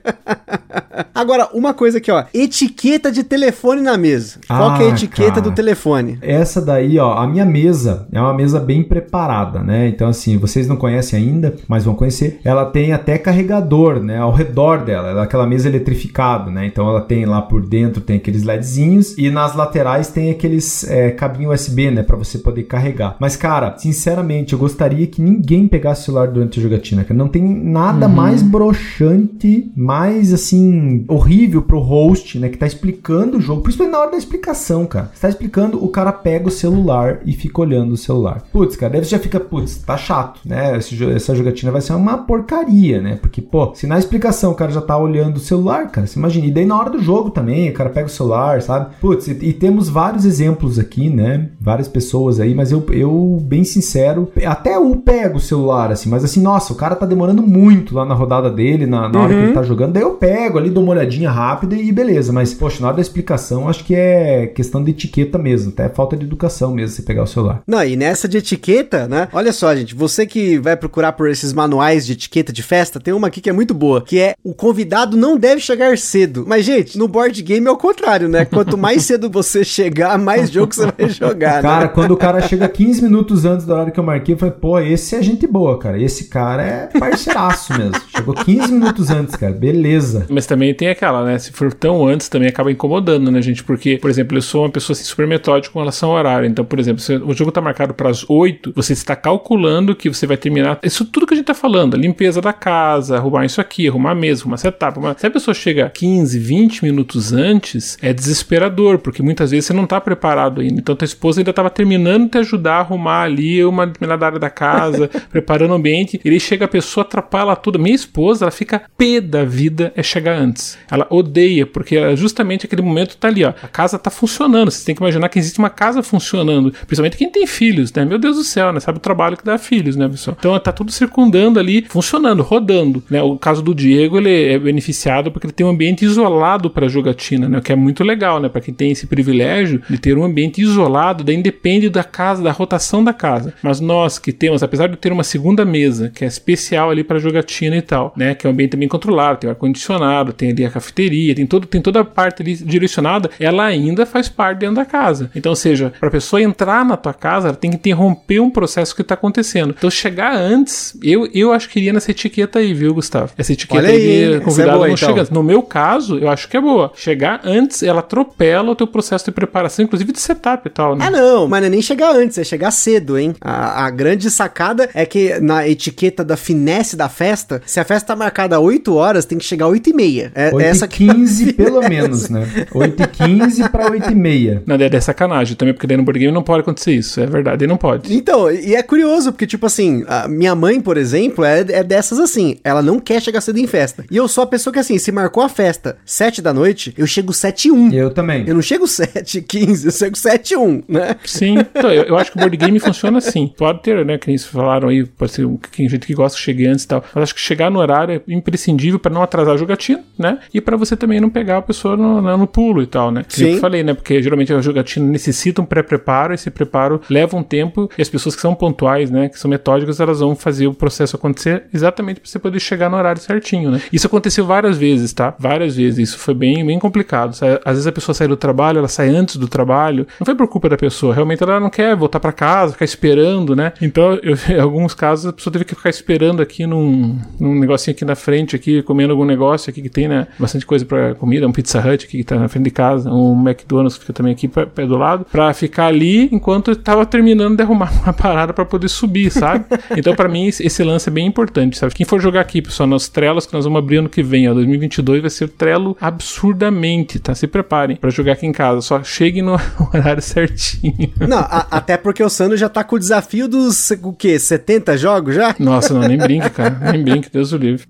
Agora, 1.13 1.49
uma 1.53 1.73
coisa 1.73 1.97
aqui, 1.97 2.11
ó. 2.11 2.23
Etiqueta 2.33 3.11
de 3.11 3.23
telefone 3.23 3.81
na 3.81 3.97
mesa. 3.97 4.39
Qual 4.47 4.69
ah, 4.69 4.77
que 4.77 4.83
é 4.83 4.85
a 4.85 4.89
ah, 4.89 4.93
etiqueta 4.93 5.29
cara. 5.29 5.41
do 5.41 5.51
telefone? 5.51 6.17
Essa 6.21 6.61
daí, 6.61 6.99
ó, 6.99 7.13
a 7.13 7.27
minha 7.27 7.45
mesa 7.45 8.07
é 8.11 8.21
uma 8.21 8.33
mesa 8.33 8.59
bem 8.59 8.83
preparada, 8.83 9.59
né? 9.59 9.87
Então, 9.87 10.09
assim, 10.09 10.37
vocês 10.37 10.67
não 10.67 10.75
conhecem 10.75 11.19
ainda, 11.19 11.55
mas 11.67 11.85
vão 11.85 11.95
conhecer. 11.95 12.39
Ela 12.43 12.65
tem 12.65 12.93
até 12.93 13.17
carregador, 13.17 13.99
né? 13.99 14.19
Ao 14.19 14.31
redor 14.31 14.83
dela. 14.83 15.09
Ela 15.09 15.21
é 15.21 15.23
aquela 15.23 15.47
mesa 15.47 15.67
eletrificada, 15.67 16.51
né? 16.51 16.65
Então, 16.65 16.87
ela 16.87 17.01
tem 17.01 17.25
lá 17.25 17.41
por 17.41 17.66
dentro, 17.67 18.01
tem 18.01 18.17
aqueles 18.17 18.43
LEDzinhos 18.43 19.17
e 19.17 19.29
nas 19.29 19.55
laterais 19.55 20.09
tem 20.09 20.31
aqueles 20.31 20.89
é, 20.89 21.11
cabinho 21.11 21.51
USB, 21.51 21.91
né? 21.91 22.03
Pra 22.03 22.17
você 22.17 22.37
poder 22.37 22.63
carregar. 22.63 23.15
Mas, 23.19 23.35
cara, 23.35 23.77
sinceramente, 23.77 24.53
eu 24.53 24.59
gostaria 24.59 25.07
que 25.07 25.21
ninguém 25.21 25.67
pegasse 25.67 26.01
o 26.01 26.05
celular 26.05 26.27
durante 26.27 26.59
a 26.59 26.63
jogatina, 26.63 27.03
cara. 27.03 27.17
Não 27.17 27.27
tem 27.27 27.43
nada 27.43 28.07
uhum. 28.07 28.13
mais 28.13 28.41
broxante, 28.41 29.71
mais, 29.75 30.33
assim, 30.33 31.05
horrível 31.07 31.61
pro 31.61 31.79
host, 31.79 32.39
né? 32.39 32.49
Que 32.49 32.57
tá 32.57 32.67
explicando 32.67 33.37
o 33.37 33.41
jogo, 33.41 33.61
principalmente 33.61 33.93
na 33.93 33.99
hora 33.99 34.11
da 34.11 34.17
explicação, 34.17 34.85
cara. 34.85 35.11
Você 35.13 35.21
tá 35.21 35.29
explicando, 35.29 35.83
o 35.83 35.89
cara 35.89 36.11
pega 36.11 36.47
o 36.47 36.51
celular 36.51 37.19
e 37.25 37.33
fica 37.33 37.61
olhando 37.61 37.93
o 37.93 37.97
celular. 37.97 38.43
Putz, 38.51 38.75
cara, 38.75 38.93
daí 38.93 39.03
você 39.03 39.11
já 39.11 39.19
fica, 39.19 39.39
putz, 39.39 39.77
tá 39.77 39.97
chato, 39.97 40.41
né? 40.45 40.77
Essa 40.77 41.35
jogatina 41.35 41.71
vai 41.71 41.81
ser 41.81 41.93
uma 41.93 42.17
porcaria, 42.17 43.01
né? 43.01 43.17
Porque, 43.21 43.41
pô, 43.41 43.73
se 43.75 43.87
na 43.87 43.97
explicação 43.97 44.51
o 44.51 44.55
cara 44.55 44.71
já 44.71 44.81
tá 44.81 44.97
olhando 44.97 45.37
o 45.37 45.41
celular, 45.41 45.89
cara, 45.89 46.07
você 46.07 46.17
imagina. 46.17 46.47
E 46.47 46.51
daí 46.51 46.65
na 46.65 46.77
hora 46.77 46.89
do 46.89 47.01
jogo 47.01 47.29
também, 47.29 47.56
o 47.69 47.73
cara 47.73 47.89
pega 47.89 48.07
o 48.07 48.09
celular, 48.09 48.61
sabe? 48.61 48.95
Putz, 48.99 49.27
e, 49.27 49.31
e 49.31 49.53
temos 49.53 49.89
vários 49.89 50.25
exemplos 50.25 50.79
aqui, 50.79 51.09
né? 51.09 51.49
Várias 51.59 51.87
pessoas 51.87 52.39
aí, 52.39 52.53
mas 52.53 52.71
eu, 52.71 52.85
eu, 52.91 53.39
bem 53.41 53.63
sincero, 53.63 54.31
até 54.45 54.75
eu 54.75 54.95
pego 54.97 55.37
o 55.37 55.41
celular, 55.41 55.91
assim, 55.91 56.09
mas 56.09 56.23
assim, 56.23 56.41
nossa, 56.41 56.73
o 56.73 56.75
cara 56.75 56.95
tá 56.95 57.05
demorando 57.05 57.41
muito 57.41 57.95
lá 57.95 58.05
na 58.05 58.13
rodada 58.13 58.49
dele, 58.49 58.85
na, 58.85 59.09
na 59.09 59.17
uhum. 59.17 59.23
hora 59.23 59.33
que 59.33 59.39
ele 59.39 59.47
uhum. 59.47 59.53
tá 59.53 59.63
jogando, 59.63 59.93
daí 59.93 60.03
eu 60.03 60.11
pego 60.11 60.57
ali, 60.57 60.69
dou 60.69 60.83
uma 60.83 60.93
olhadinha 60.93 61.29
rápida 61.29 61.75
e 61.75 61.91
beleza. 61.91 62.31
Mas, 62.31 62.53
poxa, 62.53 62.81
na 62.81 62.87
hora 62.87 62.97
da 62.97 63.01
explicação, 63.01 63.67
acho 63.67 63.83
que 63.83 63.95
é 63.95 64.47
questão 64.47 64.83
de 64.83 64.91
etiqueta 64.91 65.37
mesmo, 65.37 65.71
até 65.71 65.89
falta 65.89 66.15
de 66.15 66.25
educação 66.25 66.73
mesmo 66.73 66.95
você 66.95 67.01
pegar 67.01 67.23
o 67.23 67.27
celular. 67.27 67.61
Não, 67.67 67.83
e 67.83 67.95
nessa 67.95 68.27
de 68.27 68.37
etiqueta, 68.37 69.07
né? 69.07 69.27
Olha 69.33 69.53
só, 69.53 69.75
gente, 69.75 69.95
você 69.95 70.25
que 70.25 70.57
vai 70.57 70.75
procurar 70.75 71.13
por 71.13 71.29
esses 71.29 71.53
manuais 71.53 72.05
de 72.05 72.13
etiqueta 72.13 72.51
de 72.51 72.63
festa, 72.63 72.99
tem 72.99 73.13
uma 73.13 73.27
aqui 73.27 73.41
que 73.41 73.49
é 73.49 73.53
muito 73.53 73.73
boa, 73.73 74.01
que 74.01 74.19
é 74.19 74.35
o 74.43 74.53
convidado 74.53 75.17
não 75.17 75.37
deve 75.37 75.61
chegar 75.61 75.97
cedo. 75.97 76.45
Mas, 76.47 76.65
gente, 76.65 76.97
no 76.97 77.07
board 77.07 77.36
game 77.41 77.67
é 77.67 77.71
o 77.71 77.77
contrário, 77.77 78.27
né? 78.27 78.45
Quanto 78.45 78.77
mais 78.77 79.03
cedo 79.03 79.29
você 79.29 79.63
chegar, 79.63 80.17
mais 80.17 80.51
jogo 80.51 80.73
você 80.73 80.91
vai 80.97 81.09
jogar, 81.09 81.61
Cara, 81.61 81.85
né? 81.85 81.91
quando 81.93 82.11
o 82.11 82.17
cara 82.17 82.41
chega 82.41 82.67
15 82.67 83.03
minutos 83.03 83.45
antes 83.45 83.65
do 83.65 83.73
horário 83.73 83.91
que 83.91 83.99
eu 83.99 84.03
marquei, 84.03 84.35
eu 84.35 84.39
falei, 84.39 84.55
pô, 84.59 84.79
esse 84.79 85.15
é 85.15 85.21
gente 85.21 85.47
boa, 85.47 85.77
cara. 85.77 86.01
Esse 86.01 86.25
cara 86.25 86.63
é 86.63 86.99
parceiraço 86.99 87.77
mesmo. 87.77 88.01
Chegou 88.15 88.33
15 88.33 88.71
minutos 88.71 89.09
antes, 89.09 89.35
cara. 89.35 89.53
Beleza. 89.53 90.25
Mas 90.29 90.45
também 90.45 90.73
tem 90.73 90.89
aquela, 90.89 91.23
né? 91.23 91.37
Se 91.37 91.51
for 91.51 91.73
tão 91.73 92.05
antes, 92.07 92.29
também 92.29 92.49
acaba 92.49 92.71
incomodando, 92.71 93.31
né, 93.31 93.41
gente? 93.41 93.63
Porque, 93.63 93.97
por 93.97 94.09
exemplo, 94.09 94.37
eu 94.37 94.41
sou 94.41 94.63
uma 94.63 94.69
pessoa 94.69 94.93
assim, 94.93 95.03
super 95.03 95.27
metódica 95.27 95.73
com 95.73 95.79
relação 95.79 96.11
ao 96.11 96.17
horário. 96.17 96.47
Então, 96.47 96.65
por 96.65 96.79
exemplo, 96.79 97.01
se 97.01 97.15
o 97.15 97.33
jogo 97.33 97.51
tá 97.51 97.61
marcado 97.61 97.93
para 97.93 98.09
as 98.09 98.25
8, 98.29 98.73
você 98.75 98.93
está 98.93 99.15
calculando 99.15 99.95
que 99.95 100.09
você 100.09 100.25
vai 100.25 100.37
terminar. 100.37 100.79
Isso 100.83 101.05
tudo 101.05 101.25
que 101.25 101.33
a 101.33 101.37
gente 101.37 101.45
tá 101.45 101.53
falando, 101.53 101.95
a 101.95 101.97
limpeza 101.97 102.41
da 102.41 102.53
casa, 102.53 103.17
arrumar 103.17 103.45
isso 103.45 103.61
aqui, 103.61 103.87
arrumar 103.87 104.11
a 104.11 104.15
mesa, 104.15 104.41
arrumar 104.41 104.57
setup. 104.57 104.97
Arrumar... 104.97 105.15
Se 105.17 105.27
a 105.27 105.31
pessoa 105.31 105.53
chega 105.53 105.89
15, 105.89 106.39
20 106.39 106.83
minutos 106.83 107.26
antes, 107.33 107.97
é 108.01 108.13
desesperador, 108.13 108.99
porque 108.99 109.21
muitas 109.21 109.51
vezes 109.51 109.65
você 109.65 109.73
não 109.73 109.85
tá 109.85 109.99
preparado 109.99 110.61
ainda. 110.61 110.79
Então, 110.79 110.95
tua 110.95 111.05
esposa 111.05 111.39
ainda 111.39 111.53
tava 111.53 111.69
terminando 111.69 112.25
de 112.25 112.29
te 112.31 112.37
ajudar 112.39 112.75
a 112.75 112.79
arrumar 112.79 113.23
ali 113.23 113.63
uma 113.63 113.85
determinada 113.85 114.25
área 114.25 114.39
da 114.39 114.49
casa, 114.49 115.09
preparando 115.31 115.71
o 115.71 115.75
ambiente. 115.75 116.19
Ele 116.23 116.39
chega, 116.39 116.65
a 116.65 116.67
pessoa 116.67 117.03
atrapalha 117.03 117.55
tudo. 117.55 117.79
Minha 117.79 117.95
esposa, 117.95 118.45
ela 118.45 118.51
fica 118.51 118.83
pé 118.97 119.21
da 119.21 119.43
vida 119.43 119.91
é 119.95 120.03
chegar 120.03 120.37
antes. 120.37 120.77
Ela 120.89 121.07
odeia, 121.09 121.65
porque 121.65 121.95
ela, 121.95 122.15
justamente 122.15 122.65
aquele 122.65 122.81
momento 122.81 123.17
tá 123.17 123.27
ali, 123.27 123.43
ó. 123.43 123.49
A 123.61 123.67
casa 123.67 123.97
tá 123.97 124.09
funcionando. 124.09 124.71
Você 124.71 124.85
tem 124.85 124.95
que 124.95 125.01
imaginar 125.01 125.29
que 125.29 125.39
existe 125.39 125.59
uma 125.59 125.69
casa 125.69 126.03
funcionando. 126.03 126.71
Principalmente 126.85 127.17
quem 127.17 127.31
tem 127.31 127.45
filhos, 127.47 127.91
né? 127.93 128.05
Meu 128.05 128.17
Deus 128.17 128.37
do 128.37 128.43
céu, 128.43 128.71
né? 128.71 128.79
Sabe 128.79 128.97
o 128.97 129.01
trabalho 129.01 129.37
que 129.37 129.43
dá 129.43 129.57
filhos, 129.57 129.95
né, 129.95 130.07
pessoal? 130.07 130.35
Então 130.39 130.57
tá 130.59 130.71
tudo 130.71 130.91
circundando 130.91 131.59
ali, 131.59 131.85
funcionando, 131.87 132.43
rodando. 132.43 133.03
Né? 133.09 133.21
O 133.21 133.37
caso 133.37 133.61
do 133.61 133.73
Diego, 133.73 134.17
ele 134.17 134.53
é 134.53 134.59
beneficiado 134.59 135.31
porque 135.31 135.47
ele 135.47 135.53
tem 135.53 135.65
um 135.65 135.69
ambiente 135.69 136.05
isolado 136.05 136.69
para 136.69 136.87
jogatina, 137.17 137.49
né? 137.49 137.57
O 137.57 137.61
que 137.61 137.71
é 137.71 137.75
muito 137.75 138.03
legal, 138.03 138.39
né? 138.39 138.47
Para 138.47 138.61
quem 138.61 138.73
tem 138.73 138.91
esse 138.91 139.07
privilégio 139.07 139.81
de 139.89 139.97
ter 139.97 140.17
um 140.17 140.23
ambiente 140.23 140.61
isolado, 140.61 141.23
daí 141.23 141.35
independe 141.35 141.89
da 141.89 142.03
casa, 142.03 142.43
da 142.43 142.51
rotação 142.51 143.03
da 143.03 143.11
casa. 143.11 143.53
Mas 143.61 143.79
nós 143.79 144.19
que 144.19 144.31
temos, 144.31 144.61
apesar 144.61 144.87
de 144.87 144.95
ter 144.95 145.11
uma 145.11 145.23
segunda 145.23 145.65
mesa, 145.65 146.11
que 146.13 146.23
é 146.23 146.27
especial 146.27 146.91
ali 146.91 147.03
para 147.03 147.19
jogatina 147.19 147.75
e 147.75 147.81
tal, 147.81 148.13
né? 148.15 148.35
Que 148.35 148.45
é 148.45 148.49
um 148.49 148.53
ambiente 148.53 148.71
também 148.71 148.87
controlado, 148.87 149.39
tem 149.39 149.49
ar 149.49 149.55
condicionado, 149.55 150.31
tem 150.31 150.51
ali 150.51 150.65
a 150.65 150.69
cafeteria, 150.69 151.33
tem 151.33 151.45
todo, 151.45 151.65
tem 151.65 151.81
toda 151.81 152.01
a 152.01 152.05
parte 152.05 152.41
ali 152.41 152.55
direcionada, 152.55 153.29
ela 153.39 153.65
ainda 153.65 154.05
faz 154.05 154.29
parte 154.29 154.59
dentro 154.59 154.75
da 154.75 154.85
casa. 154.85 155.31
Então, 155.35 155.51
ou 155.51 155.55
seja, 155.55 155.91
para 155.99 156.09
a 156.09 156.11
pessoa 156.11 156.41
entrar 156.41 156.85
na 156.85 156.95
tua 156.95 157.13
casa, 157.13 157.49
ela 157.49 157.57
tem 157.57 157.71
que 157.71 157.77
interromper 157.77 158.39
um 158.39 158.49
processo 158.49 158.95
que 158.95 159.01
está 159.01 159.15
acontecendo. 159.15 159.73
Então, 159.77 159.89
chegar 159.89 160.35
antes, 160.35 160.97
eu, 161.01 161.27
eu 161.33 161.51
acho 161.51 161.69
que 161.69 161.79
iria 161.79 161.93
nessa 161.93 162.11
etiqueta 162.11 162.59
aí, 162.59 162.73
viu, 162.73 162.93
Gustavo? 162.93 163.33
Essa 163.37 163.53
etiqueta 163.53 163.81
Olha 163.81 163.89
aí, 163.89 164.25
aí, 164.25 164.33
é 164.35 164.39
convidado 164.39 164.77
boa, 164.77 164.87
não 164.87 164.93
então. 164.93 165.09
chega 165.09 165.21
antes. 165.21 165.31
No 165.31 165.43
meu 165.43 165.61
caso, 165.61 166.17
eu 166.17 166.29
acho 166.29 166.47
que 166.47 166.57
é 166.57 166.61
boa. 166.61 166.91
Chegar 167.07 167.39
antes, 167.45 167.83
ela 167.83 167.99
atropela 167.99 168.71
o 168.71 168.75
teu 168.75 168.85
processo 168.85 169.23
de 169.23 169.31
preparação, 169.31 169.85
inclusive 169.85 170.11
de 170.11 170.19
setup 170.19 170.67
e 170.67 170.69
tal, 170.69 170.93
né? 170.93 171.05
Ah, 171.07 171.09
não, 171.09 171.47
mas 171.47 171.61
não 171.61 171.67
é 171.67 171.69
nem 171.69 171.81
chegar 171.81 172.13
antes, 172.13 172.37
é 172.37 172.43
chegar 172.43 172.69
cedo, 172.69 173.17
hein? 173.17 173.33
A, 173.39 173.85
a 173.85 173.89
grande 173.89 174.29
sacada 174.29 174.89
é 174.93 175.05
que 175.05 175.39
na 175.39 175.65
etiqueta 175.65 176.21
da 176.21 176.35
finesse 176.35 176.97
da 176.97 177.07
festa, 177.07 177.61
se 177.65 177.79
a 177.79 177.85
festa 177.85 178.07
tá 178.07 178.15
marcada 178.15 178.57
a 178.57 178.59
8 178.59 178.93
horas, 178.93 179.23
tem 179.23 179.37
que 179.37 179.45
chegar 179.45 179.67
8 179.67 179.89
e 179.89 179.93
meia. 179.93 180.31
É, 180.35 180.53
8 180.53 180.59
essa 180.65 180.85
e 180.85 180.87
que 180.89 181.07
15 181.07 181.53
pelo 181.55 181.79
menos, 181.87 182.29
né? 182.29 182.45
8 182.73 183.03
e 183.03 183.07
15 183.07 183.69
pra 183.69 183.89
8 183.89 184.11
e 184.11 184.15
meia. 184.15 184.61
Não, 184.65 184.75
é, 184.75 184.85
é 184.85 184.99
sacanagem 184.99 185.55
também, 185.55 185.73
porque 185.73 185.87
daí 185.87 185.95
no 185.95 186.03
board 186.03 186.19
game 186.19 186.33
não 186.33 186.43
pode 186.43 186.59
acontecer 186.59 186.91
isso. 186.91 187.21
É 187.21 187.25
verdade, 187.25 187.63
aí 187.63 187.69
não 187.69 187.77
pode. 187.77 188.13
Então, 188.13 188.51
e 188.51 188.75
é 188.75 188.83
curioso, 188.83 189.31
porque, 189.31 189.47
tipo 189.47 189.65
assim, 189.65 190.03
a 190.07 190.27
minha 190.27 190.53
mãe, 190.55 190.81
por 190.81 190.97
exemplo, 190.97 191.45
é, 191.45 191.59
é 191.69 191.83
dessas 191.83 192.19
assim. 192.19 192.57
Ela 192.65 192.81
não 192.81 192.99
quer 192.99 193.21
chegar 193.21 193.39
cedo 193.39 193.59
em 193.59 193.67
festa. 193.67 194.03
E 194.11 194.17
eu 194.17 194.27
sou 194.27 194.43
a 194.43 194.47
pessoa 194.47 194.73
que, 194.73 194.79
assim, 194.79 194.97
se 194.97 195.11
marcou 195.11 195.41
a 195.41 195.47
festa 195.47 195.97
7 196.05 196.41
da 196.41 196.53
noite, 196.53 196.93
eu 196.97 197.07
chego 197.07 197.33
7 197.33 197.67
e 197.67 197.71
1. 197.71 197.93
Eu 197.93 198.09
também. 198.11 198.43
Eu 198.47 198.55
não 198.55 198.61
chego 198.61 198.87
7 198.87 199.37
e 199.39 199.41
15, 199.41 199.85
eu 199.87 199.91
chego 199.91 200.17
7 200.17 200.51
e 200.53 200.57
1, 200.57 200.83
né? 200.87 201.15
Sim, 201.25 201.57
então, 201.59 201.91
eu, 201.91 202.03
eu 202.03 202.17
acho 202.17 202.31
que 202.31 202.37
o 202.37 202.39
board 202.39 202.57
game 202.57 202.79
funciona 202.79 203.17
assim. 203.17 203.51
Pode 203.57 203.81
ter, 203.83 204.05
né? 204.05 204.17
Que 204.17 204.29
eles 204.31 204.45
falaram 204.45 204.89
aí, 204.89 205.05
pode 205.05 205.31
ser 205.31 205.45
um- 205.45 205.57
que 205.57 205.69
tem 205.69 205.87
gente 205.89 206.05
que 206.07 206.13
gosta 206.13 206.37
chegue 206.37 206.65
antes 206.67 206.83
e 206.85 206.87
tal. 206.87 207.03
Mas 207.13 207.23
acho 207.23 207.35
que 207.35 207.41
chegar 207.41 207.69
no 207.69 207.79
horário 207.79 208.15
é 208.27 208.33
imprescindível 208.33 208.99
para 208.99 209.13
não 209.13 209.21
atrasar 209.21 209.53
a 209.53 209.57
jogatina, 209.57 210.03
né? 210.17 210.39
E 210.53 210.59
para 210.61 210.77
você 210.77 210.95
também 210.95 211.19
não 211.19 211.29
pegar 211.29 211.57
a 211.57 211.61
pessoa 211.61 211.95
no, 211.97 212.21
no- 212.21 212.37
no 212.37 212.47
pulo 212.47 212.81
e 212.81 212.87
tal, 212.87 213.11
né? 213.11 213.23
Que 213.27 213.35
Sim. 213.35 213.53
eu 213.55 213.59
falei, 213.59 213.83
né? 213.83 213.93
Porque 213.93 214.21
geralmente 214.21 214.53
a 214.53 214.61
jogatina 214.61 215.05
necessita 215.07 215.61
um 215.61 215.65
pré-preparo, 215.65 216.33
esse 216.33 216.49
preparo 216.49 217.01
leva 217.09 217.35
um 217.37 217.43
tempo 217.43 217.89
e 217.97 218.01
as 218.01 218.09
pessoas 218.09 218.35
que 218.35 218.41
são 218.41 218.53
pontuais, 218.55 219.09
né? 219.11 219.29
Que 219.29 219.39
são 219.39 219.49
metódicas, 219.49 219.99
elas 219.99 220.19
vão 220.19 220.35
fazer 220.35 220.67
o 220.67 220.73
processo 220.73 221.15
acontecer 221.15 221.63
exatamente 221.73 222.19
para 222.19 222.29
você 222.29 222.39
poder 222.39 222.59
chegar 222.59 222.89
no 222.89 222.97
horário 222.97 223.21
certinho, 223.21 223.71
né? 223.71 223.81
Isso 223.91 224.07
aconteceu 224.07 224.45
várias 224.45 224.77
vezes, 224.77 225.13
tá? 225.13 225.35
Várias 225.39 225.75
vezes. 225.75 226.09
Isso 226.09 226.17
foi 226.19 226.33
bem, 226.33 226.65
bem 226.65 226.79
complicado. 226.87 227.37
Às 227.63 227.71
vezes 227.73 227.87
a 227.87 227.91
pessoa 227.91 228.15
sai 228.15 228.27
do 228.27 228.37
trabalho, 228.37 228.79
ela 228.79 228.87
sai 228.87 229.09
antes 229.09 229.35
do 229.37 229.47
trabalho. 229.47 230.07
Não 230.19 230.25
foi 230.25 230.35
por 230.35 230.47
culpa 230.47 230.69
da 230.69 230.77
pessoa, 230.77 231.13
realmente 231.13 231.43
ela 231.43 231.59
não 231.59 231.69
quer 231.69 231.95
voltar 231.95 232.19
para 232.19 232.31
casa, 232.31 232.73
ficar 232.73 232.85
esperando, 232.85 233.55
né? 233.55 233.73
Então, 233.81 234.19
eu, 234.23 234.37
em 234.49 234.59
alguns 234.59 234.93
casos, 234.93 235.27
a 235.27 235.33
pessoa 235.33 235.51
teve 235.51 235.65
que 235.65 235.75
ficar 235.75 235.89
esperando 235.89 236.41
aqui 236.41 236.65
num, 236.65 237.19
num 237.39 237.59
negocinho 237.59 237.95
aqui 237.95 238.05
na 238.05 238.15
frente, 238.15 238.55
aqui, 238.55 238.81
comendo 238.81 239.11
algum 239.11 239.25
negócio 239.25 239.69
aqui 239.69 239.81
que 239.81 239.89
tem, 239.89 240.07
né? 240.07 240.27
Bastante 240.39 240.65
coisa 240.65 240.85
para 240.85 241.15
comida, 241.15 241.47
um 241.47 241.51
Pizza 241.51 241.79
Hut 241.79 242.05
aqui 242.05 242.17
que 242.17 242.23
tá 242.23 242.37
na 242.37 242.47
frente 242.47 242.65
de 242.65 242.71
casa, 242.71 243.09
um 243.11 243.47
McDonald's 243.47 243.95
que 243.95 244.01
fica 244.01 244.13
também 244.13 244.33
aqui 244.33 244.47
pé 244.47 244.85
do 244.85 244.97
lado, 244.97 245.25
para 245.31 245.53
ficar 245.53 245.87
ali 245.87 246.29
enquanto 246.31 246.71
eu 246.71 246.75
tava 246.75 247.05
terminando 247.05 247.57
de 247.57 247.63
arrumar 247.63 247.91
uma 248.03 248.13
parada 248.13 248.53
para 248.53 248.65
poder 248.65 248.87
subir, 248.87 249.31
sabe? 249.31 249.65
Então, 249.95 250.15
para 250.15 250.29
mim, 250.29 250.47
esse, 250.47 250.83
lance 250.83 251.09
é 251.09 251.11
bem 251.11 251.25
importante, 251.25 251.77
sabe? 251.77 251.93
Quem 251.93 252.05
for 252.05 252.21
jogar 252.21 252.41
aqui, 252.41 252.61
pessoal, 252.61 252.87
nos 252.87 253.09
trelos 253.09 253.45
que 253.45 253.53
nós 253.53 253.65
vamos 253.65 253.79
abrir 253.79 253.97
ano 253.97 254.09
que 254.09 254.23
vem, 254.23 254.49
ó, 254.49 254.53
2022, 254.53 255.21
vai 255.21 255.29
ser 255.29 255.49
trelo 255.49 255.97
absurdamente, 255.99 256.76
tá? 257.19 257.33
Se 257.35 257.47
preparem 257.47 257.95
para 257.97 258.09
jogar 258.09 258.33
aqui 258.33 258.45
em 258.45 258.51
casa. 258.51 258.81
Só 258.81 259.03
cheguem 259.03 259.41
no 259.41 259.53
horário 259.93 260.21
certinho. 260.21 261.11
Não, 261.27 261.39
a- 261.39 261.67
até 261.71 261.97
porque 261.97 262.23
o 262.23 262.29
Sandro 262.29 262.55
já 262.57 262.69
tá 262.69 262.83
com 262.83 262.95
o 262.95 262.99
desafio 262.99 263.47
dos, 263.47 263.91
o 264.03 264.13
quê, 264.13 264.37
70 264.39 264.97
jogos 264.97 265.35
já? 265.35 265.55
Nossa, 265.59 265.93
não, 265.93 266.01
nem 266.07 266.17
brinque, 266.17 266.49
cara. 266.49 266.91
Nem 266.91 267.03
brinque, 267.03 267.29
Deus 267.31 267.51
o 267.51 267.57
livre. 267.57 267.85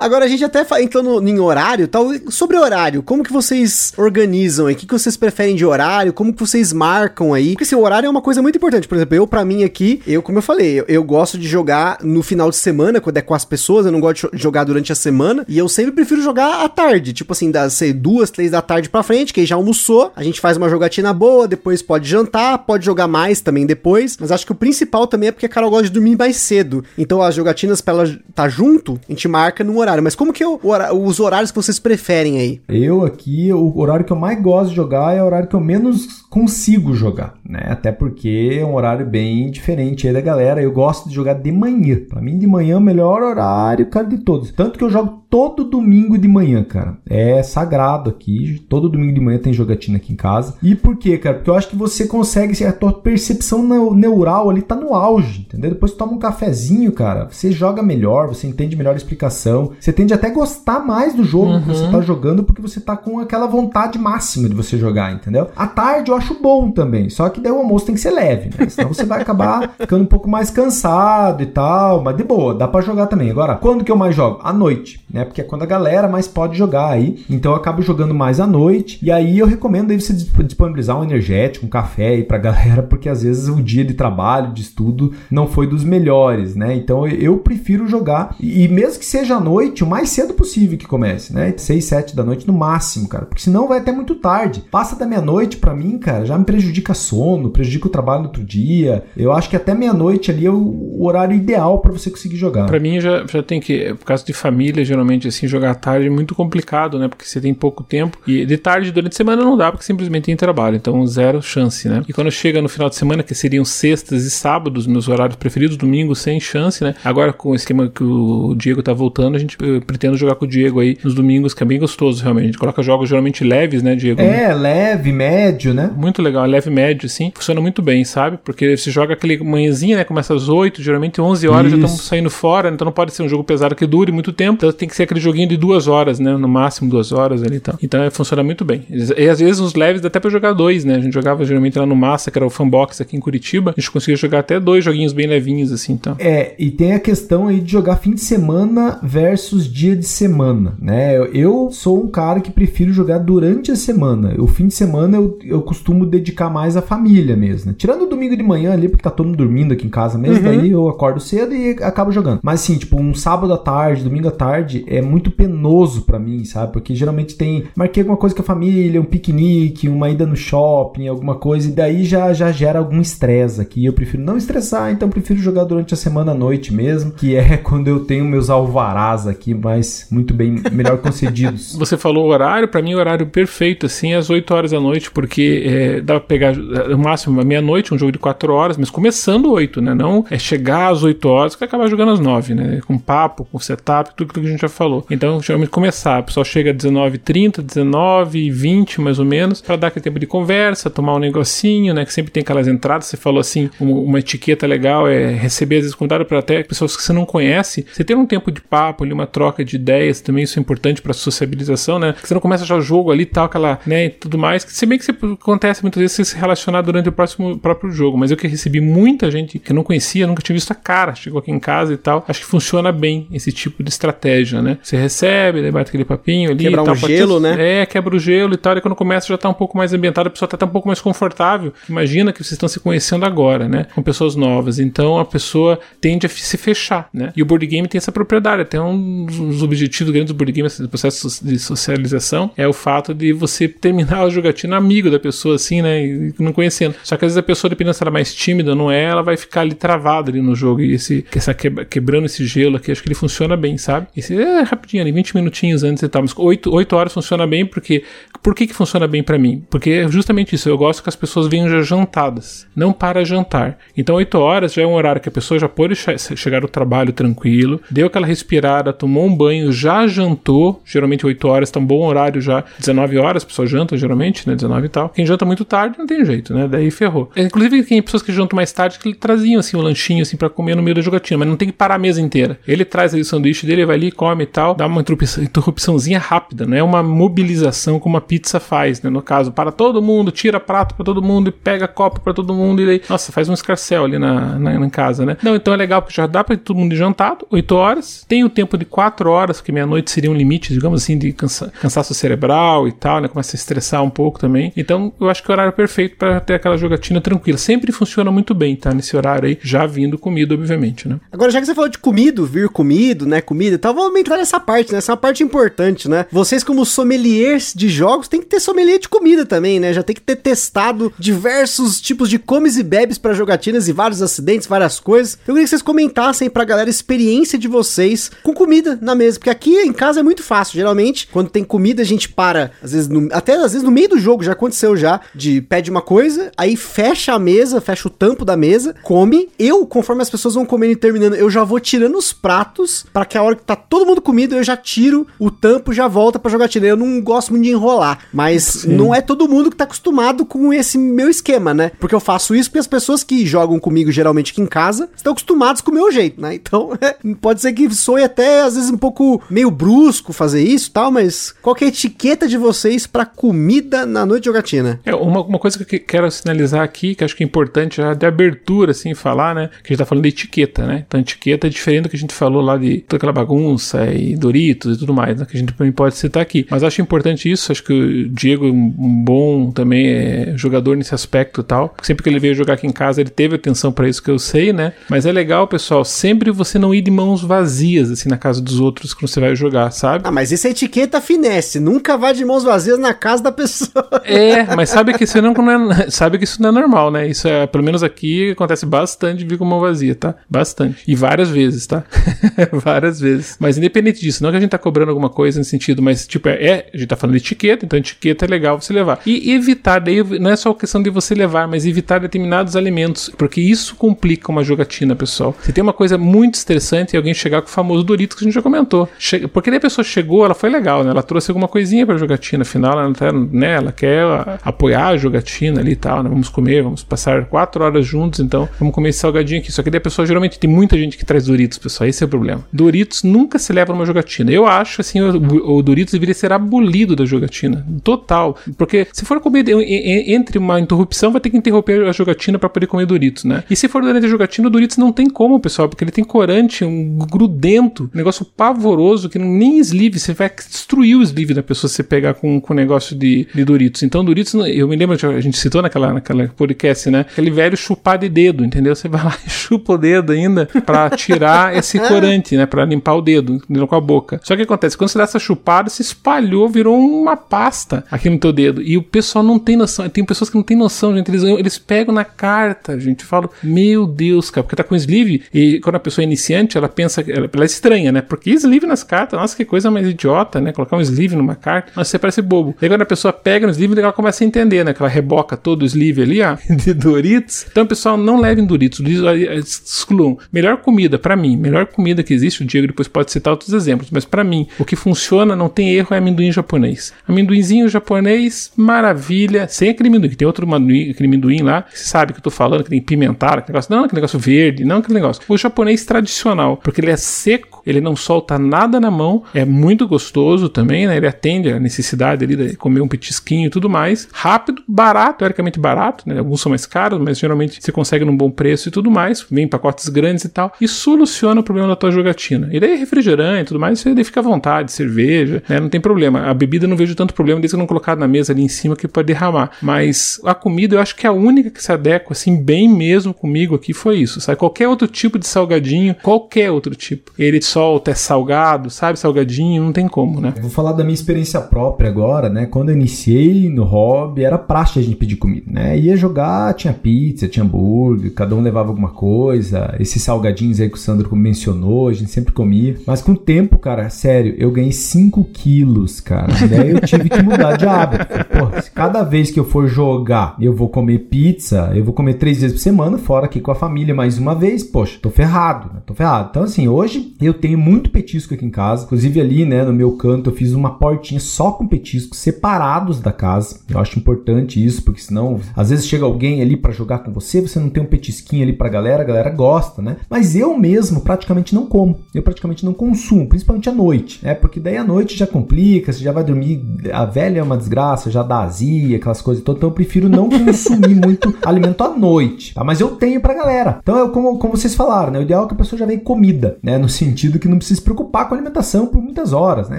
Agora 0.00 0.24
a 0.24 0.28
gente 0.28 0.42
até 0.42 0.64
entrando 0.82 1.28
em 1.28 1.38
horário 1.38 1.86
tal. 1.86 2.08
Sobre 2.30 2.56
horário, 2.56 3.02
como 3.02 3.22
que 3.22 3.30
vocês 3.32 3.92
organizam 3.98 4.66
aí? 4.66 4.72
O 4.74 4.76
que, 4.76 4.86
que 4.86 4.92
vocês 4.92 5.14
preferem 5.14 5.54
de 5.54 5.66
horário? 5.66 6.10
Como 6.14 6.32
que 6.32 6.40
vocês 6.40 6.72
marcam 6.72 7.34
aí? 7.34 7.50
Porque 7.50 7.64
esse 7.64 7.76
horário 7.76 8.06
é 8.06 8.10
uma 8.10 8.22
coisa 8.22 8.40
muito 8.40 8.56
importante. 8.56 8.88
Por 8.88 8.94
exemplo, 8.96 9.14
eu, 9.14 9.26
pra 9.26 9.44
mim 9.44 9.62
aqui, 9.62 10.00
eu, 10.06 10.22
como 10.22 10.38
eu 10.38 10.42
falei, 10.42 10.80
eu, 10.80 10.84
eu 10.88 11.04
gosto 11.04 11.36
de 11.36 11.46
jogar 11.46 11.98
no 12.02 12.22
final 12.22 12.48
de 12.48 12.56
semana, 12.56 12.98
quando 12.98 13.18
é 13.18 13.20
com 13.20 13.34
as 13.34 13.44
pessoas, 13.44 13.84
eu 13.84 13.92
não 13.92 14.00
gosto 14.00 14.14
de 14.14 14.20
jo- 14.22 14.30
jogar 14.32 14.64
durante 14.64 14.90
a 14.90 14.94
semana. 14.94 15.44
E 15.46 15.58
eu 15.58 15.68
sempre 15.68 15.92
prefiro 15.92 16.22
jogar 16.22 16.64
à 16.64 16.68
tarde, 16.70 17.12
tipo 17.12 17.34
assim, 17.34 17.50
das 17.50 17.74
sei, 17.74 17.92
duas, 17.92 18.30
três 18.30 18.50
da 18.52 18.62
tarde 18.62 18.88
pra 18.88 19.02
frente, 19.02 19.34
que 19.34 19.40
aí 19.40 19.46
já 19.46 19.56
almoçou, 19.56 20.12
a 20.16 20.22
gente 20.22 20.40
faz 20.40 20.56
uma 20.56 20.70
jogatina 20.70 21.12
boa, 21.12 21.46
depois 21.46 21.82
pode 21.82 22.08
jantar, 22.08 22.56
pode 22.58 22.86
jogar 22.86 23.06
mais 23.06 23.42
também 23.42 23.66
depois. 23.66 24.16
Mas 24.18 24.32
acho 24.32 24.46
que 24.46 24.52
o 24.52 24.54
principal 24.54 25.06
também 25.06 25.28
é 25.28 25.32
porque 25.32 25.44
a 25.44 25.48
Carol 25.50 25.68
gosta 25.68 25.84
de 25.88 25.92
dormir 25.92 26.16
mais 26.16 26.36
cedo. 26.36 26.82
Então 26.96 27.20
as 27.20 27.34
jogatinas 27.34 27.82
pra 27.82 27.92
ela 27.92 28.04
estar 28.04 28.22
tá 28.34 28.48
junto, 28.48 28.98
a 29.06 29.12
gente 29.12 29.28
marca 29.28 29.62
num 29.62 29.76
horário. 29.76 29.89
Mas 30.02 30.14
como 30.14 30.32
que 30.32 30.42
é 30.42 30.48
o 30.48 30.60
os 30.92 31.20
horários 31.20 31.50
que 31.50 31.56
vocês 31.56 31.78
preferem 31.78 32.38
aí? 32.38 32.60
Eu 32.68 33.04
aqui, 33.04 33.52
o 33.52 33.78
horário 33.78 34.04
que 34.04 34.12
eu 34.12 34.16
mais 34.16 34.40
gosto 34.40 34.70
de 34.70 34.76
jogar 34.76 35.14
é 35.14 35.22
o 35.22 35.26
horário 35.26 35.48
que 35.48 35.56
eu 35.56 35.60
menos 35.60 36.22
consigo 36.30 36.94
jogar, 36.94 37.34
né? 37.44 37.66
Até 37.68 37.90
porque 37.90 38.58
é 38.60 38.64
um 38.64 38.74
horário 38.74 39.04
bem 39.06 39.50
diferente 39.50 40.06
aí 40.06 40.12
da 40.12 40.20
galera. 40.20 40.62
Eu 40.62 40.72
gosto 40.72 41.08
de 41.08 41.14
jogar 41.14 41.34
de 41.34 41.52
manhã. 41.52 41.98
Pra 42.08 42.20
mim, 42.20 42.38
de 42.38 42.46
manhã 42.46 42.74
é 42.74 42.78
o 42.78 42.80
melhor 42.80 43.22
horário, 43.22 43.86
cara, 43.86 44.06
de 44.06 44.18
todos. 44.18 44.52
Tanto 44.52 44.78
que 44.78 44.84
eu 44.84 44.90
jogo 44.90 45.19
todo 45.30 45.64
domingo 45.64 46.18
de 46.18 46.26
manhã, 46.26 46.62
cara. 46.64 46.98
É 47.08 47.42
sagrado 47.42 48.10
aqui. 48.10 48.60
Todo 48.68 48.88
domingo 48.88 49.14
de 49.14 49.20
manhã 49.20 49.38
tem 49.38 49.52
jogatina 49.52 49.96
aqui 49.96 50.12
em 50.12 50.16
casa. 50.16 50.56
E 50.62 50.74
por 50.74 50.96
quê, 50.96 51.16
cara? 51.16 51.36
Porque 51.36 51.48
eu 51.50 51.54
acho 51.54 51.68
que 51.68 51.76
você 51.76 52.06
consegue, 52.06 52.64
a 52.64 52.72
tua 52.72 52.92
percepção 52.92 53.62
neu- 53.66 53.94
neural 53.94 54.50
ali 54.50 54.60
tá 54.60 54.74
no 54.74 54.92
auge, 54.94 55.42
entendeu? 55.42 55.70
Depois 55.70 55.92
toma 55.92 56.12
um 56.12 56.18
cafezinho, 56.18 56.90
cara, 56.92 57.28
você 57.30 57.52
joga 57.52 57.82
melhor, 57.82 58.26
você 58.28 58.46
entende 58.46 58.76
melhor 58.76 58.94
a 58.94 58.96
explicação. 58.96 59.70
Você 59.78 59.92
tende 59.92 60.12
até 60.12 60.26
a 60.26 60.34
gostar 60.34 60.80
mais 60.84 61.14
do 61.14 61.22
jogo 61.24 61.60
que 61.60 61.68
você 61.68 61.88
tá 61.90 62.00
jogando 62.00 62.42
porque 62.42 62.60
você 62.60 62.80
tá 62.80 62.96
com 62.96 63.20
aquela 63.20 63.46
vontade 63.46 63.98
máxima 63.98 64.48
de 64.48 64.54
você 64.54 64.76
jogar, 64.76 65.12
entendeu? 65.14 65.48
À 65.56 65.66
tarde 65.66 66.10
eu 66.10 66.16
acho 66.16 66.40
bom 66.42 66.70
também, 66.70 67.08
só 67.08 67.28
que 67.28 67.40
daí 67.40 67.52
o 67.52 67.58
almoço 67.58 67.86
tem 67.86 67.94
que 67.94 68.00
ser 68.00 68.10
leve, 68.10 68.50
né? 68.58 68.68
Senão 68.68 68.88
você 68.92 69.04
vai 69.04 69.22
acabar 69.22 69.74
ficando 69.78 70.02
um 70.02 70.06
pouco 70.06 70.28
mais 70.28 70.50
cansado 70.50 71.42
e 71.42 71.46
tal, 71.46 72.02
mas 72.02 72.16
de 72.16 72.24
boa, 72.24 72.54
dá 72.54 72.66
pra 72.66 72.80
jogar 72.80 73.06
também. 73.06 73.30
Agora, 73.30 73.54
quando 73.56 73.84
que 73.84 73.92
eu 73.92 73.96
mais 73.96 74.14
jogo? 74.14 74.40
À 74.42 74.52
noite, 74.52 75.00
né? 75.12 75.19
Né? 75.20 75.24
Porque 75.24 75.40
é 75.40 75.44
quando 75.44 75.62
a 75.62 75.66
galera 75.66 76.08
mais 76.08 76.26
pode 76.26 76.56
jogar 76.56 76.88
aí. 76.88 77.24
Então 77.28 77.52
eu 77.52 77.56
acabo 77.56 77.82
jogando 77.82 78.14
mais 78.14 78.40
à 78.40 78.46
noite. 78.46 78.98
E 79.02 79.10
aí 79.10 79.38
eu 79.38 79.46
recomendo 79.46 79.90
aí 79.90 80.00
você 80.00 80.12
disponibilizar 80.12 80.98
um 80.98 81.04
energético, 81.04 81.66
um 81.66 81.68
café 81.68 82.08
aí 82.08 82.24
pra 82.24 82.38
galera, 82.38 82.82
porque 82.82 83.08
às 83.08 83.22
vezes 83.22 83.48
o 83.48 83.62
dia 83.62 83.84
de 83.84 83.94
trabalho, 83.94 84.52
de 84.52 84.62
estudo, 84.62 85.12
não 85.30 85.46
foi 85.46 85.66
dos 85.66 85.84
melhores, 85.84 86.56
né? 86.56 86.74
Então 86.74 87.06
eu 87.06 87.38
prefiro 87.38 87.86
jogar. 87.86 88.34
E 88.40 88.66
mesmo 88.68 88.98
que 88.98 89.04
seja 89.04 89.36
à 89.36 89.40
noite, 89.40 89.84
o 89.84 89.86
mais 89.86 90.08
cedo 90.10 90.34
possível 90.34 90.78
que 90.78 90.86
comece, 90.86 91.32
né? 91.32 91.54
6, 91.56 91.84
7 91.84 92.16
da 92.16 92.24
noite 92.24 92.46
no 92.46 92.52
máximo, 92.52 93.08
cara. 93.08 93.26
Porque 93.26 93.42
senão 93.42 93.68
vai 93.68 93.78
até 93.78 93.92
muito 93.92 94.14
tarde. 94.14 94.64
Passa 94.70 94.96
da 94.96 95.06
meia-noite 95.06 95.56
para 95.56 95.74
mim, 95.74 95.98
cara, 95.98 96.24
já 96.24 96.36
me 96.38 96.44
prejudica 96.44 96.94
sono, 96.94 97.50
prejudica 97.50 97.86
o 97.86 97.90
trabalho 97.90 98.22
no 98.22 98.26
outro 98.28 98.44
dia. 98.44 99.04
Eu 99.16 99.32
acho 99.32 99.48
que 99.48 99.56
até 99.56 99.74
meia-noite 99.74 100.30
ali 100.30 100.46
é 100.46 100.50
o 100.50 101.02
horário 101.02 101.36
ideal 101.36 101.78
para 101.80 101.92
você 101.92 102.10
conseguir 102.10 102.36
jogar. 102.36 102.66
Para 102.66 102.80
mim 102.80 103.00
já, 103.00 103.24
já 103.26 103.42
tem 103.42 103.60
que, 103.60 103.94
por 103.94 104.04
causa 104.04 104.24
de 104.24 104.32
família, 104.32 104.84
geralmente 104.84 105.09
assim, 105.28 105.46
jogar 105.46 105.74
tarde 105.74 106.06
é 106.06 106.10
muito 106.10 106.34
complicado, 106.34 106.98
né? 106.98 107.08
Porque 107.08 107.24
você 107.24 107.40
tem 107.40 107.52
pouco 107.54 107.82
tempo. 107.82 108.18
E 108.26 108.44
de 108.44 108.56
tarde, 108.56 108.90
durante 108.92 109.12
a 109.12 109.16
semana 109.16 109.42
não 109.42 109.56
dá, 109.56 109.70
porque 109.70 109.84
simplesmente 109.84 110.24
tem 110.24 110.36
trabalho. 110.36 110.76
Então, 110.76 111.06
zero 111.06 111.42
chance, 111.42 111.88
né? 111.88 112.02
E 112.08 112.12
quando 112.12 112.30
chega 112.30 112.60
no 112.60 112.68
final 112.68 112.88
de 112.88 112.96
semana, 112.96 113.22
que 113.22 113.34
seriam 113.34 113.64
sextas 113.64 114.24
e 114.24 114.30
sábados, 114.30 114.86
meus 114.86 115.08
horários 115.08 115.36
preferidos, 115.36 115.76
domingo 115.76 116.14
sem 116.14 116.40
chance, 116.40 116.82
né? 116.82 116.94
Agora 117.04 117.32
com 117.32 117.50
o 117.50 117.54
esquema 117.54 117.88
que 117.88 118.02
o 118.02 118.54
Diego 118.56 118.82
tá 118.82 118.92
voltando, 118.92 119.36
a 119.36 119.38
gente 119.38 119.56
pretende 119.86 120.16
jogar 120.16 120.34
com 120.34 120.44
o 120.44 120.48
Diego 120.48 120.80
aí 120.80 120.98
nos 121.02 121.14
domingos, 121.14 121.54
que 121.54 121.62
é 121.62 121.66
bem 121.66 121.78
gostoso, 121.78 122.22
realmente. 122.22 122.44
A 122.44 122.46
gente 122.46 122.58
coloca 122.58 122.82
jogos 122.82 123.08
geralmente 123.08 123.44
leves, 123.44 123.82
né, 123.82 123.94
Diego? 123.94 124.20
É, 124.20 124.52
leve, 124.54 125.12
médio, 125.12 125.74
né? 125.74 125.90
Muito 125.96 126.22
legal, 126.22 126.44
leve, 126.46 126.70
médio, 126.70 127.08
sim. 127.08 127.32
Funciona 127.34 127.60
muito 127.60 127.82
bem, 127.82 128.04
sabe? 128.04 128.38
Porque 128.44 128.76
você 128.76 128.90
joga 128.90 129.14
aquele 129.14 129.38
manhãzinha, 129.38 129.96
né? 129.96 130.04
Começa 130.04 130.34
às 130.34 130.48
8, 130.48 130.82
geralmente 130.82 131.20
11 131.20 131.48
horas 131.48 131.72
Isso. 131.72 131.80
já 131.80 131.86
estão 131.86 132.04
saindo 132.04 132.30
fora, 132.30 132.68
então 132.70 132.84
não 132.84 132.92
pode 132.92 133.12
ser 133.12 133.22
um 133.22 133.28
jogo 133.28 133.44
pesado 133.44 133.74
que 133.74 133.86
dure 133.86 134.12
muito 134.12 134.32
tempo. 134.32 134.54
Então 134.54 134.72
tem 134.72 134.88
que 134.88 134.96
ser 134.96 134.99
aquele 135.04 135.20
joguinho 135.20 135.48
de 135.48 135.56
duas 135.56 135.88
horas, 135.88 136.18
né? 136.18 136.36
No 136.36 136.48
máximo 136.48 136.90
duas 136.90 137.12
horas 137.12 137.42
ali 137.42 137.56
e 137.56 137.60
tal. 137.60 137.74
Então 137.82 138.02
é, 138.02 138.10
funciona 138.10 138.42
muito 138.42 138.64
bem. 138.64 138.84
E 138.90 139.28
às 139.28 139.40
vezes 139.40 139.60
os 139.60 139.74
leves 139.74 140.00
dá 140.00 140.08
até 140.08 140.20
pra 140.20 140.30
jogar 140.30 140.52
dois, 140.52 140.84
né? 140.84 140.96
A 140.96 141.00
gente 141.00 141.12
jogava 141.12 141.44
geralmente 141.44 141.78
lá 141.78 141.86
no 141.86 141.96
Massa, 141.96 142.30
que 142.30 142.38
era 142.38 142.46
o 142.46 142.50
fanbox 142.50 143.00
aqui 143.00 143.16
em 143.16 143.20
Curitiba. 143.20 143.74
A 143.76 143.80
gente 143.80 143.90
conseguia 143.90 144.16
jogar 144.16 144.40
até 144.40 144.58
dois 144.58 144.84
joguinhos 144.84 145.12
bem 145.12 145.26
levinhos, 145.26 145.72
assim, 145.72 145.92
então. 145.92 146.16
É, 146.18 146.54
e 146.58 146.70
tem 146.70 146.92
a 146.92 147.00
questão 147.00 147.48
aí 147.48 147.60
de 147.60 147.70
jogar 147.70 147.96
fim 147.96 148.14
de 148.14 148.20
semana 148.20 148.98
versus 149.02 149.70
dia 149.70 149.96
de 149.96 150.06
semana, 150.06 150.74
né? 150.80 151.16
Eu 151.32 151.70
sou 151.70 152.02
um 152.02 152.08
cara 152.08 152.40
que 152.40 152.50
prefiro 152.50 152.92
jogar 152.92 153.18
durante 153.18 153.70
a 153.70 153.76
semana. 153.76 154.34
O 154.38 154.46
fim 154.46 154.66
de 154.66 154.74
semana 154.74 155.16
eu, 155.16 155.38
eu 155.44 155.62
costumo 155.62 156.04
dedicar 156.06 156.50
mais 156.50 156.76
à 156.76 156.82
família 156.82 157.36
mesmo, 157.36 157.70
né? 157.70 157.74
Tirando 157.76 158.02
o 158.02 158.06
domingo 158.06 158.36
de 158.36 158.42
manhã 158.42 158.72
ali, 158.72 158.88
porque 158.88 159.02
tá 159.02 159.10
todo 159.10 159.26
mundo 159.26 159.36
dormindo 159.36 159.72
aqui 159.72 159.86
em 159.86 159.90
casa 159.90 160.18
mesmo, 160.18 160.46
uhum. 160.48 160.56
daí 160.56 160.70
eu 160.70 160.88
acordo 160.88 161.20
cedo 161.20 161.54
e 161.54 161.70
acabo 161.82 162.12
jogando. 162.12 162.40
Mas 162.42 162.60
assim, 162.62 162.76
tipo, 162.76 163.00
um 163.00 163.14
sábado 163.14 163.52
à 163.52 163.58
tarde, 163.58 164.04
domingo 164.04 164.28
à 164.28 164.32
tarde, 164.32 164.84
é 164.90 165.00
muito 165.00 165.30
penoso 165.30 166.02
para 166.02 166.18
mim, 166.18 166.44
sabe? 166.44 166.72
Porque 166.72 166.94
geralmente 166.94 167.36
tem. 167.36 167.64
Marquei 167.76 168.02
alguma 168.02 168.18
coisa 168.18 168.34
com 168.34 168.42
a 168.42 168.44
família, 168.44 169.00
um 169.00 169.04
piquenique, 169.04 169.88
uma 169.88 170.10
ida 170.10 170.26
no 170.26 170.36
shopping, 170.36 171.06
alguma 171.06 171.36
coisa, 171.36 171.68
e 171.68 171.72
daí 171.72 172.04
já, 172.04 172.32
já 172.32 172.50
gera 172.50 172.80
algum 172.80 173.00
estresse 173.00 173.60
aqui. 173.60 173.84
Eu 173.84 173.92
prefiro 173.92 174.22
não 174.22 174.36
estressar, 174.36 174.90
então 174.90 175.08
prefiro 175.08 175.38
jogar 175.40 175.64
durante 175.64 175.94
a 175.94 175.96
semana 175.96 176.32
à 176.32 176.34
noite 176.34 176.74
mesmo, 176.74 177.12
que 177.12 177.36
é 177.36 177.56
quando 177.62 177.88
eu 177.88 178.00
tenho 178.00 178.24
meus 178.24 178.50
alvarás 178.50 179.26
aqui, 179.26 179.54
mas 179.54 180.08
muito 180.10 180.34
bem, 180.34 180.60
melhor 180.72 180.98
concedidos. 180.98 181.76
Você 181.78 181.96
falou 181.96 182.26
o 182.26 182.30
horário, 182.30 182.66
para 182.66 182.82
mim 182.82 182.94
o 182.94 182.98
horário 182.98 183.26
perfeito, 183.26 183.86
assim, 183.86 184.12
é 184.12 184.16
às 184.16 184.28
8 184.28 184.52
horas 184.52 184.70
da 184.72 184.80
noite, 184.80 185.10
porque 185.10 185.62
é, 185.64 186.00
dá 186.00 186.14
pra 186.14 186.28
pegar 186.28 186.56
no 186.56 186.98
máximo 186.98 187.42
meia-noite, 187.44 187.94
um 187.94 187.98
jogo 187.98 188.12
de 188.12 188.18
4 188.18 188.52
horas, 188.52 188.76
mas 188.76 188.90
começando 188.90 189.52
8, 189.52 189.80
né? 189.80 189.94
Não 189.94 190.24
é 190.30 190.38
chegar 190.38 190.90
às 190.90 191.02
8 191.02 191.28
horas 191.28 191.54
que 191.54 191.64
acabar 191.64 191.88
jogando 191.88 192.12
às 192.12 192.20
9, 192.20 192.54
né? 192.54 192.80
Com 192.86 192.98
papo, 192.98 193.46
com 193.50 193.58
setup, 193.58 194.14
tudo 194.16 194.32
que 194.32 194.40
a 194.40 194.42
gente 194.42 194.60
já 194.60 194.68
falou. 194.80 195.04
Então, 195.10 195.42
geralmente 195.42 195.68
começar, 195.68 196.18
a 196.18 196.22
pessoa 196.22 196.42
chega 196.42 196.70
às 196.70 196.76
19h30, 196.78 197.60
19 197.60 198.50
20 198.50 199.00
mais 199.02 199.18
ou 199.18 199.26
menos, 199.26 199.60
para 199.60 199.76
dar 199.76 199.88
aquele 199.88 200.02
tempo 200.02 200.18
de 200.18 200.26
conversa, 200.26 200.88
tomar 200.88 201.14
um 201.14 201.18
negocinho, 201.18 201.92
né? 201.92 202.04
Que 202.06 202.12
sempre 202.12 202.32
tem 202.32 202.40
aquelas 202.40 202.66
entradas. 202.66 203.06
Você 203.06 203.18
falou 203.18 203.40
assim, 203.40 203.68
uma, 203.78 204.00
uma 204.00 204.18
etiqueta 204.18 204.66
legal 204.66 205.06
é 205.06 205.32
receber 205.32 205.76
às 205.76 205.82
vezes 205.82 205.94
comentário 205.94 206.24
para 206.24 206.38
até 206.38 206.62
pessoas 206.62 206.96
que 206.96 207.02
você 207.02 207.12
não 207.12 207.26
conhece. 207.26 207.84
Você 207.92 208.02
ter 208.02 208.16
um 208.16 208.24
tempo 208.24 208.50
de 208.50 208.62
papo 208.62 209.04
ali, 209.04 209.12
uma 209.12 209.26
troca 209.26 209.62
de 209.62 209.76
ideias, 209.76 210.22
também 210.22 210.44
isso 210.44 210.58
é 210.58 210.62
importante 210.62 211.02
para 211.02 211.12
sociabilização, 211.12 211.98
né? 211.98 212.14
Que 212.14 212.26
você 212.26 212.32
não 212.32 212.40
começa 212.40 212.64
já 212.64 212.74
o 212.74 212.80
jogo 212.80 213.10
ali, 213.10 213.26
tal, 213.26 213.44
aquela, 213.44 213.78
né, 213.86 214.06
e 214.06 214.10
tudo 214.10 214.38
mais. 214.38 214.64
Que 214.64 214.72
se 214.72 214.86
bem 214.86 214.98
que 214.98 215.04
você, 215.04 215.12
acontece 215.12 215.82
muitas 215.82 216.00
vezes 216.00 216.16
você 216.16 216.24
se 216.24 216.36
relacionar 216.36 216.80
durante 216.80 217.08
o 217.08 217.12
próximo 217.12 217.58
próprio 217.58 217.90
jogo, 217.92 218.16
mas 218.16 218.30
eu 218.30 218.36
que 218.36 218.48
recebi 218.48 218.80
muita 218.80 219.30
gente 219.30 219.58
que 219.58 219.72
eu 219.72 219.76
não 219.76 219.84
conhecia, 219.84 220.26
nunca 220.26 220.42
tinha 220.42 220.54
visto 220.54 220.70
a 220.70 220.74
cara, 220.74 221.14
chegou 221.14 221.38
aqui 221.38 221.50
em 221.50 221.60
casa 221.60 221.92
e 221.92 221.96
tal. 221.98 222.24
Acho 222.26 222.40
que 222.40 222.46
funciona 222.46 222.90
bem 222.90 223.28
esse 223.30 223.52
tipo 223.52 223.82
de 223.82 223.90
estratégia, 223.90 224.62
né? 224.62 224.69
Você 224.82 224.96
recebe, 224.96 225.62
daí 225.62 225.70
bate 225.70 225.88
aquele 225.88 226.04
papinho 226.04 226.50
ali, 226.50 226.64
quebrar 226.64 226.84
tal, 226.84 226.94
um 226.94 226.96
gelo, 226.96 227.40
né? 227.40 227.82
É, 227.82 227.86
quebra 227.86 228.14
o 228.14 228.18
gelo 228.18 228.54
e 228.54 228.56
tal, 228.56 228.76
e 228.76 228.80
quando 228.80 228.94
começa 228.94 229.28
já 229.28 229.38
tá 229.38 229.48
um 229.48 229.54
pouco 229.54 229.76
mais 229.76 229.92
ambientado, 229.92 230.28
a 230.28 230.30
pessoa 230.30 230.48
tá, 230.48 230.56
tá 230.56 230.66
um 230.66 230.70
pouco 230.70 230.88
mais 230.88 231.00
confortável. 231.00 231.72
Imagina 231.88 232.32
que 232.32 232.42
vocês 232.42 232.52
estão 232.52 232.68
se 232.68 232.80
conhecendo 232.80 233.24
agora, 233.24 233.68
né? 233.68 233.86
Com 233.94 234.02
pessoas 234.02 234.34
novas. 234.36 234.78
Então 234.78 235.18
a 235.18 235.24
pessoa 235.24 235.78
tende 236.00 236.26
a 236.26 236.28
se 236.28 236.56
fechar, 236.56 237.08
né? 237.12 237.32
E 237.36 237.42
o 237.42 237.46
board 237.46 237.66
game 237.66 237.86
tem 237.88 237.98
essa 237.98 238.12
propriedade, 238.12 238.62
até 238.62 238.80
um 238.80 239.26
dos 239.26 239.62
objetivos 239.62 240.12
grandes 240.12 240.32
do 240.32 240.36
board 240.36 240.52
game, 240.52 240.66
esse 240.66 240.86
processo 240.88 241.44
de 241.44 241.58
socialização, 241.58 242.50
é 242.56 242.66
o 242.66 242.72
fato 242.72 243.14
de 243.14 243.32
você 243.32 243.68
terminar 243.68 244.22
a 244.24 244.28
jogatina 244.28 244.76
amigo 244.76 245.10
da 245.10 245.18
pessoa, 245.18 245.56
assim, 245.56 245.82
né? 245.82 246.04
E 246.04 246.34
não 246.38 246.52
conhecendo. 246.52 246.94
Só 247.02 247.16
que 247.16 247.24
às 247.24 247.32
vezes 247.32 247.38
a 247.38 247.42
pessoa, 247.42 247.68
dependendo 247.68 247.94
se 247.94 248.02
ela 248.02 248.10
é 248.10 248.12
mais 248.12 248.34
tímida 248.34 248.70
ou 248.70 248.76
não 248.76 248.90
é, 248.90 249.04
ela 249.04 249.22
vai 249.22 249.36
ficar 249.36 249.62
ali 249.62 249.74
travada 249.74 250.30
ali 250.30 250.40
no 250.40 250.54
jogo. 250.54 250.80
E 250.80 250.94
esse, 250.94 251.24
essa 251.34 251.54
quebrando 251.54 252.26
esse 252.26 252.46
gelo 252.46 252.76
aqui, 252.76 252.90
acho 252.90 253.02
que 253.02 253.08
ele 253.08 253.14
funciona 253.14 253.56
bem, 253.56 253.76
sabe? 253.78 254.06
Esse 254.16 254.34
é 254.58 254.62
rapidinho 254.62 255.02
ali, 255.02 255.12
20 255.12 255.34
minutinhos 255.34 255.82
antes 255.84 256.02
e 256.02 256.08
tal. 256.08 256.22
Mas 256.22 256.34
8, 256.36 256.72
8 256.72 256.96
horas 256.96 257.12
funciona 257.12 257.46
bem 257.46 257.64
porque. 257.66 258.04
Por 258.42 258.54
que, 258.54 258.66
que 258.66 258.74
funciona 258.74 259.06
bem 259.06 259.22
para 259.22 259.38
mim? 259.38 259.62
Porque 259.68 259.90
é 259.90 260.08
justamente 260.08 260.54
isso. 260.54 260.68
Eu 260.68 260.78
gosto 260.78 261.02
que 261.02 261.08
as 261.08 261.16
pessoas 261.16 261.46
venham 261.46 261.68
já 261.68 261.82
jantadas, 261.82 262.66
não 262.74 262.90
para 262.90 263.22
jantar. 263.22 263.78
Então 263.96 264.16
8 264.16 264.38
horas 264.38 264.72
já 264.72 264.82
é 264.82 264.86
um 264.86 264.94
horário 264.94 265.20
que 265.20 265.28
a 265.28 265.32
pessoa 265.32 265.60
já 265.60 265.68
pode 265.68 265.94
chegar 265.94 266.62
ao 266.62 266.68
trabalho 266.68 267.12
tranquilo, 267.12 267.80
deu 267.90 268.06
aquela 268.06 268.26
respirada, 268.26 268.92
tomou 268.92 269.26
um 269.26 269.36
banho, 269.36 269.70
já 269.70 270.06
jantou. 270.06 270.80
Geralmente 270.86 271.26
8 271.26 271.48
horas 271.48 271.70
tá 271.70 271.78
um 271.78 271.84
bom 271.84 272.06
horário 272.06 272.40
já. 272.40 272.64
19 272.78 273.18
horas 273.18 273.42
a 273.42 273.46
pessoa 273.46 273.66
janta 273.66 273.96
geralmente, 273.96 274.48
né? 274.48 274.54
19 274.54 274.86
e 274.86 274.88
tal. 274.88 275.08
Quem 275.10 275.26
janta 275.26 275.44
muito 275.44 275.64
tarde 275.64 275.98
não 275.98 276.06
tem 276.06 276.24
jeito, 276.24 276.54
né? 276.54 276.66
Daí 276.66 276.90
ferrou. 276.90 277.30
Inclusive 277.36 277.82
tem 277.82 278.00
pessoas 278.00 278.22
que 278.22 278.32
jantam 278.32 278.56
mais 278.56 278.72
tarde 278.72 278.98
que 278.98 279.14
traziam 279.14 279.60
assim 279.60 279.76
o 279.76 279.80
um 279.80 279.82
lanchinho 279.82 280.22
assim 280.22 280.36
para 280.36 280.48
comer 280.48 280.74
no 280.74 280.82
meio 280.82 280.94
da 280.94 281.02
jogatina, 281.02 281.38
mas 281.38 281.48
não 281.48 281.56
tem 281.56 281.68
que 281.68 281.74
parar 281.74 281.96
a 281.96 281.98
mesa 281.98 282.20
inteira. 282.20 282.58
Ele 282.66 282.84
traz 282.84 283.12
ali 283.12 283.22
o 283.22 283.24
sanduíche 283.24 283.66
dele, 283.66 283.84
vai 283.84 283.96
ali, 283.96 284.10
come 284.10 284.39
e 284.42 284.46
tal, 284.46 284.74
dá 284.74 284.86
uma 284.86 285.00
interrupçãozinha 285.00 286.18
rápida, 286.18 286.66
não 286.66 286.76
é 286.76 286.82
uma 286.82 287.02
mobilização 287.02 287.98
como 287.98 288.16
a 288.16 288.20
pizza 288.20 288.60
faz, 288.60 289.02
né? 289.02 289.10
No 289.10 289.22
caso, 289.22 289.52
para 289.52 289.72
todo 289.72 290.02
mundo, 290.02 290.30
tira 290.30 290.60
prato 290.60 290.94
para 290.94 291.04
todo 291.04 291.22
mundo 291.22 291.48
e 291.48 291.52
pega 291.52 291.88
copo 291.88 292.20
para 292.20 292.32
todo 292.32 292.54
mundo 292.54 292.82
e 292.82 292.86
daí, 292.86 293.02
nossa, 293.08 293.32
faz 293.32 293.48
um 293.48 293.54
escarcel 293.54 294.04
ali 294.04 294.18
na, 294.18 294.58
na, 294.58 294.78
na, 294.78 294.90
casa, 294.90 295.24
né? 295.24 295.36
Não, 295.42 295.54
então 295.54 295.72
é 295.74 295.76
legal 295.76 296.02
porque 296.02 296.14
já 296.14 296.26
dá 296.26 296.42
para 296.42 296.56
todo 296.56 296.76
mundo 296.76 296.94
jantado, 296.94 297.46
8 297.50 297.74
horas, 297.74 298.24
tem 298.28 298.44
o 298.44 298.50
tempo 298.50 298.76
de 298.76 298.84
4 298.84 299.30
horas, 299.30 299.60
que 299.60 299.72
meia-noite 299.72 300.10
seria 300.10 300.30
um 300.30 300.34
limite, 300.34 300.72
digamos 300.72 301.02
assim, 301.02 301.16
de 301.16 301.32
cansa 301.32 301.72
cansaço 301.80 302.14
cerebral 302.14 302.86
e 302.86 302.92
tal, 302.92 303.20
né? 303.20 303.28
Começa 303.28 303.56
a 303.56 303.58
estressar 303.58 304.02
um 304.02 304.10
pouco 304.10 304.38
também. 304.38 304.72
Então, 304.76 305.12
eu 305.20 305.28
acho 305.28 305.42
que 305.42 305.50
é 305.50 305.52
o 305.52 305.54
horário 305.54 305.72
perfeito 305.72 306.16
para 306.16 306.40
ter 306.40 306.54
aquela 306.54 306.76
jogatina 306.76 307.20
tranquila. 307.20 307.58
Sempre 307.58 307.92
funciona 307.92 308.30
muito 308.30 308.54
bem, 308.54 308.76
tá? 308.76 308.92
Nesse 308.92 309.16
horário 309.16 309.48
aí, 309.48 309.58
já 309.62 309.86
vindo 309.86 310.18
comida, 310.18 310.54
obviamente, 310.54 311.08
né? 311.08 311.18
Agora, 311.32 311.50
já 311.50 311.60
que 311.60 311.66
você 311.66 311.74
falou 311.74 311.90
de 311.90 311.98
comido, 311.98 312.46
vir 312.46 312.68
comido, 312.68 313.26
né? 313.26 313.40
Comida 313.40 313.76
e 313.76 313.78
tal, 313.78 313.94
vamos 313.94 314.12
entrar 314.30 314.38
nessa 314.38 314.60
parte, 314.60 314.92
né? 314.92 314.98
Essa 314.98 315.12
é 315.12 315.14
uma 315.14 315.20
parte 315.20 315.42
importante, 315.42 316.08
né? 316.08 316.26
Vocês, 316.30 316.62
como 316.62 316.84
sommeliers 316.86 317.72
de 317.74 317.88
jogos, 317.88 318.28
tem 318.28 318.40
que 318.40 318.46
ter 318.46 318.60
sommelier 318.60 318.98
de 318.98 319.08
comida 319.08 319.44
também, 319.44 319.80
né? 319.80 319.92
Já 319.92 320.02
tem 320.02 320.14
que 320.14 320.20
ter 320.20 320.36
testado 320.36 321.12
diversos 321.18 322.00
tipos 322.00 322.30
de 322.30 322.38
comes 322.38 322.76
e 322.76 322.82
bebes 322.82 323.18
para 323.18 323.34
jogatinas 323.34 323.88
e 323.88 323.92
vários 323.92 324.22
acidentes, 324.22 324.68
várias 324.68 325.00
coisas. 325.00 325.34
Eu 325.46 325.54
queria 325.54 325.64
que 325.64 325.70
vocês 325.70 325.82
comentassem 325.82 326.48
pra 326.48 326.64
galera 326.64 326.88
a 326.88 326.90
experiência 326.90 327.58
de 327.58 327.66
vocês 327.66 328.30
com 328.42 328.54
comida 328.54 328.98
na 329.00 329.14
mesa, 329.14 329.38
porque 329.38 329.50
aqui 329.50 329.76
em 329.78 329.92
casa 329.92 330.20
é 330.20 330.22
muito 330.22 330.42
fácil. 330.42 330.74
Geralmente, 330.74 331.28
quando 331.32 331.50
tem 331.50 331.64
comida, 331.64 332.02
a 332.02 332.06
gente 332.06 332.28
para, 332.28 332.70
às 332.82 332.92
vezes, 332.92 333.08
no, 333.08 333.28
até 333.32 333.54
às 333.54 333.72
vezes 333.72 333.82
no 333.82 333.90
meio 333.90 334.10
do 334.10 334.18
jogo, 334.18 334.44
já 334.44 334.52
aconteceu 334.52 334.96
já, 334.96 335.20
de 335.34 335.60
pede 335.62 335.90
uma 335.90 336.02
coisa, 336.02 336.52
aí 336.56 336.76
fecha 336.76 337.32
a 337.32 337.38
mesa, 337.38 337.80
fecha 337.80 338.06
o 338.06 338.10
tampo 338.10 338.44
da 338.44 338.56
mesa, 338.56 338.94
come. 339.02 339.48
Eu, 339.58 339.86
conforme 339.86 340.22
as 340.22 340.30
pessoas 340.30 340.54
vão 340.54 340.64
comendo 340.64 340.92
e 340.92 340.96
terminando, 340.96 341.34
eu 341.34 341.50
já 341.50 341.64
vou 341.64 341.80
tirando 341.80 342.16
os 342.16 342.32
pratos 342.32 343.04
para 343.12 343.24
que 343.24 343.36
a 343.36 343.42
hora 343.42 343.56
que 343.56 343.62
tá 343.62 343.74
todo 343.74 344.06
mundo 344.06 344.19
comido, 344.20 344.56
eu 344.56 344.62
já 344.62 344.76
tiro 344.76 345.26
o 345.38 345.50
tampo, 345.50 345.92
já 345.92 346.08
volta 346.08 346.38
pra 346.38 346.50
jogatina. 346.50 346.86
Eu 346.86 346.96
não 346.96 347.20
gosto 347.20 347.50
muito 347.50 347.64
de 347.64 347.70
enrolar, 347.70 348.18
mas 348.32 348.64
Sim. 348.64 348.94
não 348.94 349.14
é 349.14 349.20
todo 349.20 349.48
mundo 349.48 349.70
que 349.70 349.76
tá 349.76 349.84
acostumado 349.84 350.44
com 350.44 350.72
esse 350.72 350.98
meu 350.98 351.28
esquema, 351.28 351.72
né? 351.72 351.92
Porque 351.98 352.14
eu 352.14 352.20
faço 352.20 352.54
isso 352.54 352.70
porque 352.70 352.78
as 352.78 352.86
pessoas 352.86 353.24
que 353.24 353.46
jogam 353.46 353.78
comigo 353.78 354.10
geralmente 354.10 354.52
aqui 354.52 354.60
em 354.60 354.66
casa 354.66 355.08
estão 355.16 355.32
acostumados 355.32 355.80
com 355.80 355.90
o 355.90 355.94
meu 355.94 356.10
jeito, 356.10 356.40
né? 356.40 356.54
Então, 356.54 356.90
pode 357.40 357.60
ser 357.60 357.72
que 357.72 357.92
soe 357.94 358.22
até 358.22 358.62
às 358.62 358.74
vezes 358.74 358.90
um 358.90 358.98
pouco 358.98 359.42
meio 359.50 359.70
brusco 359.70 360.32
fazer 360.32 360.62
isso, 360.62 360.90
tal, 360.90 361.10
mas 361.10 361.54
qual 361.62 361.74
que 361.74 361.84
é 361.84 361.86
a 361.86 361.90
etiqueta 361.90 362.46
de 362.46 362.56
vocês 362.56 363.06
para 363.06 363.24
comida 363.24 364.04
na 364.04 364.26
noite 364.26 364.42
de 364.42 364.46
jogatina? 364.46 365.00
É, 365.04 365.14
uma, 365.14 365.42
uma 365.42 365.58
coisa 365.58 365.82
que 365.84 365.96
eu 365.96 366.00
quero 366.00 366.30
sinalizar 366.30 366.82
aqui, 366.82 367.14
que 367.14 367.24
acho 367.24 367.36
que 367.36 367.42
é 367.42 367.46
importante 367.46 367.96
já 367.98 368.14
de 368.14 368.26
abertura 368.26 368.90
assim 368.90 369.14
falar, 369.14 369.54
né? 369.54 369.70
Que 369.82 369.88
a 369.88 369.92
gente 369.92 369.98
tá 369.98 370.04
falando 370.04 370.22
de 370.22 370.28
etiqueta, 370.30 370.86
né? 370.86 371.04
Então, 371.06 371.20
etiqueta 371.20 371.66
é 371.66 371.70
diferente 371.70 372.04
do 372.04 372.08
que 372.08 372.16
a 372.16 372.18
gente 372.18 372.34
falou 372.34 372.62
lá 372.62 372.76
de 372.76 372.98
toda 373.00 373.16
aquela 373.16 373.32
bagunça, 373.32 374.00
né? 374.00 374.09
E 374.14 374.36
Doritos 374.36 374.96
e 374.96 374.98
tudo 374.98 375.12
mais, 375.12 375.38
né? 375.38 375.46
Que 375.48 375.56
a 375.56 375.60
gente 375.60 375.72
também 375.72 375.92
pode 375.92 376.16
citar 376.16 376.42
aqui. 376.42 376.66
Mas 376.70 376.82
acho 376.82 377.00
importante 377.00 377.50
isso, 377.50 377.72
acho 377.72 377.82
que 377.82 377.92
o 377.92 378.28
Diego 378.28 378.66
é 378.66 378.70
um 378.70 379.24
bom 379.24 379.70
também 379.70 380.08
é, 380.08 380.52
jogador 380.56 380.96
nesse 380.96 381.14
aspecto 381.14 381.60
e 381.60 381.64
tal. 381.64 381.94
Sempre 382.02 382.22
que 382.22 382.28
ele 382.28 382.38
veio 382.38 382.54
jogar 382.54 382.74
aqui 382.74 382.86
em 382.86 382.92
casa, 382.92 383.20
ele 383.20 383.30
teve 383.30 383.56
atenção 383.56 383.92
para 383.92 384.08
isso 384.08 384.22
que 384.22 384.30
eu 384.30 384.38
sei, 384.38 384.72
né? 384.72 384.92
Mas 385.08 385.26
é 385.26 385.32
legal, 385.32 385.66
pessoal, 385.66 386.04
sempre 386.04 386.50
você 386.50 386.78
não 386.78 386.94
ir 386.94 387.02
de 387.02 387.10
mãos 387.10 387.42
vazias, 387.42 388.10
assim, 388.10 388.28
na 388.28 388.36
casa 388.36 388.60
dos 388.60 388.80
outros 388.80 389.14
quando 389.14 389.28
você 389.28 389.40
vai 389.40 389.54
jogar, 389.54 389.90
sabe? 389.90 390.24
Ah, 390.26 390.30
mas 390.30 390.52
isso 390.52 390.66
é 390.66 390.70
etiqueta 390.70 391.20
finesse. 391.20 391.80
Nunca 391.80 392.16
vai 392.16 392.32
de 392.32 392.44
mãos 392.44 392.64
vazias 392.64 392.98
na 392.98 393.14
casa 393.14 393.42
da 393.42 393.52
pessoa. 393.52 393.90
É, 394.30 394.76
mas 394.76 394.90
sabe 394.90 395.12
que 395.14 395.24
isso 395.24 395.40
não 395.42 395.52
é, 395.52 396.10
sabe 396.10 396.38
que 396.38 396.44
isso 396.44 396.62
não 396.62 396.68
é 396.68 396.72
normal, 396.72 397.10
né? 397.10 397.28
Isso 397.28 397.48
é, 397.48 397.66
pelo 397.66 397.82
menos 397.82 398.02
aqui, 398.02 398.52
acontece 398.52 398.86
bastante 398.86 399.44
vir 399.44 399.58
com 399.58 399.64
mão 399.64 399.80
vazia, 399.80 400.14
tá? 400.14 400.34
Bastante. 400.48 401.02
E 401.06 401.14
várias 401.14 401.48
vezes, 401.48 401.86
tá? 401.86 402.04
várias 402.72 403.18
vezes. 403.18 403.56
Mas 403.58 403.76
independente 403.76 403.99
disso, 404.02 404.42
não 404.42 404.50
que 404.50 404.56
a 404.56 404.60
gente 404.60 404.70
tá 404.70 404.78
cobrando 404.78 405.10
alguma 405.10 405.28
coisa 405.28 405.58
nesse 405.58 405.70
sentido, 405.70 406.02
mas 406.02 406.26
tipo, 406.26 406.48
é, 406.48 406.64
é 406.64 406.90
a 406.92 406.96
gente 406.96 407.08
tá 407.08 407.16
falando 407.16 407.36
de 407.36 407.42
etiqueta, 407.42 407.84
então 407.84 407.98
etiqueta 407.98 408.44
é 408.44 408.48
legal 408.48 408.80
você 408.80 408.92
levar. 408.92 409.20
E 409.26 409.52
evitar, 409.52 410.00
daí 410.00 410.22
não 410.38 410.50
é 410.50 410.56
só 410.56 410.72
questão 410.74 411.02
de 411.02 411.10
você 411.10 411.34
levar, 411.34 411.68
mas 411.68 411.86
evitar 411.86 412.20
determinados 412.20 412.76
alimentos, 412.76 413.30
porque 413.36 413.60
isso 413.60 413.94
complica 413.96 414.50
uma 414.50 414.64
jogatina, 414.64 415.14
pessoal. 415.14 415.54
Se 415.62 415.72
tem 415.72 415.82
uma 415.82 415.92
coisa 415.92 416.16
muito 416.18 416.54
estressante 416.54 417.14
e 417.14 417.16
alguém 417.16 417.34
chegar 417.34 417.62
com 417.62 417.68
o 417.68 417.70
famoso 417.70 418.02
Doritos 418.04 418.36
que 418.36 418.44
a 418.44 418.46
gente 418.46 418.54
já 418.54 418.62
comentou. 418.62 419.08
Che 419.18 419.46
porque 419.48 419.70
daí 419.70 419.78
a 419.78 419.80
pessoa 419.80 420.04
chegou, 420.04 420.44
ela 420.44 420.54
foi 420.54 420.70
legal, 420.70 421.04
né? 421.04 421.10
Ela 421.10 421.22
trouxe 421.22 421.50
alguma 421.50 421.68
coisinha 421.68 422.06
pra 422.06 422.16
jogatina, 422.16 422.62
afinal 422.62 422.98
ela, 422.98 423.12
tá, 423.12 423.32
né, 423.32 423.74
ela 423.74 423.92
quer 423.92 424.24
apoiar 424.64 425.08
a 425.08 425.16
jogatina 425.16 425.80
ali 425.80 425.92
e 425.92 425.96
tal, 425.96 426.22
né? 426.22 426.28
Vamos 426.28 426.48
comer, 426.48 426.82
vamos 426.82 427.02
passar 427.02 427.46
quatro 427.46 427.84
horas 427.84 428.06
juntos, 428.06 428.40
então 428.40 428.68
vamos 428.78 428.94
comer 428.94 429.10
esse 429.10 429.18
salgadinho 429.18 429.60
aqui. 429.60 429.72
Só 429.72 429.82
que 429.82 429.90
daí 429.90 429.98
a 429.98 430.02
pessoa 430.02 430.26
geralmente 430.26 430.58
tem 430.58 430.70
muita 430.70 430.96
gente 430.96 431.16
que 431.16 431.24
traz 431.24 431.46
Doritos, 431.46 431.78
pessoal. 431.78 432.08
Esse 432.08 432.22
é 432.22 432.26
o 432.26 432.28
problema. 432.28 432.64
Doritos 432.72 433.22
nunca 433.22 433.58
se 433.58 433.72
leva 433.72 433.89
numa 433.92 434.06
jogatina. 434.06 434.50
Eu 434.50 434.66
acho 434.66 435.00
assim, 435.00 435.20
o, 435.20 435.76
o 435.76 435.82
Doritos 435.82 436.12
deveria 436.12 436.34
ser 436.34 436.52
abolido 436.52 437.16
da 437.16 437.24
jogatina. 437.24 437.86
Total. 438.02 438.56
Porque 438.76 439.06
se 439.12 439.24
for 439.24 439.40
comer 439.40 439.64
entre 439.68 440.58
uma 440.58 440.80
interrupção, 440.80 441.32
vai 441.32 441.40
ter 441.40 441.50
que 441.50 441.56
interromper 441.56 442.06
a 442.06 442.12
jogatina 442.12 442.58
para 442.58 442.68
poder 442.68 442.86
comer 442.86 443.06
Doritos, 443.06 443.44
né? 443.44 443.64
E 443.70 443.76
se 443.76 443.88
for 443.88 444.02
durante 444.02 444.26
a 444.26 444.28
jogatina, 444.28 444.68
o 444.68 444.70
Doritos 444.70 444.96
não 444.96 445.12
tem 445.12 445.28
como, 445.28 445.60
pessoal, 445.60 445.88
porque 445.88 446.04
ele 446.04 446.10
tem 446.10 446.24
corante, 446.24 446.84
um 446.84 447.18
grudento, 447.18 448.10
um 448.14 448.16
negócio 448.16 448.44
pavoroso 448.44 449.28
que 449.28 449.38
nem 449.38 449.78
sleeve, 449.78 450.18
você 450.18 450.32
vai 450.32 450.50
destruir 450.50 451.16
o 451.16 451.22
sleeve 451.22 451.54
da 451.54 451.62
pessoa 451.62 451.88
se 451.88 451.96
você 451.96 452.02
pegar 452.02 452.34
com 452.34 452.62
o 452.68 452.74
negócio 452.74 453.16
de, 453.16 453.46
de 453.54 453.64
Doritos. 453.64 454.02
Então, 454.02 454.24
Doritos, 454.24 454.54
eu 454.54 454.88
me 454.88 454.96
lembro, 454.96 455.16
a 455.28 455.40
gente 455.40 455.58
citou 455.58 455.82
naquela, 455.82 456.12
naquela 456.12 456.48
podcast, 456.48 457.10
né? 457.10 457.20
Aquele 457.20 457.50
velho 457.50 457.76
chupar 457.76 458.18
de 458.18 458.28
dedo, 458.28 458.64
entendeu? 458.64 458.94
Você 458.94 459.08
vai 459.08 459.24
lá 459.24 459.36
e 459.46 459.50
chupa 459.50 459.94
o 459.94 459.98
dedo 459.98 460.32
ainda 460.32 460.66
para 460.84 461.10
tirar 461.10 461.76
esse 461.76 461.98
corante, 462.06 462.56
né? 462.56 462.66
Para 462.66 462.84
limpar 462.84 463.14
o 463.14 463.22
dedo 463.22 463.62
com 463.86 463.94
a 463.94 464.00
boca. 464.00 464.40
Só 464.42 464.56
que 464.56 464.62
acontece, 464.62 464.96
quando 464.96 465.10
você 465.10 465.18
dá 465.18 465.24
essa 465.24 465.38
chupada, 465.38 465.90
se 465.90 466.02
espalhou, 466.02 466.68
virou 466.68 466.98
uma 466.98 467.36
pasta 467.36 468.04
aqui 468.10 468.28
no 468.28 468.38
teu 468.38 468.52
dedo. 468.52 468.82
E 468.82 468.96
o 468.96 469.02
pessoal 469.02 469.44
não 469.44 469.58
tem 469.58 469.76
noção. 469.76 470.08
Tem 470.08 470.24
pessoas 470.24 470.50
que 470.50 470.56
não 470.56 470.62
tem 470.62 470.76
noção, 470.76 471.16
gente. 471.16 471.30
Eles, 471.30 471.42
eles 471.42 471.78
pegam 471.78 472.14
na 472.14 472.24
carta, 472.24 472.98
gente. 472.98 473.24
Falam, 473.24 473.50
meu 473.62 474.06
Deus, 474.06 474.50
cara, 474.50 474.64
porque 474.64 474.76
tá 474.76 474.84
com 474.84 474.94
sleeve. 474.96 475.42
E 475.52 475.80
quando 475.80 475.96
a 475.96 476.00
pessoa 476.00 476.22
é 476.22 476.26
iniciante, 476.26 476.76
ela 476.76 476.88
pensa, 476.88 477.20
ela, 477.26 477.48
ela 477.52 477.64
é 477.64 477.66
estranha, 477.66 478.12
né? 478.12 478.22
Porque 478.22 478.50
sleeve 478.50 478.86
nas 478.86 479.02
cartas, 479.02 479.38
nossa, 479.38 479.56
que 479.56 479.64
coisa 479.64 479.90
mais 479.90 480.06
idiota, 480.06 480.60
né? 480.60 480.72
Colocar 480.72 480.96
um 480.96 481.00
sleeve 481.00 481.36
numa 481.36 481.54
carta, 481.54 481.92
nossa, 481.96 482.10
você 482.10 482.18
parece 482.18 482.42
bobo. 482.42 482.74
E 482.80 482.88
quando 482.88 483.02
a 483.02 483.06
pessoa 483.06 483.32
pega 483.32 483.66
no 483.66 483.72
sleeve, 483.72 484.00
ela 484.00 484.12
começa 484.12 484.44
a 484.44 484.46
entender, 484.46 484.84
né? 484.84 484.92
Que 484.92 485.02
ela 485.02 485.10
reboca 485.10 485.56
todo 485.56 485.82
o 485.82 485.86
sleeve 485.86 486.22
ali, 486.22 486.42
ó, 486.42 486.56
de 486.74 486.94
Doritos. 486.94 487.66
Então, 487.70 487.86
pessoal, 487.86 488.16
não 488.16 488.40
levem 488.40 488.64
Doritos. 488.64 489.00
Excluam. 489.00 490.38
Melhor 490.52 490.78
comida, 490.78 491.18
para 491.18 491.36
mim, 491.36 491.56
melhor 491.56 491.86
comida 491.86 492.22
que 492.22 492.34
existe, 492.34 492.62
o 492.62 492.66
Diego 492.66 492.88
depois 492.88 493.08
pode 493.08 493.30
citar 493.30 493.52
outros 493.60 493.74
exemplos, 493.74 494.10
mas 494.10 494.24
para 494.24 494.42
mim, 494.42 494.66
o 494.78 494.84
que 494.84 494.96
funciona, 494.96 495.54
não 495.54 495.68
tem 495.68 495.90
erro, 495.90 496.08
é 496.14 496.18
amendoim 496.18 496.50
japonês. 496.50 497.12
Amendoinzinho 497.28 497.88
japonês, 497.88 498.72
maravilha, 498.76 499.68
sem 499.68 499.90
aquele 499.90 500.08
amendoim, 500.08 500.30
que 500.30 500.36
tem 500.36 500.46
outro 500.46 500.66
amendoim, 500.66 501.10
aquele 501.10 501.28
amendoim 501.28 501.62
lá, 501.62 501.82
que 501.82 501.98
sabe 501.98 502.32
que 502.32 502.38
eu 502.38 502.42
tô 502.42 502.50
falando, 502.50 502.84
que 502.84 502.90
tem 502.90 503.00
pimentar, 503.00 503.58
aquele 503.58 503.72
negócio, 503.72 503.94
não, 503.94 504.04
aquele 504.04 504.18
negócio 504.18 504.38
verde, 504.38 504.84
não 504.84 504.98
aquele 504.98 505.14
negócio. 505.14 505.42
O 505.48 505.56
japonês 505.56 506.04
tradicional, 506.04 506.76
porque 506.76 507.00
ele 507.00 507.10
é 507.10 507.16
seco, 507.16 507.82
ele 507.86 508.00
não 508.00 508.14
solta 508.14 508.58
nada 508.58 509.00
na 509.00 509.10
mão, 509.10 509.42
é 509.54 509.64
muito 509.64 510.06
gostoso 510.06 510.68
também, 510.68 511.06
né? 511.06 511.16
Ele 511.16 511.26
atende 511.26 511.72
a 511.72 511.80
necessidade 511.80 512.44
ali 512.44 512.56
de 512.56 512.76
comer 512.76 513.00
um 513.00 513.08
petisquinho 513.08 513.66
e 513.66 513.70
tudo 513.70 513.88
mais. 513.88 514.28
Rápido, 514.32 514.82
barato, 514.86 515.38
teoricamente 515.38 515.78
barato, 515.78 516.28
né? 516.28 516.38
Alguns 516.38 516.60
são 516.60 516.70
mais 516.70 516.86
caros, 516.86 517.18
mas 517.18 517.38
geralmente 517.38 517.82
você 517.82 517.90
consegue 517.90 518.24
num 518.24 518.36
bom 518.36 518.50
preço 518.50 518.88
e 518.88 518.92
tudo 518.92 519.10
mais. 519.10 519.44
Vem 519.50 519.64
em 519.64 519.68
pacotes 519.68 520.08
grandes 520.08 520.44
e 520.44 520.48
tal. 520.48 520.72
E 520.80 520.86
soluciona 520.86 521.60
o 521.60 521.64
problema 521.64 521.88
da 521.88 521.96
tua 521.96 522.10
jogatina. 522.10 522.68
E 522.72 522.78
daí 522.78 522.96
refrigerante 522.96 523.49
e 523.58 523.64
tudo 523.64 523.80
mais, 523.80 524.00
você 524.00 524.24
fica 524.24 524.40
à 524.40 524.42
vontade, 524.42 524.92
cerveja, 524.92 525.62
né? 525.68 525.80
Não 525.80 525.88
tem 525.88 526.00
problema. 526.00 526.42
A 526.42 526.54
bebida 526.54 526.86
não 526.86 526.96
vejo 526.96 527.14
tanto 527.14 527.34
problema 527.34 527.60
desde 527.60 527.76
que 527.76 527.80
não 527.80 527.86
colocar 527.86 528.16
na 528.16 528.28
mesa 528.28 528.52
ali 528.52 528.62
em 528.62 528.68
cima 528.68 528.96
que 528.96 529.08
pode 529.08 529.26
derramar. 529.26 529.70
Mas 529.82 530.40
a 530.44 530.54
comida 530.54 530.96
eu 530.96 531.00
acho 531.00 531.16
que 531.16 531.26
é 531.26 531.30
a 531.30 531.32
única 531.32 531.70
que 531.70 531.82
se 531.82 531.92
adequa, 531.92 532.32
assim, 532.32 532.60
bem 532.62 532.88
mesmo 532.88 533.32
comigo 533.32 533.74
aqui 533.74 533.92
foi 533.92 534.18
isso, 534.18 534.40
sabe? 534.40 534.58
Qualquer 534.58 534.88
outro 534.88 535.08
tipo 535.08 535.38
de 535.38 535.46
salgadinho, 535.46 536.14
qualquer 536.22 536.70
outro 536.70 536.94
tipo. 536.94 537.32
Ele 537.38 537.60
solta, 537.62 538.10
é 538.10 538.14
salgado, 538.14 538.90
sabe? 538.90 539.18
Salgadinho, 539.18 539.82
não 539.82 539.92
tem 539.92 540.08
como, 540.08 540.40
né? 540.40 540.52
Eu 540.56 540.62
vou 540.62 540.70
falar 540.70 540.92
da 540.92 541.02
minha 541.02 541.14
experiência 541.14 541.60
própria 541.60 542.08
agora, 542.08 542.48
né? 542.48 542.66
Quando 542.66 542.90
eu 542.90 542.96
iniciei 542.96 543.70
no 543.70 543.84
hobby, 543.84 544.44
era 544.44 544.58
praxe 544.58 544.98
a 544.98 545.02
gente 545.02 545.16
pedir 545.16 545.36
comida, 545.36 545.66
né? 545.70 545.98
Ia 545.98 546.16
jogar, 546.16 546.74
tinha 546.74 546.92
pizza, 546.92 547.48
tinha 547.48 547.64
hambúrguer, 547.64 548.32
cada 548.32 548.54
um 548.54 548.62
levava 548.62 548.88
alguma 548.88 549.10
coisa. 549.10 549.94
Esses 549.98 550.22
salgadinhos 550.22 550.80
aí 550.80 550.88
que 550.88 550.96
o 550.96 551.00
Sandro 551.00 551.34
mencionou, 551.34 552.08
a 552.08 552.12
gente 552.12 552.30
sempre 552.30 552.52
comia. 552.52 552.96
Mas 553.06 553.22
com 553.22 553.34
tempo, 553.40 553.78
cara, 553.78 554.08
sério, 554.08 554.54
eu 554.56 554.70
ganhei 554.70 554.92
5 554.92 555.44
quilos, 555.52 556.20
cara. 556.20 556.52
Daí 556.68 556.90
eu 556.90 557.00
tive 557.00 557.28
que 557.28 557.42
mudar 557.42 557.76
de 557.76 557.86
hábito. 557.86 558.26
Pô, 558.26 558.80
se 558.80 558.90
cada 558.90 559.22
vez 559.22 559.50
que 559.50 559.58
eu 559.58 559.64
for 559.64 559.86
jogar 559.88 560.56
eu 560.60 560.74
vou 560.74 560.88
comer 560.88 561.18
pizza, 561.30 561.90
eu 561.94 562.04
vou 562.04 562.14
comer 562.14 562.34
três 562.34 562.60
vezes 562.60 562.76
por 562.76 562.82
semana, 562.82 563.18
fora 563.18 563.46
aqui 563.46 563.60
com 563.60 563.70
a 563.70 563.74
família 563.74 564.14
mais 564.14 564.38
uma 564.38 564.54
vez, 564.54 564.82
poxa, 564.82 565.18
tô 565.20 565.30
ferrado, 565.30 565.92
né? 565.92 566.00
Tô 566.06 566.14
ferrado. 566.14 566.48
Então, 566.50 566.62
assim, 566.62 566.88
hoje 566.88 567.34
eu 567.40 567.54
tenho 567.54 567.78
muito 567.78 568.10
petisco 568.10 568.54
aqui 568.54 568.64
em 568.64 568.70
casa. 568.70 569.04
Inclusive, 569.04 569.40
ali, 569.40 569.64
né, 569.64 569.84
no 569.84 569.92
meu 569.92 570.12
canto, 570.12 570.50
eu 570.50 570.54
fiz 570.54 570.72
uma 570.72 570.98
portinha 570.98 571.40
só 571.40 571.72
com 571.72 571.86
petiscos 571.86 572.38
separados 572.38 573.20
da 573.20 573.32
casa. 573.32 573.80
Eu 573.88 573.98
acho 573.98 574.18
importante 574.18 574.84
isso, 574.84 575.02
porque 575.02 575.20
senão, 575.20 575.60
às 575.74 575.90
vezes 575.90 576.06
chega 576.06 576.24
alguém 576.24 576.60
ali 576.60 576.76
para 576.76 576.92
jogar 576.92 577.20
com 577.20 577.32
você, 577.32 577.60
você 577.60 577.78
não 577.78 577.90
tem 577.90 578.02
um 578.02 578.06
petisquinho 578.06 578.62
ali 578.62 578.72
pra 578.72 578.88
galera, 578.88 579.22
a 579.22 579.26
galera 579.26 579.50
gosta, 579.50 580.02
né? 580.02 580.16
Mas 580.28 580.54
eu 580.54 580.76
mesmo 580.76 581.20
praticamente 581.20 581.74
não 581.74 581.86
como. 581.86 582.18
Eu 582.34 582.42
praticamente 582.42 582.84
não 582.84 582.92
consumo, 582.92 583.29
principalmente 583.46 583.88
à 583.88 583.92
noite, 583.92 584.40
né? 584.42 584.54
Porque 584.54 584.80
daí 584.80 584.96
à 584.96 585.04
noite 585.04 585.36
já 585.36 585.46
complica, 585.46 586.12
você 586.12 586.22
já 586.22 586.32
vai 586.32 586.44
dormir. 586.44 586.82
A 587.12 587.24
velha 587.24 587.60
é 587.60 587.62
uma 587.62 587.76
desgraça, 587.76 588.30
já 588.30 588.42
dá 588.42 588.62
azia, 588.62 589.16
aquelas 589.16 589.40
coisas 589.40 589.62
todas. 589.62 589.78
Então 589.78 589.88
eu 589.90 589.94
prefiro 589.94 590.28
não 590.28 590.48
consumir 590.48 591.14
muito 591.24 591.54
alimento 591.64 592.02
à 592.02 592.10
noite, 592.10 592.74
tá? 592.74 592.84
Mas 592.84 593.00
eu 593.00 593.10
tenho 593.10 593.40
pra 593.40 593.54
galera. 593.54 593.98
Então, 594.02 594.16
eu, 594.18 594.30
como, 594.30 594.58
como 594.58 594.76
vocês 594.76 594.94
falaram, 594.94 595.32
né? 595.32 595.38
O 595.38 595.42
ideal 595.42 595.64
é 595.64 595.68
que 595.68 595.74
a 595.74 595.76
pessoa 595.76 595.98
já 595.98 596.06
venha 596.06 596.20
comida, 596.20 596.78
né? 596.82 596.98
No 596.98 597.08
sentido 597.08 597.58
que 597.58 597.68
não 597.68 597.76
precisa 597.76 598.00
se 598.00 598.04
preocupar 598.04 598.48
com 598.48 598.54
a 598.54 598.56
alimentação 598.56 599.06
por 599.06 599.22
muitas 599.22 599.52
horas, 599.52 599.88
né? 599.88 599.98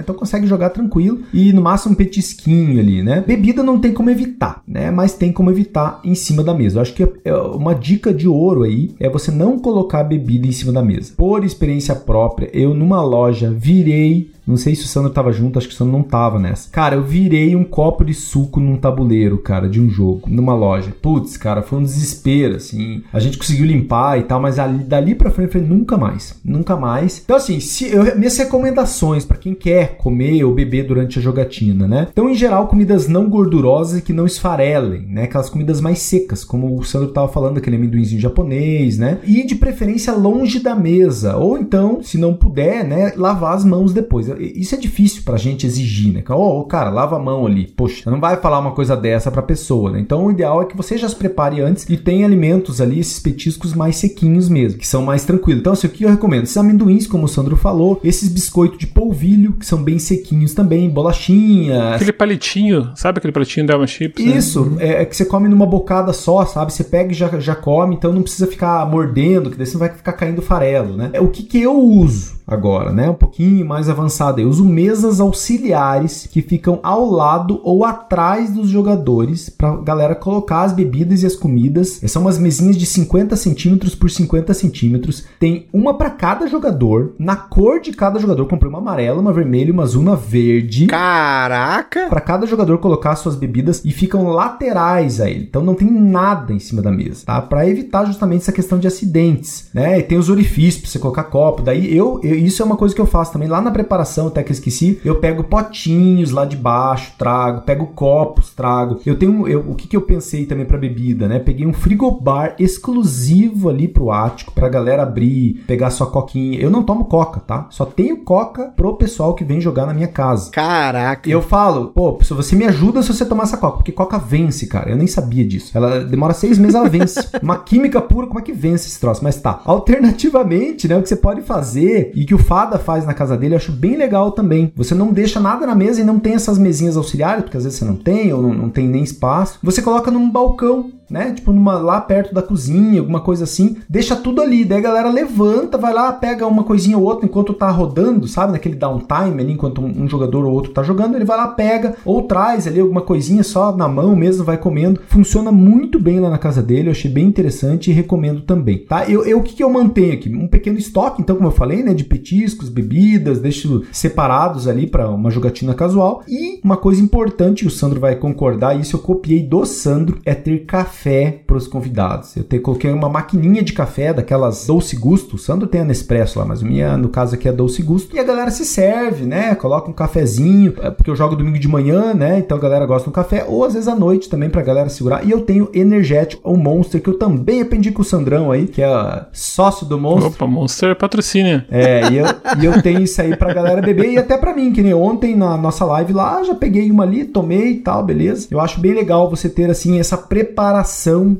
Então 0.00 0.14
consegue 0.14 0.46
jogar 0.46 0.70
tranquilo 0.70 1.20
e 1.32 1.52
no 1.52 1.62
máximo 1.62 1.92
um 1.92 1.96
petisquinho 1.96 2.80
ali, 2.80 3.02
né? 3.02 3.22
Bebida 3.26 3.62
não 3.62 3.78
tem 3.78 3.92
como 3.92 4.10
evitar, 4.10 4.62
né? 4.66 4.90
Mas 4.90 5.14
tem 5.14 5.32
como 5.32 5.50
evitar 5.50 6.00
em 6.04 6.14
cima 6.14 6.42
da 6.42 6.54
mesa. 6.54 6.78
Eu 6.78 6.82
acho 6.82 6.94
que 6.94 7.08
é 7.24 7.34
uma 7.34 7.74
dica 7.74 8.12
de 8.12 8.28
ouro 8.28 8.62
aí 8.62 8.94
é 8.98 9.08
você 9.08 9.30
não 9.30 9.58
colocar 9.58 10.04
bebida 10.04 10.46
em 10.46 10.52
cima 10.52 10.72
da 10.72 10.82
mesa. 10.82 11.12
Por 11.16 11.44
experiência 11.44 11.94
própria, 11.94 12.50
eu 12.52 12.74
numa 12.74 13.02
loja 13.02 13.21
virei 13.30 14.31
não 14.46 14.56
sei 14.56 14.74
se 14.74 14.84
o 14.84 14.88
Sandro 14.88 15.10
tava 15.10 15.32
junto, 15.32 15.58
acho 15.58 15.68
que 15.68 15.74
o 15.74 15.76
Sandro 15.76 15.92
não 15.92 16.02
tava 16.02 16.38
nessa. 16.38 16.70
Cara, 16.70 16.96
eu 16.96 17.02
virei 17.02 17.54
um 17.54 17.64
copo 17.64 18.04
de 18.04 18.14
suco 18.14 18.60
num 18.60 18.76
tabuleiro, 18.76 19.38
cara, 19.38 19.68
de 19.68 19.80
um 19.80 19.88
jogo, 19.88 20.28
numa 20.28 20.54
loja. 20.54 20.92
Putz, 21.00 21.36
cara, 21.36 21.62
foi 21.62 21.78
um 21.78 21.84
desespero, 21.84 22.56
assim. 22.56 23.02
A 23.12 23.20
gente 23.20 23.38
conseguiu 23.38 23.66
limpar 23.66 24.18
e 24.18 24.24
tal, 24.24 24.40
mas 24.40 24.58
ali, 24.58 24.82
dali 24.84 25.14
pra 25.14 25.30
frente, 25.30 25.52
falei, 25.52 25.66
nunca 25.66 25.96
mais. 25.96 26.40
Nunca 26.44 26.76
mais. 26.76 27.20
Então, 27.24 27.36
assim, 27.36 27.60
se 27.60 27.88
eu, 27.88 28.16
minhas 28.16 28.36
recomendações 28.36 29.24
para 29.24 29.36
quem 29.36 29.54
quer 29.54 29.96
comer 29.96 30.42
ou 30.44 30.52
beber 30.52 30.86
durante 30.86 31.18
a 31.18 31.22
jogatina, 31.22 31.86
né? 31.86 32.08
Então, 32.10 32.28
em 32.28 32.34
geral, 32.34 32.66
comidas 32.66 33.06
não 33.08 33.28
gordurosas 33.28 33.98
e 33.98 34.02
que 34.02 34.12
não 34.12 34.26
esfarelem, 34.26 35.06
né? 35.06 35.24
Aquelas 35.24 35.48
comidas 35.48 35.80
mais 35.80 36.00
secas, 36.00 36.44
como 36.44 36.78
o 36.78 36.84
Sandro 36.84 37.08
tava 37.08 37.28
falando, 37.28 37.58
aquele 37.58 37.76
amendoinzinho 37.76 38.20
japonês, 38.20 38.98
né? 38.98 39.18
E 39.24 39.46
de 39.46 39.54
preferência 39.54 40.12
longe 40.12 40.58
da 40.58 40.74
mesa. 40.74 41.36
Ou 41.36 41.56
então, 41.56 42.02
se 42.02 42.18
não 42.18 42.34
puder, 42.34 42.84
né, 42.84 43.12
lavar 43.16 43.54
as 43.54 43.64
mãos 43.64 43.92
depois 43.92 44.31
isso 44.38 44.74
é 44.74 44.78
difícil 44.78 45.22
pra 45.24 45.36
gente 45.36 45.66
exigir, 45.66 46.12
né? 46.12 46.22
Ô, 46.30 46.60
oh, 46.60 46.64
cara, 46.64 46.90
lava 46.90 47.16
a 47.16 47.18
mão 47.18 47.46
ali. 47.46 47.66
Poxa, 47.76 48.10
não 48.10 48.20
vai 48.20 48.36
falar 48.36 48.58
uma 48.58 48.72
coisa 48.72 48.96
dessa 48.96 49.30
pra 49.30 49.42
pessoa, 49.42 49.90
né? 49.90 50.00
Então 50.00 50.26
o 50.26 50.30
ideal 50.30 50.62
é 50.62 50.64
que 50.64 50.76
você 50.76 50.96
já 50.96 51.08
se 51.08 51.16
prepare 51.16 51.60
antes 51.60 51.86
e 51.88 51.96
tenha 51.96 52.26
alimentos 52.26 52.80
ali, 52.80 53.00
esses 53.00 53.18
petiscos 53.18 53.74
mais 53.74 53.96
sequinhos 53.96 54.48
mesmo, 54.48 54.78
que 54.78 54.86
são 54.86 55.02
mais 55.02 55.24
tranquilos. 55.24 55.60
Então, 55.60 55.72
assim, 55.72 55.86
o 55.86 55.90
que 55.90 56.04
eu 56.04 56.10
recomendo? 56.10 56.44
Esses 56.44 56.56
amendoins, 56.56 57.06
como 57.06 57.24
o 57.24 57.28
Sandro 57.28 57.56
falou, 57.56 58.00
esses 58.02 58.28
biscoitos 58.28 58.78
de 58.78 58.86
polvilho, 58.86 59.52
que 59.54 59.66
são 59.66 59.82
bem 59.82 59.98
sequinhos 59.98 60.54
também, 60.54 60.88
bolachinha. 60.88 61.94
Aquele 61.94 62.12
palitinho, 62.12 62.90
sabe 62.96 63.18
aquele 63.18 63.32
palitinho 63.32 63.66
da 63.66 63.86
Chips? 63.86 64.24
Né? 64.24 64.36
Isso, 64.36 64.64
né? 64.66 64.86
é, 64.86 65.02
é, 65.02 65.04
que 65.04 65.16
você 65.16 65.24
come 65.24 65.48
numa 65.48 65.66
bocada 65.66 66.12
só, 66.12 66.44
sabe? 66.44 66.72
Você 66.72 66.84
pega 66.84 67.12
e 67.12 67.14
já, 67.14 67.28
já 67.40 67.54
come, 67.54 67.94
então 67.94 68.12
não 68.12 68.22
precisa 68.22 68.46
ficar 68.46 68.86
mordendo, 68.88 69.50
que 69.50 69.56
daí 69.56 69.66
você 69.66 69.74
não 69.74 69.80
vai 69.80 69.88
ficar 69.90 70.12
caindo 70.12 70.42
farelo, 70.42 70.96
né? 70.96 71.10
É 71.12 71.20
o 71.20 71.28
que, 71.28 71.42
que 71.42 71.60
eu 71.60 71.78
uso 71.78 72.41
agora, 72.46 72.92
né? 72.92 73.10
Um 73.10 73.14
pouquinho 73.14 73.64
mais 73.64 73.88
avançado. 73.88 74.40
Eu 74.40 74.48
uso 74.48 74.64
mesas 74.64 75.20
auxiliares 75.20 76.28
que 76.30 76.42
ficam 76.42 76.80
ao 76.82 77.10
lado 77.10 77.60
ou 77.62 77.84
atrás 77.84 78.50
dos 78.50 78.68
jogadores 78.68 79.48
para 79.48 79.76
galera 79.76 80.14
colocar 80.14 80.62
as 80.62 80.72
bebidas 80.72 81.22
e 81.22 81.26
as 81.26 81.36
comidas. 81.36 82.00
São 82.06 82.22
umas 82.22 82.38
mesinhas 82.38 82.76
de 82.76 82.86
50 82.86 83.36
centímetros 83.36 83.94
por 83.94 84.10
50 84.10 84.52
centímetros. 84.54 85.24
Tem 85.38 85.66
uma 85.72 85.94
para 85.94 86.10
cada 86.10 86.46
jogador, 86.46 87.14
na 87.18 87.36
cor 87.36 87.80
de 87.80 87.92
cada 87.92 88.18
jogador. 88.18 88.46
Comprei 88.46 88.68
uma 88.68 88.78
amarela, 88.78 89.20
uma 89.20 89.32
vermelha, 89.32 89.72
uma 89.72 89.82
azul, 89.82 90.02
uma 90.02 90.16
verde. 90.16 90.86
Caraca! 90.86 92.08
Para 92.08 92.20
cada 92.20 92.46
jogador 92.46 92.78
colocar 92.78 93.16
suas 93.16 93.36
bebidas 93.36 93.82
e 93.84 93.90
ficam 93.90 94.28
laterais 94.28 95.20
a 95.20 95.30
ele. 95.30 95.44
Então 95.44 95.62
não 95.62 95.74
tem 95.74 95.90
nada 95.90 96.52
em 96.52 96.58
cima 96.58 96.82
da 96.82 96.90
mesa, 96.90 97.24
tá? 97.24 97.40
Para 97.40 97.68
evitar 97.68 98.04
justamente 98.04 98.42
essa 98.42 98.52
questão 98.52 98.78
de 98.78 98.86
acidentes, 98.86 99.68
né? 99.72 99.98
E 99.98 100.02
tem 100.02 100.18
os 100.18 100.28
orifícios 100.28 100.82
para 100.82 100.90
você 100.90 100.98
colocar 100.98 101.24
copo. 101.24 101.62
Daí 101.62 101.96
eu, 101.96 102.20
eu, 102.22 102.34
isso 102.46 102.62
é 102.62 102.64
uma 102.64 102.76
coisa 102.76 102.94
que 102.94 103.00
eu 103.00 103.06
faço 103.06 103.32
também 103.32 103.48
lá 103.48 103.60
na 103.60 103.70
preparação, 103.70 104.28
até 104.28 104.42
que 104.42 104.50
eu 104.50 104.54
esqueci. 104.54 105.00
Eu 105.04 105.16
pego 105.16 105.44
potinhos 105.44 106.30
lá 106.30 106.44
de 106.44 106.56
baixo, 106.56 107.12
trago, 107.18 107.62
pego 107.62 107.86
copos, 107.88 108.50
trago. 108.50 109.00
Eu 109.04 109.16
tenho 109.16 109.46
eu, 109.48 109.60
o 109.60 109.74
que, 109.74 109.88
que 109.88 109.96
eu 109.96 110.02
pensei 110.02 110.46
também 110.46 110.64
para 110.64 110.78
bebida, 110.78 111.28
né? 111.28 111.38
Peguei 111.38 111.66
um 111.66 111.72
frigobar 111.72 112.54
exclusivo 112.58 113.68
ali 113.68 113.88
pro 113.88 114.10
ático 114.10 114.52
pra 114.52 114.68
galera 114.68 115.02
abrir, 115.02 115.62
pegar 115.66 115.90
sua 115.90 116.06
coquinha. 116.06 116.58
Eu 116.60 116.70
não 116.70 116.82
tomo 116.82 117.04
coca, 117.04 117.40
tá? 117.40 117.66
Só 117.70 117.84
tenho 117.84 118.18
coca 118.18 118.72
pro 118.76 118.96
pessoal 118.96 119.34
que 119.34 119.44
vem 119.44 119.60
jogar 119.60 119.86
na 119.86 119.94
minha 119.94 120.08
casa. 120.08 120.50
Caraca! 120.50 121.28
Eu 121.28 121.42
falo, 121.42 121.88
pô, 121.88 122.18
se 122.22 122.34
você 122.34 122.56
me 122.56 122.64
ajuda 122.64 123.02
se 123.02 123.12
você 123.12 123.24
tomar 123.24 123.44
essa 123.44 123.56
coca, 123.56 123.78
porque 123.78 123.92
coca 123.92 124.18
vence, 124.18 124.66
cara. 124.66 124.90
Eu 124.90 124.96
nem 124.96 125.06
sabia 125.06 125.44
disso. 125.44 125.76
Ela 125.76 126.04
demora 126.04 126.34
seis 126.34 126.58
meses, 126.58 126.74
ela 126.74 126.88
vence. 126.88 127.28
Uma 127.42 127.58
química 127.58 128.00
pura, 128.00 128.26
como 128.26 128.38
é 128.38 128.42
que 128.42 128.52
vence 128.52 128.88
esse 128.88 129.00
troço? 129.00 129.22
Mas 129.22 129.40
tá. 129.40 129.60
Alternativamente, 129.64 130.88
né? 130.88 130.96
O 130.96 131.02
que 131.02 131.08
você 131.08 131.16
pode 131.16 131.42
fazer 131.42 132.12
e 132.22 132.24
que 132.24 132.36
o 132.36 132.38
Fada 132.38 132.78
faz 132.78 133.04
na 133.04 133.12
casa 133.12 133.36
dele, 133.36 133.54
eu 133.54 133.56
acho 133.56 133.72
bem 133.72 133.96
legal 133.96 134.30
também. 134.30 134.72
Você 134.76 134.94
não 134.94 135.12
deixa 135.12 135.40
nada 135.40 135.66
na 135.66 135.74
mesa 135.74 136.00
e 136.00 136.04
não 136.04 136.20
tem 136.20 136.34
essas 136.34 136.56
mesinhas 136.56 136.96
auxiliares, 136.96 137.42
porque 137.42 137.56
às 137.56 137.64
vezes 137.64 137.80
você 137.80 137.84
não 137.84 137.96
tem 137.96 138.32
ou 138.32 138.40
não, 138.40 138.54
não 138.54 138.70
tem 138.70 138.86
nem 138.86 139.02
espaço. 139.02 139.58
Você 139.60 139.82
coloca 139.82 140.08
num 140.08 140.30
balcão 140.30 140.92
né? 141.12 141.32
Tipo 141.32 141.52
numa 141.52 141.78
lá 141.78 142.00
perto 142.00 142.34
da 142.34 142.42
cozinha, 142.42 143.00
alguma 143.00 143.20
coisa 143.20 143.44
assim. 143.44 143.76
Deixa 143.88 144.16
tudo 144.16 144.40
ali, 144.40 144.64
daí 144.64 144.78
a 144.78 144.82
galera 144.82 145.10
levanta, 145.10 145.76
vai 145.76 145.92
lá, 145.92 146.10
pega 146.12 146.46
uma 146.46 146.64
coisinha 146.64 146.96
ou 146.96 147.04
outra 147.04 147.26
enquanto 147.26 147.52
tá 147.52 147.70
rodando, 147.70 148.26
sabe? 148.26 148.52
Naquele 148.52 148.74
downtime 148.74 149.42
ali, 149.42 149.52
enquanto 149.52 149.82
um, 149.82 150.04
um, 150.04 150.08
jogador 150.08 150.44
ou 150.46 150.52
outro 150.52 150.72
tá 150.72 150.82
jogando, 150.82 151.14
ele 151.14 151.24
vai 151.24 151.36
lá, 151.36 151.48
pega 151.48 151.94
ou 152.04 152.22
traz 152.22 152.66
ali 152.66 152.80
alguma 152.80 153.02
coisinha 153.02 153.42
só 153.42 153.76
na 153.76 153.86
mão 153.86 154.16
mesmo, 154.16 154.44
vai 154.44 154.56
comendo. 154.56 155.00
Funciona 155.06 155.52
muito 155.52 155.98
bem 155.98 156.18
lá 156.18 156.30
na 156.30 156.38
casa 156.38 156.62
dele, 156.62 156.88
eu 156.88 156.92
achei 156.92 157.10
bem 157.10 157.26
interessante 157.26 157.90
e 157.90 157.94
recomendo 157.94 158.40
também, 158.40 158.78
tá? 158.78 159.08
Eu, 159.08 159.24
eu 159.24 159.38
o 159.38 159.42
que, 159.42 159.54
que 159.54 159.62
eu 159.62 159.70
mantenho 159.70 160.14
aqui? 160.14 160.34
Um 160.34 160.48
pequeno 160.48 160.78
estoque, 160.78 161.20
então, 161.20 161.36
como 161.36 161.48
eu 161.48 161.52
falei, 161.52 161.82
né? 161.82 161.92
De 161.92 162.04
petiscos, 162.04 162.68
bebidas, 162.68 163.40
deixo 163.40 163.82
separados 163.92 164.66
ali 164.66 164.86
para 164.86 165.10
uma 165.10 165.30
jogatina 165.30 165.74
casual. 165.74 166.22
E 166.26 166.60
uma 166.64 166.76
coisa 166.76 167.02
importante, 167.02 167.66
o 167.66 167.70
Sandro 167.70 168.00
vai 168.00 168.16
concordar, 168.16 168.78
isso 168.78 168.96
eu 168.96 169.00
copiei 169.00 169.42
do 169.42 169.66
Sandro, 169.66 170.18
é 170.24 170.34
ter 170.34 170.64
café 170.64 171.01
café 171.02 171.40
para 171.46 171.56
os 171.56 171.66
convidados. 171.66 172.36
Eu 172.36 172.44
te, 172.44 172.58
coloquei 172.60 172.90
uma 172.90 173.08
maquininha 173.08 173.62
de 173.62 173.72
café, 173.72 174.12
daquelas 174.12 174.66
Dolce 174.66 174.94
Gusto. 174.94 175.34
O 175.34 175.38
Sandro 175.38 175.66
tem 175.66 175.80
a 175.80 175.84
Nespresso 175.84 176.38
lá, 176.38 176.44
mas 176.44 176.62
minha, 176.62 176.96
no 176.96 177.08
caso 177.08 177.34
aqui, 177.34 177.48
é 177.48 177.52
Dolce 177.52 177.82
Gusto. 177.82 178.14
E 178.14 178.20
a 178.20 178.22
galera 178.22 178.50
se 178.50 178.64
serve, 178.64 179.24
né? 179.24 179.54
Coloca 179.56 179.90
um 179.90 179.92
cafezinho, 179.92 180.74
é, 180.80 180.90
porque 180.90 181.10
eu 181.10 181.16
jogo 181.16 181.34
domingo 181.34 181.58
de 181.58 181.66
manhã, 181.66 182.14
né? 182.14 182.38
Então 182.38 182.56
a 182.56 182.60
galera 182.60 182.86
gosta 182.86 183.10
do 183.10 183.12
café, 183.12 183.44
ou 183.48 183.64
às 183.64 183.74
vezes 183.74 183.88
à 183.88 183.96
noite 183.96 184.28
também 184.28 184.48
pra 184.48 184.62
galera 184.62 184.88
segurar. 184.88 185.26
E 185.26 185.30
eu 185.30 185.40
tenho 185.40 185.68
energético, 185.74 186.48
o 186.48 186.56
Monster, 186.56 187.02
que 187.02 187.10
eu 187.10 187.18
também 187.18 187.60
aprendi 187.60 187.90
com 187.90 188.02
o 188.02 188.04
Sandrão 188.04 188.52
aí, 188.52 188.66
que 188.66 188.80
é 188.80 189.26
sócio 189.32 189.84
do 189.86 189.98
Monster. 189.98 190.30
Opa, 190.30 190.46
Monster 190.46 190.96
patrocínio. 190.96 191.64
É, 191.70 192.10
e 192.10 192.18
eu, 192.18 192.26
e 192.60 192.64
eu 192.64 192.80
tenho 192.80 193.00
isso 193.02 193.20
aí 193.20 193.36
pra 193.36 193.52
galera 193.52 193.82
beber 193.82 194.10
e 194.10 194.18
até 194.18 194.36
pra 194.36 194.54
mim, 194.54 194.72
que 194.72 194.82
nem 194.82 194.94
ontem 194.94 195.34
na 195.34 195.56
nossa 195.56 195.84
live 195.84 196.12
lá, 196.12 196.42
já 196.44 196.54
peguei 196.54 196.90
uma 196.90 197.02
ali, 197.02 197.24
tomei 197.24 197.72
e 197.72 197.76
tal, 197.76 198.04
beleza. 198.04 198.46
Eu 198.50 198.60
acho 198.60 198.80
bem 198.80 198.94
legal 198.94 199.28
você 199.28 199.48
ter 199.48 199.70
assim 199.70 199.98
essa 199.98 200.16
preparação 200.16 200.81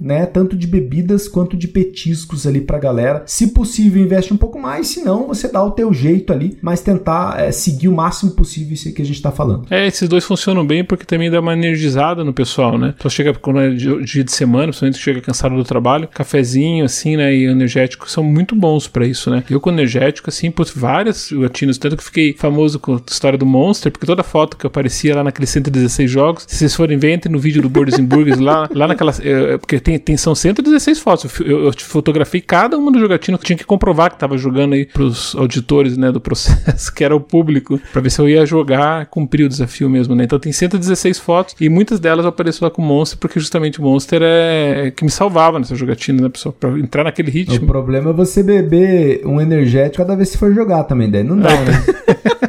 né, 0.00 0.26
tanto 0.26 0.56
de 0.56 0.66
bebidas 0.66 1.28
quanto 1.28 1.56
de 1.56 1.68
petiscos 1.68 2.46
ali 2.46 2.60
pra 2.60 2.78
galera. 2.78 3.22
Se 3.26 3.48
possível, 3.48 4.02
investe 4.02 4.32
um 4.32 4.36
pouco 4.36 4.58
mais, 4.58 4.88
se 4.88 5.02
não, 5.02 5.26
você 5.28 5.48
dá 5.48 5.62
o 5.62 5.70
teu 5.70 5.92
jeito 5.92 6.32
ali, 6.32 6.56
mas 6.60 6.80
tentar 6.80 7.38
é, 7.38 7.52
seguir 7.52 7.88
o 7.88 7.92
máximo 7.92 8.32
possível 8.32 8.74
isso 8.74 8.92
que 8.92 9.02
a 9.02 9.04
gente 9.04 9.20
tá 9.22 9.30
falando. 9.30 9.66
É, 9.70 9.86
esses 9.86 10.08
dois 10.08 10.24
funcionam 10.24 10.66
bem 10.66 10.84
porque 10.84 11.04
também 11.04 11.30
dá 11.30 11.40
uma 11.40 11.52
energizada 11.52 12.24
no 12.24 12.32
pessoal, 12.32 12.78
né? 12.78 12.94
Então 12.96 13.10
chega 13.10 13.32
quando 13.34 13.60
é 13.60 13.70
dia 13.70 14.24
de 14.24 14.32
semana, 14.32 14.66
principalmente 14.66 14.98
chega 14.98 15.20
cansado 15.20 15.56
do 15.56 15.64
trabalho, 15.64 16.08
cafezinho 16.08 16.84
assim, 16.84 17.16
né, 17.16 17.34
e 17.34 17.44
energético 17.44 18.10
são 18.10 18.22
muito 18.22 18.54
bons 18.54 18.86
para 18.86 19.06
isso, 19.06 19.30
né? 19.30 19.42
Eu 19.50 19.60
com 19.60 19.70
energético 19.70 20.30
assim, 20.30 20.50
por 20.50 20.66
várias 20.74 21.28
jogatinhas, 21.28 21.78
tanto 21.78 21.96
que 21.96 22.04
fiquei 22.04 22.34
famoso 22.34 22.78
com 22.78 22.94
a 22.94 23.00
história 23.08 23.38
do 23.38 23.46
Monster, 23.46 23.90
porque 23.90 24.06
toda 24.06 24.22
foto 24.22 24.56
que 24.56 24.66
aparecia 24.66 25.14
lá 25.16 25.24
naqueles 25.24 25.50
116 25.50 26.10
jogos, 26.10 26.44
se 26.46 26.56
vocês 26.56 26.74
forem 26.74 26.98
ver, 26.98 27.14
entrem 27.14 27.32
no 27.32 27.38
vídeo 27.38 27.62
do 27.62 27.68
Borders 27.68 27.98
Burgers 27.98 28.38
lá, 28.38 28.68
lá 28.72 28.86
naquela 28.86 29.12
é, 29.32 29.58
porque 29.58 29.80
tem, 29.80 29.98
tem, 29.98 30.16
são 30.16 30.34
116 30.34 30.98
fotos. 30.98 31.40
Eu, 31.40 31.46
eu, 31.46 31.64
eu 31.66 31.72
fotografei 31.78 32.40
cada 32.40 32.76
uma 32.76 32.90
do 32.90 32.98
jogatino 32.98 33.38
que 33.38 33.44
tinha 33.44 33.56
que 33.56 33.64
comprovar 33.64 34.10
que 34.10 34.18
tava 34.18 34.36
jogando 34.36 34.74
aí 34.74 34.86
pros 34.86 35.34
auditores, 35.34 35.96
né, 35.96 36.12
do 36.12 36.20
processo, 36.20 36.92
que 36.94 37.04
era 37.04 37.14
o 37.14 37.20
público, 37.20 37.80
para 37.92 38.00
ver 38.00 38.10
se 38.10 38.20
eu 38.20 38.28
ia 38.28 38.44
jogar, 38.46 39.06
cumprir 39.06 39.44
o 39.44 39.48
desafio 39.48 39.88
mesmo, 39.88 40.14
né? 40.14 40.24
Então 40.24 40.38
tem 40.38 40.52
116 40.52 41.18
fotos 41.18 41.54
e 41.60 41.68
muitas 41.68 41.98
delas 41.98 42.26
apareceram 42.26 42.68
lá 42.68 42.70
com 42.70 42.82
o 42.82 42.84
Monster, 42.84 43.18
porque 43.18 43.38
justamente 43.40 43.80
o 43.80 43.82
Monster 43.82 44.20
é, 44.22 44.86
é 44.86 44.90
que 44.90 45.04
me 45.04 45.10
salvava 45.10 45.58
nessa 45.58 45.74
jogatina, 45.74 46.22
né, 46.22 46.28
pessoal? 46.28 46.54
Pra 46.58 46.70
entrar 46.78 47.04
naquele 47.04 47.30
ritmo. 47.30 47.64
O 47.64 47.66
problema 47.66 48.10
é 48.10 48.12
você 48.12 48.42
beber 48.42 49.22
um 49.24 49.40
energético 49.40 49.98
cada 49.98 50.16
vez 50.16 50.30
que 50.30 50.38
for 50.38 50.52
jogar 50.54 50.84
também, 50.84 51.10
daí 51.10 51.22
não 51.22 51.38
dá, 51.38 51.50
né? 51.50 51.84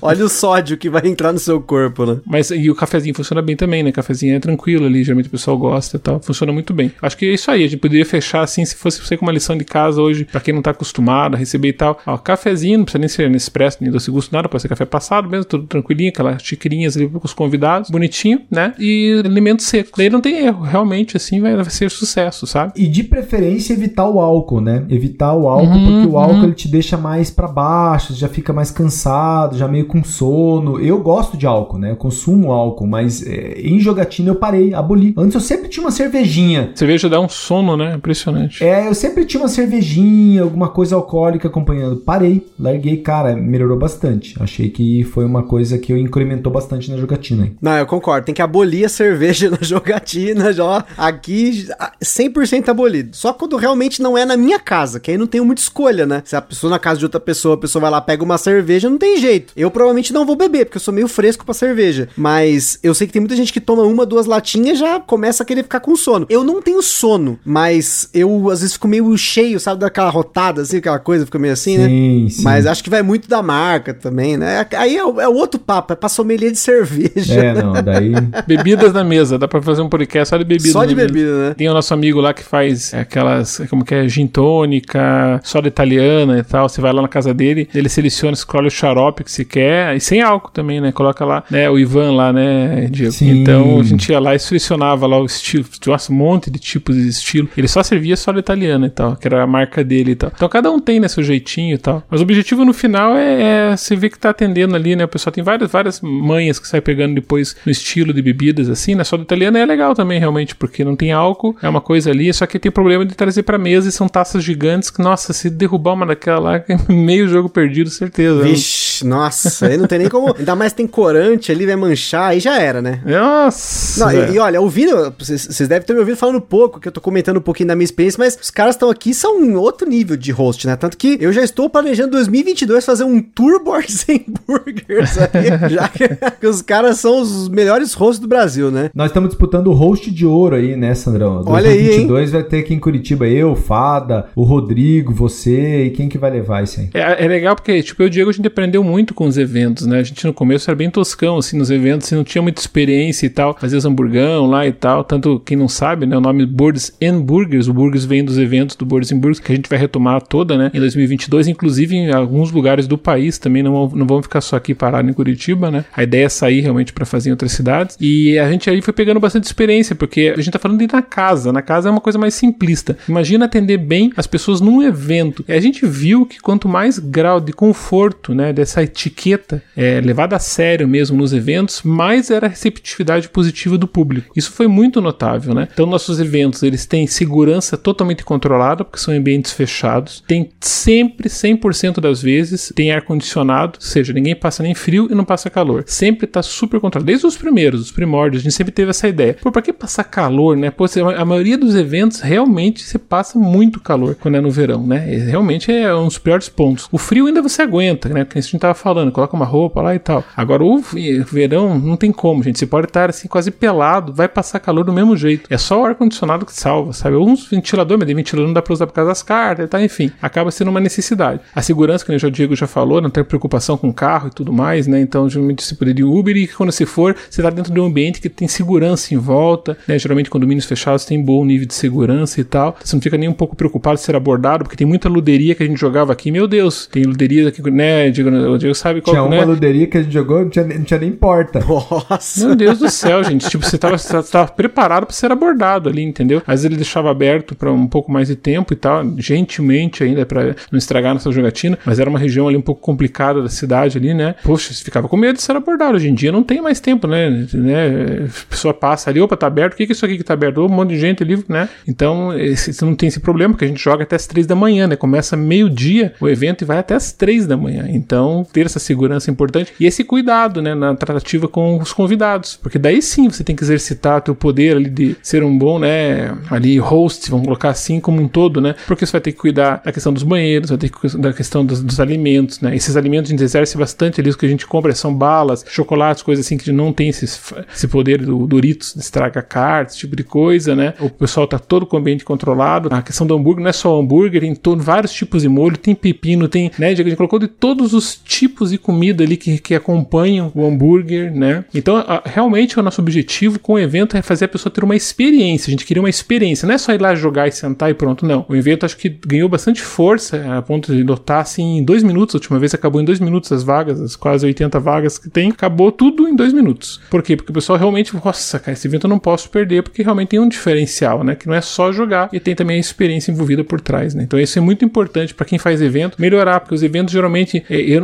Olha 0.00 0.24
o 0.24 0.28
sódio 0.28 0.76
que 0.76 0.90
vai 0.90 1.06
entrar 1.06 1.32
no 1.32 1.38
seu 1.38 1.60
corpo, 1.60 2.04
né? 2.04 2.20
Mas 2.26 2.50
e 2.50 2.70
o 2.70 2.74
cafezinho 2.74 3.14
funciona 3.14 3.42
bem 3.42 3.56
também, 3.56 3.82
né? 3.82 3.92
Cafezinho 3.92 4.36
é 4.36 4.40
tranquilo 4.40 4.86
ali, 4.86 5.02
geralmente 5.02 5.26
o 5.26 5.30
pessoal 5.30 5.56
gosta 5.56 5.96
e 5.96 6.00
tal. 6.00 6.20
Funciona 6.20 6.52
muito 6.52 6.72
bem. 6.72 6.92
Acho 7.00 7.16
que 7.16 7.26
é 7.26 7.34
isso 7.34 7.50
aí. 7.50 7.64
A 7.64 7.68
gente 7.68 7.80
poderia 7.80 8.04
fechar 8.04 8.42
assim, 8.42 8.64
se 8.64 8.74
fosse 8.74 9.00
você 9.00 9.16
com 9.16 9.26
uma 9.26 9.32
lição 9.32 9.56
de 9.56 9.64
casa 9.64 10.00
hoje, 10.00 10.24
pra 10.24 10.40
quem 10.40 10.54
não 10.54 10.62
tá 10.62 10.70
acostumado 10.70 11.34
a 11.34 11.38
receber 11.38 11.68
e 11.68 11.72
tal. 11.72 11.98
Ó, 12.06 12.16
cafezinho, 12.16 12.78
não 12.78 12.84
precisa 12.84 12.98
nem 12.98 13.08
ser 13.08 13.28
Nespresso, 13.28 13.78
nem 13.80 13.90
doce 13.90 14.10
gusto, 14.10 14.32
nada. 14.32 14.48
Pode 14.48 14.62
ser 14.62 14.68
café 14.68 14.84
passado 14.84 15.28
mesmo, 15.28 15.44
tudo 15.44 15.66
tranquilinho, 15.66 16.10
aquelas 16.10 16.42
xicrinhas 16.42 16.96
ali 16.96 17.08
com 17.08 17.20
os 17.22 17.32
convidados, 17.32 17.90
bonitinho, 17.90 18.42
né? 18.50 18.74
E 18.78 19.22
alimento 19.24 19.62
seco. 19.62 19.90
Daí 19.96 20.10
não 20.10 20.20
tem 20.20 20.38
erro. 20.38 20.62
Realmente, 20.62 21.16
assim, 21.16 21.40
vai, 21.40 21.54
vai 21.54 21.64
ser 21.70 21.90
sucesso, 21.90 22.46
sabe? 22.46 22.72
E 22.76 22.86
de 22.86 23.04
preferência 23.04 23.72
evitar 23.72 24.08
o 24.08 24.20
álcool, 24.20 24.60
né? 24.60 24.84
Evitar 24.88 25.34
o 25.34 25.48
álcool, 25.48 25.72
uhum, 25.72 26.02
porque 26.02 26.08
o 26.08 26.18
álcool 26.18 26.36
uhum. 26.36 26.44
ele 26.44 26.54
te 26.54 26.68
deixa 26.68 26.96
mais 26.96 27.30
para 27.30 27.48
baixo, 27.48 28.14
já 28.14 28.28
fica 28.28 28.52
mais 28.52 28.70
cansado, 28.70 29.56
já 29.56 29.68
meio 29.68 29.86
com 29.88 30.04
sono. 30.04 30.78
Eu 30.80 30.98
gosto 31.00 31.36
de 31.36 31.46
álcool, 31.46 31.78
né? 31.78 31.90
Eu 31.90 31.96
consumo 31.96 32.52
álcool, 32.52 32.86
mas 32.86 33.26
é, 33.26 33.60
em 33.60 33.80
jogatina 33.80 34.30
eu 34.30 34.36
parei, 34.36 34.74
aboli. 34.74 35.14
Antes 35.16 35.34
eu 35.34 35.40
sempre 35.40 35.68
tinha 35.68 35.84
uma 35.84 35.90
cervejinha. 35.90 36.70
Cerveja 36.74 37.08
dá 37.08 37.20
um 37.20 37.28
sono, 37.28 37.76
né? 37.76 37.94
Impressionante. 37.94 38.62
É, 38.62 38.86
eu 38.86 38.94
sempre 38.94 39.24
tinha 39.24 39.42
uma 39.42 39.48
cervejinha, 39.48 40.42
alguma 40.42 40.68
coisa 40.68 40.94
alcoólica 40.94 41.48
acompanhando. 41.48 41.96
Parei, 41.96 42.46
larguei, 42.58 42.98
cara, 42.98 43.34
melhorou 43.34 43.78
bastante. 43.78 44.36
Achei 44.40 44.68
que 44.68 45.02
foi 45.04 45.24
uma 45.24 45.42
coisa 45.42 45.78
que 45.78 45.92
eu 45.92 45.96
incrementou 45.96 46.52
bastante 46.52 46.90
na 46.90 46.96
jogatina. 46.96 47.50
Não, 47.60 47.76
eu 47.76 47.86
concordo. 47.86 48.26
Tem 48.26 48.34
que 48.34 48.42
abolir 48.42 48.84
a 48.84 48.88
cerveja 48.88 49.50
na 49.50 49.58
jogatina, 49.60 50.52
já. 50.52 50.84
Aqui, 50.96 51.66
100% 52.02 52.68
abolido. 52.68 53.16
Só 53.16 53.32
quando 53.32 53.56
realmente 53.56 54.02
não 54.02 54.16
é 54.16 54.24
na 54.24 54.36
minha 54.36 54.58
casa, 54.58 55.00
que 55.00 55.10
aí 55.10 55.18
não 55.18 55.26
tenho 55.26 55.44
muita 55.44 55.62
escolha, 55.62 56.06
né? 56.06 56.22
Se 56.24 56.36
a 56.36 56.42
pessoa 56.42 56.70
na 56.70 56.78
casa 56.78 56.98
de 56.98 57.04
outra 57.04 57.20
pessoa, 57.20 57.54
a 57.54 57.58
pessoa 57.58 57.80
vai 57.80 57.90
lá, 57.90 58.00
pega 58.00 58.22
uma 58.22 58.38
cerveja, 58.38 58.90
não 58.90 58.98
tem 58.98 59.18
jeito. 59.18 59.52
Eu 59.56 59.70
provavelmente 59.78 60.12
não 60.12 60.26
vou 60.26 60.34
beber, 60.34 60.64
porque 60.64 60.76
eu 60.76 60.80
sou 60.80 60.92
meio 60.92 61.06
fresco 61.06 61.44
pra 61.44 61.54
cerveja. 61.54 62.08
Mas 62.16 62.80
eu 62.82 62.92
sei 62.92 63.06
que 63.06 63.12
tem 63.12 63.20
muita 63.20 63.36
gente 63.36 63.52
que 63.52 63.60
toma 63.60 63.84
uma, 63.84 64.04
duas 64.04 64.26
latinhas 64.26 64.76
já 64.76 64.98
começa 64.98 65.44
a 65.44 65.46
querer 65.46 65.62
ficar 65.62 65.78
com 65.78 65.94
sono. 65.94 66.26
Eu 66.28 66.42
não 66.42 66.60
tenho 66.60 66.82
sono, 66.82 67.38
mas 67.44 68.10
eu 68.12 68.50
às 68.50 68.60
vezes 68.60 68.74
fico 68.74 68.88
meio 68.88 69.16
cheio, 69.16 69.60
sabe, 69.60 69.80
daquela 69.80 70.10
rotada, 70.10 70.62
assim, 70.62 70.78
aquela 70.78 70.98
coisa, 70.98 71.24
fica 71.24 71.38
meio 71.38 71.52
assim, 71.52 71.78
né? 71.78 71.86
sim, 71.86 72.24
né? 72.24 72.30
Sim. 72.30 72.42
Mas 72.42 72.66
acho 72.66 72.82
que 72.82 72.90
vai 72.90 73.02
muito 73.02 73.28
da 73.28 73.40
marca 73.40 73.94
também, 73.94 74.36
né? 74.36 74.66
Aí 74.76 74.96
é, 74.96 75.00
é 75.00 75.28
outro 75.28 75.60
papo, 75.60 75.92
é 75.92 75.96
pra 75.96 76.08
sommelier 76.08 76.50
de 76.50 76.58
cerveja. 76.58 77.34
É, 77.34 77.54
não, 77.54 77.74
daí... 77.80 78.14
Bebidas 78.48 78.92
na 78.92 79.04
mesa, 79.04 79.38
dá 79.38 79.46
pra 79.46 79.62
fazer 79.62 79.82
um 79.82 79.88
podcast 79.88 80.30
só 80.30 80.36
de 80.36 80.44
bebida. 80.44 80.72
Só 80.72 80.84
de 80.84 80.94
bebida, 80.96 81.30
mesa. 81.30 81.48
né? 81.50 81.54
Tem 81.54 81.68
o 81.68 81.72
nosso 81.72 81.94
amigo 81.94 82.20
lá 82.20 82.34
que 82.34 82.42
faz 82.42 82.92
aquelas, 82.92 83.62
como 83.70 83.84
que 83.84 83.94
é, 83.94 84.08
gin 84.08 84.26
tônica, 84.26 85.40
soda 85.44 85.68
italiana 85.68 86.40
e 86.40 86.42
tal. 86.42 86.68
Você 86.68 86.80
vai 86.80 86.92
lá 86.92 87.00
na 87.00 87.08
casa 87.08 87.32
dele, 87.32 87.68
ele 87.72 87.88
seleciona, 87.88 88.34
escolhe 88.34 88.66
o 88.66 88.70
xarope 88.70 89.22
que 89.22 89.30
você 89.30 89.44
quer 89.44 89.67
É, 89.68 89.94
e 89.94 90.00
sem 90.00 90.22
álcool 90.22 90.50
também, 90.50 90.80
né? 90.80 90.92
Coloca 90.92 91.24
lá, 91.24 91.44
né, 91.50 91.68
o 91.68 91.78
Ivan 91.78 92.12
lá, 92.12 92.32
né, 92.32 92.88
Diego? 92.90 93.12
Sim. 93.12 93.42
Então 93.42 93.80
a 93.80 93.82
gente 93.82 94.10
ia 94.10 94.18
lá 94.18 94.34
e 94.34 94.38
selecionava 94.38 95.06
lá 95.06 95.20
o 95.20 95.26
estilo, 95.26 95.64
tinha 95.78 95.96
um 96.10 96.14
monte 96.14 96.50
de 96.50 96.58
tipos 96.58 96.96
de 96.96 97.08
estilo. 97.08 97.48
Ele 97.56 97.68
só 97.68 97.82
servia 97.82 98.16
solo 98.16 98.38
italiano 98.38 98.86
e 98.86 98.90
tal, 98.90 99.16
que 99.16 99.26
era 99.26 99.42
a 99.42 99.46
marca 99.46 99.84
dele 99.84 100.12
e 100.12 100.16
tal. 100.16 100.32
Então 100.34 100.48
cada 100.48 100.70
um 100.70 100.78
tem, 100.78 101.00
né, 101.00 101.08
seu 101.08 101.22
jeitinho 101.22 101.74
e 101.74 101.78
tal. 101.78 102.02
Mas 102.10 102.20
o 102.20 102.22
objetivo 102.22 102.64
no 102.64 102.72
final 102.72 103.16
é, 103.16 103.72
é 103.72 103.76
você 103.76 103.94
ver 103.94 104.10
que 104.10 104.18
tá 104.18 104.30
atendendo 104.30 104.74
ali, 104.74 104.96
né? 104.96 105.04
O 105.04 105.08
pessoal 105.08 105.32
tem 105.32 105.44
várias, 105.44 105.70
várias 105.70 106.00
manhas 106.00 106.58
que 106.58 106.66
sai 106.66 106.80
pegando 106.80 107.14
depois 107.14 107.56
no 107.66 107.72
estilo 107.72 108.12
de 108.12 108.22
bebidas, 108.22 108.68
assim, 108.68 108.94
né? 108.94 109.04
Solo 109.04 109.22
italiano 109.22 109.58
é 109.58 109.66
legal 109.66 109.94
também, 109.94 110.18
realmente, 110.18 110.54
porque 110.54 110.84
não 110.84 110.96
tem 110.96 111.12
álcool, 111.12 111.56
é 111.62 111.68
uma 111.68 111.80
coisa 111.80 112.10
ali, 112.10 112.32
só 112.32 112.46
que 112.46 112.58
tem 112.58 112.72
problema 112.72 113.04
de 113.04 113.14
trazer 113.14 113.42
pra 113.42 113.58
mesa 113.58 113.88
e 113.88 113.92
são 113.92 114.08
taças 114.08 114.42
gigantes 114.42 114.90
que, 114.90 115.02
nossa, 115.02 115.32
se 115.32 115.50
derrubar 115.50 115.94
uma 115.94 116.06
daquela 116.06 116.38
lá, 116.38 116.64
meio 116.88 117.28
jogo 117.28 117.48
perdido, 117.48 117.90
certeza. 117.90 118.42
Vixe, 118.42 119.06
nossa, 119.06 119.57
aí 119.64 119.76
não 119.76 119.86
tem 119.86 119.98
nem 119.98 120.08
como. 120.08 120.34
Ainda 120.38 120.54
mais 120.54 120.72
tem 120.72 120.86
corante 120.86 121.50
ali, 121.52 121.66
vai 121.66 121.76
manchar, 121.76 122.30
aí 122.30 122.40
já 122.40 122.60
era, 122.60 122.80
né? 122.80 123.00
Nossa! 123.04 124.04
Não, 124.04 124.12
e, 124.12 124.34
e 124.34 124.38
olha, 124.38 124.60
ouvindo, 124.60 125.12
vocês 125.18 125.46
vocês 125.46 125.68
devem 125.68 125.86
ter 125.86 125.92
me 125.92 126.00
ouvido 126.00 126.16
falando 126.16 126.40
pouco, 126.40 126.80
que 126.80 126.88
eu 126.88 126.92
tô 126.92 127.00
comentando 127.00 127.38
um 127.38 127.42
pouquinho 127.42 127.68
da 127.68 127.76
minha 127.76 127.84
experiência, 127.84 128.18
mas 128.18 128.38
os 128.40 128.50
caras 128.50 128.74
estão 128.74 128.90
aqui 128.90 129.14
são 129.14 129.40
um 129.40 129.56
outro 129.56 129.88
nível 129.88 130.16
de 130.16 130.30
host, 130.30 130.66
né? 130.66 130.76
Tanto 130.76 130.96
que 130.96 131.18
eu 131.20 131.32
já 131.32 131.42
estou 131.42 131.68
planejando 131.68 132.12
2022 132.12 132.84
fazer 132.84 133.04
um 133.04 133.20
tour 133.20 133.62
Boards 133.62 134.06
and 134.08 134.32
Burgers 134.46 135.18
aí, 135.18 135.68
já 135.70 135.88
que, 135.88 136.08
que 136.40 136.46
os 136.46 136.62
caras 136.62 136.98
são 136.98 137.20
os 137.20 137.48
melhores 137.48 137.94
hosts 137.94 138.18
do 138.18 138.28
Brasil, 138.28 138.70
né? 138.70 138.90
Nós 138.94 139.10
estamos 139.10 139.30
disputando 139.30 139.68
o 139.68 139.72
host 139.72 140.10
de 140.10 140.26
ouro 140.26 140.56
aí, 140.56 140.76
né, 140.76 140.94
Sandrão? 140.94 141.42
Olha 141.46 141.70
aí, 141.70 141.78
2022 142.08 142.30
vai 142.32 142.42
ter 142.42 142.58
aqui 142.58 142.74
em 142.74 142.78
Curitiba 142.78 143.26
eu, 143.26 143.54
Fada, 143.54 144.26
o 144.34 144.42
Rodrigo, 144.42 145.12
você 145.12 145.84
e 145.84 145.90
quem 145.90 146.08
que 146.08 146.18
vai 146.18 146.30
levar 146.30 146.62
isso 146.62 146.80
aí? 146.80 146.90
É, 146.94 147.24
é 147.24 147.28
legal 147.28 147.54
porque, 147.54 147.82
tipo, 147.82 148.02
eu 148.02 148.06
e 148.06 148.08
o 148.08 148.10
Diego, 148.10 148.30
a 148.30 148.32
gente 148.32 148.46
aprendeu 148.46 148.82
muito 148.82 149.14
com 149.14 149.26
os 149.26 149.36
eventos, 149.36 149.47
né? 149.86 149.98
A 149.98 150.02
gente 150.02 150.26
no 150.26 150.32
começo 150.32 150.70
era 150.70 150.76
bem 150.76 150.90
toscão, 150.90 151.38
assim, 151.38 151.56
nos 151.56 151.70
eventos, 151.70 152.06
assim, 152.06 152.16
não 152.16 152.24
tinha 152.24 152.42
muita 152.42 152.60
experiência 152.60 153.26
e 153.26 153.30
tal, 153.30 153.56
fazia 153.58 153.78
os 153.78 153.84
hamburgão 153.84 154.46
lá 154.46 154.66
e 154.66 154.72
tal, 154.72 155.04
tanto 155.04 155.40
quem 155.44 155.56
não 155.56 155.68
sabe, 155.68 156.06
né, 156.06 156.16
o 156.16 156.20
nome 156.20 156.46
Boards 156.46 156.92
and 157.02 157.20
Burgers, 157.20 157.68
o 157.68 157.74
Burgers 157.74 158.04
vem 158.04 158.24
dos 158.24 158.38
eventos 158.38 158.76
do 158.76 158.84
Boards 158.84 159.12
and 159.12 159.18
Burgers, 159.18 159.40
que 159.40 159.52
a 159.52 159.54
gente 159.56 159.68
vai 159.68 159.78
retomar 159.78 160.22
toda, 160.22 160.56
né, 160.56 160.70
em 160.74 160.78
2022, 160.78 161.48
inclusive 161.48 161.96
em 161.96 162.12
alguns 162.12 162.50
lugares 162.50 162.86
do 162.86 162.98
país 162.98 163.38
também, 163.38 163.62
não, 163.62 163.88
não 163.88 164.06
vão 164.06 164.22
ficar 164.22 164.40
só 164.40 164.56
aqui 164.56 164.74
parados 164.74 165.10
em 165.10 165.14
Curitiba, 165.14 165.70
né? 165.70 165.84
A 165.94 166.02
ideia 166.02 166.26
é 166.26 166.28
sair 166.28 166.60
realmente 166.60 166.92
para 166.92 167.04
fazer 167.04 167.30
em 167.30 167.32
outras 167.32 167.52
cidades, 167.52 167.96
e 168.00 168.38
a 168.38 168.50
gente 168.50 168.68
aí 168.68 168.80
foi 168.82 168.92
pegando 168.92 169.20
bastante 169.20 169.44
experiência, 169.44 169.94
porque 169.94 170.32
a 170.36 170.40
gente 170.40 170.52
tá 170.52 170.58
falando 170.58 170.78
de 170.78 170.84
ir 170.84 170.92
na 170.92 171.02
casa, 171.02 171.52
na 171.52 171.62
casa 171.62 171.88
é 171.88 171.92
uma 171.92 172.00
coisa 172.00 172.18
mais 172.18 172.34
simplista. 172.34 172.96
Imagina 173.08 173.44
atender 173.44 173.78
bem 173.78 174.12
as 174.16 174.26
pessoas 174.26 174.60
num 174.60 174.82
evento. 174.82 175.44
E 175.48 175.52
a 175.52 175.60
gente 175.60 175.86
viu 175.86 176.26
que 176.26 176.40
quanto 176.40 176.68
mais 176.68 176.98
grau 176.98 177.40
de 177.40 177.52
conforto, 177.52 178.34
né, 178.34 178.52
dessa 178.52 178.82
etiqueta 178.82 179.37
é, 179.76 180.00
levada 180.00 180.36
a 180.36 180.38
sério 180.38 180.88
mesmo 180.88 181.16
nos 181.16 181.32
eventos, 181.32 181.82
mais 181.82 182.30
era 182.30 182.46
a 182.46 182.50
receptividade 182.50 183.28
positiva 183.28 183.76
do 183.76 183.86
público. 183.86 184.32
Isso 184.36 184.52
foi 184.52 184.66
muito 184.66 185.00
notável, 185.00 185.54
né? 185.54 185.68
Então 185.72 185.86
nossos 185.86 186.20
eventos, 186.20 186.62
eles 186.62 186.86
têm 186.86 187.06
segurança 187.06 187.76
totalmente 187.76 188.24
controlada, 188.24 188.84
porque 188.84 188.98
são 188.98 189.14
ambientes 189.14 189.52
fechados. 189.52 190.22
Tem 190.26 190.50
sempre 190.60 191.28
100% 191.28 192.00
das 192.00 192.22
vezes 192.22 192.72
tem 192.74 192.92
ar 192.92 193.02
condicionado, 193.02 193.78
ou 193.78 193.86
seja, 193.86 194.12
ninguém 194.12 194.34
passa 194.34 194.62
nem 194.62 194.74
frio 194.74 195.08
e 195.10 195.14
não 195.14 195.24
passa 195.24 195.50
calor. 195.50 195.84
Sempre 195.86 196.26
tá 196.26 196.42
super 196.42 196.80
controlado. 196.80 197.06
Desde 197.06 197.26
os 197.26 197.36
primeiros, 197.36 197.80
os 197.80 197.90
primórdios, 197.90 198.42
a 198.42 198.44
gente 198.44 198.54
sempre 198.54 198.72
teve 198.72 198.90
essa 198.90 199.08
ideia. 199.08 199.34
Pô, 199.34 199.50
pra 199.50 199.62
que 199.62 199.72
passar 199.72 200.04
calor, 200.04 200.56
né? 200.56 200.70
Pô, 200.70 200.86
a 201.16 201.24
maioria 201.24 201.58
dos 201.58 201.74
eventos 201.74 202.20
realmente 202.20 202.82
você 202.82 202.98
passa 202.98 203.38
muito 203.38 203.80
calor 203.80 204.14
quando 204.14 204.36
é 204.36 204.40
no 204.40 204.50
verão, 204.50 204.86
né? 204.86 204.98
Realmente 204.98 205.72
é 205.72 205.94
um 205.94 206.06
dos 206.06 206.18
piores 206.18 206.48
pontos. 206.48 206.88
O 206.90 206.98
frio 206.98 207.26
ainda 207.26 207.42
você 207.42 207.62
aguenta, 207.62 208.08
né? 208.08 208.24
Que 208.24 208.38
a 208.38 208.40
gente 208.40 208.58
tava 208.58 208.74
falando, 208.74 209.12
coloca 209.12 209.27
uma 209.36 209.44
roupa 209.44 209.80
lá 209.80 209.94
e 209.94 209.98
tal. 209.98 210.24
Agora 210.36 210.64
o 210.64 210.80
verão 210.80 211.78
não 211.78 211.96
tem 211.96 212.12
como, 212.12 212.42
gente. 212.42 212.58
Você 212.58 212.66
pode 212.66 212.86
estar 212.86 213.10
assim 213.10 213.28
quase 213.28 213.50
pelado, 213.50 214.12
vai 214.12 214.28
passar 214.28 214.60
calor 214.60 214.84
do 214.84 214.92
mesmo 214.92 215.16
jeito. 215.16 215.48
É 215.50 215.58
só 215.58 215.82
o 215.82 215.84
ar 215.84 215.94
condicionado 215.94 216.46
que 216.46 216.52
salva, 216.52 216.92
sabe? 216.92 217.16
Uns 217.16 217.48
ventilador, 217.48 217.98
mas 217.98 218.06
de 218.06 218.14
ventilador 218.14 218.46
não 218.46 218.54
dá 218.54 218.62
pra 218.62 218.72
usar 218.72 218.86
por 218.86 218.92
causa 218.92 219.10
das 219.10 219.22
cartas 219.22 219.66
e 219.66 219.68
tal, 219.68 219.80
enfim. 219.82 220.10
Acaba 220.20 220.50
sendo 220.50 220.68
uma 220.68 220.80
necessidade. 220.80 221.40
A 221.54 221.62
segurança, 221.62 222.04
que 222.04 222.12
o 222.12 222.30
Diego 222.30 222.54
já 222.56 222.66
falou, 222.66 223.00
não 223.00 223.10
tem 223.10 223.22
preocupação 223.24 223.76
com 223.76 223.92
carro 223.92 224.28
e 224.28 224.30
tudo 224.30 224.52
mais, 224.52 224.86
né? 224.86 225.00
Então, 225.00 225.28
geralmente 225.28 225.62
você 225.62 225.74
poderia 225.74 226.04
ir 226.04 226.08
Uber 226.08 226.36
e 226.36 226.48
quando 226.48 226.72
você 226.72 226.86
for, 226.86 227.16
você 227.28 227.42
tá 227.42 227.50
dentro 227.50 227.72
de 227.72 227.80
um 227.80 227.86
ambiente 227.86 228.20
que 228.20 228.28
tem 228.28 228.48
segurança 228.48 229.14
em 229.14 229.18
volta, 229.18 229.76
né? 229.86 229.98
Geralmente 229.98 230.30
condomínios 230.30 230.64
fechados 230.66 231.04
tem 231.04 231.22
bom 231.22 231.44
nível 231.44 231.66
de 231.66 231.74
segurança 231.74 232.40
e 232.40 232.44
tal. 232.44 232.76
Você 232.82 232.94
não 232.94 233.02
fica 233.02 233.16
nem 233.16 233.28
um 233.28 233.32
pouco 233.32 233.56
preocupado 233.56 233.96
de 233.96 234.02
ser 234.02 234.16
abordado, 234.16 234.64
porque 234.64 234.76
tem 234.76 234.86
muita 234.86 235.08
luderia 235.08 235.54
que 235.54 235.62
a 235.62 235.66
gente 235.66 235.78
jogava 235.78 236.12
aqui. 236.12 236.30
Meu 236.30 236.46
Deus, 236.46 236.86
tem 236.86 237.04
luderia 237.04 237.48
aqui, 237.48 237.62
né? 237.70 238.10
Diego, 238.10 238.30
o 238.30 238.58
Diego 238.58 238.74
sabe 238.74 239.00
qual 239.00 239.16
Tinha 239.22 239.30
que, 239.30 239.36
uma 239.36 239.46
né? 239.46 239.52
luderia 239.52 239.86
que 239.86 239.98
a 239.98 240.02
gente 240.02 240.12
jogou, 240.12 240.40
não 240.40 240.48
tinha, 240.50 240.64
não 240.64 240.84
tinha 240.84 241.00
nem 241.00 241.12
porta. 241.12 241.60
Nossa. 241.60 242.46
Meu 242.46 242.56
Deus 242.56 242.78
do 242.78 242.90
céu, 242.90 243.22
gente. 243.24 243.48
Tipo, 243.48 243.64
você 243.64 243.78
tava, 243.78 243.98
você 243.98 244.22
tava 244.22 244.50
preparado 244.52 245.06
pra 245.06 245.14
ser 245.14 245.30
abordado 245.30 245.88
ali, 245.88 246.02
entendeu? 246.02 246.42
Às 246.46 246.60
vezes 246.60 246.64
ele 246.66 246.76
deixava 246.76 247.10
aberto 247.10 247.54
pra 247.54 247.72
um 247.72 247.86
pouco 247.86 248.10
mais 248.10 248.28
de 248.28 248.36
tempo 248.36 248.72
e 248.72 248.76
tal, 248.76 249.04
gentilmente 249.18 250.02
ainda, 250.02 250.24
pra 250.26 250.54
não 250.70 250.78
estragar 250.78 251.14
nossa 251.14 251.30
jogatina, 251.30 251.78
mas 251.84 251.98
era 251.98 252.08
uma 252.08 252.18
região 252.18 252.48
ali 252.48 252.56
um 252.56 252.62
pouco 252.62 252.80
complicada 252.80 253.42
da 253.42 253.48
cidade 253.48 253.98
ali, 253.98 254.14
né? 254.14 254.34
Poxa, 254.42 254.72
você 254.72 254.82
ficava 254.84 255.08
com 255.08 255.16
medo 255.16 255.36
de 255.36 255.42
ser 255.42 255.56
abordado. 255.56 255.96
Hoje 255.96 256.08
em 256.08 256.14
dia 256.14 256.32
não 256.32 256.42
tem 256.42 256.60
mais 256.60 256.80
tempo, 256.80 257.06
né? 257.06 257.46
né? 257.52 258.26
A 258.26 258.50
pessoa 258.50 258.74
passa 258.74 259.10
ali, 259.10 259.20
opa, 259.20 259.36
tá 259.36 259.46
aberto, 259.46 259.74
o 259.74 259.76
que 259.76 259.84
é 259.84 259.86
isso 259.86 260.04
aqui 260.04 260.16
que 260.16 260.24
tá 260.24 260.34
aberto? 260.34 260.64
Um 260.64 260.68
monte 260.68 260.90
de 260.90 260.98
gente 260.98 261.22
ali, 261.22 261.42
né? 261.48 261.68
Então, 261.86 262.36
esse, 262.38 262.72
você 262.72 262.84
não 262.84 262.94
tem 262.94 263.08
esse 263.08 263.20
problema, 263.20 263.54
porque 263.54 263.64
a 263.64 263.68
gente 263.68 263.82
joga 263.82 264.02
até 264.02 264.16
as 264.16 264.26
três 264.26 264.46
da 264.46 264.54
manhã, 264.54 264.86
né? 264.86 264.96
Começa 264.96 265.36
meio-dia 265.36 266.12
o 266.20 266.28
evento 266.28 266.62
e 266.62 266.64
vai 266.64 266.78
até 266.78 266.94
as 266.94 267.12
três 267.12 267.46
da 267.46 267.56
manhã. 267.56 267.86
Então, 267.88 268.46
ter 268.52 268.66
essa 268.66 268.78
segurança 268.98 269.30
importante 269.30 269.72
e 269.78 269.86
esse 269.86 270.02
cuidado, 270.02 270.60
né, 270.60 270.74
na 270.74 270.94
tratativa 270.94 271.46
com 271.46 271.78
os 271.78 271.92
convidados, 271.92 272.56
porque 272.56 272.78
daí 272.78 273.00
sim 273.00 273.30
você 273.30 273.44
tem 273.44 273.54
que 273.54 273.62
exercitar 273.62 274.20
teu 274.20 274.34
poder 274.34 274.76
ali 274.76 274.90
de 274.90 275.16
ser 275.22 275.44
um 275.44 275.56
bom, 275.56 275.78
né, 275.78 276.36
ali 276.50 276.78
host, 276.78 277.30
vamos 277.30 277.46
colocar 277.46 277.70
assim 277.70 278.00
como 278.00 278.20
um 278.20 278.28
todo, 278.28 278.60
né? 278.60 278.74
Porque 278.86 279.06
você 279.06 279.12
vai 279.12 279.20
ter 279.20 279.32
que 279.32 279.38
cuidar 279.38 279.82
da 279.84 279.92
questão 279.92 280.12
dos 280.12 280.22
banheiros, 280.22 280.70
vai 280.70 280.78
ter 280.78 280.88
que 280.88 280.98
cuidar 280.98 281.18
da 281.18 281.32
questão 281.32 281.64
dos, 281.64 281.82
dos 281.82 282.00
alimentos, 282.00 282.60
né? 282.60 282.74
Esses 282.74 282.96
alimentos 282.96 283.30
a 283.30 283.32
gente 283.32 283.42
exerce 283.42 283.76
bastante 283.76 284.20
ali, 284.20 284.30
os 284.30 284.36
que 284.36 284.46
a 284.46 284.48
gente 284.48 284.66
compra 284.66 284.94
são 284.94 285.14
balas, 285.14 285.64
chocolates, 285.68 286.22
coisas 286.22 286.44
assim 286.44 286.56
que 286.56 286.72
não 286.72 286.92
tem 286.92 287.08
esses, 287.08 287.40
esse 287.74 287.86
poder 287.86 288.24
do 288.24 288.46
Doritos, 288.46 288.96
estraga 288.96 289.42
cartas, 289.42 289.96
tipo 289.96 290.16
de 290.16 290.24
coisa, 290.24 290.74
né? 290.74 290.94
O 291.00 291.10
pessoal 291.10 291.46
tá 291.46 291.58
todo 291.58 291.86
com 291.86 291.96
o 291.96 292.00
ambiente 292.00 292.24
controlado. 292.24 292.88
A 292.92 293.02
questão 293.02 293.26
do 293.26 293.34
hambúrguer 293.34 293.62
não 293.62 293.70
é 293.70 293.72
só 293.72 293.98
hambúrguer, 293.98 294.40
tem 294.40 294.54
todo, 294.54 294.82
vários 294.82 295.12
tipos 295.12 295.42
de 295.42 295.48
molho, 295.48 295.76
tem 295.76 295.94
pepino, 295.94 296.48
tem, 296.48 296.70
né? 296.78 296.88
A 296.88 296.94
gente 296.94 297.16
colocou 297.16 297.38
de 297.38 297.48
todos 297.48 297.92
os 297.92 298.16
tipos 298.16 298.70
de 298.70 298.78
comida 298.88 299.22
ali 299.22 299.36
que, 299.36 299.58
que 299.58 299.74
acompanham 299.74 300.50
o 300.54 300.66
hambúrguer, 300.66 301.30
né? 301.34 301.62
Então, 301.74 301.98
a- 301.98 302.22
realmente 302.24 302.80
o 302.80 302.82
nosso 302.82 303.02
objetivo 303.02 303.58
com 303.58 303.74
o 303.74 303.78
evento 303.78 304.16
é 304.16 304.22
fazer 304.22 304.46
a 304.46 304.48
pessoa 304.48 304.72
ter 304.72 304.82
uma 304.82 304.96
experiência. 304.96 305.68
A 305.68 305.72
gente 305.72 305.84
queria 305.84 306.02
uma 306.02 306.08
experiência, 306.08 306.66
não 306.66 306.74
é 306.74 306.78
só 306.78 306.92
ir 306.94 307.00
lá 307.00 307.14
jogar 307.14 307.46
e 307.46 307.52
sentar 307.52 307.90
e 307.90 307.94
pronto, 307.94 308.24
não. 308.24 308.46
O 308.48 308.56
evento 308.56 308.86
acho 308.86 308.96
que 308.96 309.10
ganhou 309.26 309.46
bastante 309.48 309.82
força 309.82 310.42
a 310.56 310.62
ponto 310.62 310.94
de 310.94 311.02
lotar 311.02 311.40
assim 311.42 311.78
em 311.78 311.84
dois 311.84 312.02
minutos. 312.02 312.34
A 312.34 312.38
última 312.38 312.58
vez 312.58 312.72
acabou 312.74 312.98
em 313.00 313.04
dois 313.04 313.20
minutos 313.20 313.52
as 313.52 313.62
vagas, 313.62 314.00
as 314.00 314.16
quase 314.16 314.46
80 314.46 314.80
vagas 314.80 315.18
que 315.18 315.28
tem, 315.28 315.50
acabou 315.50 315.92
tudo 315.92 316.26
em 316.26 316.34
dois 316.34 316.54
minutos. 316.54 316.98
Por 317.10 317.22
quê? 317.22 317.36
Porque 317.36 317.50
o 317.50 317.54
pessoal 317.54 317.78
realmente, 317.78 318.14
nossa, 318.24 318.58
cara, 318.58 318.72
esse 318.72 318.86
evento 318.88 319.04
eu 319.06 319.10
não 319.10 319.18
posso 319.18 319.50
perder, 319.50 319.82
porque 319.82 320.02
realmente 320.02 320.28
tem 320.28 320.40
um 320.40 320.48
diferencial, 320.48 321.22
né? 321.22 321.34
Que 321.34 321.46
não 321.46 321.54
é 321.54 321.60
só 321.60 321.92
jogar 321.92 322.30
e 322.32 322.40
tem 322.40 322.54
também 322.54 322.76
a 322.78 322.80
experiência 322.80 323.30
envolvida 323.30 323.62
por 323.62 323.80
trás, 323.82 324.14
né? 324.14 324.22
Então 324.22 324.38
isso 324.40 324.58
é 324.58 324.62
muito 324.62 324.84
importante 324.84 325.34
para 325.34 325.44
quem 325.44 325.58
faz 325.58 325.82
evento, 325.82 326.16
melhorar, 326.18 326.60
porque 326.60 326.74
os 326.74 326.82
eventos 326.82 327.12
geralmente 327.12 327.62
é, 327.68 327.98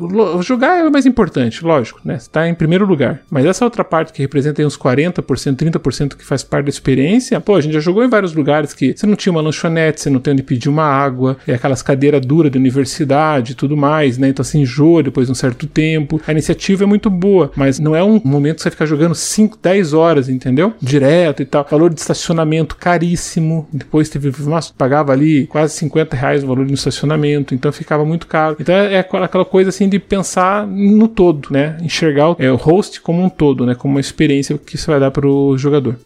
lo- 0.00 0.19
jogar 0.42 0.78
é 0.78 0.86
o 0.86 0.92
mais 0.92 1.06
importante, 1.06 1.64
lógico, 1.64 2.00
né? 2.04 2.16
Está 2.16 2.48
em 2.48 2.54
primeiro 2.54 2.86
lugar. 2.86 3.20
Mas 3.30 3.46
essa 3.46 3.64
outra 3.64 3.84
parte 3.84 4.12
que 4.12 4.22
representa 4.22 4.64
uns 4.64 4.76
40%, 4.76 5.22
30% 5.56 6.16
que 6.16 6.24
faz 6.24 6.42
parte 6.42 6.66
da 6.66 6.70
experiência, 6.70 7.40
pô, 7.40 7.56
a 7.56 7.60
gente 7.60 7.72
já 7.72 7.80
jogou 7.80 8.04
em 8.04 8.08
vários 8.08 8.34
lugares 8.34 8.72
que 8.74 8.94
você 8.96 9.06
não 9.06 9.16
tinha 9.16 9.32
uma 9.32 9.40
lanchonete, 9.40 10.00
você 10.00 10.10
não 10.10 10.20
tem 10.20 10.32
onde 10.32 10.42
pedir 10.42 10.68
uma 10.68 10.84
água, 10.84 11.36
é 11.46 11.54
aquelas 11.54 11.82
cadeiras 11.82 12.24
duras 12.24 12.50
de 12.50 12.58
universidade 12.58 13.52
e 13.52 13.54
tudo 13.54 13.76
mais, 13.76 14.18
né? 14.18 14.28
Então 14.28 14.42
assim, 14.42 14.62
enjoa 14.62 15.02
depois 15.02 15.26
de 15.26 15.32
um 15.32 15.34
certo 15.34 15.66
tempo. 15.66 16.20
A 16.26 16.32
iniciativa 16.32 16.84
é 16.84 16.86
muito 16.86 17.10
boa, 17.10 17.50
mas 17.56 17.78
não 17.78 17.94
é 17.94 18.02
um 18.02 18.20
momento 18.24 18.56
que 18.56 18.62
você 18.62 18.70
ficar 18.70 18.86
jogando 18.86 19.14
5, 19.14 19.58
10 19.62 19.92
horas, 19.92 20.28
entendeu? 20.28 20.74
Direto 20.80 21.42
e 21.42 21.46
tal. 21.46 21.66
Valor 21.70 21.92
de 21.92 22.00
estacionamento 22.00 22.76
caríssimo. 22.76 23.68
Depois 23.72 24.08
teve, 24.08 24.32
nossa, 24.44 24.72
pagava 24.76 25.12
ali 25.12 25.46
quase 25.46 25.74
50 25.74 26.16
reais 26.16 26.44
o 26.44 26.46
valor 26.46 26.66
no 26.66 26.74
estacionamento, 26.74 27.54
então 27.54 27.72
ficava 27.72 28.04
muito 28.04 28.26
caro. 28.26 28.56
Então 28.58 28.74
é 28.74 28.98
aquela 28.98 29.44
coisa 29.44 29.70
assim 29.70 29.88
de 29.88 29.98
pensar 30.10 30.66
no 30.66 31.06
todo, 31.06 31.48
né? 31.52 31.78
Enxergar 31.80 32.30
o, 32.30 32.36
é, 32.38 32.50
o 32.50 32.56
host 32.56 33.00
como 33.00 33.22
um 33.22 33.28
todo, 33.30 33.64
né? 33.64 33.76
Como 33.76 33.94
uma 33.94 34.00
experiência 34.00 34.58
que 34.58 34.74
isso 34.74 34.90
vai 34.90 34.98
dar 34.98 35.12
para 35.12 35.26
o 35.26 35.56
jogador. 35.56 35.96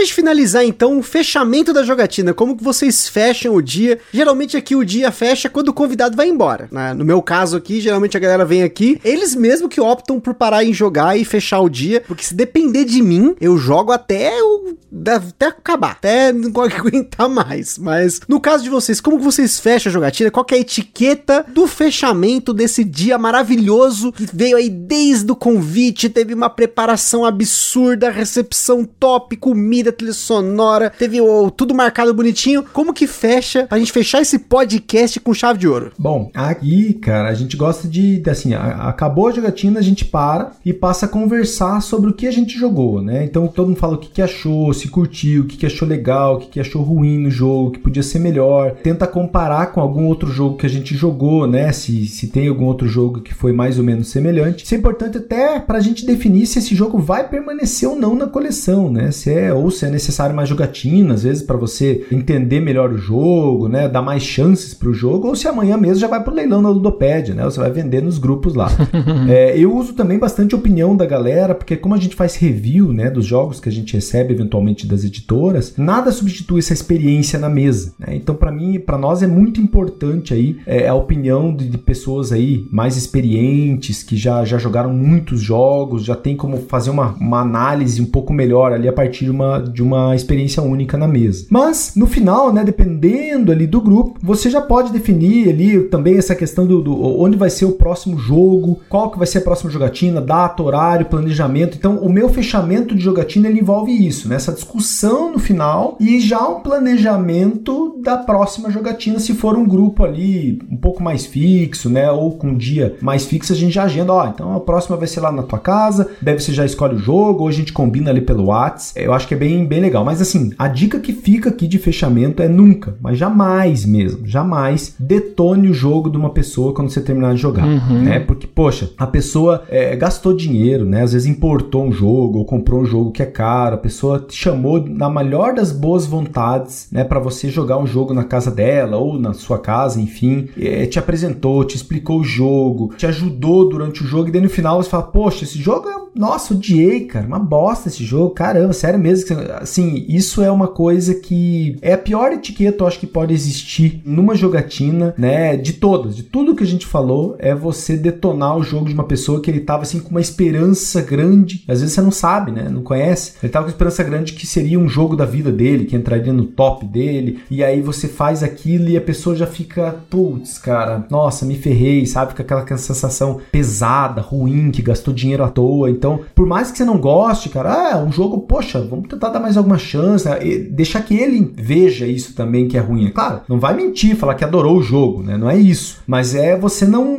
Gente 0.00 0.14
finalizar 0.14 0.64
então 0.64 0.98
o 0.98 1.02
fechamento 1.02 1.74
da 1.74 1.82
jogatina, 1.82 2.32
como 2.32 2.56
que 2.56 2.64
vocês 2.64 3.06
fecham 3.06 3.54
o 3.54 3.60
dia? 3.60 3.98
Geralmente 4.10 4.56
aqui 4.56 4.74
o 4.74 4.82
dia 4.82 5.12
fecha 5.12 5.50
quando 5.50 5.68
o 5.68 5.74
convidado 5.74 6.16
vai 6.16 6.26
embora. 6.26 6.68
Né? 6.72 6.94
No 6.94 7.04
meu 7.04 7.20
caso 7.20 7.54
aqui, 7.58 7.82
geralmente 7.82 8.16
a 8.16 8.20
galera 8.20 8.46
vem 8.46 8.62
aqui, 8.62 8.98
eles 9.04 9.34
mesmo 9.34 9.68
que 9.68 9.78
optam 9.78 10.18
por 10.18 10.32
parar 10.32 10.64
em 10.64 10.72
jogar 10.72 11.18
e 11.18 11.24
fechar 11.24 11.60
o 11.60 11.68
dia, 11.68 12.02
porque 12.08 12.24
se 12.24 12.32
depender 12.32 12.86
de 12.86 13.02
mim, 13.02 13.36
eu 13.42 13.58
jogo 13.58 13.92
até 13.92 14.32
o 14.42 14.74
até 15.06 15.46
acabar, 15.46 15.92
até 15.92 16.32
não 16.32 16.50
aguentar 16.62 17.28
mais. 17.28 17.78
Mas 17.78 18.20
no 18.28 18.40
caso 18.40 18.64
de 18.64 18.70
vocês, 18.70 19.00
como 19.00 19.18
que 19.18 19.24
vocês 19.24 19.58
fecham 19.58 19.90
a 19.90 19.92
jogatina? 19.92 20.30
Qual 20.30 20.46
é 20.50 20.54
a 20.54 20.58
etiqueta 20.58 21.44
do 21.48 21.66
fechamento 21.66 22.52
desse 22.52 22.82
dia 22.84 23.18
maravilhoso 23.18 24.12
que 24.12 24.26
veio 24.32 24.56
aí 24.56 24.68
desde 24.68 25.30
o 25.30 25.36
convite, 25.36 26.08
teve 26.08 26.34
uma 26.34 26.50
preparação 26.50 27.24
absurda, 27.24 28.10
recepção 28.10 28.84
top, 28.84 29.36
comida, 29.36 29.89
trilha 29.92 30.12
sonora, 30.12 30.90
teve 30.90 31.20
oh, 31.20 31.50
tudo 31.50 31.74
marcado 31.74 32.14
bonitinho. 32.14 32.64
Como 32.72 32.92
que 32.92 33.06
fecha 33.06 33.66
pra 33.66 33.78
gente 33.78 33.92
fechar 33.92 34.20
esse 34.20 34.38
podcast 34.38 35.18
com 35.20 35.34
chave 35.34 35.58
de 35.58 35.68
ouro? 35.68 35.92
Bom, 35.98 36.30
aqui, 36.34 36.94
cara, 36.94 37.28
a 37.28 37.34
gente 37.34 37.56
gosta 37.56 37.88
de, 37.88 38.22
assim, 38.28 38.54
acabou 38.54 39.28
a 39.28 39.32
jogatina, 39.32 39.80
a 39.80 39.82
gente 39.82 40.04
para 40.04 40.52
e 40.64 40.72
passa 40.72 41.06
a 41.06 41.08
conversar 41.08 41.80
sobre 41.80 42.10
o 42.10 42.14
que 42.14 42.26
a 42.26 42.30
gente 42.30 42.58
jogou, 42.58 43.02
né? 43.02 43.24
Então 43.24 43.46
todo 43.48 43.68
mundo 43.68 43.78
fala 43.78 43.94
o 43.94 43.98
que, 43.98 44.08
que 44.08 44.22
achou, 44.22 44.72
se 44.72 44.88
curtiu, 44.88 45.42
o 45.42 45.46
que, 45.46 45.56
que 45.56 45.66
achou 45.66 45.86
legal, 45.86 46.36
o 46.36 46.38
que, 46.38 46.48
que 46.48 46.60
achou 46.60 46.82
ruim 46.82 47.18
no 47.18 47.30
jogo, 47.30 47.72
que 47.72 47.78
podia 47.78 48.02
ser 48.02 48.18
melhor. 48.18 48.72
Tenta 48.82 49.06
comparar 49.06 49.72
com 49.72 49.80
algum 49.80 50.06
outro 50.06 50.30
jogo 50.30 50.56
que 50.56 50.66
a 50.66 50.70
gente 50.70 50.94
jogou, 50.94 51.46
né? 51.46 51.72
Se, 51.72 52.06
se 52.06 52.28
tem 52.28 52.48
algum 52.48 52.64
outro 52.64 52.86
jogo 52.86 53.20
que 53.20 53.34
foi 53.34 53.52
mais 53.52 53.78
ou 53.78 53.84
menos 53.84 54.08
semelhante. 54.08 54.64
Isso 54.64 54.74
é 54.74 54.78
importante 54.78 55.18
até 55.18 55.58
pra 55.58 55.80
gente 55.80 56.04
definir 56.04 56.46
se 56.46 56.58
esse 56.58 56.74
jogo 56.74 56.98
vai 56.98 57.28
permanecer 57.28 57.88
ou 57.88 57.96
não 57.96 58.14
na 58.14 58.26
coleção, 58.26 58.90
né? 58.90 59.10
Se 59.10 59.32
é 59.32 59.52
ou 59.52 59.70
se 59.70 59.79
é 59.86 59.90
necessário 59.90 60.34
mais 60.34 60.48
jogatina, 60.48 61.14
às 61.14 61.22
vezes 61.22 61.42
para 61.42 61.56
você 61.56 62.06
entender 62.10 62.60
melhor 62.60 62.92
o 62.92 62.98
jogo, 62.98 63.68
né? 63.68 63.88
Dar 63.88 64.02
mais 64.02 64.22
chances 64.22 64.74
pro 64.74 64.92
jogo, 64.92 65.28
ou 65.28 65.36
se 65.36 65.48
amanhã 65.48 65.76
mesmo 65.76 66.00
já 66.00 66.08
vai 66.08 66.22
pro 66.22 66.34
leilão 66.34 66.62
na 66.62 66.68
Ludopédia, 66.68 67.34
né? 67.34 67.44
Você 67.44 67.58
vai 67.58 67.70
vender 67.70 68.02
nos 68.02 68.18
grupos 68.18 68.54
lá. 68.54 68.70
é, 69.28 69.58
eu 69.58 69.74
uso 69.74 69.92
também 69.94 70.18
bastante 70.18 70.54
a 70.54 70.58
opinião 70.58 70.96
da 70.96 71.06
galera, 71.06 71.54
porque 71.54 71.76
como 71.76 71.94
a 71.94 71.98
gente 71.98 72.14
faz 72.14 72.36
review, 72.36 72.92
né, 72.92 73.10
dos 73.10 73.26
jogos 73.26 73.60
que 73.60 73.68
a 73.68 73.72
gente 73.72 73.94
recebe 73.94 74.34
eventualmente 74.34 74.86
das 74.86 75.04
editoras, 75.04 75.74
nada 75.76 76.12
substitui 76.12 76.58
essa 76.58 76.72
experiência 76.72 77.38
na 77.38 77.48
mesa. 77.48 77.94
Né? 77.98 78.16
Então, 78.16 78.34
para 78.34 78.52
mim, 78.52 78.78
para 78.78 78.98
nós 78.98 79.22
é 79.22 79.26
muito 79.26 79.60
importante 79.60 80.34
aí 80.34 80.58
é, 80.66 80.88
a 80.88 80.94
opinião 80.94 81.54
de, 81.54 81.68
de, 81.68 81.78
pessoas 81.78 82.32
aí 82.32 82.66
mais 82.70 82.96
experientes 82.96 84.02
que 84.02 84.16
já, 84.16 84.44
já 84.44 84.58
jogaram 84.58 84.92
muitos 84.92 85.40
jogos, 85.40 86.04
já 86.04 86.14
tem 86.14 86.36
como 86.36 86.58
fazer 86.58 86.90
uma, 86.90 87.14
uma 87.20 87.40
análise 87.40 88.00
um 88.00 88.06
pouco 88.06 88.32
melhor 88.32 88.72
ali 88.72 88.88
a 88.88 88.92
partir 88.92 89.24
de 89.24 89.30
uma, 89.30 89.58
de 89.72 89.82
uma 89.82 90.14
experiência 90.14 90.62
única 90.62 90.96
na 90.96 91.08
mesa. 91.08 91.46
Mas 91.50 91.92
no 91.96 92.06
final, 92.06 92.52
né, 92.52 92.64
dependendo 92.64 93.52
ali 93.52 93.66
do 93.66 93.80
grupo, 93.80 94.18
você 94.22 94.50
já 94.50 94.60
pode 94.60 94.92
definir 94.92 95.48
ali 95.48 95.82
também 95.84 96.16
essa 96.16 96.34
questão 96.34 96.66
do, 96.66 96.80
do 96.80 97.20
onde 97.20 97.36
vai 97.36 97.50
ser 97.50 97.64
o 97.64 97.72
próximo 97.72 98.18
jogo, 98.18 98.80
qual 98.88 99.10
que 99.10 99.18
vai 99.18 99.26
ser 99.26 99.38
a 99.38 99.42
próxima 99.42 99.70
jogatina, 99.70 100.20
data, 100.20 100.62
horário, 100.62 101.06
planejamento. 101.06 101.76
Então, 101.76 101.98
o 101.98 102.12
meu 102.12 102.28
fechamento 102.28 102.94
de 102.94 103.02
jogatina 103.02 103.48
ele 103.48 103.60
envolve 103.60 103.92
isso, 103.92 104.28
né? 104.28 104.36
Essa 104.36 104.52
discussão 104.52 105.32
no 105.32 105.38
final 105.38 105.96
e 106.00 106.20
já 106.20 106.46
um 106.46 106.60
planejamento 106.60 108.00
da 108.02 108.16
próxima 108.16 108.70
jogatina, 108.70 109.18
se 109.18 109.34
for 109.34 109.56
um 109.56 109.66
grupo 109.66 110.04
ali 110.04 110.60
um 110.70 110.76
pouco 110.76 111.02
mais 111.02 111.26
fixo, 111.26 111.88
né? 111.88 112.10
Ou 112.10 112.32
com 112.32 112.48
um 112.48 112.56
dia 112.56 112.96
mais 113.00 113.24
fixo, 113.24 113.52
a 113.52 113.56
gente 113.56 113.74
já 113.74 113.84
agenda, 113.84 114.12
ó, 114.12 114.26
então 114.26 114.54
a 114.54 114.60
próxima 114.60 114.96
vai 114.96 115.06
ser 115.06 115.20
lá 115.20 115.30
na 115.32 115.42
tua 115.42 115.58
casa, 115.58 116.08
deve 116.20 116.40
você 116.40 116.52
já 116.52 116.64
escolhe 116.64 116.96
o 116.96 116.98
jogo, 116.98 117.42
ou 117.42 117.48
a 117.48 117.52
gente 117.52 117.72
combina 117.72 118.10
ali 118.10 118.20
pelo 118.20 118.46
WhatsApp. 118.46 119.00
Eu 119.00 119.12
acho 119.12 119.28
que 119.28 119.34
é 119.34 119.36
bem, 119.36 119.59
bem 119.66 119.80
legal. 119.80 120.04
Mas 120.04 120.20
assim, 120.20 120.52
a 120.58 120.68
dica 120.68 120.98
que 120.98 121.12
fica 121.12 121.50
aqui 121.50 121.66
de 121.66 121.78
fechamento 121.78 122.42
é 122.42 122.48
nunca, 122.48 122.96
mas 123.00 123.18
jamais 123.18 123.84
mesmo, 123.84 124.26
jamais 124.26 124.94
detone 124.98 125.68
o 125.68 125.74
jogo 125.74 126.10
de 126.10 126.16
uma 126.16 126.30
pessoa 126.30 126.72
quando 126.72 126.90
você 126.90 127.00
terminar 127.00 127.34
de 127.34 127.40
jogar, 127.40 127.66
uhum. 127.66 128.02
né? 128.02 128.20
Porque, 128.20 128.46
poxa, 128.46 128.90
a 128.96 129.06
pessoa 129.06 129.64
é, 129.68 129.94
gastou 129.96 130.34
dinheiro, 130.34 130.84
né? 130.84 131.02
Às 131.02 131.12
vezes 131.12 131.28
importou 131.28 131.84
um 131.84 131.92
jogo 131.92 132.38
ou 132.38 132.44
comprou 132.44 132.80
um 132.80 132.86
jogo 132.86 133.10
que 133.10 133.22
é 133.22 133.26
caro, 133.26 133.74
a 133.74 133.78
pessoa 133.78 134.18
te 134.20 134.36
chamou 134.36 134.84
na 134.86 135.10
melhor 135.10 135.54
das 135.54 135.72
boas 135.72 136.06
vontades, 136.06 136.88
né? 136.90 137.04
Para 137.04 137.20
você 137.20 137.48
jogar 137.48 137.78
um 137.78 137.86
jogo 137.86 138.14
na 138.14 138.24
casa 138.24 138.50
dela 138.50 138.96
ou 138.96 139.18
na 139.18 139.32
sua 139.32 139.58
casa, 139.58 140.00
enfim, 140.00 140.48
é, 140.58 140.86
te 140.86 140.98
apresentou, 140.98 141.64
te 141.64 141.76
explicou 141.76 142.20
o 142.20 142.24
jogo, 142.24 142.92
te 142.96 143.06
ajudou 143.06 143.68
durante 143.68 144.02
o 144.02 144.06
jogo 144.06 144.28
e 144.28 144.32
daí 144.32 144.40
no 144.40 144.48
final 144.48 144.82
você 144.82 144.90
fala, 144.90 145.04
poxa, 145.04 145.44
esse 145.44 145.58
jogo 145.58 145.88
é 145.88 146.00
nossa, 146.14 146.54
odiei, 146.54 147.06
cara. 147.06 147.26
Uma 147.26 147.38
bosta 147.38 147.88
esse 147.88 148.04
jogo. 148.04 148.34
Caramba, 148.34 148.72
sério 148.72 148.98
mesmo. 148.98 149.36
Assim, 149.58 150.04
isso 150.08 150.42
é 150.42 150.50
uma 150.50 150.68
coisa 150.68 151.14
que 151.14 151.76
é 151.82 151.94
a 151.94 151.98
pior 151.98 152.32
etiqueta, 152.32 152.82
eu 152.82 152.86
acho 152.86 152.98
que 152.98 153.06
pode 153.06 153.34
existir 153.34 154.00
numa 154.04 154.34
jogatina, 154.34 155.14
né? 155.16 155.56
De 155.56 155.74
todas, 155.74 156.16
de 156.16 156.22
tudo 156.22 156.54
que 156.54 156.64
a 156.64 156.66
gente 156.66 156.86
falou, 156.86 157.36
é 157.38 157.54
você 157.54 157.96
detonar 157.96 158.56
o 158.56 158.62
jogo 158.62 158.86
de 158.86 158.94
uma 158.94 159.04
pessoa 159.04 159.40
que 159.40 159.50
ele 159.50 159.60
tava 159.60 159.82
assim 159.82 160.00
com 160.00 160.10
uma 160.10 160.20
esperança 160.20 161.00
grande. 161.00 161.64
Às 161.68 161.80
vezes 161.80 161.94
você 161.94 162.00
não 162.00 162.10
sabe, 162.10 162.52
né? 162.52 162.68
Não 162.68 162.82
conhece. 162.82 163.34
Ele 163.42 163.52
tava 163.52 163.64
com 163.64 163.70
esperança 163.70 164.02
grande 164.02 164.32
que 164.32 164.46
seria 164.46 164.78
um 164.78 164.88
jogo 164.88 165.16
da 165.16 165.24
vida 165.24 165.50
dele, 165.50 165.84
que 165.84 165.96
entraria 165.96 166.32
no 166.32 166.44
top 166.44 166.84
dele. 166.86 167.40
E 167.50 167.62
aí 167.64 167.80
você 167.80 168.08
faz 168.08 168.42
aquilo 168.42 168.88
e 168.88 168.96
a 168.96 169.00
pessoa 169.00 169.36
já 169.36 169.46
fica, 169.46 169.96
putz, 170.08 170.58
cara, 170.58 171.06
nossa, 171.10 171.44
me 171.44 171.56
ferrei, 171.56 172.06
sabe? 172.06 172.32
Fica 172.32 172.42
aquela, 172.42 172.76
sensação 172.76 173.40
pesada, 173.50 174.20
ruim, 174.20 174.70
que 174.70 174.82
gastou 174.82 175.12
dinheiro 175.12 175.44
à 175.44 175.48
toa. 175.48 175.90
Então, 175.90 176.20
por 176.34 176.46
mais 176.46 176.70
que 176.70 176.78
você 176.78 176.84
não 176.84 176.98
goste, 176.98 177.48
cara, 177.48 177.94
ah, 177.94 177.98
um 177.98 178.12
jogo, 178.12 178.40
poxa, 178.40 178.80
vamos 178.80 179.08
tentar 179.08 179.28
dar 179.28 179.39
mais 179.40 179.56
alguma 179.56 179.78
chance, 179.78 180.28
né? 180.28 180.38
deixar 180.70 181.02
que 181.02 181.14
ele 181.14 181.52
veja 181.56 182.06
isso 182.06 182.34
também 182.34 182.68
que 182.68 182.76
é 182.76 182.80
ruim. 182.80 183.06
É 183.06 183.10
claro, 183.10 183.40
não 183.48 183.58
vai 183.58 183.74
mentir, 183.74 184.16
falar 184.16 184.34
que 184.34 184.44
adorou 184.44 184.78
o 184.78 184.82
jogo, 184.82 185.22
né? 185.22 185.36
Não 185.36 185.48
é 185.48 185.56
isso. 185.56 185.98
Mas 186.06 186.34
é 186.34 186.56
você 186.56 186.86
não. 186.86 187.18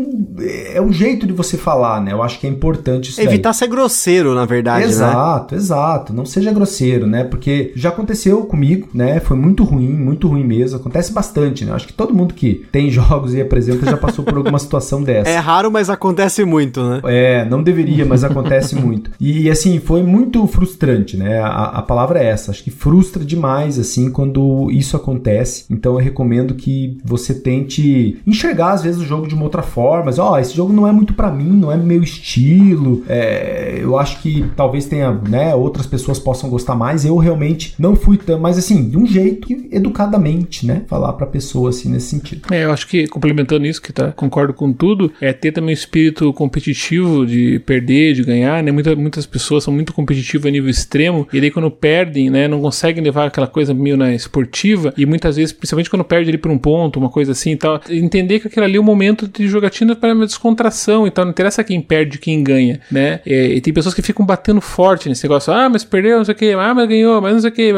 É 0.74 0.82
um 0.82 0.92
jeito 0.92 1.26
de 1.26 1.34
você 1.34 1.58
falar, 1.58 2.02
né? 2.02 2.12
Eu 2.12 2.22
acho 2.22 2.40
que 2.40 2.48
é 2.48 2.50
importante 2.50 3.10
isso. 3.10 3.22
Evitar 3.22 3.50
daí. 3.50 3.58
ser 3.58 3.68
grosseiro, 3.68 4.34
na 4.34 4.46
verdade, 4.46 4.86
né? 4.86 4.92
Exato, 4.92 5.56
né? 5.56 5.62
exato. 5.62 6.14
Não 6.14 6.26
seja 6.26 6.52
grosseiro, 6.52 7.08
né? 7.08 7.24
Porque 7.24 7.72
já 7.76 7.90
aconteceu 7.90 8.42
comigo, 8.44 8.88
né? 8.94 9.20
Foi 9.20 9.38
muito 9.38 9.64
ruim, 9.64 9.90
muito 9.90 10.28
ruim 10.28 10.44
mesmo. 10.44 10.78
Acontece 10.78 11.12
bastante, 11.12 11.66
né? 11.66 11.72
Eu 11.72 11.76
acho 11.76 11.88
que 11.88 11.94
todo 11.94 12.14
mundo 12.14 12.34
que 12.34 12.66
tem 12.72 12.90
jogos 12.92 13.34
e 13.34 13.42
apresenta 13.42 13.86
já 13.86 13.98
passou 13.98 14.24
por 14.24 14.38
alguma 14.38 14.60
situação 14.60 15.04
dessa. 15.04 15.30
É 15.30 15.38
raro, 15.38 15.72
mas 15.72 15.90
acontece 15.90 16.44
muito, 16.44 16.84
né? 16.84 17.02
É, 17.06 17.46
não 17.46 17.62
deveria, 17.64 18.06
mas 18.06 18.24
acontece 18.24 18.76
muito. 18.80 19.12
E 19.20 19.50
assim, 19.50 19.80
foi 19.80 20.04
muito 20.04 20.46
frustrante, 20.48 21.18
né? 21.18 21.40
A, 21.40 21.64
a, 21.66 21.82
palavra 21.82 22.01
é 22.20 22.28
essa. 22.28 22.52
Acho 22.52 22.64
que 22.64 22.72
frustra 22.72 23.24
demais, 23.24 23.80
assim, 23.80 24.12
quando 24.12 24.70
isso 24.72 24.96
acontece. 24.96 25.66
Então 25.70 25.94
eu 25.94 26.00
recomendo 26.00 26.56
que 26.56 26.98
você 27.04 27.34
tente 27.34 28.18
enxergar, 28.26 28.74
às 28.74 28.84
vezes, 28.84 29.02
o 29.02 29.06
jogo 29.06 29.28
de 29.28 29.36
uma 29.36 29.44
outra 29.44 29.62
forma. 29.62 30.12
Ó, 30.18 30.34
oh, 30.34 30.38
esse 30.38 30.56
jogo 30.56 30.74
não 30.74 30.88
é 30.88 30.92
muito 30.92 31.14
para 31.14 31.32
mim, 31.32 31.50
não 31.50 31.72
é 31.72 31.78
meu 31.78 32.04
estilo. 32.04 33.04
É, 33.08 33.80
eu 33.82 33.98
acho 33.98 34.22
que 34.22 34.46
talvez 34.56 34.86
tenha, 34.86 35.12
né, 35.12 35.56
outras 35.56 35.86
pessoas 35.86 36.20
possam 36.20 36.50
gostar 36.50 36.76
mais. 36.76 37.06
Eu 37.06 37.18
realmente 37.18 37.76
não 37.78 37.96
fui 37.96 38.18
tão, 38.18 38.40
mas 38.40 38.58
assim, 38.58 38.90
de 38.90 38.98
um 38.98 39.06
jeito 39.06 39.48
educadamente, 39.72 40.66
né? 40.66 40.84
Falar 40.88 41.14
pra 41.14 41.26
pessoa 41.26 41.70
assim 41.70 41.90
nesse 41.90 42.08
sentido. 42.08 42.42
É, 42.52 42.66
eu 42.66 42.72
acho 42.72 42.88
que 42.88 43.08
complementando 43.08 43.66
isso, 43.66 43.82
que 43.82 43.94
tá, 43.94 44.12
concordo 44.12 44.54
com 44.54 44.72
tudo, 44.72 45.12
é 45.20 45.34
ter 45.34 45.52
também 45.52 45.74
o 45.74 45.78
espírito 45.78 46.34
competitivo 46.34 47.26
de 47.26 47.60
perder, 47.60 48.14
de 48.14 48.24
ganhar, 48.24 48.64
né? 48.64 48.72
Muita 48.72 48.96
muitas 48.96 49.26
pessoas 49.26 49.64
são 49.64 49.74
muito 49.74 49.94
competitivas 49.94 50.48
a 50.48 50.52
nível 50.52 50.70
extremo, 50.70 51.28
e 51.32 51.40
daí 51.40 51.52
quando 51.52 51.70
perdem, 51.92 52.30
né, 52.30 52.48
não 52.48 52.62
conseguem 52.62 53.04
levar 53.04 53.28
aquela 53.28 53.48
coisa 53.48 53.74
meio 53.74 53.98
na 53.98 54.16
esportiva, 54.16 54.94
e 54.98 55.06
muitas 55.06 55.36
vezes, 55.36 55.52
principalmente 55.52 55.90
quando 55.90 56.06
perde 56.06 56.30
ali 56.30 56.38
por 56.38 56.50
um 56.50 56.58
ponto, 56.58 56.98
uma 56.98 57.10
coisa 57.10 57.34
assim 57.34 57.52
e 57.52 57.58
tal, 57.58 57.82
entender 57.90 58.40
que 58.40 58.48
aquele 58.48 58.66
ali 58.66 58.78
é 58.78 58.80
um 58.80 58.84
momento 58.84 59.28
de 59.28 59.46
jogatina 59.46 59.94
para 59.94 60.14
uma 60.14 60.26
descontração 60.26 61.06
e 61.06 61.12
tal, 61.12 61.26
não 61.26 61.32
interessa 61.32 61.62
quem 61.66 61.82
perde 61.82 62.18
quem 62.18 62.42
ganha, 62.42 62.80
né? 62.90 63.20
É, 63.26 63.48
e 63.48 63.60
tem 63.60 63.74
pessoas 63.74 63.94
que 63.94 64.02
ficam 64.02 64.26
batendo 64.26 64.62
forte 64.62 65.10
nesse 65.10 65.24
negócio, 65.26 65.52
ah, 65.52 65.68
mas 65.70 65.84
perdeu, 65.84 66.18
não 66.18 66.24
sei 66.24 66.34
o 66.34 66.38
que, 66.38 66.54
ah, 66.54 66.74
mas 66.74 66.88
ganhou, 66.88 67.22
mas 67.22 67.34
não 67.34 67.42
sei 67.42 67.50
o 67.50 67.54
que, 67.54 67.74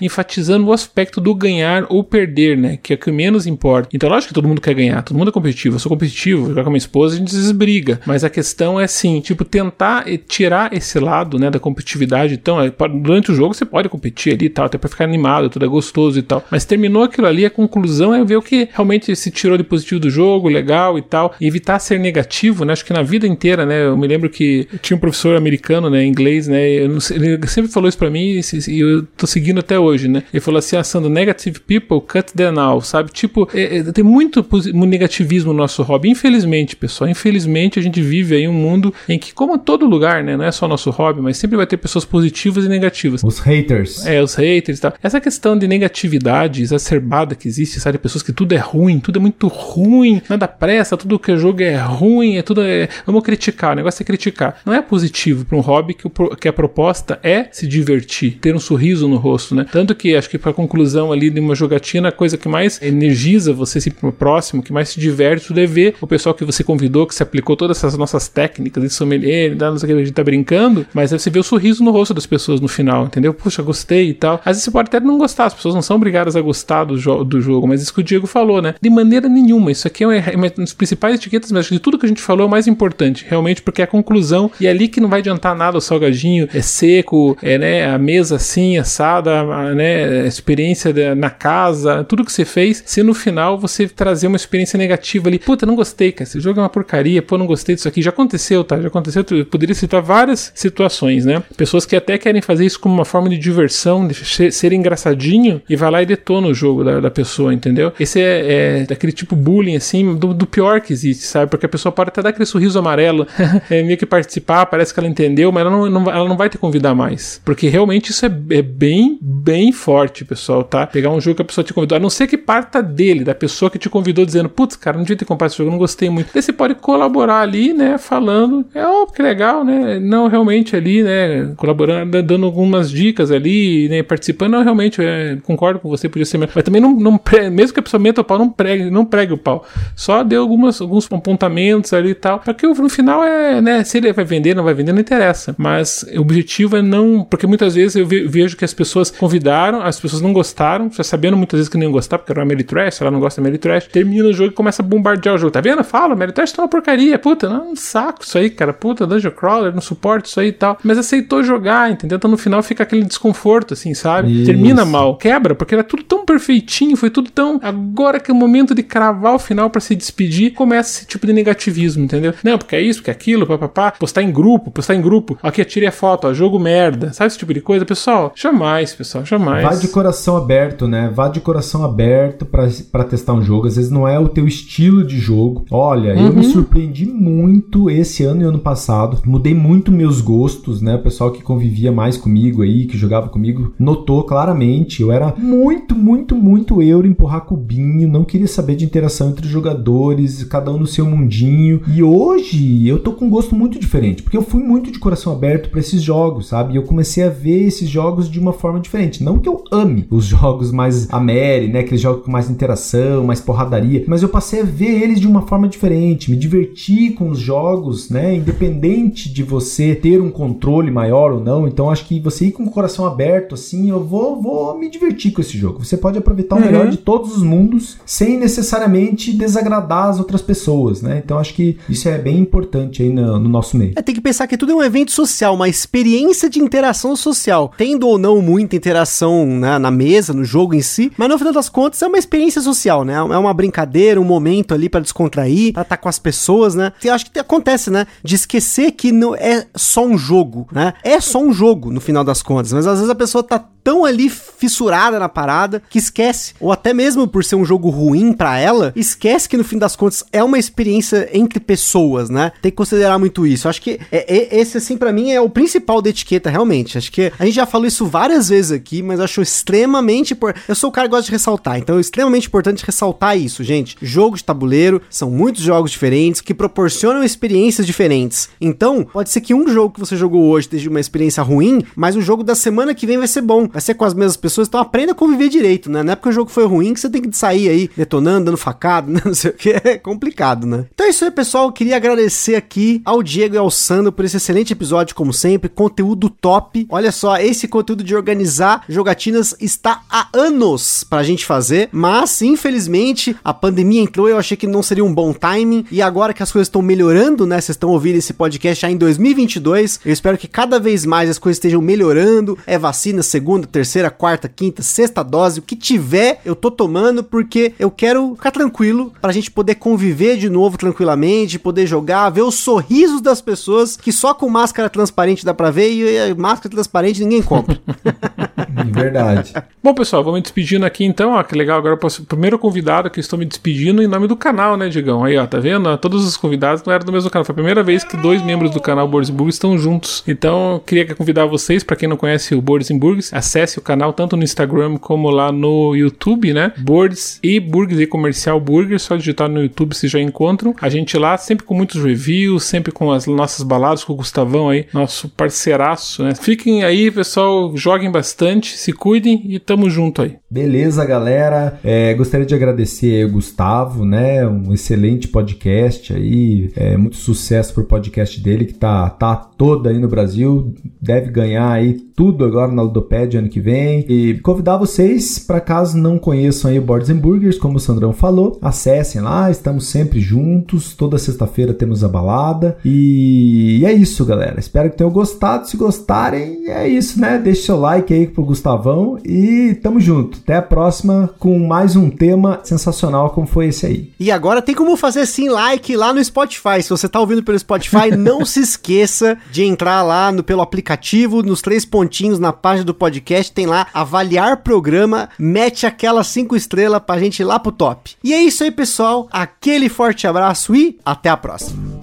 enfatizando 0.00 0.64
o 0.66 0.72
aspecto 0.72 1.20
do 1.20 1.34
ganhar 1.34 1.86
ou 1.88 2.04
perder, 2.04 2.56
né? 2.56 2.78
Que 2.80 2.92
é 2.92 2.96
o 2.96 2.98
que 3.00 3.10
menos 3.10 3.48
importa. 3.48 3.88
Então, 3.92 4.08
lógico 4.08 4.28
que 4.28 4.34
todo 4.34 4.46
mundo 4.46 4.60
quer 4.60 4.74
ganhar, 4.74 5.02
todo 5.02 5.16
mundo 5.16 5.30
é 5.30 5.32
competitivo, 5.32 5.74
eu 5.74 5.80
sou 5.80 5.90
competitivo, 5.90 6.50
jogar 6.50 6.62
com 6.62 6.68
a 6.68 6.72
minha 6.72 6.78
esposa, 6.78 7.16
a 7.16 7.18
gente 7.18 7.32
desbriga, 7.32 8.00
mas 8.06 8.22
a 8.22 8.30
questão 8.30 8.78
é 8.80 8.84
assim, 8.84 9.20
tipo, 9.20 9.44
tentar 9.44 10.04
tirar 10.28 10.72
esse 10.72 11.00
lado, 11.00 11.36
né, 11.36 11.50
da 11.50 11.58
competitividade. 11.58 12.34
Então, 12.34 12.60
é, 12.60 12.70
durante 13.02 13.32
o 13.32 13.34
jogo 13.34 13.55
você 13.56 13.64
pode 13.64 13.88
competir 13.88 14.34
ali 14.34 14.46
e 14.46 14.50
tal, 14.50 14.66
até 14.66 14.78
para 14.78 14.88
ficar 14.88 15.04
animado, 15.04 15.48
tudo 15.50 15.64
é 15.64 15.68
gostoso 15.68 16.18
e 16.18 16.22
tal. 16.22 16.44
Mas 16.50 16.64
terminou 16.64 17.02
aquilo 17.02 17.26
ali, 17.26 17.44
a 17.44 17.50
conclusão 17.50 18.14
é 18.14 18.24
ver 18.24 18.36
o 18.36 18.42
que 18.42 18.68
realmente 18.72 19.14
se 19.14 19.30
tirou 19.30 19.56
de 19.56 19.64
positivo 19.64 20.00
do 20.00 20.10
jogo, 20.10 20.48
legal 20.48 20.98
e 20.98 21.02
tal, 21.02 21.34
e 21.40 21.46
evitar 21.46 21.78
ser 21.78 21.98
negativo, 21.98 22.64
né? 22.64 22.72
Acho 22.72 22.84
que 22.84 22.92
na 22.92 23.02
vida 23.02 23.26
inteira, 23.26 23.66
né, 23.66 23.86
eu 23.86 23.96
me 23.96 24.06
lembro 24.06 24.30
que 24.30 24.68
tinha 24.80 24.96
um 24.96 25.00
professor 25.00 25.36
americano, 25.36 25.90
né, 25.90 26.04
inglês, 26.04 26.48
né, 26.48 26.58
sei, 27.00 27.16
ele 27.16 27.46
sempre 27.46 27.70
falou 27.70 27.88
isso 27.88 27.98
para 27.98 28.10
mim 28.10 28.40
e 28.68 28.80
eu 28.80 29.06
tô 29.16 29.26
seguindo 29.26 29.60
até 29.60 29.78
hoje, 29.78 30.08
né? 30.08 30.22
Ele 30.32 30.40
falou 30.40 30.58
assim, 30.58 30.76
assando 30.76 31.08
negative 31.08 31.60
people 31.60 32.00
cut 32.00 32.32
them 32.34 32.58
out, 32.58 32.86
sabe? 32.86 33.10
Tipo, 33.10 33.48
é, 33.52 33.78
é, 33.78 33.82
tem 33.84 34.04
muito 34.04 34.46
negativismo 34.72 35.52
no 35.52 35.58
nosso 35.58 35.82
hobby, 35.82 36.08
infelizmente, 36.08 36.76
pessoal, 36.76 37.08
infelizmente 37.10 37.78
a 37.78 37.82
gente 37.82 38.00
vive 38.00 38.36
aí 38.36 38.48
um 38.48 38.52
mundo 38.52 38.92
em 39.08 39.18
que 39.18 39.32
como 39.32 39.58
todo 39.58 39.86
lugar, 39.86 40.06
lugar, 40.06 40.22
né? 40.22 40.36
Não 40.36 40.44
é 40.44 40.52
só 40.52 40.68
nosso 40.68 40.90
hobby, 40.90 41.20
mas 41.20 41.36
sempre 41.36 41.56
vai 41.56 41.66
ter 41.66 41.76
pessoas 41.76 42.04
positivas 42.04 42.64
e 42.64 42.68
negativas. 42.68 43.22
Os 43.24 43.38
haters. 43.46 44.04
É, 44.04 44.20
os 44.20 44.34
haters 44.34 44.78
e 44.78 44.80
tal. 44.80 44.94
Essa 45.02 45.20
questão 45.20 45.56
de 45.56 45.68
negatividade 45.68 46.62
exacerbada 46.62 47.34
que 47.34 47.46
existe, 47.46 47.78
sabe? 47.78 47.98
Pessoas 47.98 48.22
que 48.22 48.32
tudo 48.32 48.52
é 48.52 48.58
ruim, 48.58 48.98
tudo 48.98 49.18
é 49.18 49.22
muito 49.22 49.46
ruim, 49.46 50.20
nada 50.28 50.48
pressa, 50.48 50.96
tudo 50.96 51.18
que 51.18 51.30
é 51.30 51.36
jogo 51.36 51.62
é 51.62 51.76
ruim, 51.76 52.36
é 52.36 52.42
tudo 52.42 52.62
é. 52.62 52.88
Vamos 53.06 53.22
criticar, 53.22 53.72
o 53.72 53.76
negócio 53.76 54.02
é 54.02 54.04
criticar. 54.04 54.58
Não 54.66 54.74
é 54.74 54.82
positivo 54.82 55.44
para 55.44 55.56
um 55.56 55.60
hobby 55.60 55.94
que, 55.94 56.06
o, 56.06 56.10
que 56.10 56.48
a 56.48 56.52
proposta 56.52 57.18
é 57.22 57.48
se 57.52 57.66
divertir, 57.66 58.38
ter 58.40 58.54
um 58.54 58.58
sorriso 58.58 59.08
no 59.08 59.16
rosto, 59.16 59.54
né? 59.54 59.66
Tanto 59.70 59.94
que 59.94 60.16
acho 60.16 60.28
que 60.28 60.38
para 60.38 60.52
conclusão 60.52 61.12
ali 61.12 61.30
de 61.30 61.38
uma 61.38 61.54
jogatina, 61.54 62.08
a 62.08 62.12
coisa 62.12 62.36
que 62.36 62.48
mais 62.48 62.80
energiza 62.82 63.52
você 63.52 63.80
se 63.80 63.90
próximo, 63.90 64.62
que 64.62 64.72
mais 64.72 64.90
se 64.90 65.00
diverte, 65.00 65.46
tudo 65.46 65.60
é 65.60 65.66
ver 65.66 65.94
o 66.00 66.06
pessoal 66.06 66.34
que 66.34 66.44
você 66.44 66.64
convidou, 66.64 67.06
que 67.06 67.14
se 67.14 67.22
aplicou 67.22 67.56
todas 67.56 67.76
essas 67.76 67.96
nossas 67.96 68.28
técnicas 68.28 68.82
de 68.82 68.90
sommelier, 68.90 69.54
não 69.54 69.78
sei 69.78 69.86
o 69.86 69.94
que, 69.94 70.00
a 70.00 70.04
gente 70.04 70.14
tá 70.14 70.24
brincando, 70.24 70.86
mas 70.92 71.12
aí 71.12 71.18
você 71.18 71.30
vê 71.30 71.38
o 71.38 71.42
sorriso 71.42 71.84
no 71.84 71.90
rosto 71.90 72.12
das 72.12 72.26
pessoas 72.26 72.60
no 72.60 72.68
final, 72.68 73.06
entendeu? 73.06 73.35
Puxa, 73.42 73.62
gostei 73.62 74.10
e 74.10 74.14
tal. 74.14 74.36
Às 74.44 74.56
vezes 74.56 74.64
você 74.64 74.70
pode 74.70 74.88
até 74.88 75.00
não 75.00 75.18
gostar, 75.18 75.46
as 75.46 75.54
pessoas 75.54 75.74
não 75.74 75.82
são 75.82 75.96
obrigadas 75.96 76.36
a 76.36 76.40
gostar 76.40 76.84
do, 76.84 76.96
jo 76.96 77.24
do 77.24 77.40
jogo, 77.40 77.66
mas 77.66 77.82
isso 77.82 77.92
que 77.92 78.00
o 78.00 78.04
Diego 78.04 78.26
falou, 78.26 78.60
né? 78.60 78.74
De 78.80 78.90
maneira 78.90 79.28
nenhuma. 79.28 79.70
Isso 79.70 79.86
aqui 79.86 80.04
é 80.04 80.06
uma, 80.06 80.16
é 80.16 80.36
uma 80.36 80.48
das 80.50 80.72
principais 80.72 81.14
etiquetas, 81.14 81.52
mas 81.52 81.66
de 81.66 81.78
tudo 81.78 81.98
que 81.98 82.06
a 82.06 82.08
gente 82.08 82.22
falou 82.22 82.44
é 82.44 82.46
o 82.46 82.50
mais 82.50 82.66
importante, 82.66 83.24
realmente, 83.28 83.62
porque 83.62 83.80
é 83.80 83.84
a 83.84 83.88
conclusão 83.88 84.50
e 84.60 84.66
é 84.66 84.70
ali 84.70 84.88
que 84.88 85.00
não 85.00 85.08
vai 85.08 85.20
adiantar 85.20 85.56
nada 85.56 85.78
o 85.78 85.80
salgadinho, 85.80 86.48
é 86.52 86.60
seco, 86.60 87.36
é 87.42 87.58
né, 87.58 87.86
a 87.86 87.98
mesa 87.98 88.36
assim, 88.36 88.78
assada, 88.78 89.40
a, 89.40 89.74
né, 89.74 90.22
a 90.22 90.26
experiência 90.26 90.92
na 91.14 91.30
casa, 91.30 92.04
tudo 92.04 92.24
que 92.24 92.32
você 92.32 92.44
fez, 92.44 92.82
se 92.86 93.02
no 93.02 93.14
final 93.14 93.58
você 93.58 93.88
trazer 93.88 94.26
uma 94.26 94.36
experiência 94.36 94.76
negativa 94.78 95.28
ali, 95.28 95.38
puta, 95.38 95.66
não 95.66 95.74
gostei, 95.74 96.12
cara, 96.12 96.24
esse 96.24 96.40
jogo 96.40 96.60
é 96.60 96.62
uma 96.62 96.68
porcaria, 96.68 97.22
pô, 97.22 97.36
não 97.38 97.46
gostei 97.46 97.74
disso 97.74 97.88
aqui, 97.88 98.02
já 98.02 98.10
aconteceu, 98.10 98.64
tá? 98.64 98.80
Já 98.80 98.88
aconteceu, 98.88 99.24
eu 99.30 99.46
poderia 99.46 99.74
citar 99.74 100.02
várias 100.02 100.52
situações, 100.54 101.24
né? 101.24 101.42
Pessoas 101.56 101.84
que 101.84 101.96
até 101.96 102.18
querem 102.18 102.42
fazer 102.42 102.64
isso 102.64 102.80
como 102.80 102.94
uma 102.94 103.04
forma 103.04 103.25
de 103.28 103.38
diversão, 103.38 104.06
de 104.06 104.52
ser 104.52 104.72
engraçadinho 104.72 105.62
e 105.68 105.76
vai 105.76 105.90
lá 105.90 106.02
e 106.02 106.06
detona 106.06 106.48
o 106.48 106.54
jogo 106.54 106.84
da, 106.84 107.00
da 107.00 107.10
pessoa, 107.10 107.52
entendeu? 107.52 107.92
Esse 107.98 108.20
é, 108.20 108.80
é, 108.80 108.84
daquele 108.84 109.12
tipo 109.12 109.34
bullying, 109.34 109.76
assim, 109.76 110.14
do, 110.16 110.34
do, 110.34 110.46
pior 110.46 110.80
que 110.80 110.92
existe, 110.92 111.24
sabe? 111.24 111.50
Porque 111.50 111.66
a 111.66 111.68
pessoa 111.68 111.92
pode 111.92 112.08
até 112.08 112.22
dar 112.22 112.30
aquele 112.30 112.46
sorriso 112.46 112.78
amarelo, 112.78 113.26
é, 113.70 113.82
meio 113.82 113.96
que 113.96 114.06
participar, 114.06 114.66
parece 114.66 114.92
que 114.92 115.00
ela 115.00 115.08
entendeu, 115.08 115.50
mas 115.50 115.62
ela 115.62 115.70
não, 115.70 115.90
não, 115.90 116.10
ela 116.10 116.28
não 116.28 116.36
vai 116.36 116.48
te 116.48 116.58
convidar 116.58 116.94
mais. 116.94 117.40
Porque 117.44 117.68
realmente 117.68 118.10
isso 118.10 118.24
é, 118.26 118.30
é 118.50 118.62
bem, 118.62 119.18
bem 119.20 119.72
forte, 119.72 120.24
pessoal, 120.24 120.64
tá? 120.64 120.86
Pegar 120.86 121.10
um 121.10 121.20
jogo 121.20 121.36
que 121.36 121.42
a 121.42 121.44
pessoa 121.44 121.64
te 121.64 121.72
convidou, 121.72 121.96
a 121.96 122.00
não 122.00 122.10
ser 122.10 122.26
que 122.26 122.36
parta 122.36 122.82
dele, 122.82 123.24
da 123.24 123.34
pessoa 123.34 123.70
que 123.70 123.78
te 123.78 123.88
convidou, 123.88 124.24
dizendo, 124.24 124.48
putz, 124.48 124.76
cara, 124.76 124.96
não 124.96 125.04
devia 125.04 125.16
ter 125.16 125.24
comprado 125.24 125.50
esse 125.50 125.58
jogo, 125.58 125.70
não 125.70 125.78
gostei 125.78 126.10
muito. 126.10 126.30
Daí 126.32 126.42
você 126.42 126.52
pode 126.52 126.74
colaborar 126.74 127.40
ali, 127.40 127.72
né, 127.72 127.98
falando, 127.98 128.64
é 128.74 128.84
óbvio 128.84 129.14
que 129.14 129.22
legal, 129.22 129.64
né? 129.64 129.98
Não 129.98 130.28
realmente 130.28 130.76
ali, 130.76 131.02
né, 131.02 131.52
colaborando, 131.56 132.22
dando 132.22 132.46
algumas 132.46 132.90
dicas 132.90 133.15
ali, 133.22 133.88
né, 133.88 134.02
participando, 134.02 134.60
realmente, 134.62 135.02
é, 135.02 135.38
concordo 135.42 135.80
com 135.80 135.88
você, 135.88 136.08
podia 136.08 136.24
ser 136.24 136.38
melhor. 136.38 136.52
Mas 136.54 136.64
também 136.64 136.80
não, 136.80 136.94
não 136.94 137.20
mesmo 137.52 137.74
que 137.74 137.80
a 137.80 137.82
pessoa 137.82 138.00
meta 138.00 138.20
o 138.20 138.24
pau, 138.24 138.38
não 138.38 138.48
pregue, 138.48 138.90
não 138.90 139.04
pregue 139.04 139.32
o 139.32 139.38
pau. 139.38 139.64
Só 139.94 140.22
dê 140.22 140.36
algumas, 140.36 140.80
alguns 140.80 141.10
apontamentos 141.10 141.92
ali 141.92 142.10
e 142.10 142.14
tal, 142.14 142.40
para 142.40 142.54
que 142.54 142.66
no 142.66 142.88
final 142.88 143.24
é, 143.24 143.60
né, 143.60 143.84
se 143.84 143.98
ele 143.98 144.12
vai 144.12 144.24
vender, 144.24 144.54
não 144.54 144.64
vai 144.64 144.74
vender, 144.74 144.92
não 144.92 145.00
interessa. 145.00 145.54
Mas 145.58 146.04
o 146.16 146.20
objetivo 146.20 146.76
é 146.76 146.82
não, 146.82 147.24
porque 147.24 147.46
muitas 147.46 147.74
vezes 147.74 147.96
eu 147.96 148.06
vejo 148.06 148.56
que 148.56 148.64
as 148.64 148.74
pessoas 148.74 149.10
convidaram, 149.10 149.82
as 149.82 149.98
pessoas 149.98 150.22
não 150.22 150.32
gostaram, 150.32 150.90
já 150.90 151.02
sabendo 151.02 151.36
muitas 151.36 151.58
vezes 151.58 151.68
que 151.68 151.78
nem 151.78 151.90
gostar, 151.90 152.18
porque 152.18 152.32
era 152.32 152.40
uma 152.40 152.46
Meritrash, 152.46 153.00
ela 153.00 153.10
não 153.10 153.20
gosta 153.20 153.40
de 153.40 153.44
Meritrash, 153.44 153.88
termina 153.88 154.28
o 154.28 154.32
jogo 154.32 154.50
e 154.50 154.54
começa 154.54 154.82
a 154.82 154.84
bombardear 154.84 155.34
o 155.34 155.38
jogo. 155.38 155.50
Tá 155.50 155.60
vendo? 155.60 155.82
Fala, 155.84 156.14
Meritrash 156.14 156.52
tá 156.52 156.62
uma 156.62 156.68
porcaria, 156.68 157.18
puta, 157.18 157.48
não, 157.48 157.72
um 157.72 157.76
saco 157.76 158.22
isso 158.22 158.36
aí, 158.38 158.50
cara, 158.50 158.72
puta, 158.72 159.06
Dungeon 159.06 159.30
Crawler, 159.30 159.72
não 159.72 159.80
suporta 159.80 160.28
isso 160.28 160.40
aí 160.40 160.48
e 160.48 160.52
tal. 160.52 160.78
Mas 160.82 160.98
aceitou 160.98 161.42
jogar, 161.42 161.90
entendeu? 161.90 162.16
Então 162.16 162.30
no 162.30 162.36
final 162.36 162.62
fica 162.62 162.82
aquele 162.82 163.05
desconforto, 163.06 163.74
assim, 163.74 163.94
sabe? 163.94 164.32
Isso. 164.32 164.46
Termina 164.46 164.84
mal, 164.84 165.16
quebra, 165.16 165.54
porque 165.54 165.74
era 165.74 165.84
tudo 165.84 166.02
tão 166.02 166.24
perfeitinho, 166.24 166.96
foi 166.96 167.10
tudo 167.10 167.30
tão. 167.30 167.58
Agora 167.62 168.20
que 168.20 168.30
é 168.30 168.34
o 168.34 168.36
momento 168.36 168.74
de 168.74 168.82
cravar 168.82 169.34
o 169.34 169.38
final 169.38 169.70
para 169.70 169.80
se 169.80 169.94
despedir, 169.94 170.52
começa 170.52 170.98
esse 170.98 171.06
tipo 171.06 171.26
de 171.26 171.32
negativismo, 171.32 172.04
entendeu? 172.04 172.34
Não, 172.42 172.58
porque 172.58 172.76
é 172.76 172.80
isso, 172.80 173.00
porque 173.00 173.10
é 173.10 173.14
aquilo, 173.14 173.46
papapá, 173.46 173.92
postar 173.92 174.22
em 174.22 174.30
grupo, 174.30 174.70
postar 174.70 174.94
em 174.94 175.00
grupo, 175.00 175.38
aqui 175.42 175.64
tire 175.64 175.86
a 175.86 175.92
foto, 175.92 176.26
ó, 176.26 176.34
jogo 176.34 176.58
merda, 176.58 177.12
sabe 177.12 177.28
esse 177.28 177.38
tipo 177.38 177.52
de 177.52 177.60
coisa? 177.60 177.84
Pessoal, 177.84 178.32
jamais, 178.34 178.94
pessoal, 178.94 179.24
jamais. 179.24 179.62
Vá 179.62 179.74
de 179.74 179.88
coração 179.88 180.36
aberto, 180.36 180.86
né? 180.86 181.10
Vá 181.14 181.28
de 181.28 181.40
coração 181.40 181.84
aberto 181.84 182.46
para 182.46 183.04
testar 183.04 183.34
um 183.34 183.42
jogo. 183.42 183.66
Às 183.66 183.76
vezes 183.76 183.90
não 183.90 184.06
é 184.06 184.18
o 184.18 184.28
teu 184.28 184.46
estilo 184.46 185.04
de 185.04 185.18
jogo. 185.18 185.64
Olha, 185.70 186.14
uhum. 186.14 186.26
eu 186.26 186.32
me 186.32 186.46
uhum. 186.46 186.52
surpreendi 186.52 187.06
muito 187.06 187.90
esse 187.90 188.24
ano 188.24 188.42
e 188.42 188.44
ano 188.44 188.58
passado. 188.58 189.20
Mudei 189.24 189.54
muito 189.54 189.92
meus 189.92 190.20
gostos, 190.20 190.80
né? 190.80 190.96
O 190.96 191.02
pessoal 191.02 191.30
que 191.30 191.42
convivia 191.42 191.92
mais 191.92 192.16
comigo 192.16 192.62
aí, 192.62 192.85
que 192.86 192.98
jogava 192.98 193.28
comigo, 193.28 193.74
notou 193.78 194.22
claramente. 194.24 195.02
Eu 195.02 195.12
era 195.12 195.34
muito, 195.36 195.94
muito, 195.94 196.34
muito 196.34 196.82
euro 196.82 197.06
empurrar 197.06 197.42
cubinho, 197.42 198.08
não 198.08 198.24
queria 198.24 198.46
saber 198.46 198.76
de 198.76 198.84
interação 198.84 199.30
entre 199.30 199.48
jogadores, 199.48 200.44
cada 200.44 200.70
um 200.70 200.78
no 200.78 200.86
seu 200.86 201.06
mundinho. 201.06 201.82
E 201.92 202.02
hoje 202.02 202.86
eu 202.86 202.98
tô 202.98 203.12
com 203.12 203.26
um 203.26 203.30
gosto 203.30 203.54
muito 203.54 203.78
diferente, 203.78 204.22
porque 204.22 204.36
eu 204.36 204.42
fui 204.42 204.62
muito 204.62 204.90
de 204.90 204.98
coração 204.98 205.32
aberto 205.32 205.70
para 205.70 205.80
esses 205.80 206.02
jogos, 206.02 206.48
sabe? 206.48 206.74
E 206.74 206.76
eu 206.76 206.82
comecei 206.82 207.24
a 207.24 207.28
ver 207.28 207.66
esses 207.66 207.88
jogos 207.88 208.30
de 208.30 208.38
uma 208.38 208.52
forma 208.52 208.80
diferente. 208.80 209.22
Não 209.22 209.38
que 209.38 209.48
eu 209.48 209.64
ame 209.70 210.06
os 210.10 210.24
jogos 210.36 210.72
mais 210.72 211.12
Ameri, 211.12 211.68
né? 211.68 211.80
Aqueles 211.80 212.00
jogos 212.00 212.24
com 212.24 212.30
mais 212.30 212.50
interação, 212.50 213.24
mais 213.24 213.40
porradaria, 213.40 214.04
mas 214.06 214.22
eu 214.22 214.28
passei 214.28 214.60
a 214.60 214.64
ver 214.64 215.02
eles 215.02 215.20
de 215.20 215.26
uma 215.26 215.42
forma 215.42 215.68
diferente, 215.68 216.30
me 216.30 216.36
divertir 216.36 217.14
com 217.14 217.28
os 217.30 217.38
jogos, 217.38 218.10
né? 218.10 218.34
Independente 218.34 219.32
de 219.32 219.42
você 219.42 219.94
ter 219.94 220.20
um 220.20 220.30
controle 220.30 220.90
maior 220.90 221.32
ou 221.32 221.40
não. 221.40 221.66
Então 221.66 221.90
acho 221.90 222.06
que 222.06 222.20
você 222.20 222.46
ir 222.46 222.52
com 222.52 222.66
coração 222.76 223.06
aberto, 223.06 223.54
assim, 223.54 223.88
eu 223.88 224.04
vou, 224.04 224.40
vou 224.40 224.78
me 224.78 224.90
divertir 224.90 225.32
com 225.32 225.40
esse 225.40 225.56
jogo. 225.56 225.82
Você 225.82 225.96
pode 225.96 226.18
aproveitar 226.18 226.56
o 226.56 226.60
melhor 226.60 226.84
uhum. 226.84 226.90
de 226.90 226.98
todos 226.98 227.34
os 227.34 227.42
mundos 227.42 227.96
sem 228.04 228.38
necessariamente 228.38 229.32
desagradar 229.32 230.10
as 230.10 230.18
outras 230.18 230.42
pessoas, 230.42 231.00
né? 231.00 231.22
Então 231.24 231.38
acho 231.38 231.54
que 231.54 231.78
isso 231.88 232.06
é 232.06 232.18
bem 232.18 232.38
importante 232.38 233.02
aí 233.02 233.08
no, 233.08 233.38
no 233.38 233.48
nosso 233.48 233.78
meio. 233.78 233.94
É, 233.96 234.02
tem 234.02 234.14
que 234.14 234.20
pensar 234.20 234.46
que 234.46 234.58
tudo 234.58 234.72
é 234.72 234.74
um 234.74 234.82
evento 234.82 235.10
social, 235.10 235.54
uma 235.54 235.70
experiência 235.70 236.50
de 236.50 236.60
interação 236.60 237.16
social. 237.16 237.72
Tendo 237.78 238.06
ou 238.06 238.18
não 238.18 238.42
muita 238.42 238.76
interação 238.76 239.46
né, 239.46 239.78
na 239.78 239.90
mesa, 239.90 240.34
no 240.34 240.44
jogo 240.44 240.74
em 240.74 240.82
si, 240.82 241.10
mas 241.16 241.30
no 241.30 241.38
final 241.38 241.54
das 241.54 241.70
contas 241.70 242.02
é 242.02 242.06
uma 242.06 242.18
experiência 242.18 242.60
social, 242.60 243.06
né? 243.06 243.14
É 243.14 243.38
uma 243.38 243.54
brincadeira, 243.54 244.20
um 244.20 244.24
momento 244.24 244.74
ali 244.74 244.90
para 244.90 245.00
descontrair, 245.00 245.72
pra 245.72 245.80
estar 245.80 245.96
tá 245.96 246.02
com 246.02 246.10
as 246.10 246.18
pessoas, 246.18 246.74
né? 246.74 246.92
E 247.02 247.08
acho 247.08 247.30
que 247.30 247.38
acontece, 247.38 247.88
né? 247.90 248.06
De 248.22 248.34
esquecer 248.34 248.90
que 248.92 249.10
não 249.12 249.34
é 249.34 249.64
só 249.74 250.04
um 250.04 250.18
jogo, 250.18 250.68
né? 250.70 250.92
É 251.02 251.18
só 251.22 251.38
um 251.38 251.54
jogo 251.54 251.90
no 251.90 252.02
final 252.02 252.22
das 252.22 252.42
contas, 252.42 252.65
mas 252.72 252.86
às 252.86 252.98
vezes 252.98 253.10
a 253.10 253.14
pessoa 253.14 253.42
tá 253.42 253.62
tão 253.86 254.04
ali 254.04 254.28
fissurada 254.28 255.16
na 255.16 255.28
parada 255.28 255.80
que 255.88 255.96
esquece, 255.96 256.54
ou 256.58 256.72
até 256.72 256.92
mesmo 256.92 257.28
por 257.28 257.44
ser 257.44 257.54
um 257.54 257.64
jogo 257.64 257.88
ruim 257.88 258.32
para 258.32 258.58
ela, 258.58 258.92
esquece 258.96 259.48
que 259.48 259.56
no 259.56 259.62
fim 259.62 259.78
das 259.78 259.94
contas 259.94 260.24
é 260.32 260.42
uma 260.42 260.58
experiência 260.58 261.28
entre 261.32 261.60
pessoas, 261.60 262.28
né? 262.28 262.50
Tem 262.60 262.72
que 262.72 262.76
considerar 262.76 263.16
muito 263.16 263.46
isso. 263.46 263.68
Acho 263.68 263.80
que 263.80 264.00
é, 264.10 264.56
é, 264.56 264.58
esse, 264.58 264.78
assim, 264.78 264.96
para 264.96 265.12
mim 265.12 265.30
é 265.30 265.40
o 265.40 265.48
principal 265.48 266.02
da 266.02 266.10
etiqueta, 266.10 266.50
realmente. 266.50 266.98
Acho 266.98 267.12
que 267.12 267.32
a 267.38 267.44
gente 267.44 267.54
já 267.54 267.64
falou 267.64 267.86
isso 267.86 268.04
várias 268.06 268.48
vezes 268.48 268.72
aqui, 268.72 269.02
mas 269.04 269.20
acho 269.20 269.40
extremamente 269.40 270.32
importante. 270.32 270.64
Eu 270.66 270.74
sou 270.74 270.90
o 270.90 270.92
cara 270.92 271.06
que 271.06 271.14
gosta 271.14 271.26
de 271.26 271.30
ressaltar, 271.30 271.78
então 271.78 271.96
é 271.98 272.00
extremamente 272.00 272.48
importante 272.48 272.84
ressaltar 272.84 273.38
isso, 273.38 273.62
gente. 273.62 273.96
Jogo 274.02 274.36
de 274.36 274.42
tabuleiro 274.42 275.00
são 275.08 275.30
muitos 275.30 275.62
jogos 275.62 275.92
diferentes 275.92 276.40
que 276.40 276.52
proporcionam 276.52 277.22
experiências 277.22 277.86
diferentes. 277.86 278.48
Então, 278.60 279.04
pode 279.04 279.30
ser 279.30 279.40
que 279.40 279.54
um 279.54 279.68
jogo 279.68 279.94
que 279.94 280.00
você 280.00 280.16
jogou 280.16 280.42
hoje 280.42 280.66
esteja 280.66 280.90
uma 280.90 280.98
experiência 280.98 281.40
ruim, 281.40 281.84
mas 281.94 282.16
o 282.16 282.20
jogo 282.20 282.42
da 282.42 282.55
semana 282.56 282.94
que 282.94 283.06
vem 283.06 283.18
vai 283.18 283.28
ser 283.28 283.42
bom 283.42 283.68
vai 283.68 283.80
ser 283.80 283.94
com 283.94 284.04
as 284.04 284.14
mesmas 284.14 284.36
pessoas, 284.36 284.68
então 284.68 284.80
aprenda 284.80 285.12
a 285.12 285.14
conviver 285.14 285.48
direito, 285.48 285.90
né? 285.90 286.02
Não 286.02 286.12
é 286.12 286.16
porque 286.16 286.28
o 286.28 286.32
jogo 286.32 286.50
foi 286.50 286.64
ruim 286.66 286.94
que 286.94 287.00
você 287.00 287.10
tem 287.10 287.22
que 287.22 287.36
sair 287.36 287.68
aí 287.68 287.90
detonando, 287.96 288.46
dando 288.46 288.56
facada, 288.56 289.10
né? 289.12 289.20
não 289.24 289.34
sei 289.34 289.50
o 289.50 289.54
que, 289.54 289.70
é 289.70 289.98
complicado, 289.98 290.66
né? 290.66 290.86
Então 290.94 291.06
é 291.06 291.10
isso 291.10 291.24
aí, 291.24 291.30
pessoal. 291.30 291.66
Eu 291.66 291.72
queria 291.72 291.96
agradecer 291.96 292.54
aqui 292.54 293.00
ao 293.04 293.22
Diego 293.22 293.54
e 293.54 293.58
ao 293.58 293.70
Sandro 293.70 294.12
por 294.12 294.24
esse 294.24 294.36
excelente 294.36 294.72
episódio, 294.72 295.14
como 295.14 295.32
sempre. 295.32 295.68
Conteúdo 295.68 296.28
top. 296.28 296.86
Olha 296.88 297.12
só, 297.12 297.38
esse 297.38 297.68
conteúdo 297.68 298.02
de 298.02 298.14
organizar 298.14 298.84
jogatinas 298.88 299.54
está 299.60 300.02
há 300.10 300.28
anos 300.32 301.04
pra 301.04 301.22
gente 301.22 301.44
fazer, 301.44 301.88
mas 301.92 302.40
infelizmente 302.42 303.36
a 303.44 303.52
pandemia 303.52 304.02
entrou. 304.02 304.28
Eu 304.28 304.38
achei 304.38 304.56
que 304.56 304.66
não 304.66 304.82
seria 304.82 305.04
um 305.04 305.12
bom 305.12 305.32
timing 305.32 305.84
e 305.90 306.00
agora 306.00 306.32
que 306.32 306.42
as 306.42 306.52
coisas 306.52 306.68
estão 306.68 306.82
melhorando, 306.82 307.46
né? 307.46 307.60
Vocês 307.60 307.76
estão 307.76 307.90
ouvindo 307.90 308.16
esse 308.16 308.32
podcast 308.32 308.82
já 308.82 308.90
em 308.90 308.96
2022. 308.96 310.00
Eu 310.04 310.12
espero 310.12 310.38
que 310.38 310.48
cada 310.48 310.78
vez 310.78 311.04
mais 311.04 311.28
as 311.28 311.38
coisas 311.38 311.56
estejam 311.56 311.80
melhorando. 311.80 312.45
É 312.66 312.78
vacina 312.78 313.22
segunda, 313.22 313.66
terceira, 313.66 314.10
quarta, 314.10 314.48
quinta, 314.48 314.82
sexta 314.82 315.22
dose, 315.24 315.60
o 315.60 315.62
que 315.62 315.74
tiver, 315.74 316.40
eu 316.44 316.54
tô 316.54 316.70
tomando 316.70 317.24
porque 317.24 317.72
eu 317.78 317.90
quero 317.90 318.34
ficar 318.34 318.50
tranquilo 318.50 319.12
pra 319.20 319.32
gente 319.32 319.50
poder 319.50 319.76
conviver 319.76 320.36
de 320.36 320.50
novo 320.50 320.76
tranquilamente, 320.76 321.58
poder 321.58 321.86
jogar, 321.86 322.30
ver 322.30 322.42
os 322.42 322.56
sorrisos 322.56 323.20
das 323.20 323.40
pessoas 323.40 323.96
que 323.96 324.12
só 324.12 324.34
com 324.34 324.48
máscara 324.48 324.90
transparente 324.90 325.44
dá 325.44 325.54
pra 325.54 325.70
ver 325.70 325.90
e 325.90 326.34
máscara 326.34 326.70
transparente 326.70 327.22
ninguém 327.22 327.42
compra. 327.42 327.80
verdade. 328.92 329.52
Bom, 329.82 329.94
pessoal, 329.94 330.22
vou 330.22 330.34
me 330.34 330.40
despedindo 330.40 330.84
aqui 330.84 331.04
então. 331.04 331.32
Ó, 331.32 331.42
que 331.42 331.54
legal. 331.54 331.78
Agora 331.78 331.96
posso. 331.96 332.24
Primeiro 332.24 332.58
convidado 332.58 333.10
que 333.10 333.20
estou 333.20 333.38
me 333.38 333.44
despedindo 333.44 334.02
em 334.02 334.06
nome 334.06 334.26
do 334.26 334.36
canal, 334.36 334.76
né, 334.76 334.88
Digão? 334.88 335.24
Aí, 335.24 335.36
ó, 335.36 335.46
tá 335.46 335.58
vendo? 335.58 335.96
Todos 335.98 336.26
os 336.26 336.36
convidados 336.36 336.82
não 336.84 336.92
eram 336.92 337.04
do 337.04 337.12
mesmo 337.12 337.30
canal. 337.30 337.44
Foi 337.44 337.52
a 337.52 337.56
primeira 337.56 337.82
vez 337.82 338.04
que 338.04 338.16
dois 338.16 338.42
membros 338.42 338.70
do 338.70 338.80
canal 338.80 339.08
Burgers 339.08 339.54
estão 339.54 339.78
juntos. 339.78 340.22
Então, 340.26 340.80
queria 340.84 341.14
convidar 341.14 341.46
vocês, 341.46 341.82
para 341.82 341.96
quem 341.96 342.08
não 342.08 342.16
conhece 342.16 342.54
o 342.54 342.60
Burgers, 342.60 343.32
acesse 343.32 343.78
o 343.78 343.82
canal 343.82 344.12
tanto 344.12 344.36
no 344.36 344.42
Instagram 344.42 344.96
como 344.98 345.30
lá 345.30 345.50
no 345.52 345.94
YouTube, 345.94 346.52
né? 346.52 346.72
Boards 346.78 347.38
e 347.42 347.60
Burgers 347.60 348.00
e 348.00 348.06
Comercial 348.06 348.60
Burgers. 348.60 349.02
Só 349.02 349.16
digitar 349.16 349.48
no 349.48 349.62
YouTube 349.62 349.94
vocês 349.94 350.10
já 350.10 350.20
encontram. 350.20 350.74
A 350.80 350.88
gente 350.88 351.16
lá 351.16 351.36
sempre 351.36 351.64
com 351.64 351.74
muitos 351.74 352.02
reviews, 352.02 352.64
sempre 352.64 352.92
com 352.92 353.10
as 353.12 353.26
nossas 353.26 353.64
baladas, 353.64 354.04
com 354.04 354.12
o 354.12 354.16
Gustavão 354.16 354.68
aí, 354.68 354.86
nosso 354.92 355.28
parceiraço, 355.28 356.22
né? 356.22 356.34
Fiquem 356.34 356.84
aí, 356.84 357.10
pessoal, 357.10 357.76
joguem 357.76 358.10
bastante, 358.10 358.65
se 358.70 358.92
cuidem 358.92 359.42
e 359.46 359.58
tamo 359.58 359.88
junto 359.88 360.22
aí. 360.22 360.38
Beleza, 360.48 361.04
galera. 361.04 361.80
É, 361.82 362.14
gostaria 362.14 362.46
de 362.46 362.54
agradecer 362.54 363.26
o 363.26 363.32
Gustavo, 363.32 364.04
né? 364.04 364.46
Um 364.46 364.72
excelente 364.72 365.26
podcast 365.26 366.14
aí. 366.14 366.70
É, 366.76 366.96
muito 366.96 367.16
sucesso 367.16 367.74
pro 367.74 367.82
podcast 367.82 368.40
dele, 368.40 368.64
que 368.64 368.74
tá, 368.74 369.10
tá 369.10 369.34
toda 369.34 369.90
aí 369.90 369.98
no 369.98 370.06
Brasil. 370.06 370.72
Deve 371.02 371.32
ganhar 371.32 371.72
aí 371.72 371.94
tudo 371.94 372.44
agora 372.44 372.70
na 372.70 372.82
Ludopédia 372.82 373.40
ano 373.40 373.48
que 373.48 373.58
vem. 373.58 374.04
E 374.08 374.38
convidar 374.38 374.76
vocês, 374.76 375.38
para 375.40 375.60
caso 375.60 375.98
não 375.98 376.16
conheçam 376.16 376.70
aí 376.70 376.78
o 376.78 376.82
Boards 376.82 377.10
Burgers, 377.10 377.58
como 377.58 377.76
o 377.76 377.80
Sandrão 377.80 378.12
falou, 378.12 378.56
acessem 378.62 379.20
lá, 379.20 379.50
estamos 379.50 379.88
sempre 379.88 380.20
juntos. 380.20 380.94
Toda 380.94 381.18
sexta-feira 381.18 381.74
temos 381.74 382.04
a 382.04 382.08
balada. 382.08 382.78
E 382.84 383.82
é 383.84 383.92
isso, 383.92 384.24
galera. 384.24 384.60
Espero 384.60 384.90
que 384.90 384.96
tenham 384.96 385.10
gostado. 385.10 385.68
Se 385.68 385.76
gostarem, 385.76 386.68
é 386.68 386.88
isso, 386.88 387.20
né? 387.20 387.36
Deixe 387.36 387.62
seu 387.62 387.80
like 387.80 388.14
aí 388.14 388.28
pro 388.28 388.44
Gustavão 388.44 389.18
e 389.24 389.74
tamo 389.82 389.98
junto. 389.98 390.35
Até 390.42 390.56
a 390.56 390.62
próxima 390.62 391.34
com 391.38 391.58
mais 391.58 391.96
um 391.96 392.10
tema 392.10 392.60
sensacional 392.64 393.30
como 393.30 393.46
foi 393.46 393.68
esse 393.68 393.86
aí. 393.86 394.12
E 394.18 394.30
agora 394.30 394.62
tem 394.62 394.74
como 394.74 394.96
fazer 394.96 395.26
sim 395.26 395.48
like 395.48 395.96
lá 395.96 396.12
no 396.12 396.24
Spotify. 396.24 396.82
Se 396.82 396.90
você 396.90 397.08
tá 397.08 397.20
ouvindo 397.20 397.42
pelo 397.42 397.58
Spotify, 397.58 398.10
não 398.16 398.44
se 398.44 398.60
esqueça 398.60 399.36
de 399.50 399.64
entrar 399.64 400.02
lá 400.02 400.30
no, 400.30 400.42
pelo 400.42 400.62
aplicativo, 400.62 401.42
nos 401.42 401.60
três 401.60 401.84
pontinhos 401.84 402.38
na 402.38 402.52
página 402.52 402.84
do 402.84 402.94
podcast, 402.94 403.52
tem 403.52 403.66
lá 403.66 403.86
avaliar 403.92 404.58
programa, 404.58 405.28
mete 405.38 405.86
aquelas 405.86 406.26
cinco 406.28 406.56
estrelas 406.56 407.02
pra 407.04 407.18
gente 407.18 407.40
ir 407.40 407.44
lá 407.44 407.58
pro 407.58 407.72
top. 407.72 408.16
E 408.22 408.32
é 408.32 408.42
isso 408.42 408.64
aí, 408.64 408.70
pessoal. 408.70 409.28
Aquele 409.30 409.88
forte 409.88 410.26
abraço 410.26 410.74
e 410.74 410.98
até 411.04 411.28
a 411.28 411.36
próxima. 411.36 411.95